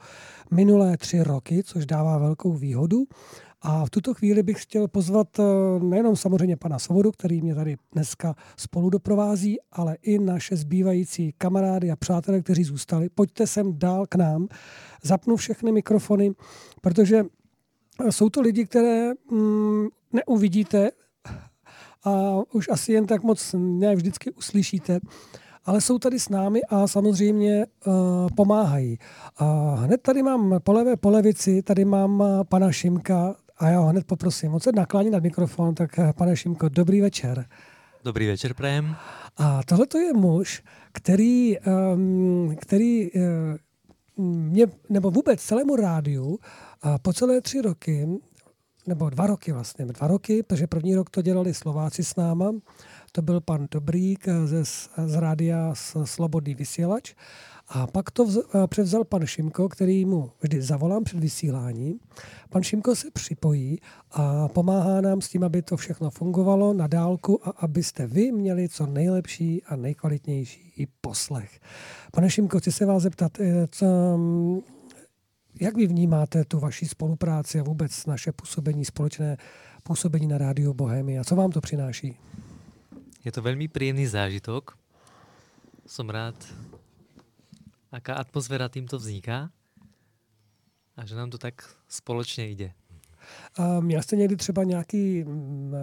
minulé 0.50 0.96
tři 0.96 1.22
roky, 1.22 1.62
což 1.64 1.86
dává 1.86 2.18
velkou 2.18 2.52
výhodu. 2.52 3.04
A 3.62 3.84
v 3.84 3.90
tuto 3.90 4.14
chvíli 4.14 4.42
bych 4.42 4.62
chtěl 4.62 4.88
pozvat 4.88 5.38
eh, 5.38 5.42
nejenom 5.84 6.16
samozřejmě 6.16 6.56
pana 6.56 6.78
Svobodu, 6.78 7.12
který 7.12 7.42
mě 7.42 7.54
tady 7.54 7.76
dneska 7.92 8.34
spolu 8.56 8.90
doprovází, 8.90 9.58
ale 9.72 9.96
i 10.02 10.18
naše 10.18 10.56
zbývající 10.56 11.34
kamarády 11.38 11.90
a 11.90 11.96
přátelé, 11.96 12.42
kteří 12.42 12.64
zůstali. 12.64 13.08
Pojďte 13.08 13.46
sem 13.46 13.78
dál 13.78 14.06
k 14.06 14.14
nám, 14.14 14.48
zapnu 15.02 15.36
všechny 15.36 15.72
mikrofony, 15.72 16.32
protože 16.80 17.24
jsou 18.08 18.30
to 18.30 18.40
lidi, 18.40 18.66
které 18.66 19.12
mm, 19.30 19.88
neuvidíte 20.12 20.90
a 22.04 22.10
už 22.52 22.68
asi 22.68 22.92
jen 22.92 23.06
tak 23.06 23.22
moc 23.22 23.54
ne 23.58 23.96
vždycky 23.96 24.30
uslyšíte, 24.30 25.00
ale 25.64 25.80
jsou 25.80 25.98
tady 25.98 26.20
s 26.20 26.28
námi 26.28 26.60
a 26.68 26.86
samozřejmě 26.86 27.66
uh, 27.86 27.94
pomáhají. 28.36 28.98
A 29.36 29.74
hned 29.74 30.02
tady 30.02 30.22
mám 30.22 30.60
po 30.64 30.72
levé 30.72 30.96
polevici, 30.96 31.62
tady 31.62 31.84
mám 31.84 32.20
uh, 32.20 32.44
pana 32.44 32.72
Šimka 32.72 33.34
a 33.58 33.68
já 33.68 33.80
ho 33.80 33.86
hned 33.86 34.06
poprosím, 34.06 34.54
on 34.54 34.60
se 34.60 34.72
naklání 34.72 35.10
nad 35.10 35.22
mikrofon, 35.22 35.74
tak 35.74 35.98
uh, 35.98 36.12
pane 36.12 36.36
Šimko, 36.36 36.68
dobrý 36.68 37.00
večer. 37.00 37.46
Dobrý 38.04 38.26
večer, 38.26 38.54
prajem. 38.54 38.96
A 39.36 39.62
tohle 39.62 39.86
to 39.86 39.98
je 39.98 40.12
muž, 40.12 40.62
který, 40.92 41.56
um, 41.94 42.56
který 42.60 43.10
uh, 43.12 43.22
mě, 44.26 44.66
nebo 44.88 45.10
vůbec 45.10 45.42
celému 45.42 45.76
rádiu 45.76 46.26
uh, 46.26 46.36
po 47.02 47.12
celé 47.12 47.40
tři 47.40 47.60
roky 47.60 48.08
nebo 48.86 49.10
dva 49.10 49.26
roky 49.26 49.52
vlastně, 49.52 49.86
dva 49.86 50.06
roky, 50.06 50.42
protože 50.42 50.66
první 50.66 50.94
rok 50.94 51.10
to 51.10 51.22
dělali 51.22 51.54
Slováci 51.54 52.04
s 52.04 52.16
náma, 52.16 52.52
to 53.12 53.22
byl 53.22 53.40
pan 53.40 53.68
Dobrík 53.70 54.26
ze, 54.44 54.64
z 55.06 55.14
rádia 55.14 55.74
Slobodný 56.04 56.54
vysílač. 56.54 57.14
A 57.72 57.86
pak 57.86 58.10
to 58.10 58.24
vz, 58.24 58.36
eh, 58.36 58.66
převzal 58.66 59.04
pan 59.04 59.26
Šimko, 59.26 59.68
který 59.68 60.04
mu 60.04 60.30
vždy 60.40 60.62
zavolám 60.62 61.04
před 61.04 61.20
vysíláním. 61.20 61.98
Pan 62.48 62.62
Šimko 62.62 62.96
se 62.96 63.10
připojí 63.10 63.78
a 64.10 64.48
pomáhá 64.48 65.00
nám 65.00 65.20
s 65.20 65.28
tím, 65.28 65.44
aby 65.44 65.62
to 65.62 65.76
všechno 65.76 66.10
fungovalo 66.10 66.72
na 66.72 66.86
dálku 66.86 67.48
a 67.48 67.50
abyste 67.50 68.06
vy 68.06 68.32
měli 68.32 68.68
co 68.68 68.86
nejlepší 68.86 69.62
a 69.62 69.76
nejkvalitnější 69.76 70.88
poslech. 71.00 71.60
Pane 72.12 72.30
Šimko, 72.30 72.58
chci 72.58 72.72
se 72.72 72.86
vás 72.86 73.02
zeptat, 73.02 73.40
eh, 73.40 73.66
co, 73.70 73.86
jak 75.60 75.76
vy 75.76 75.86
vnímáte 75.86 76.44
tu 76.44 76.58
vaši 76.58 76.88
spolupráci 76.88 77.60
a 77.60 77.62
vůbec 77.62 78.06
naše 78.06 78.32
působení, 78.32 78.84
společné 78.84 79.36
působení 79.82 80.26
na 80.26 80.38
rádiu 80.38 80.74
Bohemia? 80.74 81.24
Co 81.24 81.36
vám 81.36 81.50
to 81.50 81.60
přináší? 81.60 82.16
Je 83.20 83.28
to 83.28 83.44
veľmi 83.44 83.68
príjemný 83.68 84.08
zážitok. 84.08 84.80
Som 85.84 86.08
rád, 86.08 86.40
aká 87.92 88.16
atmosféra 88.16 88.72
týmto 88.72 88.96
vzniká 88.96 89.52
a 90.96 91.00
že 91.04 91.12
nám 91.16 91.28
to 91.28 91.36
tak 91.36 91.60
spoločne 91.84 92.48
ide. 92.48 92.72
A 93.60 93.80
měl 93.80 94.02
jste 94.02 94.16
někdy 94.16 94.36
třeba 94.36 94.64
nějaký 94.64 95.24
mm, 95.24 95.74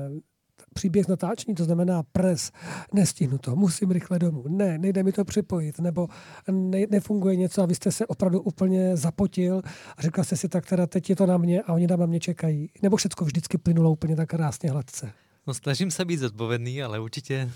příběh 0.74 1.08
natáčení, 1.08 1.56
to 1.56 1.64
znamená 1.64 2.04
pres, 2.04 2.52
nestihnu 2.94 3.38
to, 3.38 3.56
musím 3.56 3.92
rychle 3.92 4.20
domů, 4.20 4.44
ne, 4.48 4.78
nejde 4.78 5.04
mi 5.04 5.12
to 5.12 5.26
připojit, 5.26 5.80
nebo 5.80 6.08
ne, 6.52 6.86
nefunguje 6.90 7.36
něco 7.36 7.62
a 7.62 7.66
vy 7.66 7.76
jste 7.76 7.92
se 7.92 8.08
opravdu 8.08 8.42
úplně 8.42 8.98
zapotil 8.98 9.62
a 9.98 10.02
řekl 10.02 10.24
jste 10.24 10.36
si, 10.36 10.50
tak 10.50 10.66
teda 10.66 10.88
teď 10.88 11.10
je 11.10 11.16
to 11.16 11.26
na 11.26 11.38
mě 11.38 11.62
a 11.62 11.74
oni 11.74 11.88
tam 11.88 12.00
na 12.00 12.06
mě 12.06 12.20
čekají. 12.20 12.70
Nebo 12.82 12.98
všechno 12.98 13.26
vždycky 13.26 13.58
plynulo 13.58 13.92
úplně 13.92 14.16
tak 14.16 14.30
krásně 14.30 14.72
hladce. 14.72 15.12
No 15.48 15.56
snažím 15.56 15.88
sa 15.88 16.04
byť 16.04 16.28
zodpovedný, 16.28 16.84
ale 16.84 17.00
určite 17.00 17.48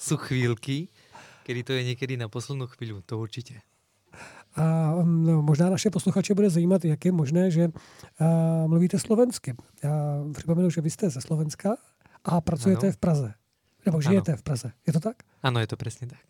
sú 0.00 0.16
chvíľky, 0.24 0.88
kedy 1.44 1.60
to 1.60 1.72
je 1.76 1.92
niekedy 1.92 2.16
na 2.16 2.32
poslednú 2.32 2.64
chvíľu, 2.72 3.04
to 3.04 3.20
určite. 3.20 3.60
A 4.56 4.96
mm, 5.04 5.26
no, 5.26 5.42
možná 5.42 5.70
naše 5.70 5.90
posluchače 5.90 6.34
bude 6.34 6.50
zajímat, 6.50 6.84
jak 6.84 7.04
je 7.04 7.12
možné, 7.12 7.50
že 7.50 7.68
a, 7.68 8.64
mluvíte 8.66 8.98
slovensky. 8.98 9.54
Já 9.84 10.24
připomenu, 10.32 10.70
že 10.70 10.80
vy 10.80 10.90
jste 10.90 11.10
ze 11.10 11.20
Slovenska 11.20 11.76
a 12.24 12.40
pracujete 12.40 12.86
Ano. 12.86 12.92
v 12.92 12.96
Praze. 12.96 13.34
Nebo 13.86 14.00
žijete 14.00 14.36
v 14.36 14.42
Praze. 14.42 14.72
Je 14.86 14.92
to 14.92 15.00
tak? 15.00 15.22
Áno, 15.44 15.60
je 15.60 15.68
to 15.68 15.76
presne 15.76 16.08
tak. 16.08 16.24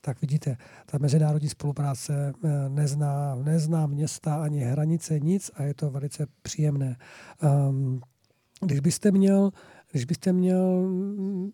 Tak 0.00 0.20
vidíte, 0.20 0.56
ta 0.86 0.98
mezinárodní 0.98 1.48
spolupráce 1.48 2.32
eh, 2.44 2.68
nezná, 2.68 3.34
nezná 3.34 3.86
města 3.86 4.42
ani 4.42 4.60
hranice, 4.60 5.20
nic 5.20 5.50
a 5.54 5.62
je 5.62 5.74
to 5.74 5.90
velice 5.90 6.26
příjemné. 6.42 6.96
Um, 7.42 8.00
když 8.60 8.80
byste 8.80 9.10
měl, 9.10 9.50
když 9.90 10.04
byste 10.04 10.32
měl 10.32 10.80
mm, 10.82 11.50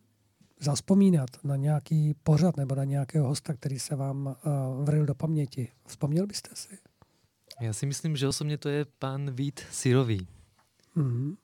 zaspomínat 0.60 1.30
na 1.44 1.56
nějaký 1.56 2.14
pořad 2.22 2.56
nebo 2.56 2.74
na 2.74 2.84
nějakého 2.84 3.28
hosta, 3.28 3.54
který 3.54 3.78
se 3.78 3.96
vám 3.96 4.26
uh, 4.26 4.84
vril 4.84 5.06
do 5.06 5.14
paměti, 5.14 5.68
vzpomněl 5.86 6.26
byste 6.26 6.50
si? 6.54 6.78
Ja 7.56 7.72
si 7.72 7.88
myslím, 7.88 8.20
že 8.20 8.28
osobne 8.28 8.60
to 8.60 8.68
je 8.68 8.84
pán 9.00 9.32
Vít 9.32 9.64
Sirový. 9.72 10.28
Mhm. 10.92 11.40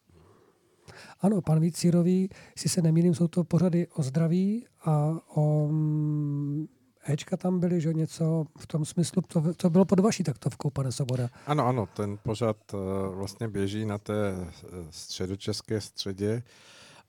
Ano, 1.20 1.40
pan 1.40 1.60
Vít 1.60 1.76
Sírový, 1.76 2.28
jestli 2.56 2.70
se 2.70 2.82
nemýlím, 2.82 3.14
jsou 3.14 3.28
to 3.28 3.44
pořady 3.44 3.86
o 3.88 4.02
zdraví 4.02 4.66
a 4.84 5.18
o 5.34 5.68
mm, 5.68 6.66
Ečka 7.08 7.36
tam 7.36 7.60
byly, 7.60 7.80
že 7.80 7.94
něco 7.94 8.46
v 8.58 8.66
tom 8.66 8.84
smyslu, 8.84 9.22
to, 9.22 9.54
to 9.54 9.70
bylo 9.70 9.84
pod 9.84 10.00
vaší 10.00 10.22
taktovkou, 10.24 10.70
pane 10.70 10.92
Soboda. 10.92 11.28
Ano, 11.46 11.66
ano, 11.66 11.88
ten 11.96 12.18
pořad 12.22 12.56
eh, 12.74 12.76
vlastně 13.14 13.48
běží 13.48 13.84
na 13.84 13.98
té 13.98 14.34
eh, 14.34 14.66
středočeské 14.90 15.80
středě 15.80 16.42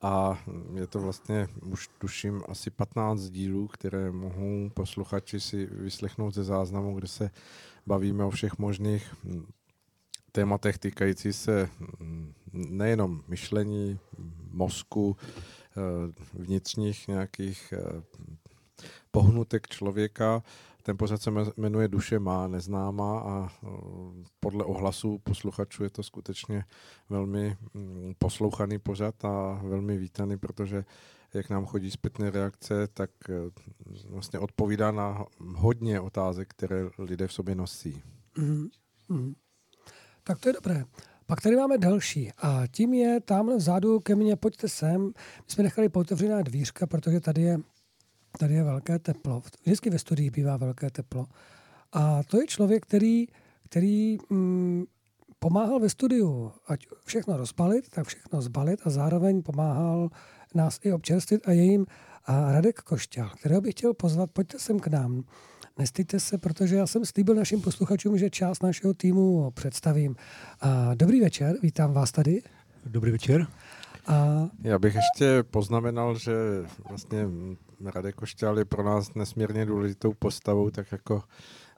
a 0.01 0.43
je 0.73 0.88
to 0.88 0.99
vlastně, 0.99 1.47
už 1.61 1.89
tuším, 1.97 2.43
asi 2.47 2.69
15 2.69 3.22
dílů, 3.22 3.68
které 3.68 4.11
mohou 4.11 4.69
posluchači 4.73 5.39
si 5.39 5.65
vyslechnout 5.65 6.34
ze 6.34 6.43
záznamu, 6.43 6.95
kde 6.95 7.07
se 7.07 7.31
bavíme 7.88 8.26
o 8.26 8.30
všech 8.30 8.57
možných 8.57 9.15
hm, 9.23 9.45
tématech 10.34 10.77
týkající 10.77 11.34
se 11.34 11.69
hm, 11.99 12.34
nejenom 12.53 13.22
myšlení, 13.27 13.99
mozku, 14.51 15.18
eh, 15.18 16.14
vnitřních 16.34 17.07
nějakých 17.07 17.73
eh, 17.77 18.03
pohnutek 19.11 19.68
člověka. 19.68 20.43
Ten 20.84 20.97
pořad 20.97 21.22
se 21.22 21.31
me- 21.31 21.51
jmenuje 21.57 21.88
Duše 21.88 22.19
má 22.19 22.47
neznámá 22.47 23.19
a 23.19 23.49
eh, 23.49 23.68
podle 24.39 24.65
ohlasů 24.65 25.19
posluchačů 25.23 25.84
je 25.84 25.89
to 25.89 26.03
skutečně 26.03 26.65
velmi 27.10 27.57
mm, 27.73 28.14
poslouchaný 28.18 28.80
pořad 28.80 29.26
a 29.26 29.61
velmi 29.64 29.97
vítaný, 29.97 30.38
protože 30.38 30.85
jak 31.34 31.49
nám 31.49 31.65
chodí 31.65 31.91
zpětné 31.91 32.31
reakce, 32.31 32.88
tak 32.88 33.10
vlastně 34.10 34.39
odpovídá 34.39 34.91
na 34.91 35.26
hodně 35.39 35.99
otázek, 35.99 36.47
které 36.49 36.89
lidé 36.97 37.27
v 37.27 37.34
sobě 37.34 37.55
nosí. 37.55 38.01
Mhm. 39.10 39.35
Tak 40.23 40.39
to 40.39 40.49
je 40.49 40.53
dobré. 40.53 40.85
Pak 41.25 41.41
tady 41.41 41.55
máme 41.55 41.77
další 41.77 42.31
a 42.37 42.63
tím 42.71 42.93
je 42.93 43.19
tamhle 43.19 43.57
vzadu 43.57 43.99
ke 43.99 44.15
mně, 44.15 44.35
pojďte 44.35 44.69
sem. 44.69 45.05
My 45.37 45.43
jsme 45.47 45.63
nechali 45.63 45.89
pootevřená 45.89 46.41
dvířka, 46.41 46.87
protože 46.87 47.19
tady 47.19 47.41
je, 47.41 47.59
tady 48.39 48.53
je 48.53 48.63
velké 48.63 48.99
teplo. 48.99 49.41
Vždycky 49.63 49.89
ve 49.89 49.99
studiích 49.99 50.31
bývá 50.31 50.57
velké 50.57 50.89
teplo. 50.89 51.25
A 51.91 52.23
to 52.23 52.41
je 52.41 52.47
člověk, 52.47 52.85
který, 52.85 53.27
který 53.69 54.17
mm, 54.29 54.85
pomáhal 55.39 55.79
ve 55.79 55.89
studiu, 55.89 56.51
ať 56.67 56.85
všechno 57.05 57.37
rozbalit, 57.37 57.89
tak 57.89 58.07
všechno 58.07 58.41
zbalit 58.41 58.79
a 58.83 58.89
zároveň 58.89 59.41
pomáhal 59.41 60.09
nás 60.55 60.79
i 60.83 60.93
občerstvit 60.93 61.47
a 61.47 61.51
jejím 61.51 61.85
a 62.25 62.51
Radek 62.51 62.79
Košťal, 62.81 63.29
kterého 63.29 63.61
bych 63.61 63.73
chtěl 63.73 63.93
pozvat, 63.93 64.31
pojďte 64.31 64.59
sem 64.59 64.79
k 64.79 64.87
nám. 64.87 65.23
Nestýďte 65.79 66.19
se, 66.19 66.37
protože 66.37 66.75
já 66.75 66.87
jsem 66.87 67.05
slíbil 67.05 67.35
našim 67.35 67.61
posluchačům, 67.61 68.17
že 68.17 68.29
část 68.29 68.63
našeho 68.63 68.93
týmu 68.93 69.51
představím. 69.51 70.15
A 70.61 70.93
dobrý 70.95 71.21
večer, 71.21 71.55
vítám 71.63 71.93
vás 71.93 72.11
tady. 72.11 72.41
Dobrý 72.85 73.11
večer. 73.11 73.47
A 74.07 74.25
Já 74.61 74.79
bych 74.79 74.95
ještě 74.95 75.43
poznamenal, 75.43 76.17
že 76.17 76.33
vlastně 76.89 77.27
Radek 77.85 78.15
Košťál 78.15 78.57
je 78.59 78.65
pro 78.65 78.83
nás 78.83 79.13
nesmírně 79.13 79.65
důležitou 79.65 80.13
postavou, 80.13 80.69
tak 80.69 80.91
jako 80.91 81.23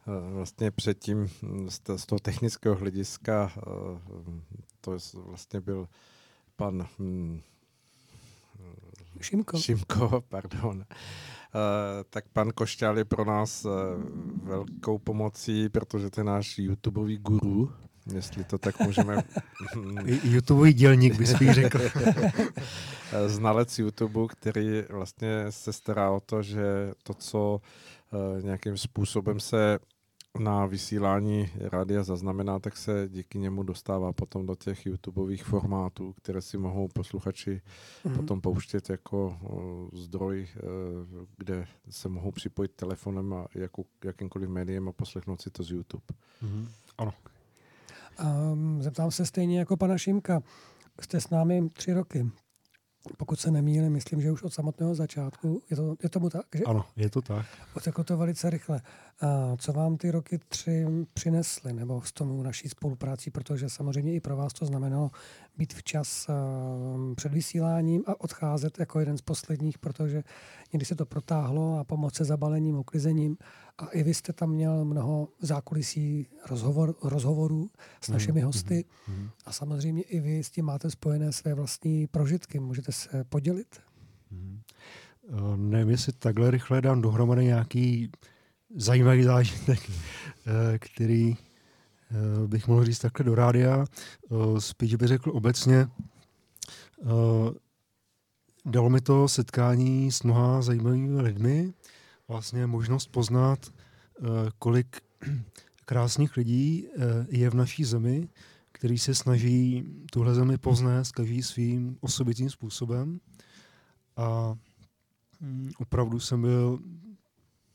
eh, 0.08 0.34
vlastně 0.34 0.72
předtím 0.72 1.28
z 1.70 1.80
to- 1.80 1.98
z 1.98 2.06
toho 2.06 2.20
technického 2.20 2.76
hlediska 2.76 3.52
eh, 3.58 3.62
to 4.82 4.94
je- 4.94 5.00
vlastně 5.26 5.62
byl 5.62 5.88
pan 6.56 6.88
mm, 7.00 7.42
Šimko, 9.22 9.58
Šimko, 9.60 10.24
pardon. 10.30 10.86
Eh, 11.56 12.04
tak 12.10 12.26
pan 12.34 12.52
Košťál 12.52 12.98
je 12.98 13.06
pro 13.06 13.26
nás 13.26 13.66
eh, 13.66 13.70
velkou 14.44 14.98
pomocí, 14.98 15.70
protože 15.70 16.10
to 16.10 16.20
je 16.20 16.24
náš 16.24 16.58
YouTubeový 16.58 17.18
guru, 17.18 17.72
jestli 18.14 18.44
to 18.44 18.58
tak 18.58 18.80
můžeme 18.80 19.24
YouTubeový 20.24 20.74
dělník 20.74 21.18
by 21.18 21.28
spíš 21.28 21.52
řekl. 21.52 21.80
Znalec 23.28 23.80
YouTube, 23.80 24.28
který 24.28 24.84
vlastně 24.90 25.46
se 25.50 25.74
stará 25.74 26.12
o 26.12 26.20
to, 26.20 26.42
že 26.42 26.92
to, 27.04 27.14
co 27.14 27.62
eh, 28.14 28.42
nějakým 28.42 28.78
způsobem 28.78 29.40
se 29.40 29.80
na 30.40 30.66
vysílání 30.66 31.50
rádia 31.60 32.04
zaznamená, 32.04 32.60
tak 32.60 32.78
se 32.78 33.10
díky 33.12 33.40
němu 33.40 33.64
dostává 33.64 34.14
potom 34.14 34.46
do 34.46 34.56
těch 34.56 34.86
YouTubeových 34.86 35.44
formátů, 35.44 36.14
které 36.14 36.42
si 36.42 36.58
mohou 36.58 36.88
posluchači 36.88 37.62
Mhm. 38.06 38.16
potom 38.16 38.42
pouštět 38.42 38.90
jako 38.90 39.38
zdroj, 39.94 40.48
eh, 40.58 40.60
kde 41.38 41.68
se 41.90 42.10
mohou 42.10 42.32
připojit 42.32 42.72
telefonem 42.76 43.34
a 43.34 43.48
jakou, 43.56 43.86
jakýmkoliv 44.04 44.50
médiem 44.50 44.88
a 44.90 44.92
poslechnout 44.92 45.42
si 45.42 45.50
to 45.50 45.64
z 45.64 45.70
YouTube. 45.72 46.04
Mhm. 46.42 46.68
Ano. 46.98 47.14
um, 48.54 48.82
zeptám 48.82 49.12
se 49.12 49.26
stejně 49.26 49.60
jako 49.60 49.78
pana 49.78 49.98
Šimka. 49.98 50.42
Jste 51.02 51.22
s 51.22 51.30
námi 51.30 51.70
tři 51.70 51.94
roky. 51.94 52.32
Pokud 53.18 53.40
se 53.40 53.52
nemýlím, 53.52 53.92
myslím, 53.92 54.22
že 54.22 54.32
už 54.32 54.44
od 54.44 54.54
samotného 54.54 54.96
začátku. 54.96 55.62
Je, 55.70 55.76
to, 55.76 55.96
je 56.04 56.10
tomu 56.10 56.30
tak? 56.30 56.46
Že? 56.56 56.64
Ano, 56.64 56.86
je 56.96 57.10
to 57.10 57.22
tak. 57.22 57.46
Uteklo 57.78 58.04
to 58.04 58.18
velice 58.18 58.50
rychle. 58.50 58.82
A 59.22 59.56
co 59.58 59.74
vám 59.74 59.98
ty 59.98 60.12
roky 60.12 60.40
tři 60.50 60.86
přinesly, 61.14 61.74
nebo 61.74 62.02
s 62.02 62.12
tomu 62.12 62.44
naší 62.44 62.70
spoluprácí, 62.70 63.30
protože 63.32 63.70
samozřejmě 63.70 64.14
i 64.14 64.20
pro 64.20 64.38
vás 64.38 64.54
to 64.54 64.66
znamenalo 64.66 65.12
být 65.58 65.74
včas 65.74 66.28
um, 66.30 67.16
před 67.16 67.32
vysíláním 67.34 68.04
a 68.08 68.22
odcházet 68.22 68.80
jako 68.80 69.00
jeden 69.00 69.18
z 69.18 69.22
posledních, 69.22 69.78
protože 69.78 70.24
někdy 70.74 70.86
se 70.86 70.96
to 70.96 71.06
protáhlo 71.06 71.78
a 71.80 71.84
pomoct 71.84 72.16
se 72.16 72.24
zabalením, 72.26 72.76
uklizením. 72.76 73.38
A 73.78 73.86
i 73.88 74.04
vy 74.04 74.14
jste 74.14 74.34
tam 74.34 74.50
měl 74.50 74.86
mnoho 74.86 75.28
zákulisí 75.42 76.28
rozhovor, 76.50 76.96
rozhovorů 77.04 77.70
s 78.02 78.10
našimi 78.10 78.42
hosty 78.42 78.86
Mhm. 79.08 79.30
a 79.46 79.52
samozřejmě 79.52 80.02
i 80.04 80.20
vy 80.20 80.44
s 80.44 80.50
tím 80.50 80.66
máte 80.66 80.92
spojené 80.92 81.32
své 81.32 81.54
vlastní 81.54 82.08
prožitky. 82.08 82.60
Můžete 82.60 82.92
se 82.92 83.24
podělit? 83.24 83.82
Mhm. 84.32 84.62
Eh, 85.30 85.58
Nevím, 85.58 85.90
jestli 85.90 86.14
takhle 86.14 86.52
rychle 86.52 86.82
dám 86.82 87.02
dohromady 87.02 87.46
nějaký 87.46 88.12
zajímavý 88.76 89.24
zážitek, 89.24 89.80
eh, 89.90 90.80
který 90.80 91.36
bych 92.48 92.68
mohl 92.68 92.86
říct 92.86 93.00
takhle 93.00 93.26
do 93.26 93.36
rádia. 93.36 93.86
Eh, 93.86 94.62
Spíš 94.62 94.96
bych 94.96 95.08
řekl 95.08 95.30
obecně, 95.30 95.88
eh, 97.02 97.06
dalo 98.66 98.90
mi 98.90 99.02
to 99.02 99.28
setkání 99.28 100.12
s 100.12 100.24
mnoha 100.24 100.62
zajímavými 100.62 101.22
lidmi, 101.22 101.74
vlastně 102.28 102.68
možnost 102.68 103.08
poznat, 103.08 103.60
eh, 103.70 104.24
kolik 104.60 105.02
krásných 105.86 106.38
lidí 106.38 106.88
eh, 106.88 107.02
je 107.30 107.50
v 107.50 107.54
naší 107.54 107.84
zemi, 107.84 108.30
který 108.72 108.98
se 108.98 109.16
snaží 109.16 109.84
tuhle 110.12 110.36
zemi 110.36 110.58
poznat 110.58 111.12
každý 111.12 111.44
svým 111.44 111.98
osobitým 112.02 112.50
způsobem. 112.50 113.20
A 114.18 114.58
mm, 115.40 115.72
opravdu 115.78 116.20
jsem 116.20 116.42
byl 116.42 116.80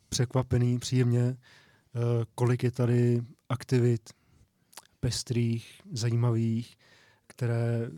překvapený 0.08 0.78
příjemně, 0.78 1.22
eh, 1.22 2.24
kolik 2.34 2.62
je 2.62 2.70
tady 2.70 3.22
aktivit 3.48 4.10
pestrých, 5.00 5.80
zajímavých, 5.92 6.76
které 7.26 7.90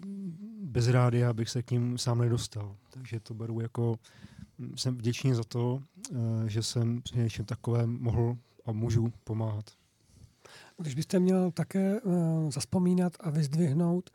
bez 0.63 0.89
rádia 0.89 1.33
bych 1.33 1.51
se 1.51 1.63
k 1.63 1.71
ním 1.71 1.99
sám 1.99 2.19
nedostal. 2.19 2.77
Takže 2.91 3.21
to 3.21 3.35
beru 3.35 3.61
jako, 3.61 3.99
mm, 4.59 4.77
jsem 4.77 4.97
vděčný 4.97 5.35
za 5.35 5.45
to, 5.45 5.83
eh, 6.13 6.17
že 6.47 6.63
jsem 6.63 7.03
při 7.03 7.19
něčem 7.19 7.45
takovém 7.45 7.99
mohl 8.01 8.37
a 8.67 8.73
můžu 8.73 9.13
pomáhat. 9.25 9.65
Když 10.77 10.95
byste 10.95 11.21
měl 11.21 11.51
také 11.51 12.01
uh, 12.01 12.51
zaspomínat 12.51 13.13
a 13.21 13.31
vyzdvihnout 13.31 14.11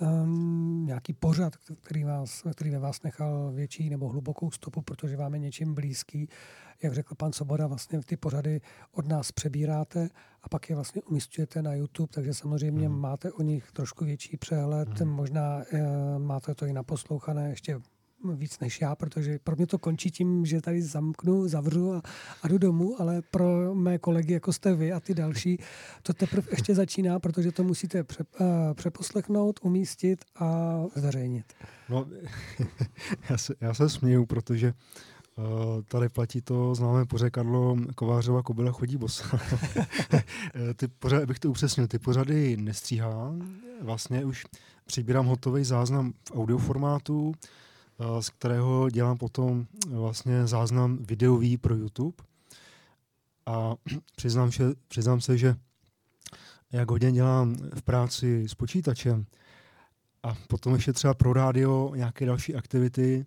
um, 0.00 0.86
nějaký 0.86 1.12
pořad, 1.12 1.56
který, 1.82 2.04
vás, 2.04 2.42
který 2.54 2.70
ve 2.70 2.78
vás 2.78 3.02
nechal 3.02 3.52
větší 3.52 3.90
nebo 3.90 4.08
hlubokou 4.08 4.50
stopu, 4.50 4.82
protože 4.82 5.16
vám 5.16 5.34
je 5.34 5.40
něčím 5.40 5.74
blízký, 5.74 6.28
jak 6.82 6.94
řekl 6.94 7.14
pan 7.14 7.32
Soboda, 7.32 7.66
vlastně 7.66 8.00
ty 8.02 8.16
pořady 8.16 8.60
od 8.92 9.08
nás 9.08 9.32
přebíráte 9.32 10.08
a 10.42 10.48
pak 10.48 10.70
je 10.70 10.74
vlastně 10.74 11.02
umístujete 11.02 11.62
na 11.62 11.74
YouTube, 11.74 12.12
takže 12.12 12.34
samozřejmě 12.34 12.88
mm. 12.88 13.00
máte 13.00 13.32
o 13.32 13.42
nich 13.42 13.72
trošku 13.72 14.04
větší 14.04 14.36
přehled, 14.36 15.00
mm. 15.00 15.08
možná 15.08 15.56
uh, 15.72 16.18
máte 16.18 16.54
to 16.54 16.66
i 16.66 16.72
naposlouchané 16.72 17.50
ještě 17.50 17.80
víc 18.24 18.60
než 18.60 18.80
já, 18.80 18.94
protože 18.94 19.38
pro 19.44 19.56
mě 19.56 19.66
to 19.66 19.78
končí 19.78 20.10
tím, 20.10 20.46
že 20.46 20.60
tady 20.60 20.82
zamknu, 20.82 21.48
zavřu 21.48 21.92
a, 21.94 22.02
a 22.42 22.48
jdu 22.48 22.58
domů, 22.58 23.00
ale 23.00 23.22
pro 23.30 23.74
mé 23.74 23.98
kolegy, 23.98 24.32
jako 24.32 24.52
jste 24.52 24.74
vy 24.74 24.92
a 24.92 25.00
ty 25.00 25.14
další, 25.14 25.58
to 26.02 26.12
teprve 26.12 26.48
ještě 26.50 26.74
začíná, 26.74 27.20
protože 27.20 27.52
to 27.52 27.64
musíte 27.64 28.04
pře, 28.04 28.24
uh, 28.40 28.46
přeposlechnout, 28.74 29.60
umístit 29.62 30.24
a 30.36 30.80
zveřejnit. 30.94 31.52
No, 31.88 32.06
já 33.30 33.38
se, 33.38 33.54
já 33.60 33.74
se 33.74 33.88
směju, 33.88 34.26
protože 34.26 34.72
uh, 35.36 35.44
tady 35.88 36.08
platí 36.08 36.42
to 36.42 36.74
známé 36.74 37.06
pořekadlo 37.06 37.76
Kovářova 37.94 38.42
kobila 38.42 38.72
chodí 38.72 38.96
bosa. 38.96 39.24
Eh, 40.54 40.74
ty 40.74 40.88
pořady, 40.88 41.22
abych 41.22 41.38
to 41.38 41.50
upřesnil, 41.50 41.86
ty 41.86 41.98
pořady 41.98 42.56
nestříhám, 42.56 43.60
vlastně 43.82 44.24
už 44.24 44.46
přibírám 44.84 45.26
hotový 45.26 45.64
záznam 45.64 46.12
v 46.28 46.36
audioformátu, 46.36 47.28
uh, 47.28 47.32
z 48.20 48.28
kterého 48.30 48.90
dělám 48.90 49.18
potom 49.18 49.66
vlastně 49.88 50.46
záznam 50.46 50.96
videový 50.96 51.56
pro 51.56 51.74
YouTube. 51.74 52.16
A 53.46 53.74
přiznám, 54.16 54.50
že, 54.50 54.64
přiznám 54.88 55.20
se, 55.20 55.38
že 55.38 55.56
jak 56.72 56.90
hodně 56.90 57.12
dělám 57.12 57.54
v 57.74 57.82
práci 57.82 58.48
s 58.48 58.54
počítačem, 58.54 59.26
a 60.22 60.34
potom 60.48 60.74
ještě 60.74 60.92
třeba 60.92 61.14
pro 61.14 61.32
rádio 61.32 61.92
nějaké 61.94 62.26
další 62.26 62.54
aktivity, 62.54 63.26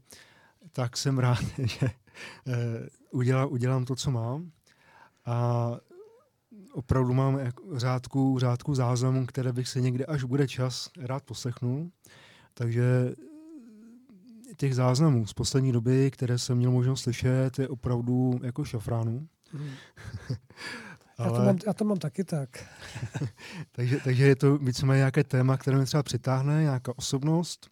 tak 0.72 0.98
jsem 0.98 1.20
rád, 1.20 1.40
že 1.64 1.90
eh, 2.48 2.90
udělám, 3.12 3.52
udělám 3.52 3.86
to, 3.86 3.96
co 3.96 4.12
mám. 4.12 4.52
A 5.26 5.70
opravdu 6.74 7.14
mám 7.14 7.40
řádku, 7.76 8.40
řádku 8.40 8.76
záznamů, 8.76 9.26
které 9.26 9.54
bych 9.54 9.68
se 9.68 9.82
někde, 9.82 10.06
až 10.06 10.24
bude 10.24 10.48
čas, 10.48 10.90
rád 11.00 11.24
poslechnul. 11.24 11.92
Takže 12.54 13.16
těch 14.58 14.76
záznamů 14.76 15.26
z 15.26 15.34
poslední 15.34 15.72
doby, 15.72 16.12
které 16.12 16.38
jsem 16.40 16.58
měl 16.58 16.72
možnost 16.72 17.02
slyšet, 17.02 17.60
je 17.60 17.68
opravdu 17.68 18.40
jako 18.44 18.66
šafránu. 18.66 19.28
Já, 21.20 21.30
to 21.30 21.44
mám, 21.44 21.58
já 21.68 21.74
to 21.74 21.86
mám 21.86 21.98
taky 21.98 22.24
tak. 22.24 22.50
takže, 23.72 24.00
takže 24.04 24.28
je 24.28 24.36
to 24.36 24.58
víceméně 24.58 24.98
nějaké 24.98 25.24
téma, 25.24 25.58
které 25.58 25.78
mě 25.78 25.86
třeba 25.86 26.04
přitáhne, 26.04 26.62
nějaká 26.62 26.98
osobnost. 26.98 27.70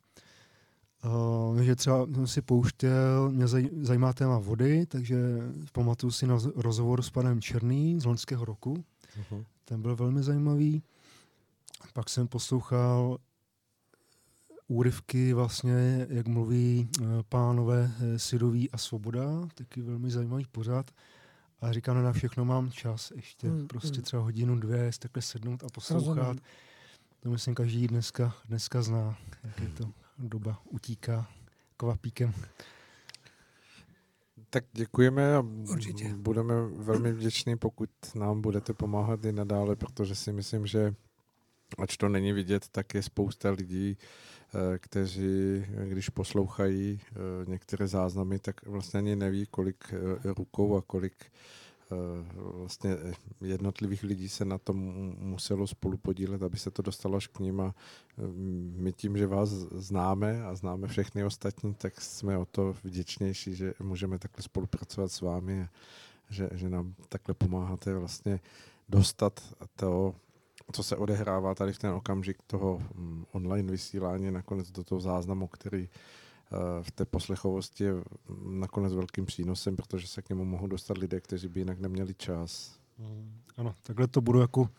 Uh, 1.05 1.61
že 1.61 1.75
třeba 1.75 2.05
jsem 2.13 2.27
si 2.27 2.41
pouštěl, 2.41 3.31
mě 3.31 3.47
zaj, 3.47 3.69
zajímá 3.81 4.13
téma 4.13 4.39
vody, 4.39 4.85
takže 4.85 5.17
pamatuju 5.71 6.11
si 6.11 6.27
na 6.27 6.37
rozhovor 6.55 7.01
s 7.01 7.09
panem 7.09 7.41
Černý 7.41 7.99
z 7.99 8.05
loňského 8.05 8.45
roku. 8.45 8.83
Mhm. 9.17 9.45
Ten 9.65 9.81
byl 9.81 9.95
velmi 9.95 10.23
zajímavý. 10.23 10.83
Pak 11.93 12.09
jsem 12.09 12.27
poslouchal 12.27 13.17
úryvky 14.72 15.34
vlastně, 15.34 16.07
jak 16.10 16.27
mluví 16.27 16.89
eh, 17.02 17.03
pánové 17.30 17.91
eh, 18.02 18.19
Sidový 18.19 18.72
a 18.72 18.77
Svoboda, 18.77 19.48
taky 19.56 19.81
velmi 19.81 20.11
zajímavý 20.11 20.45
pořad. 20.52 20.91
A 21.61 21.72
říkám, 21.72 21.95
ne 21.95 22.03
na 22.03 22.14
všechno 22.14 22.45
mám 22.45 22.72
čas, 22.72 23.11
ještě 23.15 23.48
Hmm, 23.48 23.68
prostě 23.68 23.95
hmm. 23.95 24.03
třeba 24.03 24.23
hodinu, 24.23 24.60
dvě, 24.60 24.91
takhle 24.99 25.22
sednout 25.22 25.64
a 25.64 25.68
poslouchat. 25.73 26.15
Rozumím. 26.18 26.39
To 27.19 27.30
myslím 27.30 27.56
každý 27.56 27.88
dneska, 27.88 28.34
dneska 28.45 28.81
zná, 28.81 29.18
jak 29.43 29.60
je 29.60 29.68
to 29.68 29.91
doba 30.18 30.61
utíká 30.69 31.27
kvapíkem. 31.77 32.34
Tak 34.49 34.64
děkujeme 34.73 35.35
a 35.35 35.43
Určitě. 35.72 36.14
budeme 36.14 36.53
velmi 36.68 37.11
vděční, 37.14 37.57
pokud 37.57 37.89
nám 38.15 38.41
budete 38.41 38.73
pomáhat 38.73 39.26
i 39.26 39.31
nadále, 39.31 39.76
protože 39.76 40.15
si 40.15 40.34
myslím, 40.34 40.68
že 40.68 40.95
ač 41.77 41.98
to 41.98 42.10
není 42.10 42.34
vidět, 42.34 42.68
tak 42.72 42.93
je 42.93 43.03
spousta 43.03 43.49
lidí, 43.52 43.98
kteří, 44.78 45.65
eh, 45.78 45.88
když 45.88 46.10
poslouchají 46.10 46.99
eh, 47.02 47.15
některé 47.48 47.88
záznamy, 47.88 48.40
tak 48.40 48.65
vlastně 48.65 48.98
ani 48.98 49.15
neví, 49.15 49.45
kolik 49.45 49.94
eh, 49.94 50.34
rukou 50.34 50.78
a 50.78 50.82
kolik 50.82 51.15
vlastně 52.34 52.98
jednotlivých 53.41 54.03
lidí 54.03 54.30
se 54.30 54.45
na 54.45 54.57
tom 54.57 54.78
mu- 54.78 55.15
muselo 55.19 55.68
spolu 55.68 55.98
podílet, 55.98 56.44
aby 56.44 56.57
se 56.57 56.72
to 56.72 56.82
dostalo 56.82 57.18
až 57.18 57.28
k 57.28 57.40
ním. 57.40 57.61
A 57.61 57.76
my 58.76 58.94
tím, 58.94 59.18
že 59.18 59.28
vás 59.28 59.49
známe 59.49 60.44
a 60.44 60.56
známe 60.56 60.88
všechny 60.88 61.23
ostatní, 61.23 61.73
tak 61.73 62.02
jsme 62.02 62.38
o 62.38 62.45
to 62.45 62.76
vděčnější, 62.84 63.56
že 63.56 63.73
můžeme 63.80 64.19
takhle 64.19 64.44
spolupracovat 64.44 65.11
s 65.11 65.22
vámi 65.22 65.61
a 65.61 65.69
že, 66.30 66.49
že 66.52 66.69
nám 66.69 66.94
takhle 67.10 67.36
pomáháte 67.36 67.94
vlastně 67.95 68.40
dostat 68.90 69.56
to, 69.76 70.15
co 70.72 70.84
se 70.84 70.95
odehrává 70.95 71.56
tady 71.56 71.73
v 71.73 71.80
ten 71.80 71.91
okamžik 71.91 72.38
toho 72.48 72.81
mm, 72.95 73.26
online 73.31 73.72
vysílání 73.72 74.31
nakonec 74.31 74.72
do 74.72 74.84
toho 74.84 75.02
záznamu, 75.02 75.48
který 75.48 75.89
eh, 75.89 76.84
v 76.84 76.91
té 76.91 77.06
poslechovosti 77.06 77.84
je 77.84 77.93
mm, 77.93 78.60
nakonec 78.60 78.93
velkým 78.93 79.26
přínosem, 79.26 79.76
protože 79.76 80.07
se 80.07 80.22
k 80.22 80.30
němu 80.30 80.45
mohou 80.45 80.68
dostat 80.68 80.98
lidé, 80.98 81.22
kteří 81.22 81.48
by 81.48 81.60
jinak 81.60 81.80
neměli 81.80 82.14
čas. 82.14 82.80
Ano, 83.57 83.76
takhle 83.84 84.07
to 84.07 84.22
budu 84.22 84.39
jako 84.39 84.69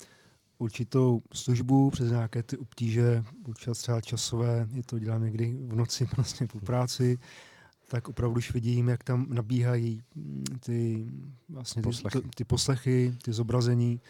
určitou 0.59 1.23
službu 1.32 1.90
přes 1.90 2.10
nějaké 2.10 2.43
ty 2.43 2.56
obtíže, 2.56 3.24
občas 3.48 3.78
třeba 3.78 4.01
časové, 4.01 4.69
je 4.73 4.82
to 4.82 4.98
dělám 4.98 5.24
někdy 5.24 5.56
v 5.60 5.77
noci 5.77 6.09
vlastně 6.16 6.47
po 6.47 6.60
práci, 6.60 7.19
tak 7.89 8.09
opravdu 8.09 8.39
už 8.39 8.52
vidím, 8.52 8.89
jak 8.89 9.05
tam 9.05 9.27
nabíhají 9.28 10.02
mm, 10.14 10.44
ty, 10.60 11.06
vlastně 11.48 11.82
ty, 11.82 11.89
Poslechy. 11.89 12.20
To, 12.20 12.28
ty 12.35 12.44
poslechy, 12.44 13.14
ty 13.23 13.32
zobrazení, 13.32 14.01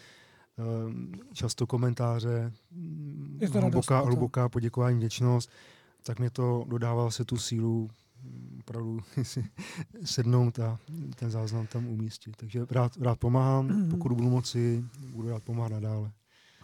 často 1.33 1.67
komentáře, 1.67 2.51
mm, 2.71 3.39
hluboká, 3.53 3.99
hluboká 3.99 4.49
poděkování, 4.49 4.97
vděčnost, 4.97 5.49
tak 6.03 6.19
mě 6.19 6.29
to 6.29 6.65
dodává 6.67 7.11
se 7.11 7.25
tu 7.25 7.37
sílu 7.37 7.89
mm, 8.23 8.59
opravdu 8.59 8.99
si 9.23 9.45
sednout 10.03 10.59
a 10.59 10.79
ten 11.15 11.31
záznam 11.31 11.67
tam 11.67 11.87
umístit. 11.87 12.35
Takže 12.35 12.65
rád, 12.71 12.97
rád 13.01 13.19
pomáhám, 13.19 13.89
pokud 13.89 14.13
budu 14.13 14.29
moci, 14.29 14.85
budu 15.09 15.29
rád 15.29 15.43
pomáhat 15.43 15.71
nadále. 15.71 16.11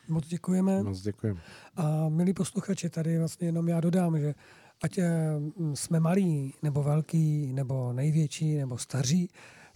Moc 0.09 0.27
děkujeme. 0.27 0.83
Moc 0.83 1.01
děkujeme. 1.01 1.41
A 1.75 2.09
milí 2.09 2.33
posluchači, 2.33 2.89
tady 2.89 3.19
vlastně 3.19 3.47
jenom 3.47 3.67
já 3.69 3.79
dodám, 3.79 4.19
že 4.19 4.35
ať 4.83 4.97
eh, 4.97 5.39
jsme 5.73 5.99
malí, 5.99 6.53
nebo 6.63 6.83
velký, 6.83 7.53
nebo 7.53 7.93
největší, 7.93 8.57
nebo 8.57 8.77
staří, 8.77 9.29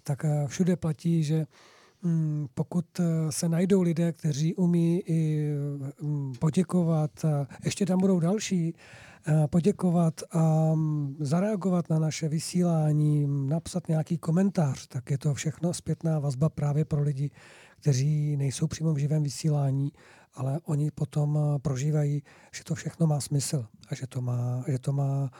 tak 0.03 0.25
eh, 0.25 0.47
všude 0.47 0.75
platí, 0.75 1.23
že 1.23 1.45
pokud 2.53 2.85
eh, 2.99 3.31
se 3.31 3.49
najdou 3.49 3.81
lidé, 3.81 4.11
kteří 4.11 4.55
umí 4.55 5.01
i 5.05 5.51
mm, 6.01 6.33
poděkovat, 6.39 7.11
eh, 7.25 7.47
ještě 7.65 7.85
tam 7.85 7.99
budou 7.99 8.19
další, 8.19 8.75
eh, 9.27 9.47
poděkovat 9.47 10.21
a 10.31 10.75
mm, 10.75 11.15
zareagovat 11.19 11.89
na 11.89 11.99
naše 11.99 12.29
vysílání, 12.29 13.27
napsat 13.49 13.87
nějaký 13.87 14.17
komentář, 14.17 14.87
tak 14.87 15.11
je 15.11 15.17
to 15.17 15.33
všechno 15.33 15.73
zpětná 15.73 16.19
vazba 16.19 16.49
právě 16.49 16.85
pro 16.85 17.01
lidi, 17.01 17.31
kteří 17.79 18.37
nejsou 18.37 18.67
přímo 18.67 18.93
v 18.93 18.97
živém 18.97 19.23
vysílání, 19.23 19.91
ale 20.35 20.59
oni 20.65 20.91
potom 20.91 21.39
prožívají, 21.61 22.23
že 22.55 22.63
to 22.63 22.75
všechno 22.75 23.07
má 23.07 23.21
smysl 23.21 23.65
a 23.89 23.95
že 23.95 24.07
to 24.07 24.21
má, 24.21 24.63
že 24.67 24.79
to 24.79 24.91
má 24.91 25.31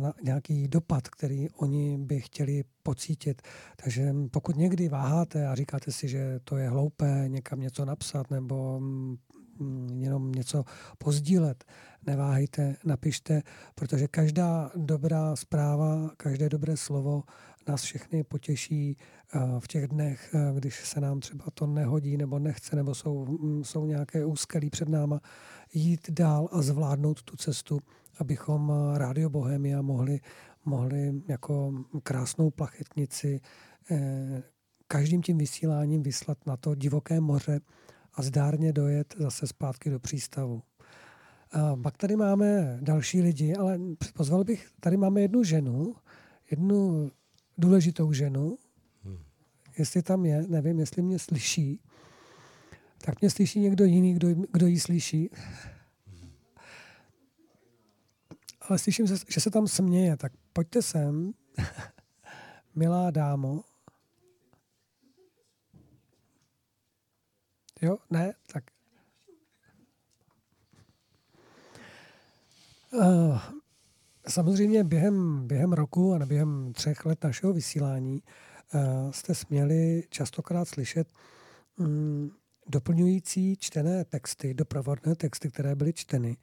na, 0.00 0.14
nějaký 0.22 0.68
dopad, 0.68 1.08
který 1.08 1.50
oni 1.50 1.98
by 1.98 2.20
chtěli 2.20 2.64
pocítit. 2.82 3.42
Takže 3.76 4.14
pokud 4.30 4.56
někdy 4.56 4.88
váháte 4.88 5.46
a 5.46 5.54
říkáte 5.54 5.92
si, 5.92 6.08
že 6.08 6.40
to 6.44 6.56
je 6.56 6.68
hloupé 6.68 7.24
někam 7.26 7.60
něco 7.60 7.84
napsat 7.84 8.30
nebo 8.30 8.80
mm, 8.80 9.16
jenom 9.92 10.32
něco 10.32 10.64
pozdílet, 10.98 11.64
neváhejte, 12.06 12.76
napište, 12.84 13.42
protože 13.74 14.08
každá 14.08 14.70
dobrá 14.76 15.36
zpráva, 15.36 16.10
každé 16.16 16.48
dobré 16.48 16.76
slovo 16.76 17.22
nás 17.68 17.82
všechny 17.82 18.24
potěší 18.24 18.96
v 19.58 19.68
těch 19.68 19.88
dnech, 19.88 20.34
když 20.54 20.88
se 20.88 21.00
nám 21.00 21.20
třeba 21.20 21.44
to 21.54 21.66
nehodí 21.66 22.16
nebo 22.16 22.38
nechce, 22.38 22.76
nebo 22.76 22.94
jsou, 22.94 23.26
mm, 23.26 23.64
jsou 23.64 23.86
nějaké 23.86 24.24
úskalí 24.24 24.70
před 24.70 24.88
náma, 24.88 25.20
jít 25.74 26.10
dál 26.10 26.48
a 26.52 26.62
zvládnout 26.62 27.22
tu 27.22 27.36
cestu, 27.36 27.80
abychom 28.22 28.72
eh, 28.72 28.98
Rádio 28.98 29.30
Bohemia 29.30 29.82
mohli, 29.82 30.20
mohli 30.64 31.22
jako 31.28 31.84
krásnou 32.02 32.50
plachetnici 32.50 33.40
eh, 33.90 34.42
každým 34.86 35.22
tím 35.22 35.38
vysíláním 35.38 36.02
vyslat 36.02 36.38
na 36.46 36.56
to 36.56 36.74
divoké 36.74 37.20
moře 37.20 37.60
a 38.14 38.22
zdárně 38.22 38.72
dojet 38.72 39.14
zase 39.18 39.46
zpátky 39.46 39.90
do 39.90 39.98
přístavu. 40.00 40.62
A 41.52 41.76
pak 41.76 41.96
tady 41.96 42.16
máme 42.16 42.78
další 42.80 43.22
lidi, 43.22 43.54
ale 43.54 43.80
pozval 44.14 44.44
bych, 44.44 44.68
tady 44.80 44.96
máme 44.96 45.20
jednu 45.20 45.44
ženu, 45.44 45.94
jednu 46.50 47.10
důležitou 47.58 48.12
ženu, 48.12 48.56
jestli 49.78 50.02
tam 50.02 50.26
je, 50.26 50.44
nevím, 50.48 50.78
jestli 50.78 51.02
mě 51.02 51.18
slyší, 51.18 51.80
tak 53.04 53.20
mě 53.20 53.30
slyší 53.30 53.60
někdo 53.60 53.84
jiný, 53.84 54.14
kdo, 54.14 54.28
kdo 54.52 54.66
ji 54.66 54.80
slyší. 54.80 55.30
Ale 58.68 58.78
slyším, 58.78 59.08
se, 59.08 59.14
že 59.28 59.40
se 59.40 59.50
tam 59.50 59.68
směje, 59.68 60.16
tak 60.16 60.32
pojďte 60.52 60.82
sem, 60.82 61.32
milá 62.74 63.10
dámo. 63.10 63.64
Jo, 67.82 67.98
ne, 68.10 68.32
tak. 68.52 68.64
Uh, 72.92 73.40
samozřejmě 74.28 74.84
během, 74.84 75.46
během 75.46 75.72
roku 75.72 76.14
a 76.14 76.26
během 76.26 76.72
třech 76.72 77.04
let 77.06 77.24
našeho 77.24 77.52
vysílání 77.52 78.22
uh, 78.74 79.10
jste 79.10 79.34
směli 79.34 80.04
častokrát 80.10 80.68
slyšet 80.68 81.08
um, 81.76 82.36
doplňující 82.68 83.56
čtené 83.56 84.04
texty, 84.04 84.54
doprovodné 84.54 85.14
texty, 85.14 85.50
které 85.50 85.74
byly 85.74 85.92
čteny, 85.92 86.36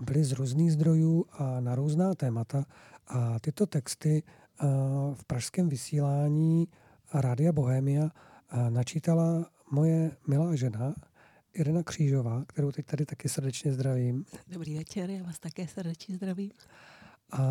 byly 0.00 0.24
z 0.24 0.32
různých 0.32 0.72
zdrojů 0.72 1.24
a 1.32 1.60
na 1.60 1.74
různá 1.74 2.14
témata. 2.14 2.64
A 3.06 3.38
tyto 3.38 3.66
texty 3.66 4.22
uh, 4.22 4.68
v 5.14 5.24
pražském 5.24 5.68
vysílání 5.68 6.68
Rádia 7.14 7.52
Bohemia 7.52 8.04
uh, 8.04 8.70
načítala 8.70 9.50
moje 9.70 10.10
milá 10.26 10.54
žena, 10.54 10.94
Irena 11.54 11.82
Křížová, 11.82 12.44
kterou 12.46 12.72
teď 12.72 12.86
tady 12.86 13.06
taky 13.06 13.28
srdečně 13.28 13.72
zdravím. 13.72 14.24
Dobrý 14.48 14.76
večer, 14.76 15.10
já 15.10 15.22
vás 15.22 15.38
také 15.38 15.68
srdečně 15.68 16.16
zdravím. 16.16 16.50
A 17.32 17.42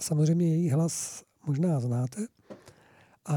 samozřejmě 0.00 0.48
její 0.48 0.70
hlas 0.70 1.24
možná 1.46 1.80
znáte. 1.80 2.26
A 3.24 3.34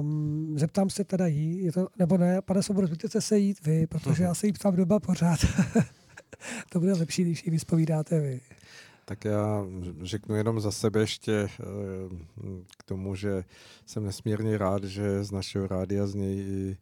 mm, 0.00 0.54
zeptám 0.58 0.90
se 0.90 1.04
teda 1.04 1.26
jí, 1.26 1.64
je 1.64 1.72
to, 1.72 1.88
nebo 1.98 2.18
ne, 2.18 2.42
pane 2.42 2.62
Sobor, 2.62 2.86
zbytěte 2.86 3.20
se 3.20 3.38
jít 3.38 3.66
vy, 3.66 3.86
protože 3.86 4.22
já 4.22 4.34
se 4.34 4.46
jí 4.46 4.52
ptám 4.52 4.76
doba 4.76 5.00
pořád. 5.00 5.38
to 6.70 6.80
bude 6.80 6.92
lepší, 6.92 7.22
když 7.22 7.44
jí 7.44 7.50
vyspovídáte 7.50 8.20
vy. 8.20 8.40
Tak 9.04 9.24
já 9.24 9.64
řeknu 10.02 10.34
jenom 10.34 10.60
za 10.60 10.72
sebe 10.72 11.00
ještě 11.00 11.32
eh, 11.32 11.48
k 12.78 12.82
tomu, 12.82 13.14
že 13.14 13.44
jsem 13.86 14.04
nesmírně 14.04 14.58
rád, 14.58 14.84
že 14.84 15.24
z 15.24 15.30
našeho 15.30 15.66
rádia 15.66 16.06
z 16.06 16.14
něj 16.14 16.38
i 16.38 16.76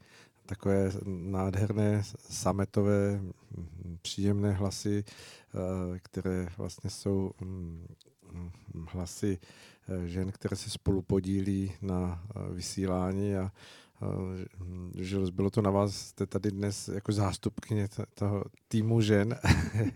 takové 0.46 0.92
nádherné 1.06 2.02
sametové 2.18 3.12
mm, 3.20 3.98
příjemné 4.02 4.52
hlasy, 4.52 5.04
eh, 5.04 5.98
které 5.98 6.48
vlastně 6.56 6.90
jsou 6.90 7.30
mm, 7.40 7.86
mm, 8.32 8.86
hlasy 8.88 9.38
eh, 9.88 10.08
žen, 10.08 10.32
které 10.32 10.56
se 10.56 10.70
spolu 10.70 11.02
podílí 11.02 11.72
na 11.82 12.24
vysílání 12.52 13.36
a 13.36 13.52
že 14.94 15.18
bylo 15.32 15.50
to 15.50 15.62
na 15.62 15.70
vás, 15.70 15.94
jste 15.96 16.26
tady 16.26 16.50
dnes 16.50 16.88
jako 16.88 17.12
zástupkyně 17.12 17.88
toho 18.14 18.44
týmu 18.68 19.00
žen, 19.00 19.38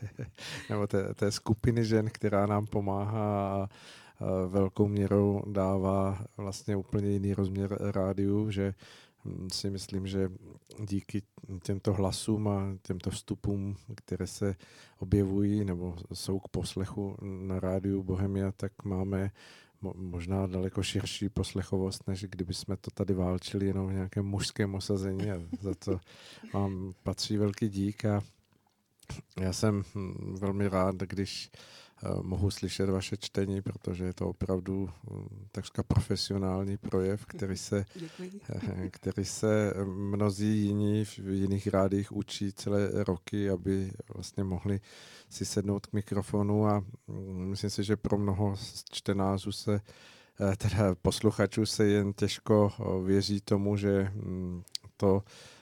nebo 0.70 0.86
té, 0.86 1.14
té 1.14 1.32
skupiny 1.32 1.84
žen, 1.84 2.10
která 2.12 2.46
nám 2.46 2.66
pomáhá 2.66 3.54
a 3.54 3.68
velkou 4.46 4.88
měrou 4.88 5.42
dává 5.46 6.24
vlastně 6.36 6.76
úplně 6.76 7.10
jiný 7.10 7.34
rozměr 7.34 7.78
rádiu, 7.80 8.50
že 8.50 8.74
si 9.52 9.70
myslím, 9.70 10.06
že 10.06 10.30
díky 10.78 11.22
těmto 11.62 11.92
hlasům 11.92 12.48
a 12.48 12.62
těmto 12.82 13.10
vstupům, 13.10 13.76
které 13.94 14.26
se 14.26 14.56
objevují 14.98 15.64
nebo 15.64 15.96
jsou 16.12 16.38
k 16.38 16.48
poslechu 16.48 17.16
na 17.22 17.60
rádiu 17.60 18.02
Bohemia, 18.02 18.52
tak 18.52 18.84
máme 18.84 19.30
možná 19.94 20.46
daleko 20.46 20.82
širší 20.82 21.28
poslechovost, 21.28 22.08
než 22.08 22.24
kdyby 22.24 22.54
jsme 22.54 22.76
to 22.76 22.90
tady 22.90 23.14
válčili 23.14 23.66
jenom 23.66 23.88
v 23.88 23.92
nějakém 23.92 24.26
mužském 24.26 24.74
osazení 24.74 25.30
a 25.30 25.40
za 25.60 25.74
to 25.74 26.00
vám 26.52 26.92
patří 27.02 27.36
velký 27.36 27.68
dík. 27.68 28.04
A 28.04 28.22
já 29.40 29.52
jsem 29.52 29.82
hm, 29.94 30.36
velmi 30.40 30.68
rád, 30.68 30.96
když 30.96 31.50
mohu 32.22 32.50
slyšet 32.50 32.90
vaše 32.90 33.16
čtení, 33.16 33.62
protože 33.62 34.04
je 34.04 34.14
to 34.14 34.28
opravdu 34.28 34.90
hm, 35.10 35.46
takřka 35.52 35.82
profesionální 35.82 36.76
projev, 36.76 37.26
který 37.26 37.56
se, 37.56 37.84
eh, 38.50 38.90
který 38.90 39.24
se 39.24 39.74
mnozí 39.84 40.58
jiní 40.58 41.04
v 41.04 41.18
jiných 41.18 41.66
rádích 41.66 42.12
učí 42.12 42.52
celé 42.52 43.04
roky, 43.04 43.50
aby 43.50 43.92
vlastně 44.14 44.44
mohli 44.44 44.80
si 45.28 45.44
sednout 45.44 45.86
k 45.86 45.92
mikrofonu 45.92 46.66
a 46.66 46.84
hm, 47.08 47.46
myslím 47.50 47.70
si, 47.70 47.84
že 47.84 47.96
pro 47.96 48.18
mnoho 48.18 48.56
čtenářů 48.90 49.52
se 49.52 49.80
eh, 50.40 50.56
teda 50.56 50.94
posluchačů 51.02 51.66
se 51.66 51.86
jen 51.86 52.12
těžko 52.12 52.72
věří 53.04 53.40
tomu, 53.40 53.76
že 53.76 54.12
hm, 54.14 54.62
to 54.96 55.22
Eh, 55.26 55.53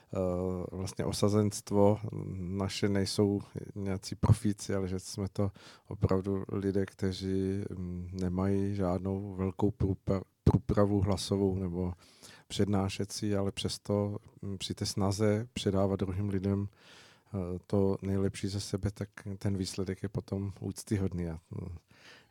vlastně 0.72 1.04
osazenstvo 1.04 1.98
naše 2.36 2.88
nejsou 2.88 3.40
nějací 3.74 4.14
profíci, 4.14 4.74
ale 4.74 4.88
že 4.88 4.98
jsme 4.98 5.28
to 5.28 5.50
opravdu 5.88 6.44
lidé, 6.52 6.86
kteří 6.86 7.64
mm, 7.76 8.08
nemají 8.12 8.74
žádnou 8.74 9.34
velkou 9.34 9.72
průpravu 10.44 11.00
hlasovou 11.00 11.58
nebo 11.58 11.92
přednášecí, 12.48 13.34
ale 13.34 13.52
přesto 13.52 14.16
mm, 14.42 14.58
při 14.58 14.74
té 14.74 14.86
snaze 14.86 15.46
předávat 15.52 16.00
druhým 16.00 16.28
lidem 16.28 16.68
eh, 16.68 17.58
to 17.66 17.96
nejlepší 18.02 18.48
ze 18.48 18.60
sebe, 18.60 18.90
tak 18.90 19.08
ten 19.38 19.56
výsledek 19.56 20.02
je 20.02 20.08
potom 20.08 20.52
úctyhodný. 20.60 21.24
Mm, 21.24 21.38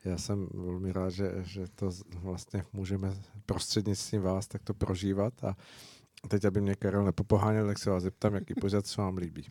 já 0.04 0.18
jsem 0.18 0.48
velmi 0.54 0.92
rád, 0.92 1.10
že, 1.10 1.32
že 1.42 1.66
to 1.74 1.90
vlastně 2.14 2.64
můžeme 2.72 3.16
prostřednictvím 3.46 4.22
vás 4.22 4.48
takto 4.48 4.74
prožívat 4.74 5.44
a 5.44 5.56
Teď, 6.28 6.44
aby 6.44 6.60
mě 6.60 6.74
Karel 6.74 7.04
nepopoháněl, 7.04 7.66
tak 7.66 7.78
se 7.78 7.90
vás 7.90 8.02
zeptám, 8.02 8.34
jaký 8.34 8.54
pořad 8.54 8.86
se 8.86 9.00
vám 9.00 9.16
líbí. 9.16 9.44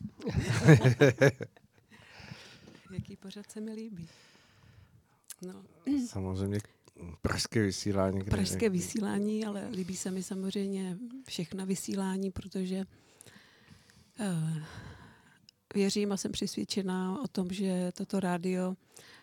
jaký 2.92 3.16
pořad 3.16 3.50
se 3.50 3.60
mi 3.60 3.72
líbí? 3.72 4.08
No. 5.42 5.64
Samozřejmě 6.08 6.58
pražské 7.22 7.62
vysílání. 7.62 8.18
Kde 8.18 8.30
pražské 8.30 8.68
vysílání, 8.68 9.44
ale 9.44 9.68
líbí 9.70 9.96
se 9.96 10.10
mi 10.10 10.22
samozřejmě 10.22 10.98
všechna 11.26 11.64
vysílání, 11.64 12.30
protože 12.30 12.84
uh, 14.20 14.62
věřím 15.74 16.12
a 16.12 16.16
jsem 16.16 16.32
přesvědčená 16.32 17.22
o 17.22 17.28
tom, 17.28 17.52
že 17.52 17.92
toto 17.94 18.20
rádio 18.20 18.74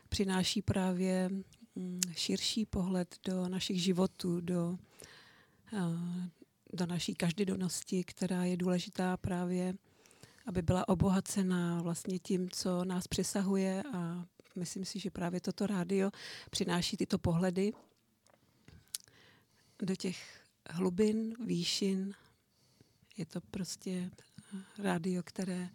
přináší 0.09 0.61
právě 0.61 1.29
um, 1.75 1.99
širší 2.15 2.65
pohled 2.65 3.15
do 3.25 3.49
našich 3.49 3.83
životů, 3.83 4.41
do, 4.41 4.77
uh, 5.73 5.79
do 6.73 6.85
naší 6.85 7.15
každodennosti, 7.15 8.03
která 8.03 8.43
je 8.43 8.57
důležitá 8.57 9.17
právě, 9.17 9.73
aby 10.45 10.61
byla 10.61 10.87
obohacená 10.87 11.81
vlastně 11.81 12.19
tím, 12.19 12.49
co 12.49 12.85
nás 12.85 13.07
přesahuje 13.07 13.83
a 13.93 14.25
myslím 14.55 14.85
si, 14.85 14.99
že 14.99 15.11
právě 15.11 15.41
toto 15.41 15.67
rádio 15.67 16.11
přináší 16.49 16.97
tyto 16.97 17.17
pohledy 17.17 17.73
do 19.81 19.95
těch 19.95 20.43
hlubin, 20.69 21.33
výšin. 21.45 22.13
Je 23.17 23.25
to 23.25 23.41
prostě 23.41 24.11
rádio, 24.77 25.23
které 25.23 25.69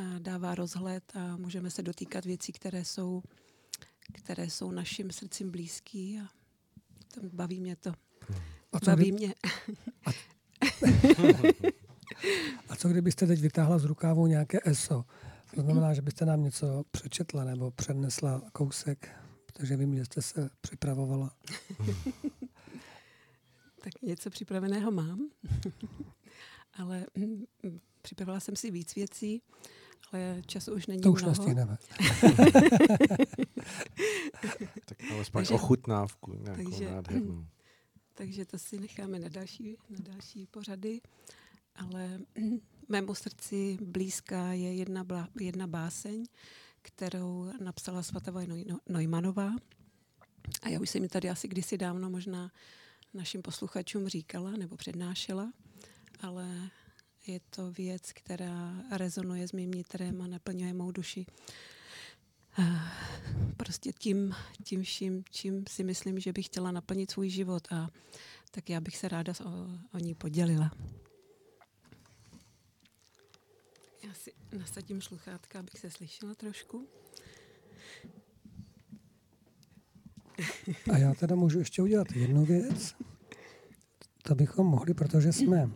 eh, 0.00 0.20
dává 0.20 0.54
rozhled 0.54 1.16
a 1.16 1.36
můžeme 1.36 1.70
se 1.70 1.82
dotýkat 1.82 2.24
věcí, 2.24 2.52
které 2.52 2.84
jsou, 2.84 3.22
které 4.12 4.50
jsou 4.50 4.70
našim 4.70 5.10
srdcím 5.10 5.50
blízký 5.50 6.20
a 6.20 6.28
baví 7.32 7.60
mě 7.60 7.76
to. 7.76 7.92
A 8.76 8.80
co 8.80 8.90
Baví 8.90 9.12
mě. 9.12 9.34
A... 10.06 10.10
a 12.68 12.76
co 12.76 12.88
kdybyste 12.88 13.26
teď 13.26 13.40
vytáhla 13.40 13.78
z 13.78 13.84
rukávu 13.84 14.26
nějaké 14.26 14.58
ESO? 14.64 15.04
To 15.54 15.62
znamená, 15.62 15.94
že 15.94 16.02
byste 16.02 16.24
nám 16.26 16.42
něco 16.44 16.82
přečetla 16.90 17.44
nebo 17.44 17.70
přednesla 17.70 18.42
kousek, 18.52 19.08
protože 19.46 19.76
vím, 19.76 19.96
že 19.96 20.04
jste 20.04 20.22
se 20.22 20.50
připravovala. 20.60 21.30
tak 23.84 24.02
něco 24.02 24.30
připraveného 24.30 24.90
mám, 24.90 25.28
ale 26.74 27.06
mm, 27.14 27.44
připravila 28.02 28.40
jsem 28.40 28.56
si 28.56 28.70
víc 28.70 28.94
věcí, 28.94 29.42
ale 30.12 30.42
času 30.46 30.74
už 30.74 30.86
není 30.86 31.02
To 31.02 31.12
už 31.12 31.22
mnoho. 31.22 31.36
nestihneme. 31.36 31.78
Tak 34.84 34.98
alespoň 35.12 35.40
Takže- 35.42 35.54
ochutnávku 35.54 36.32
nějakou 36.34 36.70
takže- 36.70 36.90
nádhernou. 36.90 37.46
Takže 38.16 38.44
to 38.44 38.58
si 38.58 38.80
necháme 38.80 39.18
na 39.18 39.28
další, 39.28 39.76
na 39.90 39.98
další 40.00 40.46
pořady. 40.46 41.00
Ale 41.74 42.18
mému 42.88 43.14
srdci 43.14 43.78
blízká 43.82 44.52
je 44.52 44.74
jedna, 44.74 45.04
blá, 45.04 45.28
jedna 45.40 45.66
báseň, 45.66 46.24
kterou 46.82 47.52
napsala 47.60 48.02
Svatava 48.02 48.40
Neumannová. 48.88 49.52
A 50.62 50.68
já 50.68 50.80
už 50.80 50.90
jsem 50.90 51.02
ji 51.02 51.08
tady 51.08 51.30
asi 51.30 51.48
kdysi 51.48 51.78
dávno 51.78 52.10
možná 52.10 52.52
našim 53.14 53.42
posluchačům 53.42 54.08
říkala 54.08 54.50
nebo 54.50 54.76
přednášela, 54.76 55.52
ale 56.20 56.70
je 57.26 57.40
to 57.50 57.70
věc, 57.70 58.12
která 58.12 58.84
rezonuje 58.90 59.48
s 59.48 59.52
mým 59.52 59.70
nitrem 59.70 60.22
a 60.22 60.26
naplňuje 60.26 60.74
mou 60.74 60.90
duši. 60.90 61.26
Prostě 63.56 63.92
tím, 63.92 64.34
tím 64.64 64.82
vším, 64.82 65.24
čím 65.30 65.64
si 65.68 65.84
myslím, 65.84 66.20
že 66.20 66.32
bych 66.32 66.46
chtěla 66.46 66.70
naplnit 66.72 67.10
svůj 67.10 67.28
život 67.28 67.72
a 67.72 67.90
tak 68.50 68.70
já 68.70 68.80
bych 68.80 68.96
se 68.96 69.08
ráda 69.08 69.32
o, 69.44 69.50
o 69.94 69.98
ní 69.98 70.14
podělila. 70.14 70.70
Já 74.06 74.14
si 74.14 74.32
nasadím 74.58 75.02
sluchátka, 75.02 75.58
abych 75.58 75.78
se 75.78 75.90
slyšela 75.90 76.34
trošku. 76.34 76.88
A 80.92 80.98
já 80.98 81.14
teda 81.14 81.36
můžu 81.36 81.58
ještě 81.58 81.82
udělat 81.82 82.12
jednu 82.12 82.44
věc. 82.44 82.94
To 84.22 84.34
bychom 84.34 84.66
mohli, 84.66 84.94
protože 84.94 85.32
jsme, 85.32 85.70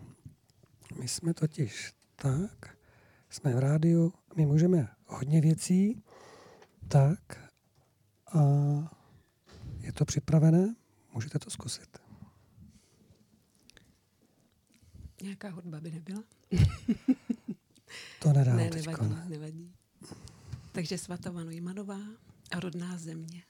my 1.01 1.09
jsme 1.09 1.35
totiž 1.35 1.93
tak, 2.17 2.77
jsme 3.31 3.55
v 3.55 3.59
rádiu, 3.59 4.13
my 4.37 4.47
můžeme 4.47 4.89
hodně 5.07 5.41
věcí, 5.41 6.03
tak 6.91 7.51
a 8.35 8.41
je 9.81 9.93
to 9.93 10.05
připravené, 10.05 10.75
můžete 11.15 11.39
to 11.39 11.51
zkusit. 11.51 11.99
Nějaká 15.23 15.51
hudba 15.51 15.81
by 15.81 15.91
nebyla? 15.91 16.23
To 18.23 18.33
nedám 18.33 18.57
ne, 18.57 18.71
teďko, 18.71 18.91
nevadí, 18.91 19.15
ne. 19.15 19.27
nevadí. 19.29 19.73
Takže 20.73 20.99
Svatava 20.99 21.45
Neumannová 21.45 22.01
a 22.51 22.61
rodná 22.61 22.99
země. 22.99 23.43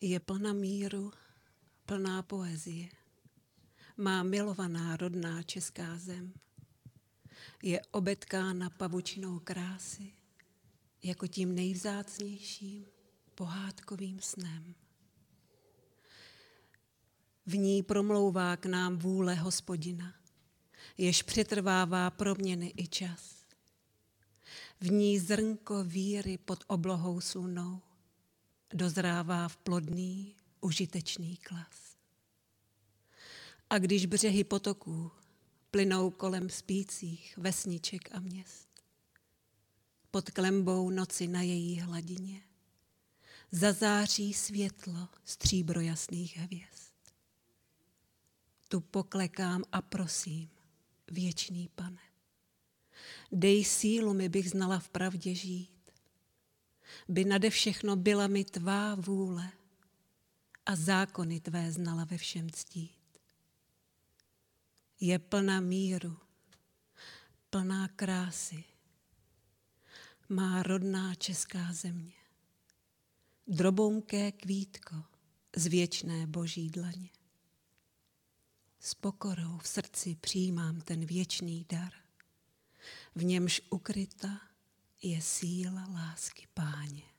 Je 0.00 0.20
plná 0.20 0.52
míru, 0.52 1.12
plná 1.86 2.22
poezie. 2.22 2.88
Má 3.96 4.22
milovaná 4.22 4.96
rodná 4.96 5.42
česká 5.42 5.98
zem. 5.98 6.32
Je 7.62 7.80
obetkána 7.90 8.70
pavučinou 8.70 9.38
krásy, 9.38 10.12
jako 11.02 11.26
tím 11.26 11.54
nejvzácnějším 11.54 12.86
pohádkovým 13.34 14.20
snem. 14.20 14.74
V 17.46 17.56
ní 17.56 17.82
promlouvá 17.82 18.56
k 18.56 18.66
nám 18.66 18.98
vůle 18.98 19.34
hospodina, 19.34 20.14
jež 20.98 21.22
přetrvává 21.22 22.10
proměny 22.10 22.74
i 22.76 22.86
čas. 22.86 23.44
V 24.80 24.90
ní 24.90 25.18
zrnko 25.18 25.84
víry 25.84 26.38
pod 26.38 26.64
oblohou 26.66 27.20
slunou 27.20 27.80
dozrává 28.72 29.48
v 29.48 29.56
plodný, 29.56 30.36
užitečný 30.60 31.36
klas. 31.36 31.96
A 33.70 33.78
když 33.78 34.06
břehy 34.06 34.44
potoků 34.44 35.10
plynou 35.70 36.10
kolem 36.10 36.50
spících 36.50 37.38
vesniček 37.38 38.08
a 38.12 38.20
měst, 38.20 38.68
pod 40.10 40.30
klembou 40.30 40.90
noci 40.90 41.26
na 41.28 41.42
její 41.42 41.80
hladině 41.80 42.42
zazáří 43.52 44.34
světlo 44.34 45.08
stříbro 45.24 45.80
jasných 45.80 46.36
hvězd. 46.36 46.94
Tu 48.68 48.80
poklekám 48.80 49.62
a 49.72 49.82
prosím, 49.82 50.50
věčný 51.10 51.70
pane. 51.74 52.02
Dej 53.32 53.64
sílu 53.64 54.14
mi, 54.14 54.28
bych 54.28 54.50
znala 54.50 54.78
v 54.78 54.88
pravdě 54.88 55.34
žít. 55.34 55.92
By 57.08 57.24
nade 57.24 57.50
všechno 57.50 57.96
byla 57.96 58.26
mi 58.26 58.44
tvá 58.44 58.94
vůle 58.94 59.52
a 60.66 60.76
zákony 60.76 61.40
tvé 61.40 61.72
znala 61.72 62.04
ve 62.04 62.18
všem 62.18 62.50
ctít. 62.50 62.97
Je 65.00 65.18
plná 65.18 65.60
míru, 65.60 66.16
plná 67.50 67.88
krásy, 67.88 68.64
má 70.28 70.62
rodná 70.62 71.14
česká 71.14 71.72
země. 71.72 72.12
Drobounké 73.46 74.32
kvítko 74.32 74.96
z 75.56 75.66
věčné 75.66 76.26
boží 76.26 76.70
dlaně. 76.70 77.08
S 78.80 78.94
pokorou 78.94 79.58
v 79.58 79.68
srdci 79.68 80.16
přijímám 80.20 80.80
ten 80.80 81.06
věčný 81.06 81.66
dar. 81.68 81.92
V 83.14 83.24
němž 83.24 83.60
ukryta 83.70 84.40
je 85.02 85.22
síla 85.22 85.86
lásky 85.92 86.46
páně. 86.54 87.17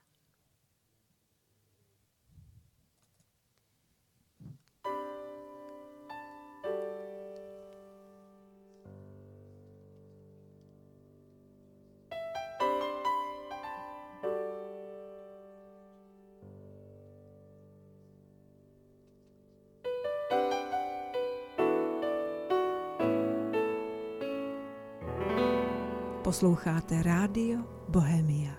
Posloucháte 26.30 27.04
Rádio 27.04 27.60
Bohemia. 27.88 28.52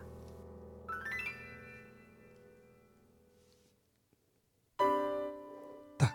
Tak, 5.97 6.15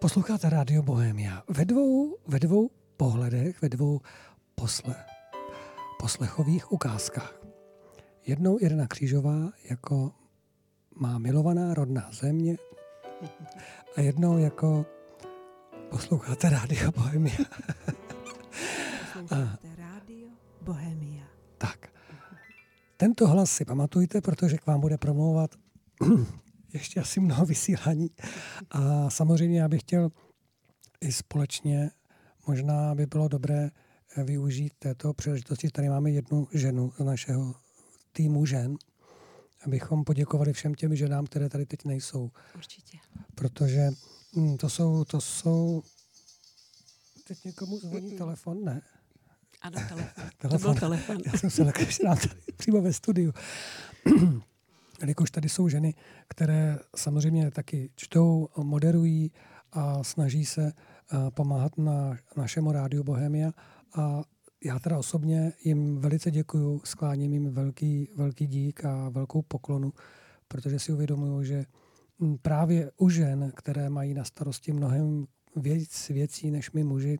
posloucháte 0.00 0.50
Rádio 0.50 0.82
Bohemia. 0.82 1.42
Ve 1.48 1.64
dvou, 1.64 2.16
ve 2.26 2.38
dvou 2.38 2.70
pohledech, 2.96 3.62
ve 3.62 3.68
dvou 3.68 4.00
posle, 4.54 4.94
poslechových 5.98 6.72
ukázkách. 6.72 7.34
Jednou 8.26 8.58
Irena 8.60 8.86
Křížová 8.86 9.52
jako 9.70 10.12
má 10.94 11.18
milovaná 11.18 11.74
rodná 11.74 12.10
země 12.12 12.56
a 13.96 14.00
jednou 14.00 14.38
jako 14.38 14.86
posloucháte 15.90 16.50
Rádio 16.50 16.92
Bohemia. 16.92 17.36
Posloucháte 19.12 19.67
tento 23.00 23.26
hlas 23.26 23.50
si 23.50 23.64
pamatujte, 23.64 24.20
protože 24.20 24.58
k 24.58 24.66
vám 24.66 24.80
bude 24.80 24.98
promlouvat 24.98 25.50
ještě 26.72 27.00
asi 27.00 27.20
mnoho 27.20 27.46
vysílání. 27.46 28.10
A 28.70 29.10
samozřejmě 29.10 29.60
já 29.60 29.68
bych 29.68 29.80
chtěl 29.80 30.10
i 31.00 31.12
společně, 31.12 31.90
možná 32.46 32.94
by 32.94 33.06
bylo 33.06 33.28
dobré 33.28 33.70
eh, 34.16 34.24
využít 34.24 34.72
této 34.78 35.14
příležitosti. 35.14 35.70
Tady 35.70 35.88
máme 35.88 36.10
jednu 36.10 36.48
ženu 36.52 36.92
z 36.98 37.04
našeho 37.04 37.54
týmu 38.12 38.46
žen, 38.46 38.76
abychom 39.66 40.04
poděkovali 40.04 40.52
všem 40.52 40.74
těm 40.74 40.96
ženám, 40.96 41.26
které 41.26 41.48
tady 41.48 41.66
teď 41.66 41.84
nejsou. 41.84 42.30
Určitě. 42.56 42.98
Protože 43.34 43.90
hm, 44.36 44.56
to 44.56 44.70
jsou, 44.70 45.04
to 45.04 45.20
jsou... 45.20 45.82
Teď 47.26 47.44
někomu 47.44 47.78
zvoní 47.78 48.16
telefon? 48.18 48.64
Ne. 48.64 48.82
Ano, 49.62 49.78
telefon. 49.88 50.24
To 50.38 50.48
Telefon. 50.48 50.72
byl 50.72 50.80
telefon. 50.80 51.16
Já 51.26 51.32
jsem 51.32 51.50
se 51.50 51.64
nám 52.04 52.16
tady 52.16 52.34
přímo 52.56 52.82
ve 52.82 52.92
studiu. 52.92 53.32
Jelikož 55.00 55.30
tady 55.30 55.48
jsou 55.48 55.68
ženy, 55.68 55.94
které 56.28 56.78
samozřejmě 56.96 57.50
taky 57.50 57.90
čtou, 57.96 58.48
moderují 58.56 59.32
a 59.72 60.04
snaží 60.04 60.44
se 60.46 60.72
eh, 60.72 61.30
pomáhat 61.30 61.78
na 61.78 62.16
našemu 62.36 62.72
rádiu 62.72 63.04
Bohemia. 63.04 63.50
A 63.94 64.22
já 64.64 64.78
teda 64.78 64.98
osobně 64.98 65.52
jim 65.64 65.98
velice 65.98 66.30
děkuju, 66.30 66.80
skláním 66.84 67.32
jim 67.32 67.50
velký, 67.52 68.08
velký 68.16 68.46
dík 68.46 68.84
a 68.84 69.08
velkou 69.08 69.42
poklonu, 69.42 69.92
protože 70.48 70.78
si 70.78 70.92
uvědomuju, 70.92 71.42
že 71.42 71.64
hm, 72.20 72.36
právě 72.42 72.90
u 72.96 73.08
žen, 73.08 73.52
které 73.56 73.90
mají 73.90 74.14
na 74.14 74.24
starosti 74.24 74.72
mnohem 74.72 75.26
víc 75.56 76.08
věcí 76.08 76.50
než 76.50 76.70
my 76.70 76.84
muži, 76.84 77.18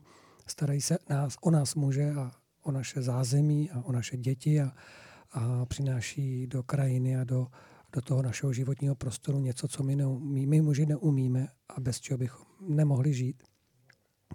starají 0.49 0.81
se 0.81 0.97
nás, 1.09 1.35
o 1.41 1.51
nás 1.51 1.75
muže 1.75 2.11
a 2.11 2.31
o 2.63 2.71
naše 2.71 3.01
zázemí 3.01 3.71
a 3.71 3.81
o 3.81 3.91
naše 3.91 4.17
děti 4.17 4.61
a, 4.61 4.71
a 5.31 5.65
přináší 5.65 6.47
do 6.47 6.63
krajiny 6.63 7.17
a 7.17 7.23
do, 7.23 7.47
do 7.93 8.01
toho 8.01 8.21
našeho 8.21 8.53
životního 8.53 8.95
prostoru 8.95 9.39
něco, 9.39 9.67
co 9.67 9.83
my, 9.83 9.95
neumí, 9.95 10.45
my 10.45 10.61
muži 10.61 10.85
neumíme 10.85 11.47
a 11.69 11.79
bez 11.79 11.99
čeho 11.99 12.17
bychom 12.17 12.45
nemohli 12.61 13.13
žít. 13.13 13.43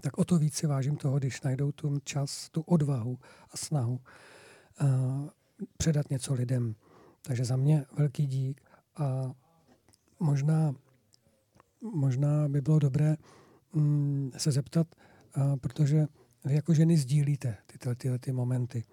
tak 0.00 0.18
o 0.18 0.24
to 0.24 0.38
víc 0.38 0.54
si 0.54 0.66
vážím 0.66 0.96
toho, 0.96 1.18
když 1.18 1.42
najdou 1.42 1.72
tu 1.72 1.98
čas, 2.04 2.50
tu 2.50 2.60
odvahu 2.60 3.18
a 3.50 3.56
snahu 3.56 4.00
uh, 4.82 5.28
předat 5.76 6.10
něco 6.10 6.34
lidem. 6.34 6.74
Takže 7.22 7.44
za 7.44 7.56
mě 7.56 7.84
velký 7.98 8.26
dík 8.26 8.60
a 8.96 9.32
možná, 10.20 10.74
možná 11.80 12.48
by 12.48 12.60
bylo 12.60 12.78
dobré 12.78 13.16
mm, 13.72 14.30
se 14.36 14.52
zeptat, 14.52 14.86
protože 15.60 16.06
vy 16.44 16.54
jako 16.54 16.74
ženy 16.74 16.96
sdílíte 16.96 17.56
tyhle, 17.66 17.94
tyhle 17.94 18.18
ty 18.18 18.32
momenty 18.32 18.84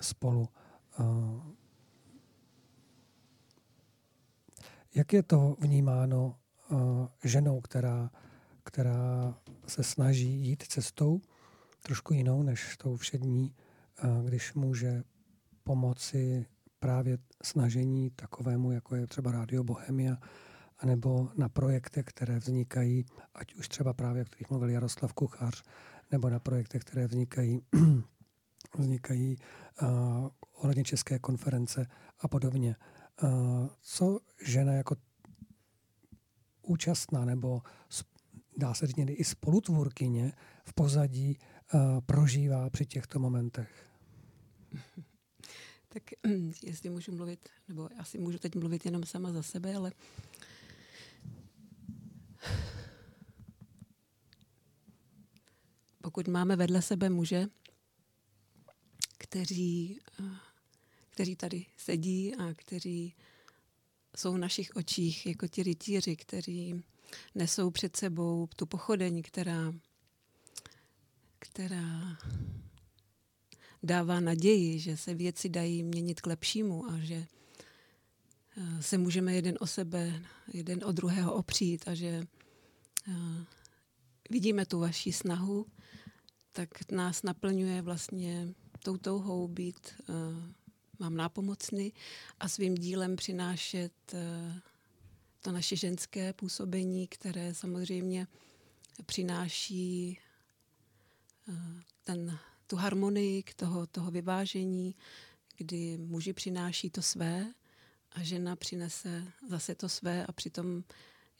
spolu. 0.00 0.48
Jak 4.94 5.12
je 5.12 5.22
to 5.22 5.56
vnímáno 5.60 6.36
ženou, 7.24 7.60
která, 7.60 8.10
která 8.64 9.34
se 9.66 9.82
snaží 9.82 10.46
jít 10.46 10.62
cestou 10.62 11.20
trošku 11.82 12.14
jinou 12.14 12.42
než 12.42 12.76
tou 12.76 12.96
všední, 12.96 13.54
když 14.24 14.54
může 14.54 15.04
pomoci 15.64 16.46
právě 16.78 17.18
snažení 17.42 18.10
takovému, 18.10 18.72
jako 18.72 18.96
je 18.96 19.06
třeba 19.06 19.32
Rádio 19.32 19.64
Bohemia, 19.64 20.16
anebo 20.78 21.30
na 21.34 21.48
projektech, 21.48 22.04
které 22.06 22.38
vznikají, 22.38 23.04
ať 23.34 23.54
už 23.54 23.68
třeba 23.68 23.92
právě, 23.92 24.22
o 24.22 24.24
kterých 24.24 24.50
mluvil 24.50 24.70
Jaroslav 24.70 25.12
Kuchař, 25.12 25.62
nebo 26.10 26.30
na 26.30 26.38
projektech, 26.38 26.82
které 26.82 27.06
vznikají, 27.06 27.60
vznikají 28.78 29.36
uh, 29.82 29.88
ohledně 30.52 30.84
České 30.84 31.18
konference 31.18 31.86
a 32.20 32.28
podobně. 32.28 32.76
Uh, 33.22 33.30
co 33.80 34.20
žena 34.44 34.72
jako 34.72 34.96
účastná 36.62 37.24
nebo 37.24 37.62
dá 38.56 38.74
se 38.74 38.86
říct 38.86 38.96
i 39.08 39.24
spolutvůrkyně 39.24 40.32
v 40.64 40.72
pozadí 40.72 41.38
uh, 41.74 41.80
prožívá 42.00 42.70
při 42.70 42.86
těchto 42.86 43.18
momentech? 43.18 43.86
Tak 45.88 46.02
jestli 46.62 46.90
můžu 46.90 47.12
mluvit, 47.12 47.48
nebo 47.68 47.88
asi 47.98 48.18
můžu 48.18 48.38
teď 48.38 48.54
mluvit 48.54 48.84
jenom 48.84 49.04
sama 49.04 49.32
za 49.32 49.42
sebe, 49.42 49.74
ale 49.74 49.92
pokud 56.00 56.28
máme 56.28 56.56
vedle 56.56 56.82
sebe 56.82 57.10
muže, 57.10 57.46
kteří, 59.18 60.00
eh, 60.20 60.24
kteří 61.10 61.36
tady 61.36 61.66
sedí 61.76 62.34
a 62.36 62.54
kteří 62.54 63.14
jsou 64.16 64.32
v 64.32 64.38
našich 64.38 64.70
očích 64.76 65.26
jako 65.26 65.48
ti 65.48 65.62
rytíři, 65.62 66.16
kteří 66.16 66.82
nesou 67.34 67.70
před 67.70 67.96
sebou 67.96 68.48
tu 68.56 68.66
pochodeň, 68.66 69.22
která, 69.22 69.74
která 71.38 72.18
dává 73.82 74.20
naději, 74.20 74.78
že 74.78 74.96
se 74.96 75.14
věci 75.14 75.48
dají 75.48 75.82
měnit 75.82 76.20
k 76.20 76.26
lepšímu 76.26 76.90
a 76.90 76.98
že 76.98 77.26
se 78.80 78.98
můžeme 78.98 79.34
jeden 79.34 79.56
o 79.60 79.66
sebe, 79.66 80.22
jeden 80.52 80.84
o 80.84 80.92
druhého 80.92 81.34
opřít 81.34 81.88
a 81.88 81.94
že 81.94 82.26
eh, 83.08 83.44
vidíme 84.30 84.66
tu 84.66 84.80
vaši 84.80 85.12
snahu, 85.12 85.66
tak 86.52 86.90
nás 86.90 87.22
naplňuje 87.22 87.82
vlastně 87.82 88.48
tou 88.82 88.96
touhou 88.96 89.48
být 89.48 89.94
uh, 90.08 90.14
mám 90.98 91.16
nápomocný 91.16 91.92
a 92.40 92.48
svým 92.48 92.74
dílem 92.74 93.16
přinášet 93.16 93.92
uh, 94.12 94.20
to 95.40 95.52
naše 95.52 95.76
ženské 95.76 96.32
působení, 96.32 97.06
které 97.06 97.54
samozřejmě 97.54 98.26
přináší 99.06 100.18
ten, 102.04 102.38
tu 102.66 102.76
harmonii 102.76 103.42
k 103.42 103.54
toho, 103.54 103.86
toho 103.86 104.10
vyvážení, 104.10 104.94
kdy 105.56 105.98
muži 105.98 106.32
přináší 106.32 106.90
to 106.90 107.02
své 107.02 107.46
a 108.12 108.22
žena 108.22 108.56
přinese 108.56 109.32
zase 109.48 109.74
to 109.74 109.88
své 109.88 110.26
a 110.26 110.32
přitom 110.32 110.84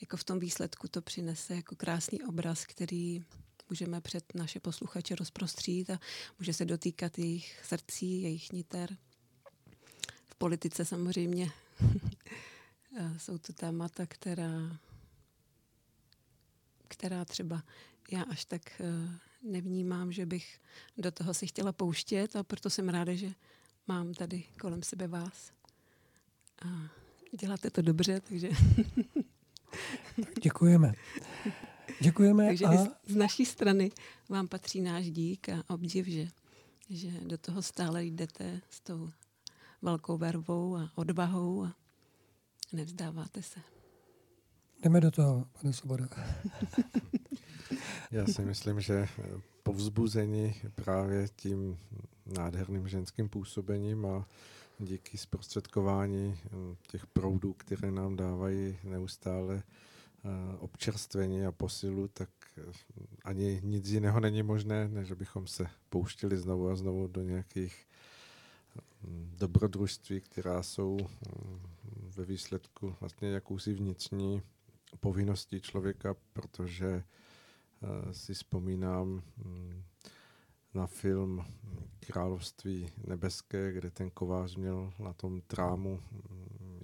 jako 0.01 0.17
v 0.17 0.25
tom 0.25 0.39
výsledku 0.39 0.89
to 0.89 1.03
přinese 1.03 1.55
jako 1.55 1.77
krásný 1.77 2.23
obraz, 2.23 2.65
který 2.65 3.25
můžeme 3.71 4.01
před 4.01 4.35
naše 4.35 4.61
posluchače 4.61 5.15
rozprostřít 5.15 5.91
a 5.91 6.01
může 6.39 6.53
se 6.53 6.65
dotýkat 6.65 7.19
jejich 7.19 7.65
srdcí, 7.65 8.23
jejich 8.23 8.53
niter. 8.53 8.97
V 10.27 10.35
politice 10.35 10.85
samozřejmě 10.85 11.51
jsou 13.17 13.39
to 13.39 13.53
témata, 13.53 14.07
která, 14.07 14.79
která 16.89 17.25
třeba 17.25 17.63
já 18.11 18.23
až 18.23 18.45
tak 18.45 18.83
nevnímám, 19.43 20.13
že 20.13 20.27
bych 20.27 20.61
do 20.99 21.13
toho 21.13 21.35
si 21.35 21.47
chtěla 21.47 21.73
pouštět 21.73 22.37
a 22.37 22.43
proto 22.43 22.71
jsem 22.71 22.89
ráda, 22.89 23.15
že 23.15 23.33
mám 23.87 24.15
tady 24.15 24.45
kolem 24.61 24.83
sebe 24.83 25.09
vás. 25.09 25.58
A 26.63 26.91
děláte 27.41 27.71
to 27.71 27.83
dobře, 27.83 28.21
takže... 28.21 28.49
tak 30.17 30.41
děkujeme. 30.43 30.93
Děkujeme. 32.01 32.47
Takže 32.47 32.65
a... 32.65 32.85
z 33.07 33.17
naší 33.17 33.47
strany 33.47 33.91
vám 34.29 34.49
patří 34.49 34.81
náš 34.81 35.11
dík 35.11 35.49
a 35.49 35.63
obdiv, 35.69 36.07
že, 36.07 36.29
že 36.91 37.11
do 37.21 37.39
toho 37.39 37.63
stále 37.63 38.05
jdete 38.05 38.61
s 38.71 38.81
tou 38.81 39.11
velkou 39.83 40.19
vervou 40.19 40.77
a 40.77 40.91
odvahou 40.95 41.65
a 41.65 41.75
nevzdáváte 42.73 43.43
se. 43.43 43.61
Jdeme 44.83 45.01
do 45.01 45.11
toho, 45.11 45.47
pane 45.61 45.73
Svoboda. 45.73 46.09
Já 48.11 48.27
si 48.27 48.43
myslím, 48.43 48.81
že 48.81 49.09
povzbuzení 49.63 50.55
právě 50.75 51.29
tím 51.37 51.79
nádherným 52.27 52.89
ženským 52.89 53.29
působením 53.29 54.07
a 54.07 54.27
díky 54.79 55.19
zprostředkování 55.19 56.39
těch 56.91 57.07
proudů, 57.07 57.53
které 57.53 57.91
nám 57.91 58.17
dávají 58.17 58.79
neustále 58.85 59.63
občerstvení 60.59 61.47
a 61.47 61.53
posilu, 61.53 62.09
tak 62.09 62.31
ani 63.25 63.61
nic 63.65 63.89
jiného 63.89 64.21
není 64.21 64.43
možné, 64.43 64.89
než 64.89 65.11
abychom 65.11 65.47
se 65.47 65.67
pouštili 65.89 66.39
znovu 66.39 66.69
a 66.69 66.77
znovu 66.77 67.07
do 67.07 67.23
nějakých 67.23 67.87
dobrodružství, 69.39 70.21
která 70.21 70.63
jsou 70.63 70.99
ve 72.17 72.25
výsledku 72.25 72.97
vlastně 73.01 73.29
jakousi 73.29 73.75
vnitřní 73.75 74.43
povinností 75.01 75.61
člověka, 75.61 76.17
protože 76.33 77.05
si 78.13 78.35
vzpomínám 78.35 79.23
na 80.75 80.87
film 80.87 81.45
Království 82.07 82.89
nebeské, 83.07 83.73
kde 83.73 83.91
ten 83.91 84.11
kovář 84.11 84.57
měl 84.57 84.93
na 84.99 85.13
tom 85.13 85.41
trámu, 85.41 86.01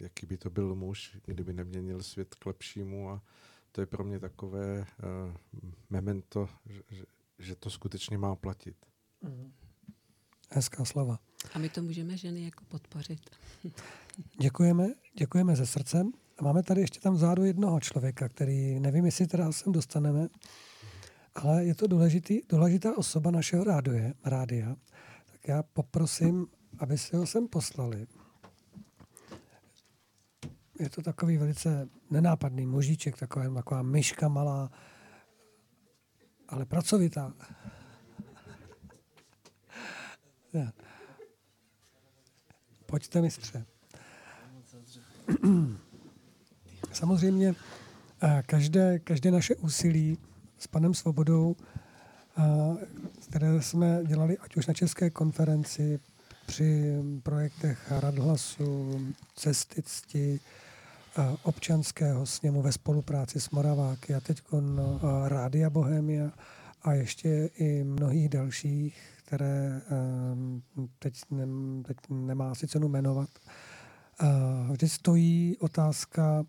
jaký 0.01 0.27
by 0.27 0.37
to 0.37 0.51
byl 0.51 0.75
muž, 0.75 1.17
kdyby 1.25 1.53
neměnil 1.53 2.03
svět 2.03 2.35
k 2.35 2.47
lepšímu 2.47 3.11
a 3.11 3.23
to 3.73 3.81
je 3.81 3.87
pro 3.87 4.05
mě 4.05 4.21
takové 4.21 4.79
uh, 4.81 4.87
memento, 5.91 6.49
že, 6.91 7.05
že 7.39 7.57
to 7.57 7.71
skutečně 7.71 8.19
má 8.19 8.37
platit. 8.37 8.77
Hezká 10.51 10.85
slova. 10.85 11.19
A 11.55 11.59
my 11.59 11.69
to 11.69 11.83
můžeme 11.83 12.17
ženy 12.17 12.45
jako 12.45 12.65
podpořit. 12.65 13.21
děkujeme, 14.41 14.89
děkujeme 15.19 15.57
ze 15.57 15.67
srdcem. 15.67 16.13
A 16.39 16.45
máme 16.45 16.63
tady 16.63 16.81
ještě 16.81 17.01
tam 17.01 17.15
vzadu 17.15 17.45
jednoho 17.45 17.81
člověka, 17.81 18.29
který 18.29 18.81
nevím, 18.81 19.05
jestli 19.05 19.27
teda 19.27 19.53
sem 19.53 19.73
dostaneme, 19.73 20.29
ale 21.35 21.65
je 21.65 21.75
to 21.75 21.87
důležitý, 21.87 22.41
důležitá 22.49 22.99
osoba 22.99 23.31
našeho 23.31 23.65
rádia, 23.65 24.13
rádia. 24.25 24.77
Tak 25.33 25.49
já 25.49 25.63
poprosím, 25.63 26.47
aby 26.79 26.99
si 26.99 27.17
ho 27.17 27.27
sem 27.27 27.49
poslali. 27.49 28.07
Je 30.81 30.91
to 30.91 31.03
takový 31.03 31.37
velice 31.37 31.89
nenápadný 32.11 32.67
mužíček, 32.67 33.19
taková, 33.19 33.55
taková 33.55 33.83
myška 33.83 34.29
malá, 34.29 34.71
ale 36.49 36.65
pracovitá. 36.65 37.33
Pojďte, 42.87 43.23
mistře. 43.23 43.67
Samozřejmě 46.93 47.55
každé, 48.47 48.99
každé 48.99 49.31
naše 49.31 49.55
úsilí 49.57 50.19
s 50.59 50.67
panem 50.67 50.95
Svobodou, 50.95 51.57
které 53.29 53.63
jsme 53.63 54.01
dělali 54.07 54.39
ať 54.39 54.57
už 54.57 54.67
na 54.67 54.75
České 54.75 55.11
konferenci, 55.11 56.01
při 56.47 56.95
projektech 57.23 57.93
Radhlasu, 57.93 59.01
Cesticti, 59.37 60.41
občanského 61.43 62.27
sněmu 62.27 62.63
ve 62.63 62.73
spolupráci 62.73 63.41
s 63.41 63.51
Moraváky 63.51 64.15
a 64.15 64.21
teď 64.21 64.43
Rádia 65.25 65.71
Bohemia 65.71 66.31
a 66.83 66.93
ještě 66.93 67.51
i 67.59 67.85
mnohých 67.85 68.29
dalších, 68.29 69.03
které 69.25 69.81
teď, 70.99 71.15
ne, 71.31 71.47
teď 71.83 71.97
nemá 72.11 72.55
si 72.55 72.69
cenu 72.69 72.89
jmenovat. 72.89 73.29
Vždy 74.71 74.89
stojí 74.89 75.57
otázka 75.61 76.45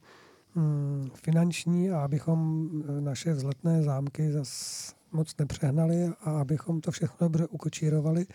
finanční 1.13 1.91
a 1.91 1.99
abychom 1.99 2.69
naše 2.99 3.33
vzletné 3.33 3.83
zámky 3.83 4.31
zas 4.31 4.93
moc 5.11 5.37
nepřehnali 5.37 6.05
a 6.21 6.41
abychom 6.41 6.81
to 6.81 6.91
všechno 6.91 7.17
dobře 7.19 7.47
ukočírovali, 7.47 8.25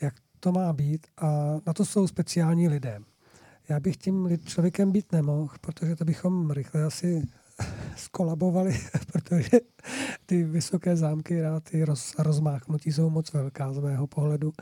jak 0.00 0.14
to 0.40 0.52
má 0.52 0.72
být. 0.72 1.06
A 1.16 1.56
na 1.66 1.72
to 1.72 1.84
jsou 1.84 2.06
speciální 2.06 2.68
lidé. 2.68 2.98
Já 3.68 3.80
bych 3.80 3.96
tím 3.96 4.38
člověkem 4.44 4.92
být 4.92 5.12
nemohl, 5.12 5.54
protože 5.60 5.96
to 5.96 6.04
bychom 6.04 6.50
rychle 6.50 6.84
asi 6.84 7.22
skolabovali, 7.96 8.78
protože 9.12 9.60
ty 10.26 10.44
vysoké 10.44 10.96
zámky 10.96 11.44
a 11.44 11.60
ty 11.60 11.84
roz, 11.84 12.14
rozmáchnutí 12.18 12.92
jsou 12.92 13.10
moc 13.10 13.32
velká 13.32 13.72
z 13.72 13.78
mého 13.78 14.06
pohledu. 14.06 14.52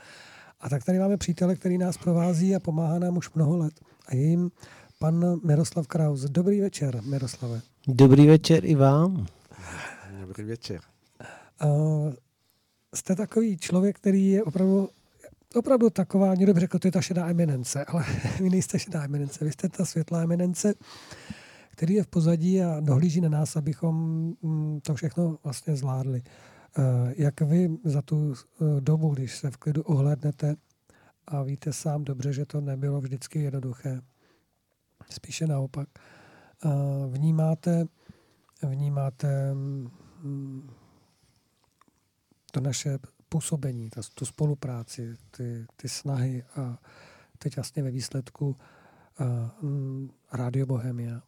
A 0.60 0.68
tak 0.68 0.84
tady 0.84 0.98
máme 0.98 1.16
přítele, 1.16 1.56
který 1.56 1.78
nás 1.78 1.98
provází 1.98 2.56
a 2.56 2.60
pomáhá 2.60 2.98
nám 2.98 3.16
už 3.16 3.32
mnoho 3.34 3.56
let. 3.56 3.80
A 4.06 4.14
je 4.14 4.22
jim 4.22 4.50
pan 4.98 5.40
Miroslav 5.44 5.86
Kraus. 5.86 6.20
Dobrý 6.20 6.60
večer, 6.60 7.02
Miroslave. 7.02 7.60
Dobrý 7.88 8.26
večer 8.26 8.64
i 8.64 8.74
vám. 8.74 9.26
Dobrý 10.20 10.44
večer. 10.44 10.80
Uh, 11.64 12.12
jste 12.94 13.16
takový 13.16 13.56
člověk, 13.56 13.96
který 13.96 14.30
je 14.30 14.42
opravdu 14.42 14.88
opravdu 15.54 15.90
taková, 15.90 16.34
někdo 16.34 16.54
by 16.54 16.60
řekl, 16.60 16.78
to 16.78 16.88
je 16.88 16.92
ta 16.92 17.00
šedá 17.00 17.26
eminence, 17.28 17.84
ale 17.84 18.04
vy 18.40 18.50
nejste 18.50 18.78
šedá 18.78 19.04
eminence, 19.04 19.44
vy 19.44 19.52
jste 19.52 19.68
ta 19.68 19.84
světlá 19.84 20.22
eminence, 20.22 20.74
který 21.70 21.94
je 21.94 22.02
v 22.02 22.06
pozadí 22.06 22.62
a 22.62 22.80
dohlíží 22.80 23.20
na 23.20 23.28
nás, 23.28 23.56
abychom 23.56 23.94
mm, 24.42 24.80
to 24.80 24.94
všechno 24.94 25.38
vlastně 25.44 25.76
zvládli. 25.76 26.22
Uh, 26.78 26.84
jak 27.16 27.40
vy 27.40 27.70
za 27.84 28.02
tu 28.02 28.16
uh, 28.16 28.34
dobu, 28.80 29.14
když 29.14 29.36
se 29.36 29.50
v 29.50 29.56
klidu 29.56 29.82
ohlednete 29.82 30.56
a 31.26 31.42
víte 31.42 31.72
sám 31.72 32.04
dobře, 32.04 32.32
že 32.32 32.46
to 32.46 32.60
nebylo 32.60 33.00
vždycky 33.00 33.40
jednoduché, 33.40 34.00
spíše 35.10 35.47
naopak, 35.47 35.89
uh, 36.64 37.14
vnímáte, 37.14 37.85
vnímáte 38.62 39.55
mm, 39.55 40.70
to 42.52 42.60
naše 42.60 42.98
působení, 43.28 43.90
ta, 43.90 44.01
tu 44.14 44.26
spolupráci, 44.26 45.14
ty, 45.31 45.66
ty 45.76 45.89
snahy 45.89 46.44
a 46.56 46.78
teď 47.39 47.56
vlastně 47.56 47.82
ve 47.82 47.90
výsledku 47.90 48.56
uh, 49.20 49.70
mm, 49.70 50.10
Radio 50.32 50.66
Bohemia. 50.66 51.22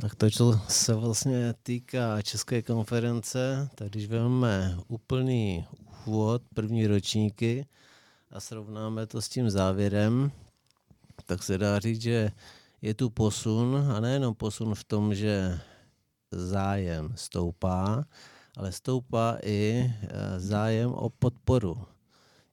Tak 0.00 0.14
to, 0.14 0.30
co 0.30 0.60
se 0.68 0.94
vlastně 0.94 1.54
týká 1.62 2.22
České 2.22 2.62
konference, 2.62 3.68
tak 3.74 3.88
když 3.88 4.06
vezmeme 4.06 4.78
úplný 4.88 5.66
úvod, 6.06 6.42
první 6.54 6.86
ročníky 6.86 7.66
a 8.30 8.40
srovnáme 8.40 9.06
to 9.06 9.22
s 9.22 9.28
tím 9.28 9.50
závěrem, 9.50 10.32
tak 11.28 11.42
se 11.42 11.58
dá 11.58 11.78
říct, 11.78 12.02
že 12.02 12.30
je 12.82 12.94
tu 12.94 13.10
posun 13.10 13.76
a 13.92 14.00
nejenom 14.00 14.34
posun 14.34 14.74
v 14.74 14.84
tom, 14.84 15.14
že 15.14 15.60
zájem 16.32 17.12
stoupá, 17.14 18.04
ale 18.56 18.72
stoupá 18.72 19.38
i 19.44 19.84
eh, 19.84 20.40
zájem 20.40 20.90
o 20.92 21.10
podporu, 21.10 21.76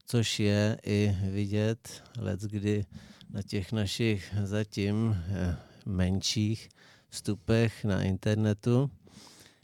což 0.06 0.40
je 0.40 0.78
i 0.84 1.16
vidět 1.32 2.04
let, 2.18 2.42
kdy 2.42 2.86
na 3.30 3.42
těch 3.42 3.72
našich 3.72 4.36
zatím 4.44 5.16
eh, 5.16 5.58
menších 5.86 6.70
vstupech 7.10 7.86
na 7.86 8.04
internetu, 8.04 8.92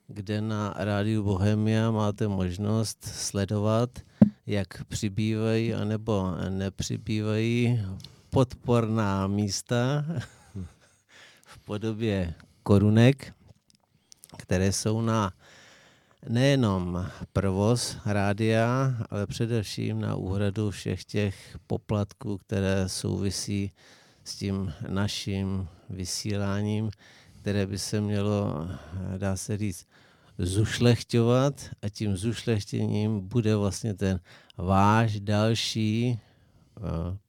kde 0.07 0.41
na 0.41 0.73
rádiu 0.77 1.23
Bohemia 1.23 1.91
máte 1.91 2.27
možnost 2.27 3.03
sledovat, 3.03 3.89
jak 4.47 4.83
přibývají 4.83 5.73
anebo 5.73 6.31
nepřibývají 6.49 7.79
podporná 8.31 9.27
místa 9.27 10.05
v 11.45 11.59
podobě 11.65 12.33
korunek, 12.63 13.33
které 14.37 14.71
jsou 14.71 15.01
na 15.01 15.33
nejenom 16.29 17.07
provoz 17.33 17.97
rádia, 18.05 18.95
ale 19.09 19.27
především 19.27 20.01
na 20.01 20.15
úhradu 20.15 20.71
všech 20.71 21.03
těch 21.05 21.57
poplatků, 21.67 22.37
které 22.37 22.89
souvisí 22.89 23.71
s 24.23 24.35
tím 24.35 24.73
naším 24.87 25.67
vysíláním, 25.89 26.91
které 27.41 27.67
by 27.67 27.79
se 27.79 28.01
mělo, 28.01 28.67
dá 29.17 29.35
se 29.35 29.57
říct, 29.57 29.87
zušlechťovat 30.37 31.69
a 31.81 31.89
tím 31.89 32.17
zušlechtěním 32.17 33.27
bude 33.27 33.55
vlastně 33.55 33.93
ten 33.93 34.19
váš 34.57 35.19
další 35.19 36.19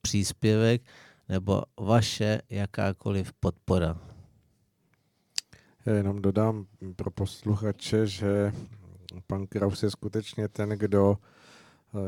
příspěvek 0.02 0.82
nebo 1.28 1.62
vaše 1.80 2.40
jakákoliv 2.50 3.32
podpora. 3.32 3.98
Já 5.86 5.94
jenom 5.94 6.22
dodám 6.22 6.66
pro 6.96 7.10
posluchače, 7.10 8.06
že 8.06 8.52
pan 9.26 9.46
Kraus 9.46 9.82
je 9.82 9.90
skutečně 9.90 10.48
ten, 10.48 10.68
kdo, 10.68 11.18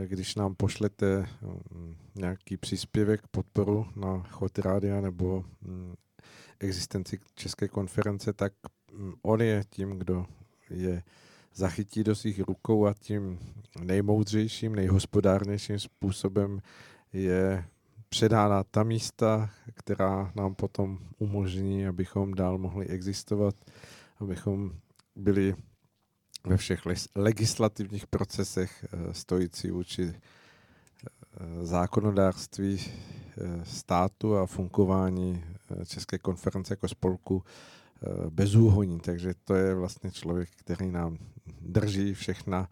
eh, 0.03 0.07
když 0.07 0.35
nám 0.35 0.55
pošlete 0.55 1.27
mm, 1.43 1.95
nějaký 2.15 2.57
příspěvek, 2.57 3.27
podporu 3.31 3.87
na 3.97 4.23
chod 4.23 4.59
rádia 4.59 5.01
nebo 5.01 5.45
mm, 5.63 5.95
existenci 6.61 7.19
České 7.35 7.69
konference, 7.69 8.33
tak 8.33 8.53
mm, 8.93 9.13
on 9.23 9.43
je 9.43 9.65
tím, 9.71 9.91
kdo 9.91 10.27
je 10.71 11.03
zachytí 11.55 12.05
do 12.05 12.15
svých 12.15 12.41
rukou 12.41 12.87
a 12.87 12.95
tím 12.95 13.39
nejmoudřejším, 13.81 14.75
nejhospodárnějším 14.75 15.79
způsobem 15.79 16.61
je 17.15 17.65
předána 18.09 18.65
ta 18.65 18.83
místa, 18.83 19.51
která 19.75 20.33
nám 20.35 20.55
potom 20.55 20.99
umožní, 21.19 21.87
abychom 21.87 22.35
dál 22.35 22.59
mohli 22.59 22.87
existovat, 22.87 23.55
abychom 24.21 24.73
byli 25.17 25.55
ve 26.47 26.57
všech 26.57 26.81
legislativních 27.15 28.07
procesech 28.07 28.85
eh, 28.85 29.15
stojící 29.15 29.71
vůči 29.71 30.15
eh, 30.15 31.67
zákonodárství 31.67 32.81
eh, 32.81 33.65
státu 33.65 34.37
a 34.37 34.47
fungování 34.47 35.45
České 35.87 36.19
konference 36.19 36.73
jako 36.73 36.89
spolku 36.89 37.45
bezúhoní. 38.31 39.01
Takže 39.01 39.35
to 39.45 39.55
je 39.55 39.75
vlastně 39.75 40.11
člověk, 40.11 40.49
který 40.57 40.91
nám 40.91 41.19
drží 41.61 42.15
všechna 42.15 42.69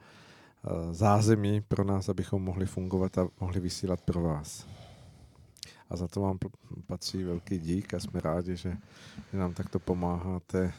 zázemí 0.91 1.61
pro 1.61 1.85
nás, 1.85 2.09
abychom 2.09 2.43
mohli 2.43 2.67
fungovat 2.67 3.19
a 3.19 3.29
mohli 3.41 3.61
vysílat 3.61 4.01
pro 4.01 4.23
vás. 4.23 4.67
A 5.91 5.97
za 5.97 6.09
to 6.09 6.21
vám 6.21 6.39
patří 6.87 7.25
velký 7.25 7.59
dík 7.59 7.95
a 7.95 8.01
jsme 8.01 8.21
rádi, 8.21 8.57
že, 8.57 8.77
že 9.33 9.39
nám 9.39 9.55
takto 9.55 9.79
pomáháte, 9.79 10.73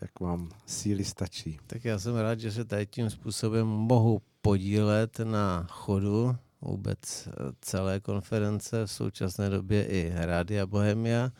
jak 0.00 0.20
vám 0.20 0.50
síly 0.66 1.04
stačí. 1.04 1.58
Tak 1.66 1.84
já 1.84 1.98
jsem 1.98 2.16
rád, 2.16 2.40
že 2.40 2.52
se 2.52 2.64
tady 2.64 2.86
tím 2.86 3.10
způsobem 3.10 3.66
mohu 3.66 4.22
podílet 4.42 5.18
na 5.18 5.66
chodu 5.70 6.36
vůbec 6.60 7.26
eh, 7.26 7.32
celé 7.60 8.00
konference, 8.00 8.86
v 8.86 8.92
současné 8.92 9.50
době 9.50 9.86
i 9.86 10.12
Rádia 10.14 10.66
Bohemia. 10.66 11.32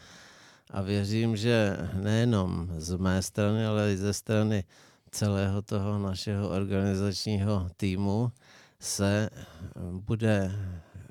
A 0.70 0.82
věřím, 0.82 1.36
že 1.36 1.76
nejenom 1.94 2.68
z 2.76 2.96
mé 2.96 3.22
strany, 3.22 3.66
ale 3.66 3.92
i 3.92 3.96
ze 3.96 4.12
strany 4.12 4.64
celého 5.10 5.62
toho 5.62 5.98
našeho 5.98 6.48
organizačního 6.48 7.70
týmu 7.76 8.32
se 8.80 9.30
eh, 9.32 9.70
bude 9.90 10.52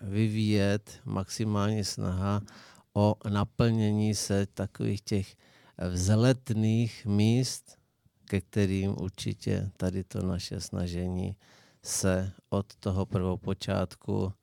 vyvíjet 0.02 1.00
maximální 1.06 1.84
snaha 1.84 2.42
o 2.94 3.16
naplnění 3.30 4.16
se 4.16 4.46
takových 4.46 5.02
těch 5.02 5.36
vzletných 5.90 7.06
míst, 7.06 7.78
ke 8.26 8.42
kterým 8.42 8.96
určitě 9.02 9.72
tady 9.78 10.04
to 10.04 10.22
naše 10.22 10.62
snažení 10.62 11.36
se 11.84 12.32
od 12.50 12.76
toho 12.76 13.06
prvopočátku 13.06 14.34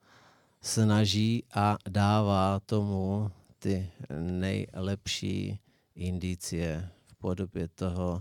snaží 0.61 1.45
a 1.55 1.79
dává 1.89 2.61
tomu 2.61 3.31
ty 3.59 3.91
nejlepší 4.19 5.61
indicie 5.95 6.89
v 7.07 7.15
podobě 7.15 7.69
toho, 7.69 8.21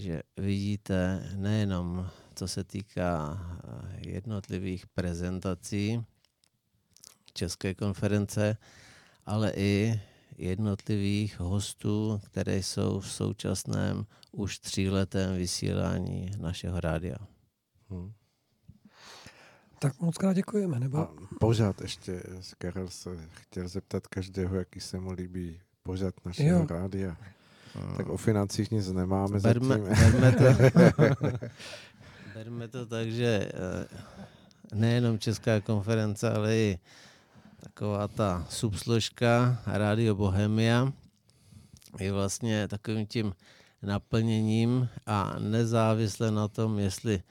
že 0.00 0.22
vidíte 0.36 1.30
nejenom 1.36 2.10
co 2.40 2.48
se 2.48 2.64
týká 2.64 3.40
eh, 3.40 4.08
jednotlivých 4.10 4.86
prezentací 4.86 6.04
České 7.32 7.74
konference, 7.74 8.56
ale 9.26 9.52
i 9.56 10.00
jednotlivých 10.36 11.40
hostů, 11.40 12.20
které 12.26 12.56
jsou 12.56 13.00
v 13.00 13.12
současném 13.12 14.06
už 14.32 14.58
tříletém 14.58 15.36
vysílání 15.36 16.30
našeho 16.38 16.80
rádia. 16.80 17.16
Hmm. 17.90 18.12
Tak 19.78 20.00
moc 20.00 20.18
krát 20.18 20.32
děkujeme. 20.32 20.80
Nebo... 20.80 20.98
A 20.98 21.14
pořád 21.40 21.80
ještě, 21.80 22.22
Karel 22.58 22.88
se 22.88 23.28
chtěl 23.30 23.68
zeptat 23.68 24.06
každého, 24.06 24.56
jaký 24.56 24.80
se 24.80 25.00
mu 25.00 25.12
líbí 25.12 25.60
pořád 25.82 26.14
našeho 26.26 26.58
Jo. 26.58 26.66
rádia. 26.70 27.16
Tak 27.96 28.08
o 28.08 28.16
financích 28.16 28.70
nic 28.70 28.92
nemáme 28.92 29.40
Berme, 29.40 29.78
zatím. 29.78 29.84
berme, 29.84 30.32
to, 30.32 30.44
berme 32.34 32.68
to 32.68 32.86
tak, 32.86 33.10
že 33.10 33.50
eh, 33.54 33.86
nejenom 34.74 35.18
Česká 35.18 35.60
konference, 35.60 36.30
ale 36.30 36.56
i 36.56 36.78
taková 37.60 38.08
ta 38.08 38.46
subsložka 38.50 39.58
Radio 39.66 40.14
Bohemia 40.14 40.92
je 41.98 42.12
vlastně 42.12 42.68
takovým 42.68 43.06
tím 43.06 43.34
naplněním 43.82 44.88
a 45.06 45.36
nezávisle 45.38 46.30
na 46.30 46.48
tom, 46.48 46.78
jestli 46.78 47.22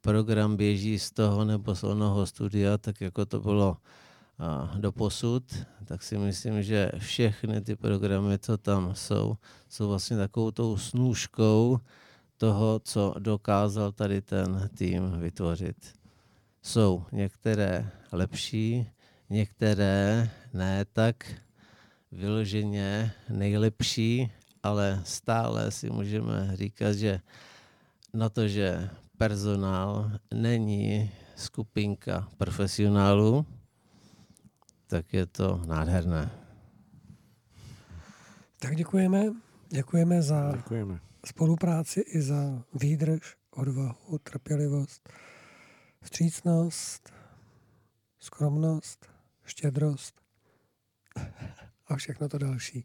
program 0.00 0.56
běží 0.56 0.98
z 0.98 1.10
toho 1.10 1.44
nebo 1.44 1.74
z 1.74 1.84
onoho 1.84 2.26
studia, 2.26 2.78
tak 2.78 3.00
jako 3.00 3.26
to 3.26 3.40
bylo 3.40 3.76
a 4.38 4.74
do 4.76 4.92
posud, 4.92 5.44
tak 5.84 6.02
si 6.02 6.18
myslím, 6.18 6.62
že 6.62 6.90
všechny 6.98 7.60
ty 7.60 7.76
programy, 7.76 8.38
co 8.38 8.58
tam 8.58 8.94
jsou, 8.94 9.36
jsou 9.68 9.88
vlastně 9.88 10.16
takovou 10.16 10.50
tou 10.50 10.76
snůžkou 10.76 11.78
toho, 12.36 12.80
co 12.84 13.14
dokázal 13.18 13.92
tady 13.92 14.22
ten 14.22 14.70
tým 14.74 15.20
vytvořit. 15.20 15.94
Jsou 16.62 17.04
některé 17.12 17.90
lepší, 18.12 18.86
některé 19.30 20.30
ne 20.52 20.84
tak 20.92 21.26
vyloženě 22.12 23.12
nejlepší, 23.28 24.30
ale 24.62 25.02
stále 25.04 25.70
si 25.70 25.90
můžeme 25.90 26.50
říkat, 26.54 26.92
že 26.92 27.20
na 28.14 28.28
to, 28.28 28.48
že 28.48 28.90
personál 29.16 30.10
není 30.34 31.10
skupinka 31.36 32.28
profesionálů, 32.36 33.46
tak 34.86 35.12
je 35.14 35.26
to 35.26 35.62
nádherné. 35.66 36.30
Tak 38.58 38.76
děkujeme. 38.76 39.24
Děkujeme 39.68 40.22
za 40.22 40.52
Děkujeme. 40.56 41.00
spolupráci 41.26 42.00
i 42.00 42.22
za 42.22 42.62
výdrž, 42.80 43.36
odvahu, 43.50 44.18
trpělivost, 44.22 45.08
vstřícnost, 46.02 47.12
skromnost, 48.18 49.06
štědrost 49.44 50.20
a 51.86 51.96
všechno 51.96 52.28
to 52.28 52.38
další. 52.38 52.84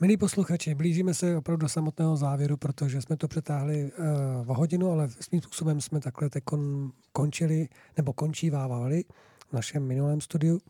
Milí 0.00 0.16
posluchači, 0.16 0.74
blížíme 0.74 1.14
se 1.14 1.36
opravdu 1.36 1.60
do 1.62 1.68
samotného 1.68 2.16
závěru, 2.16 2.56
protože 2.56 3.02
jsme 3.02 3.16
to 3.16 3.28
přetáhli 3.28 3.92
uh, 3.92 4.50
o 4.50 4.54
hodinu, 4.54 4.90
ale 4.90 5.08
svým 5.08 5.42
způsobem 5.42 5.80
jsme 5.80 6.00
takhle 6.00 6.28
kon, 6.44 6.92
končili, 7.12 7.68
nebo 7.96 8.12
končívávali 8.12 9.04
v 9.50 9.52
našem 9.52 9.86
minulém 9.86 10.20
studiu. 10.20 10.60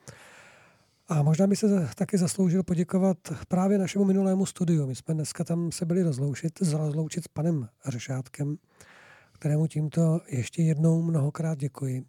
A 1.08 1.22
možná 1.22 1.46
by 1.46 1.56
se 1.56 1.88
taky 1.94 2.18
zasloužil 2.18 2.62
poděkovat 2.62 3.18
právě 3.48 3.78
našemu 3.78 4.04
minulému 4.04 4.46
studiu. 4.46 4.86
My 4.86 4.94
jsme 4.94 5.14
dneska 5.14 5.44
tam 5.44 5.72
se 5.72 5.84
byli 5.84 6.02
rozloučit, 6.02 6.60
rozloučit 6.60 7.24
s 7.24 7.28
panem 7.28 7.68
Řešátkem, 7.86 8.56
kterému 9.32 9.66
tímto 9.66 10.20
ještě 10.28 10.62
jednou 10.62 11.02
mnohokrát 11.02 11.58
děkuji. 11.58 12.04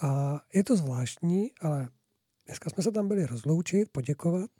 A 0.00 0.40
je 0.54 0.64
to 0.64 0.76
zvláštní, 0.76 1.50
ale 1.60 1.88
dneska 2.46 2.70
jsme 2.70 2.82
se 2.82 2.92
tam 2.92 3.08
byli 3.08 3.26
rozloučit, 3.26 3.88
poděkovat. 3.92 4.50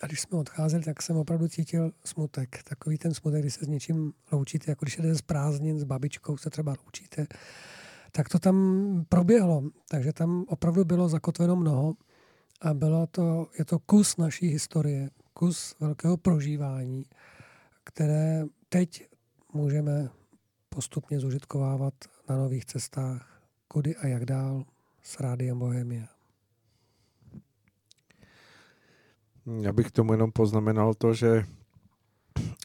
A 0.00 0.06
když 0.06 0.20
jsme 0.20 0.38
odcházeli, 0.38 0.84
tak 0.84 1.02
jsem 1.02 1.16
opravdu 1.16 1.48
cítil 1.48 1.92
smutek. 2.04 2.62
Takový 2.62 2.98
ten 2.98 3.14
smutek, 3.14 3.40
když 3.42 3.54
se 3.54 3.64
s 3.64 3.68
něčím 3.68 4.12
loučíte, 4.32 4.70
jako 4.70 4.84
když 4.84 4.96
jdete 4.96 5.14
z 5.14 5.22
prázdnin, 5.22 5.78
s 5.78 5.84
babičkou 5.84 6.36
se 6.36 6.50
třeba 6.50 6.74
loučíte. 6.84 7.26
Tak 8.16 8.28
to 8.28 8.38
tam 8.38 9.04
proběhlo. 9.08 9.62
Takže 9.88 10.12
tam 10.12 10.44
opravdu 10.48 10.84
bylo 10.84 11.08
zakotveno 11.08 11.56
mnoho. 11.56 11.94
A 12.60 12.74
bylo 12.74 13.06
to, 13.06 13.46
je 13.58 13.64
to 13.64 13.78
kus 13.78 14.16
naší 14.16 14.48
historie, 14.48 15.10
kus 15.34 15.74
velkého 15.80 16.16
prožívání, 16.16 17.04
které 17.84 18.44
teď 18.68 19.08
můžeme 19.52 20.08
postupně 20.68 21.20
zužitkovávat 21.20 21.94
na 22.28 22.36
nových 22.36 22.64
cestách, 22.64 23.42
kudy 23.68 23.96
a 23.96 24.06
jak 24.06 24.24
dál 24.24 24.64
s 25.02 25.20
Rádiem 25.20 25.58
Bohemia. 25.58 26.06
Já 29.60 29.72
bych 29.72 29.90
tomu 29.90 30.12
jenom 30.12 30.32
poznamenal 30.32 30.94
to, 30.94 31.14
že 31.14 31.46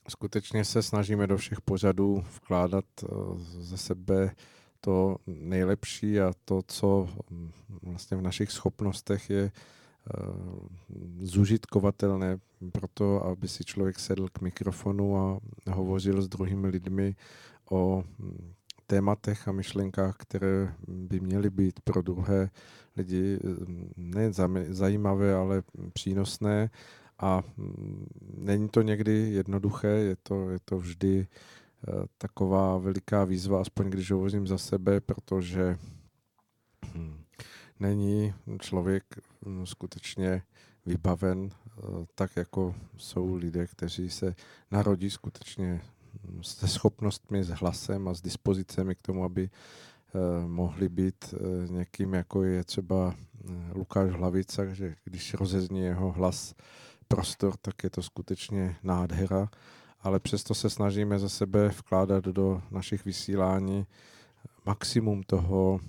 skutečně 0.10 0.66
se 0.66 0.84
snažíme 0.84 1.28
do 1.28 1.38
všech 1.38 1.62
pořadů 1.62 2.24
vkládat 2.36 2.86
eh, 3.04 3.08
ze 3.38 3.78
sebe 3.78 4.32
to 4.82 5.16
nejlepší 5.28 6.20
a 6.20 6.34
to, 6.46 6.62
co 6.68 7.10
mm, 7.30 7.52
vlastně 7.84 8.18
v 8.18 8.22
našich 8.22 8.52
schopnostech 8.52 9.30
je 9.30 9.52
eh, 9.52 10.18
zužitkovatelné 11.20 12.38
pro 12.72 12.88
to, 12.94 13.26
aby 13.26 13.48
si 13.48 13.64
člověk 13.64 14.00
sedl 14.00 14.28
k 14.34 14.42
mikrofonu 14.42 15.18
a 15.18 15.40
hovořil 15.72 16.22
s 16.22 16.28
druhými 16.28 16.68
lidmi 16.68 17.16
o 17.70 18.04
mm, 18.20 18.54
tématech 18.88 19.48
a 19.48 19.52
myšlenkách, 19.52 20.16
které 20.18 20.74
by 20.88 21.20
měly 21.20 21.50
být 21.50 21.80
pro 21.80 22.02
druhé 22.02 22.50
lidi 22.98 23.40
mm, 23.98 24.14
zami- 24.30 24.72
zajímavé, 24.74 25.36
ale 25.36 25.64
přínosné. 25.94 26.70
A 27.20 27.44
není 28.38 28.70
to 28.70 28.82
někdy 28.82 29.12
jednoduché, 29.12 29.88
je 29.88 30.16
to, 30.24 30.50
je 30.50 30.60
to 30.66 30.78
vždy 30.78 31.28
taková 32.18 32.78
veliká 32.78 33.24
výzva, 33.24 33.62
aspoň 33.62 33.90
když 33.90 34.12
hovořím 34.12 34.48
za 34.48 34.58
sebe, 34.58 35.02
protože 35.02 35.78
hm, 36.96 37.24
není 37.80 38.34
člověk 38.60 39.04
hm, 39.46 39.66
skutečně 39.66 40.44
vybaven 40.86 41.50
eh, 41.50 41.82
tak, 42.16 42.36
jako 42.36 42.76
jsou 42.98 43.36
lidé, 43.36 43.68
kteří 43.68 44.10
se 44.10 44.36
narodí 44.72 45.10
skutečně 45.10 45.82
hm, 46.24 46.44
se 46.44 46.68
schopnostmi, 46.68 47.44
s 47.44 47.50
hlasem 47.50 48.08
a 48.08 48.14
s 48.14 48.22
dispozicemi 48.22 48.96
k 48.96 49.02
tomu, 49.02 49.24
aby 49.24 49.50
eh, 49.50 50.48
mohli 50.48 50.90
být 50.90 51.34
eh, 51.34 51.68
někým, 51.68 52.14
jako 52.14 52.44
je 52.44 52.64
třeba 52.64 53.16
Lukáš 53.74 54.12
Hlavica, 54.12 54.66
že 54.66 54.96
když 55.04 55.34
rozezní 55.34 55.82
jeho 55.82 56.12
hlas 56.12 56.56
prostor, 57.08 57.58
tak 57.62 57.84
je 57.84 57.90
to 57.90 58.02
skutečně 58.02 58.76
nádhera, 58.84 59.50
ale 60.04 60.20
přesto 60.20 60.54
se 60.54 60.70
snažíme 60.70 61.20
za 61.20 61.30
sebe 61.30 61.70
vkládat 61.70 62.26
do 62.26 62.62
našich 62.72 63.06
vysílání 63.06 63.86
maximum 64.66 65.24
toho 65.24 65.80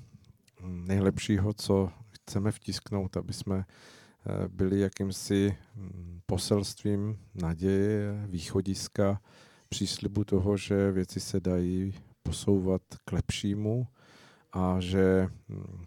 hm, 0.60 0.84
nejlepšího, 0.89 1.52
co 1.52 1.90
chceme 2.10 2.52
vtisknout, 2.52 3.16
aby 3.16 3.32
jsme 3.32 3.64
eh, 3.64 4.48
byli 4.48 4.80
jakýmsi 4.80 5.56
hm, 5.76 6.20
poselstvím 6.26 7.18
naděje, 7.34 8.26
východiska, 8.26 9.20
příslibu 9.68 10.24
toho, 10.24 10.56
že 10.56 10.93
věci 10.93 11.20
se 11.20 11.40
dají 11.40 11.94
posouvat 12.22 12.82
k 13.05 13.12
lepšímu 13.12 13.86
a 14.52 14.80
že 14.80 15.28
hm, 15.48 15.84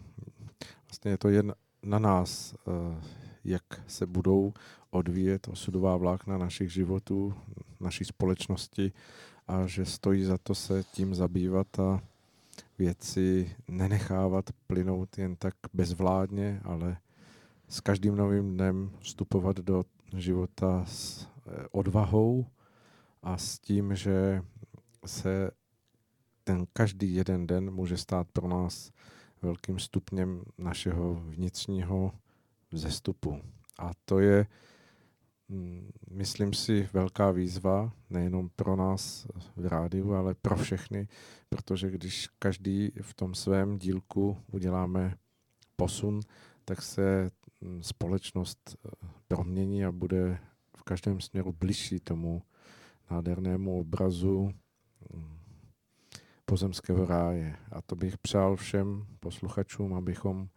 vlastně 0.88 1.10
je 1.10 1.18
to 1.18 1.28
jen 1.28 1.54
na 1.82 1.98
nás, 1.98 2.54
eh, 2.54 3.02
jak 3.44 3.64
se 3.86 4.06
budou 4.06 4.52
odvíjet 4.90 5.48
osudová 5.48 5.96
vlákna 5.96 6.38
našich 6.38 6.72
životů, 6.72 7.34
naší 7.86 8.04
společnosti 8.04 8.92
a 9.46 9.66
že 9.66 9.84
stojí 9.84 10.24
za 10.24 10.38
to 10.38 10.54
se 10.54 10.84
tím 10.92 11.14
zabývat 11.14 11.78
a 11.78 12.02
věci 12.78 13.56
nenechávat 13.68 14.50
plynout 14.66 15.18
jen 15.18 15.36
tak 15.36 15.54
bezvládně, 15.72 16.60
ale 16.64 16.96
s 17.68 17.80
každým 17.80 18.16
novým 18.16 18.54
dnem 18.54 18.90
vstupovat 19.00 19.56
do 19.56 19.84
života 20.16 20.84
s 20.84 21.26
eh, 21.26 21.66
odvahou 21.70 22.46
a 23.22 23.38
s 23.38 23.58
tím, 23.58 23.94
že 23.94 24.42
se 25.06 25.50
ten 26.44 26.66
každý 26.72 27.14
jeden 27.14 27.46
den 27.46 27.70
může 27.70 27.96
stát 27.96 28.26
pro 28.32 28.48
nás 28.48 28.90
velkým 29.42 29.78
stupněm 29.78 30.42
našeho 30.58 31.14
vnitřního 31.14 32.12
vzestupu. 32.70 33.40
A 33.78 33.90
to 34.04 34.18
je, 34.18 34.46
myslím 36.10 36.52
si, 36.52 36.88
velká 36.92 37.30
výzva 37.30 37.92
nejenom 38.10 38.50
pro 38.56 38.76
nás 38.76 39.26
v 39.56 39.66
rádiu, 39.66 40.12
ale 40.12 40.34
pro 40.34 40.56
všechny, 40.56 41.08
protože 41.48 41.90
když 41.90 42.28
každý 42.38 42.92
v 43.02 43.14
tom 43.14 43.34
svém 43.34 43.78
dílku 43.78 44.36
uděláme 44.52 45.14
posun, 45.76 46.20
tak 46.64 46.82
se 46.82 47.30
mm, 47.60 47.82
společnost 47.82 48.76
eh, 48.76 48.90
promění 49.28 49.84
a 49.84 49.92
bude 49.92 50.38
v 50.76 50.82
každém 50.82 51.20
směru 51.20 51.52
bližší 51.52 52.00
tomu 52.00 52.42
nádhernému 53.10 53.80
obrazu 53.80 54.52
mm, 55.14 55.38
pozemského 56.44 57.06
ráje. 57.06 57.56
A 57.72 57.82
to 57.82 57.96
bych 57.96 58.18
přál 58.18 58.56
všem 58.56 59.06
posluchačům, 59.20 59.94
abychom 59.94 60.48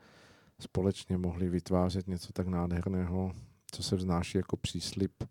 společně 0.59 1.17
mohli 1.17 1.49
vytvářet 1.49 2.07
něco 2.07 2.33
tak 2.33 2.47
nádherného, 2.47 3.33
co 3.71 3.83
se 3.83 3.95
vznáší 3.95 4.37
jako 4.37 4.57
příslip. 4.57 5.23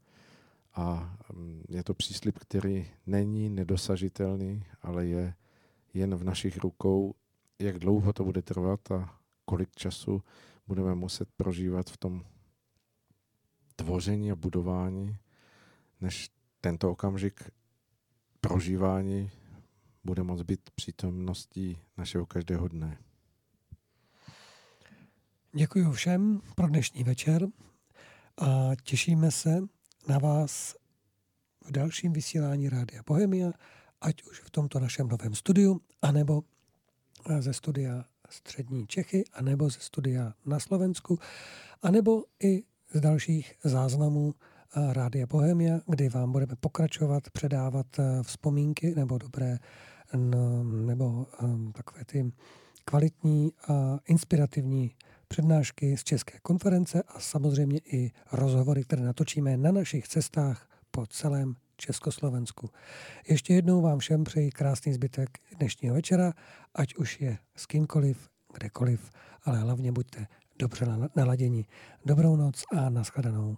A 0.75 1.17
mm, 1.33 1.63
je 1.69 1.85
to 1.85 1.95
příslip, 1.95 2.39
který 2.39 2.91
není 3.07 3.51
nedosažitelný, 3.51 4.65
ale 4.83 5.07
je 5.07 5.35
jen 5.95 6.15
v 6.15 6.25
našich 6.25 6.59
rukou, 6.59 7.15
jak 7.59 7.79
dlouho 7.79 8.13
to 8.13 8.25
bude 8.25 8.43
trvat 8.43 8.91
a 8.91 9.19
kolik 9.45 9.77
času 9.77 10.23
budeme 10.67 10.95
muset 10.95 11.29
prožívat 11.37 11.91
v 11.91 11.97
tom 11.97 12.25
tvoření 13.77 14.33
a 14.33 14.37
budování, 14.37 15.17
než 16.01 16.31
tento 16.61 16.91
okamžik 16.91 17.51
prožívání 18.41 19.31
bude 20.05 20.23
moct 20.23 20.43
být 20.43 20.71
přítomností 20.75 21.79
našeho 21.97 22.27
každého 22.27 22.69
dne. 22.69 22.99
Děkuji 25.53 25.93
všem 25.93 26.41
pro 26.55 26.69
dnešní 26.69 27.05
večer 27.05 27.49
a 28.39 28.71
těšíme 28.83 29.31
se 29.31 29.61
na 30.09 30.19
vás 30.19 30.75
v 31.65 31.71
dalším 31.71 32.13
vysílání 32.13 32.69
Rádia 32.69 33.03
Bohemia, 33.07 33.53
ať 34.01 34.23
už 34.23 34.41
v 34.41 34.51
tomto 34.51 34.81
našem 34.81 35.09
novém 35.09 35.35
studiu, 35.35 35.81
anebo 36.03 36.43
eh, 37.31 37.43
ze 37.43 37.53
studia 37.53 38.05
Střední 38.31 38.87
Čechy, 38.87 39.25
anebo 39.33 39.69
ze 39.69 39.81
studia 39.81 40.33
na 40.47 40.61
Slovensku, 40.61 41.19
anebo 41.83 42.25
i 42.43 42.63
z 42.95 43.01
dalších 43.01 43.55
záznamů 43.65 44.35
eh, 44.35 44.93
Rádia 44.93 45.27
Bohemia, 45.27 45.81
kdy 45.87 46.09
vám 46.09 46.33
budeme 46.33 46.57
pokračovat, 46.61 47.31
předávat 47.31 47.87
eh, 47.99 48.23
vzpomínky 48.23 48.95
nebo 48.95 49.19
dobré 49.19 49.59
nebo 50.63 51.27
um, 51.43 51.73
takové 51.73 52.05
ty 52.05 52.33
kvalitní 52.85 53.53
a 53.69 53.99
inspirativní 54.07 54.95
přednášky 55.29 55.97
z 55.97 56.05
České 56.05 56.39
konference 56.43 57.03
a 57.09 57.21
samozřejmě 57.21 57.79
i 57.79 58.11
rozhovory, 58.33 58.85
které 58.85 59.03
natočíme 59.03 59.57
na 59.57 59.73
našich 59.73 60.09
cestách 60.09 60.69
po 60.91 61.07
celém 61.07 61.57
Československu. 61.77 62.71
Ještě 63.29 63.55
jednou 63.55 63.81
vám 63.83 63.99
všem 63.99 64.25
přeji 64.25 64.51
krásný 64.51 64.93
zbytek 64.93 65.39
dnešního 65.59 65.95
večera, 65.95 66.33
ať 66.75 66.95
už 66.95 67.21
je 67.21 67.39
s 67.57 67.67
kýmkoliv, 67.67 68.29
kdekoliv, 68.55 69.11
ale 69.45 69.59
hlavně 69.59 69.93
buďte 69.93 70.27
dobře 70.59 70.87
naladěni. 71.17 71.67
Dobrou 72.05 72.37
noc 72.37 72.63
a 72.77 72.91
nashledanou. 72.91 73.57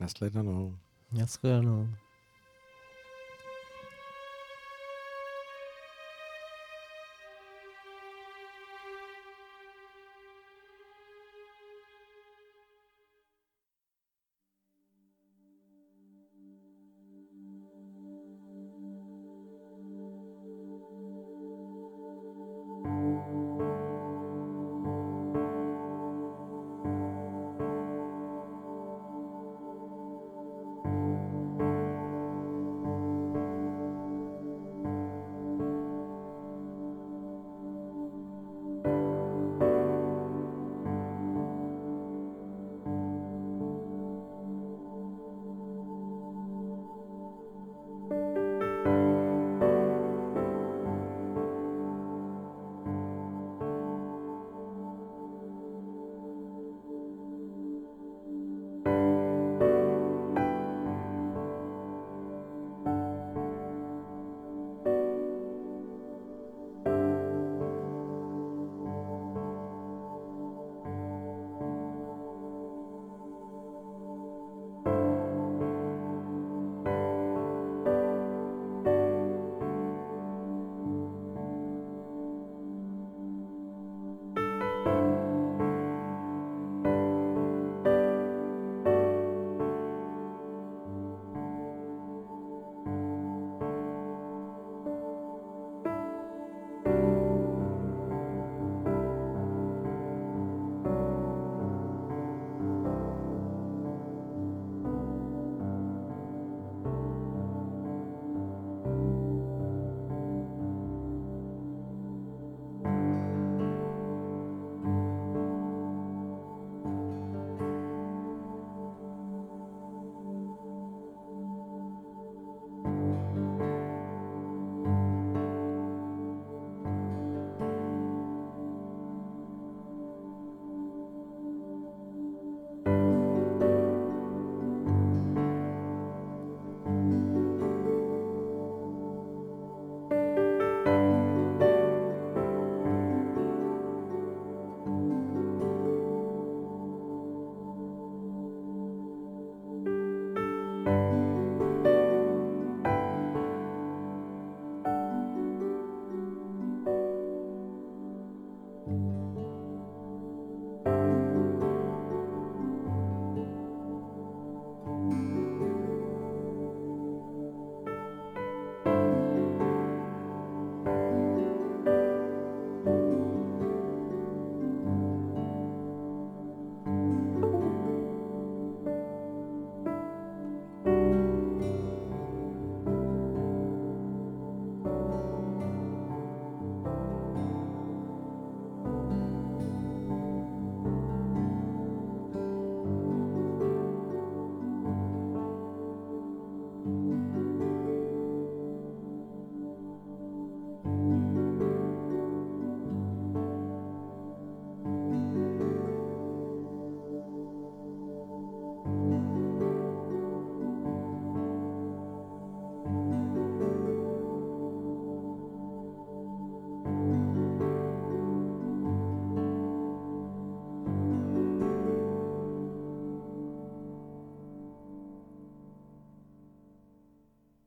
Nasledanou. 0.00 0.76
Naschledanou. 1.12 1.88